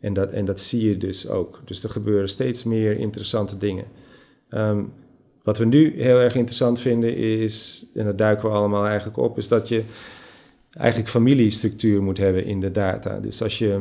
En 0.00 0.14
dat, 0.14 0.30
en 0.30 0.44
dat 0.44 0.60
zie 0.60 0.88
je 0.88 0.96
dus 0.96 1.28
ook. 1.28 1.60
Dus 1.64 1.82
er 1.82 1.90
gebeuren 1.90 2.28
steeds 2.28 2.64
meer 2.64 2.98
interessante 2.98 3.58
dingen. 3.58 3.84
Um, 4.50 4.92
wat 5.42 5.58
we 5.58 5.64
nu 5.64 6.02
heel 6.02 6.18
erg 6.18 6.34
interessant 6.34 6.80
vinden 6.80 7.16
is, 7.16 7.86
en 7.94 8.04
dat 8.04 8.18
duiken 8.18 8.48
we 8.48 8.54
allemaal 8.54 8.86
eigenlijk 8.86 9.16
op, 9.16 9.38
is 9.38 9.48
dat 9.48 9.68
je 9.68 9.82
eigenlijk 10.76 11.10
familiestructuur 11.10 12.02
moet 12.02 12.18
hebben 12.18 12.44
in 12.44 12.60
de 12.60 12.70
data. 12.70 13.20
Dus 13.20 13.42
als 13.42 13.58
je, 13.58 13.80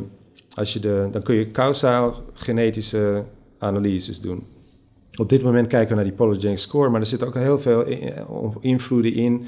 als 0.54 0.74
je 0.74 0.80
de, 0.80 1.08
dan 1.12 1.22
kun 1.22 1.36
je 1.36 1.46
kausaal 1.46 2.24
genetische 2.34 3.24
analyses 3.58 4.22
doen. 4.22 4.44
Op 5.16 5.30
dit 5.30 5.44
moment 5.44 5.68
kijken 5.68 5.90
we 5.90 5.96
naar 5.96 6.04
die 6.04 6.14
polygenic 6.14 6.58
score, 6.58 6.90
maar 6.90 7.00
er 7.00 7.06
zitten 7.08 7.28
ook 7.28 7.34
heel 7.34 7.60
veel 7.60 7.86
invloeden 8.60 9.14
in 9.14 9.46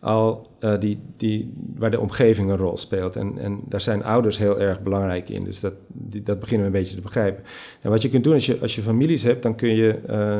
al 0.00 0.50
uh, 0.60 0.80
die, 0.80 0.98
die, 1.16 1.52
waar 1.76 1.90
de 1.90 2.00
omgeving 2.00 2.50
een 2.50 2.56
rol 2.56 2.76
speelt. 2.76 3.16
En, 3.16 3.38
en 3.38 3.60
daar 3.68 3.80
zijn 3.80 4.04
ouders 4.04 4.38
heel 4.38 4.60
erg 4.60 4.82
belangrijk 4.82 5.28
in. 5.28 5.44
Dus 5.44 5.60
dat, 5.60 5.74
dat 6.22 6.40
beginnen 6.40 6.70
we 6.70 6.76
een 6.76 6.80
beetje 6.82 6.96
te 6.96 7.02
begrijpen. 7.02 7.42
En 7.80 7.90
wat 7.90 8.02
je 8.02 8.08
kunt 8.08 8.24
doen 8.24 8.34
als 8.34 8.46
je, 8.46 8.58
als 8.60 8.74
je 8.74 8.82
families 8.82 9.22
hebt, 9.22 9.42
dan 9.42 9.54
kun 9.54 9.74
je 9.74 9.98
uh, 10.10 10.38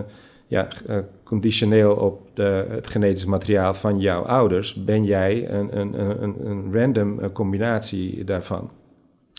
ja, 0.50 0.68
uh, 0.88 0.98
conditioneel 1.24 1.94
op 1.94 2.30
de, 2.34 2.66
het 2.68 2.90
genetisch 2.90 3.24
materiaal 3.24 3.74
van 3.74 4.00
jouw 4.00 4.22
ouders, 4.22 4.74
ben 4.74 5.04
jij 5.04 5.50
een, 5.50 5.78
een, 5.78 6.22
een, 6.22 6.46
een 6.46 6.72
random 6.72 7.32
combinatie 7.32 8.24
daarvan. 8.24 8.70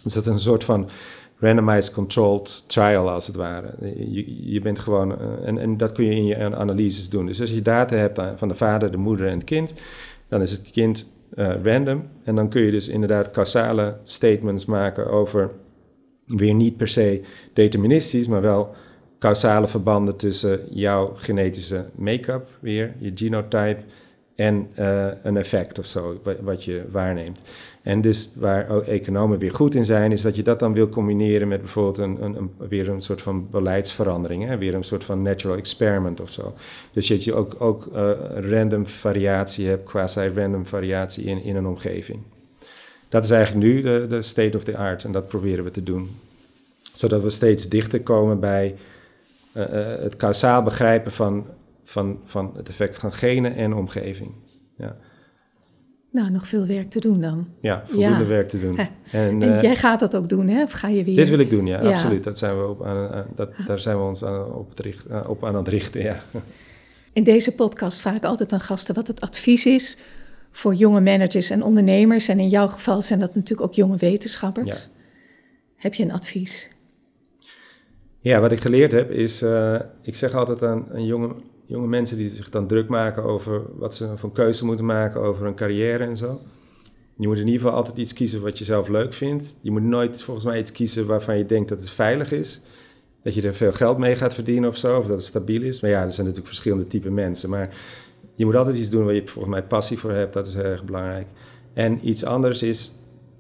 Dus 0.04 0.14
dat 0.14 0.26
is 0.26 0.32
een 0.32 0.40
soort 0.40 0.64
van 0.64 0.90
randomized 1.38 1.94
controlled 1.94 2.70
trial 2.70 3.10
als 3.10 3.28
het 3.28 3.36
ware. 3.36 3.74
Je, 4.44 4.60
bent 4.62 4.80
gewoon, 4.80 5.20
en, 5.46 5.58
en 5.58 5.78
dat 5.78 5.92
kun 5.92 6.06
je 6.06 6.16
in 6.16 6.26
je 6.26 6.56
analyses 6.56 7.10
doen. 7.10 7.26
Dus 7.26 7.42
als 7.42 7.52
je 7.52 7.62
data 7.62 7.96
hebt 7.96 8.20
van 8.36 8.48
de 8.48 8.56
vader, 8.56 8.92
de 8.92 8.98
moeder 8.98 9.28
en 9.28 9.34
het 9.34 9.44
kind, 9.44 9.74
dan 10.28 10.42
is 10.42 10.52
het 10.52 10.72
kind 10.72 11.14
random. 11.64 12.04
En 12.24 12.36
dan 12.36 12.50
kun 12.50 12.62
je 12.62 12.72
dus 12.72 12.88
inderdaad 12.88 13.32
causale 13.32 13.98
statements 14.04 14.66
maken 14.66 15.10
over 15.10 15.52
weer 16.26 16.54
niet 16.54 16.78
per 16.78 16.88
se 16.88 17.22
deterministisch, 17.54 18.28
maar 18.28 18.42
wel 18.42 18.76
causale 19.22 19.68
verbanden 19.68 20.16
tussen 20.16 20.60
jouw 20.70 21.14
genetische 21.16 21.86
make-up, 21.96 22.50
weer 22.60 22.94
je 23.00 23.12
genotype, 23.16 23.78
en 24.36 24.68
uh, 24.80 25.08
een 25.24 25.38
effect 25.38 25.80
of 25.80 25.86
zo, 25.86 26.22
wat 26.42 26.64
je 26.64 26.84
waarneemt. 26.92 27.40
En 27.82 28.02
dus 28.02 28.34
waar 28.36 28.82
economen 28.82 29.40
weer 29.40 29.54
goed 29.54 29.76
in 29.76 29.86
zijn, 29.86 30.12
is 30.12 30.22
dat 30.22 30.36
je 30.36 30.44
dat 30.44 30.60
dan 30.60 30.74
wil 30.74 30.90
combineren 30.90 31.48
met 31.48 31.60
bijvoorbeeld 31.60 31.98
een, 31.98 32.22
een, 32.22 32.52
weer 32.58 32.90
een 32.90 33.02
soort 33.02 33.22
van 33.22 33.50
beleidsverandering, 33.50 34.58
weer 34.58 34.74
een 34.74 34.84
soort 34.84 35.04
van 35.04 35.22
natural 35.22 35.58
experiment 35.58 36.22
of 36.22 36.30
zo. 36.30 36.54
Dus 36.94 37.08
dat 37.08 37.24
je 37.24 37.34
ook, 37.34 37.56
ook 37.60 37.90
uh, 37.94 38.12
random 38.50 38.86
variatie 38.86 39.68
hebt, 39.68 39.90
quasi-random 39.90 40.66
variatie 40.66 41.24
in, 41.24 41.44
in 41.44 41.56
een 41.56 41.68
omgeving. 41.68 42.20
Dat 43.10 43.24
is 43.24 43.30
eigenlijk 43.30 43.66
nu 43.66 43.82
de, 43.82 44.06
de 44.10 44.22
state 44.22 44.58
of 44.58 44.64
the 44.64 44.78
art 44.78 45.04
en 45.04 45.12
dat 45.12 45.28
proberen 45.28 45.64
we 45.64 45.72
te 45.72 45.84
doen. 45.84 46.10
Zodat 46.94 47.22
we 47.22 47.30
steeds 47.30 47.70
dichter 47.70 48.02
komen 48.02 48.40
bij 48.40 48.76
uh, 49.54 49.66
het 50.00 50.16
kausaal 50.16 50.64
begrijpen 50.64 51.12
van 51.12 51.46
van, 51.92 52.20
van 52.24 52.52
het 52.56 52.70
effect 52.70 52.98
van 52.98 53.14
genen 53.14 53.56
en 53.56 53.74
omgeving. 53.74 54.32
Ja. 54.78 54.98
Nou, 56.12 56.30
nog 56.30 56.48
veel 56.48 56.66
werk 56.66 56.90
te 56.90 57.00
doen 57.00 57.22
dan. 57.22 57.48
Ja, 57.62 57.84
voldoende 57.86 58.26
werk 58.26 58.50
te 58.50 58.60
doen. 58.60 58.78
En, 59.12 59.42
en 59.42 59.62
jij 59.62 59.76
gaat 59.76 60.00
dat 60.00 60.16
ook 60.16 60.30
doen, 60.30 60.48
hè? 60.48 60.64
Of 60.64 60.72
ga 60.72 60.88
je 60.88 61.04
weer... 61.04 61.16
Dit 61.16 61.30
wil 61.30 61.40
ik 61.40 61.50
doen, 61.50 61.66
ja, 61.66 61.80
absoluut. 61.80 62.24
Dat 62.24 62.38
zijn 62.38 62.58
we 62.58 62.68
op 62.68 62.84
aan, 62.84 63.26
dat, 63.36 63.50
daar 63.66 63.80
zijn 63.80 63.98
we 63.98 64.04
ons 64.04 64.24
aan, 64.24 64.54
op, 64.54 64.70
het 64.70 64.80
richt, 64.80 65.06
op 65.28 65.46
aan 65.46 65.56
het 65.56 65.68
richten, 65.68 66.02
ja. 66.02 66.22
In 67.14 67.24
deze 67.24 67.56
podcast 67.56 68.00
vraag 68.00 68.16
ik 68.16 68.26
altijd 68.26 68.54
aan 68.54 68.62
gasten 68.62 68.96
wat 68.96 69.08
het 69.08 69.22
advies 69.22 69.66
is 69.66 69.98
voor 70.52 70.74
jonge 70.74 71.02
managers 71.02 71.50
en 71.50 71.64
ondernemers. 71.64 72.28
En 72.28 72.40
in 72.40 72.50
jouw 72.50 72.68
geval 72.68 73.02
zijn 73.02 73.20
dat 73.20 73.36
natuurlijk 73.36 73.68
ook 73.68 73.74
jonge 73.74 73.98
wetenschappers. 73.98 74.90
Heb 75.76 75.94
je 75.94 76.04
een 76.04 76.12
advies? 76.12 76.72
Ja, 78.22 78.40
wat 78.40 78.52
ik 78.52 78.62
geleerd 78.62 78.92
heb 78.92 79.12
is, 79.12 79.44
uh, 79.44 79.80
ik 80.02 80.16
zeg 80.16 80.34
altijd 80.36 80.64
aan, 80.64 80.88
aan 80.92 81.06
jonge 81.06 81.36
jonge 81.72 81.88
mensen 81.88 82.18
die 82.18 82.30
zich 82.30 82.50
dan 82.50 82.68
druk 82.68 82.88
maken 82.88 83.24
over 83.24 83.62
wat 83.78 83.96
ze 83.96 84.18
van 84.18 84.32
keuze 84.32 84.66
moeten 84.66 84.86
maken 84.86 85.22
over 85.22 85.44
hun 85.44 85.56
carrière 85.56 86.04
en 86.04 86.18
zo. 86.18 86.40
Je 87.16 87.28
moet 87.28 87.38
in 87.38 87.46
ieder 87.46 87.62
geval 87.62 87.76
altijd 87.76 87.98
iets 87.98 88.14
kiezen 88.14 88.42
wat 88.42 88.58
je 88.58 88.64
zelf 88.64 88.88
leuk 88.88 89.14
vindt. 89.14 89.58
Je 89.62 89.72
moet 89.72 89.84
nooit 89.84 90.24
volgens 90.24 90.46
mij 90.46 90.60
iets 90.60 90.72
kiezen 90.72 91.06
waarvan 91.06 91.38
je 91.38 91.46
denkt 91.46 91.70
dat 91.70 91.80
het 91.80 91.90
veilig 91.90 92.32
is. 92.32 92.62
Dat 93.24 93.34
je 93.34 93.42
er 93.42 93.54
veel 93.54 93.72
geld 93.72 93.98
mee 93.98 94.16
gaat 94.16 94.34
verdienen 94.34 94.70
of 94.70 94.78
zo, 94.78 94.98
of 94.98 95.06
dat 95.06 95.18
het 95.18 95.26
stabiel 95.26 95.62
is. 95.62 95.82
Maar 95.82 95.90
ja, 95.90 96.04
er 96.04 96.12
zijn 96.12 96.28
natuurlijk 96.28 96.48
verschillende 96.54 96.88
type 96.88 97.10
mensen. 97.10 97.50
Maar 97.50 97.76
je 98.36 98.46
moet 98.46 98.56
altijd 98.56 98.78
iets 98.78 98.90
doen 98.90 99.06
waar 99.06 99.14
je 99.14 99.28
volgens 99.28 99.54
mij 99.54 99.64
passie 99.64 99.98
voor 99.98 100.12
hebt. 100.12 100.34
Dat 100.34 100.48
is 100.48 100.54
heel 100.54 100.64
erg 100.64 100.84
belangrijk. 100.84 101.28
En 101.74 102.08
iets 102.08 102.26
anders 102.26 102.64
is, 102.64 102.92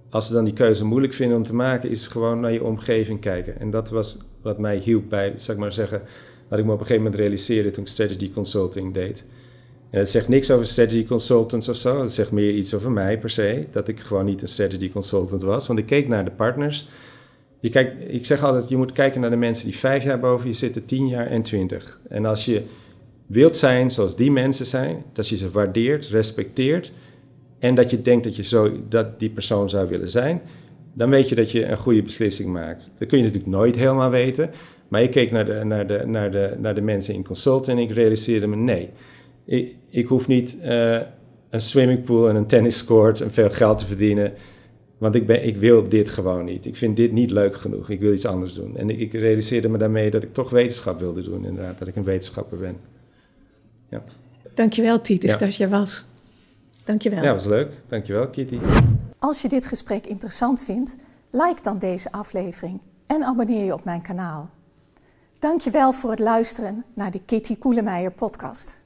als 0.09 0.27
ze 0.27 0.33
dan 0.33 0.43
die 0.43 0.53
keuze 0.53 0.85
moeilijk 0.85 1.13
vinden 1.13 1.37
om 1.37 1.43
te 1.43 1.55
maken, 1.55 1.89
is 1.89 2.07
gewoon 2.07 2.39
naar 2.39 2.51
je 2.51 2.63
omgeving 2.63 3.19
kijken. 3.19 3.59
En 3.59 3.69
dat 3.69 3.89
was 3.89 4.17
wat 4.41 4.59
mij 4.59 4.77
hielp 4.77 5.09
bij, 5.09 5.33
zeg 5.35 5.55
maar 5.55 5.73
zeggen, 5.73 6.01
wat 6.47 6.59
ik 6.59 6.65
me 6.65 6.71
op 6.71 6.79
een 6.79 6.85
gegeven 6.85 7.03
moment 7.03 7.21
realiseerde 7.21 7.71
toen 7.71 7.83
ik 7.83 7.89
strategy 7.89 8.31
consulting 8.31 8.93
deed. 8.93 9.25
En 9.89 9.99
het 9.99 10.09
zegt 10.09 10.27
niks 10.27 10.51
over 10.51 10.65
strategy 10.65 11.05
consultants 11.05 11.69
of 11.69 11.75
zo. 11.75 12.01
Het 12.01 12.11
zegt 12.11 12.31
meer 12.31 12.53
iets 12.53 12.73
over 12.73 12.91
mij 12.91 13.19
per 13.19 13.29
se. 13.29 13.65
Dat 13.71 13.87
ik 13.87 13.99
gewoon 13.99 14.25
niet 14.25 14.41
een 14.41 14.47
strategy 14.47 14.91
consultant 14.91 15.41
was. 15.41 15.67
Want 15.67 15.79
ik 15.79 15.85
keek 15.85 16.07
naar 16.07 16.25
de 16.25 16.31
partners. 16.31 16.87
Je 17.59 17.69
kijkt, 17.69 18.13
ik 18.13 18.25
zeg 18.25 18.43
altijd, 18.43 18.69
je 18.69 18.77
moet 18.77 18.91
kijken 18.91 19.21
naar 19.21 19.29
de 19.29 19.35
mensen 19.35 19.65
die 19.65 19.77
vijf 19.77 20.03
jaar 20.03 20.19
boven 20.19 20.47
je 20.47 20.53
zitten, 20.53 20.85
tien 20.85 21.07
jaar 21.07 21.27
en 21.27 21.41
twintig. 21.41 21.99
En 22.09 22.25
als 22.25 22.45
je 22.45 22.63
wilt 23.25 23.55
zijn 23.55 23.91
zoals 23.91 24.15
die 24.15 24.31
mensen 24.31 24.65
zijn, 24.65 25.03
dat 25.13 25.27
je 25.27 25.37
ze 25.37 25.49
waardeert, 25.51 26.07
respecteert 26.07 26.91
en 27.59 27.75
dat 27.75 27.89
je 27.89 28.01
denkt 28.01 28.23
dat 28.23 28.35
je 28.35 28.43
zo 28.43 28.87
dat 28.89 29.19
die 29.19 29.29
persoon 29.29 29.69
zou 29.69 29.89
willen 29.89 30.09
zijn, 30.09 30.41
dan 30.93 31.09
weet 31.09 31.29
je 31.29 31.35
dat 31.35 31.51
je 31.51 31.65
een 31.65 31.77
goede 31.77 32.01
beslissing 32.01 32.49
maakt. 32.49 32.93
Dat 32.97 33.07
kun 33.07 33.17
je 33.17 33.23
natuurlijk 33.23 33.51
nooit 33.51 33.75
helemaal 33.75 34.09
weten, 34.09 34.49
maar 34.87 35.01
ik 35.01 35.11
keek 35.11 35.31
naar 35.31 35.45
de, 35.45 35.63
naar 35.63 35.87
de, 35.87 36.03
naar 36.05 36.31
de, 36.31 36.55
naar 36.59 36.75
de 36.75 36.81
mensen 36.81 37.13
in 37.13 37.23
consulting 37.23 37.77
en 37.77 37.83
ik 37.83 37.91
realiseerde 37.91 38.47
me, 38.47 38.55
nee, 38.55 38.89
ik, 39.45 39.75
ik 39.89 40.07
hoef 40.07 40.27
niet 40.27 40.57
uh, 40.63 40.99
een 41.49 41.61
swimmingpool 41.61 42.29
en 42.29 42.35
een 42.35 42.47
tenniscourt 42.47 43.21
en 43.21 43.31
veel 43.31 43.49
geld 43.49 43.77
te 43.77 43.85
verdienen. 43.85 44.33
Want 44.97 45.15
ik, 45.15 45.27
ben, 45.27 45.45
ik 45.45 45.57
wil 45.57 45.89
dit 45.89 46.09
gewoon 46.09 46.45
niet. 46.45 46.65
Ik 46.65 46.75
vind 46.75 46.95
dit 46.95 47.11
niet 47.11 47.31
leuk 47.31 47.55
genoeg. 47.55 47.89
Ik 47.89 47.99
wil 47.99 48.13
iets 48.13 48.25
anders 48.25 48.53
doen. 48.53 48.77
En 48.77 48.89
ik, 48.89 48.99
ik 48.99 49.13
realiseerde 49.13 49.69
me 49.69 49.77
daarmee 49.77 50.11
dat 50.11 50.23
ik 50.23 50.33
toch 50.33 50.49
wetenschap 50.49 50.99
wilde 50.99 51.21
doen, 51.21 51.45
inderdaad. 51.45 51.79
Dat 51.79 51.87
ik 51.87 51.95
een 51.95 52.03
wetenschapper 52.03 52.57
ben. 52.57 52.77
Ja. 53.89 54.03
Dankjewel, 54.53 55.01
Titus, 55.01 55.31
ja. 55.31 55.37
dat 55.37 55.55
je 55.55 55.67
was. 55.67 56.05
Dankjewel. 56.85 57.23
Ja, 57.23 57.33
was 57.33 57.45
leuk. 57.45 57.71
Dankjewel, 57.87 58.29
Kitty. 58.29 58.57
Als 59.21 59.41
je 59.41 59.47
dit 59.47 59.65
gesprek 59.65 60.05
interessant 60.05 60.61
vindt, 60.61 60.95
like 61.29 61.61
dan 61.61 61.77
deze 61.79 62.11
aflevering 62.11 62.79
en 63.05 63.23
abonneer 63.23 63.65
je 63.65 63.73
op 63.73 63.83
mijn 63.83 64.01
kanaal. 64.01 64.49
Dankjewel 65.39 65.93
voor 65.93 66.09
het 66.09 66.19
luisteren 66.19 66.85
naar 66.93 67.11
de 67.11 67.21
Kitty 67.25 67.57
Koelemeijer 67.57 68.11
podcast. 68.11 68.80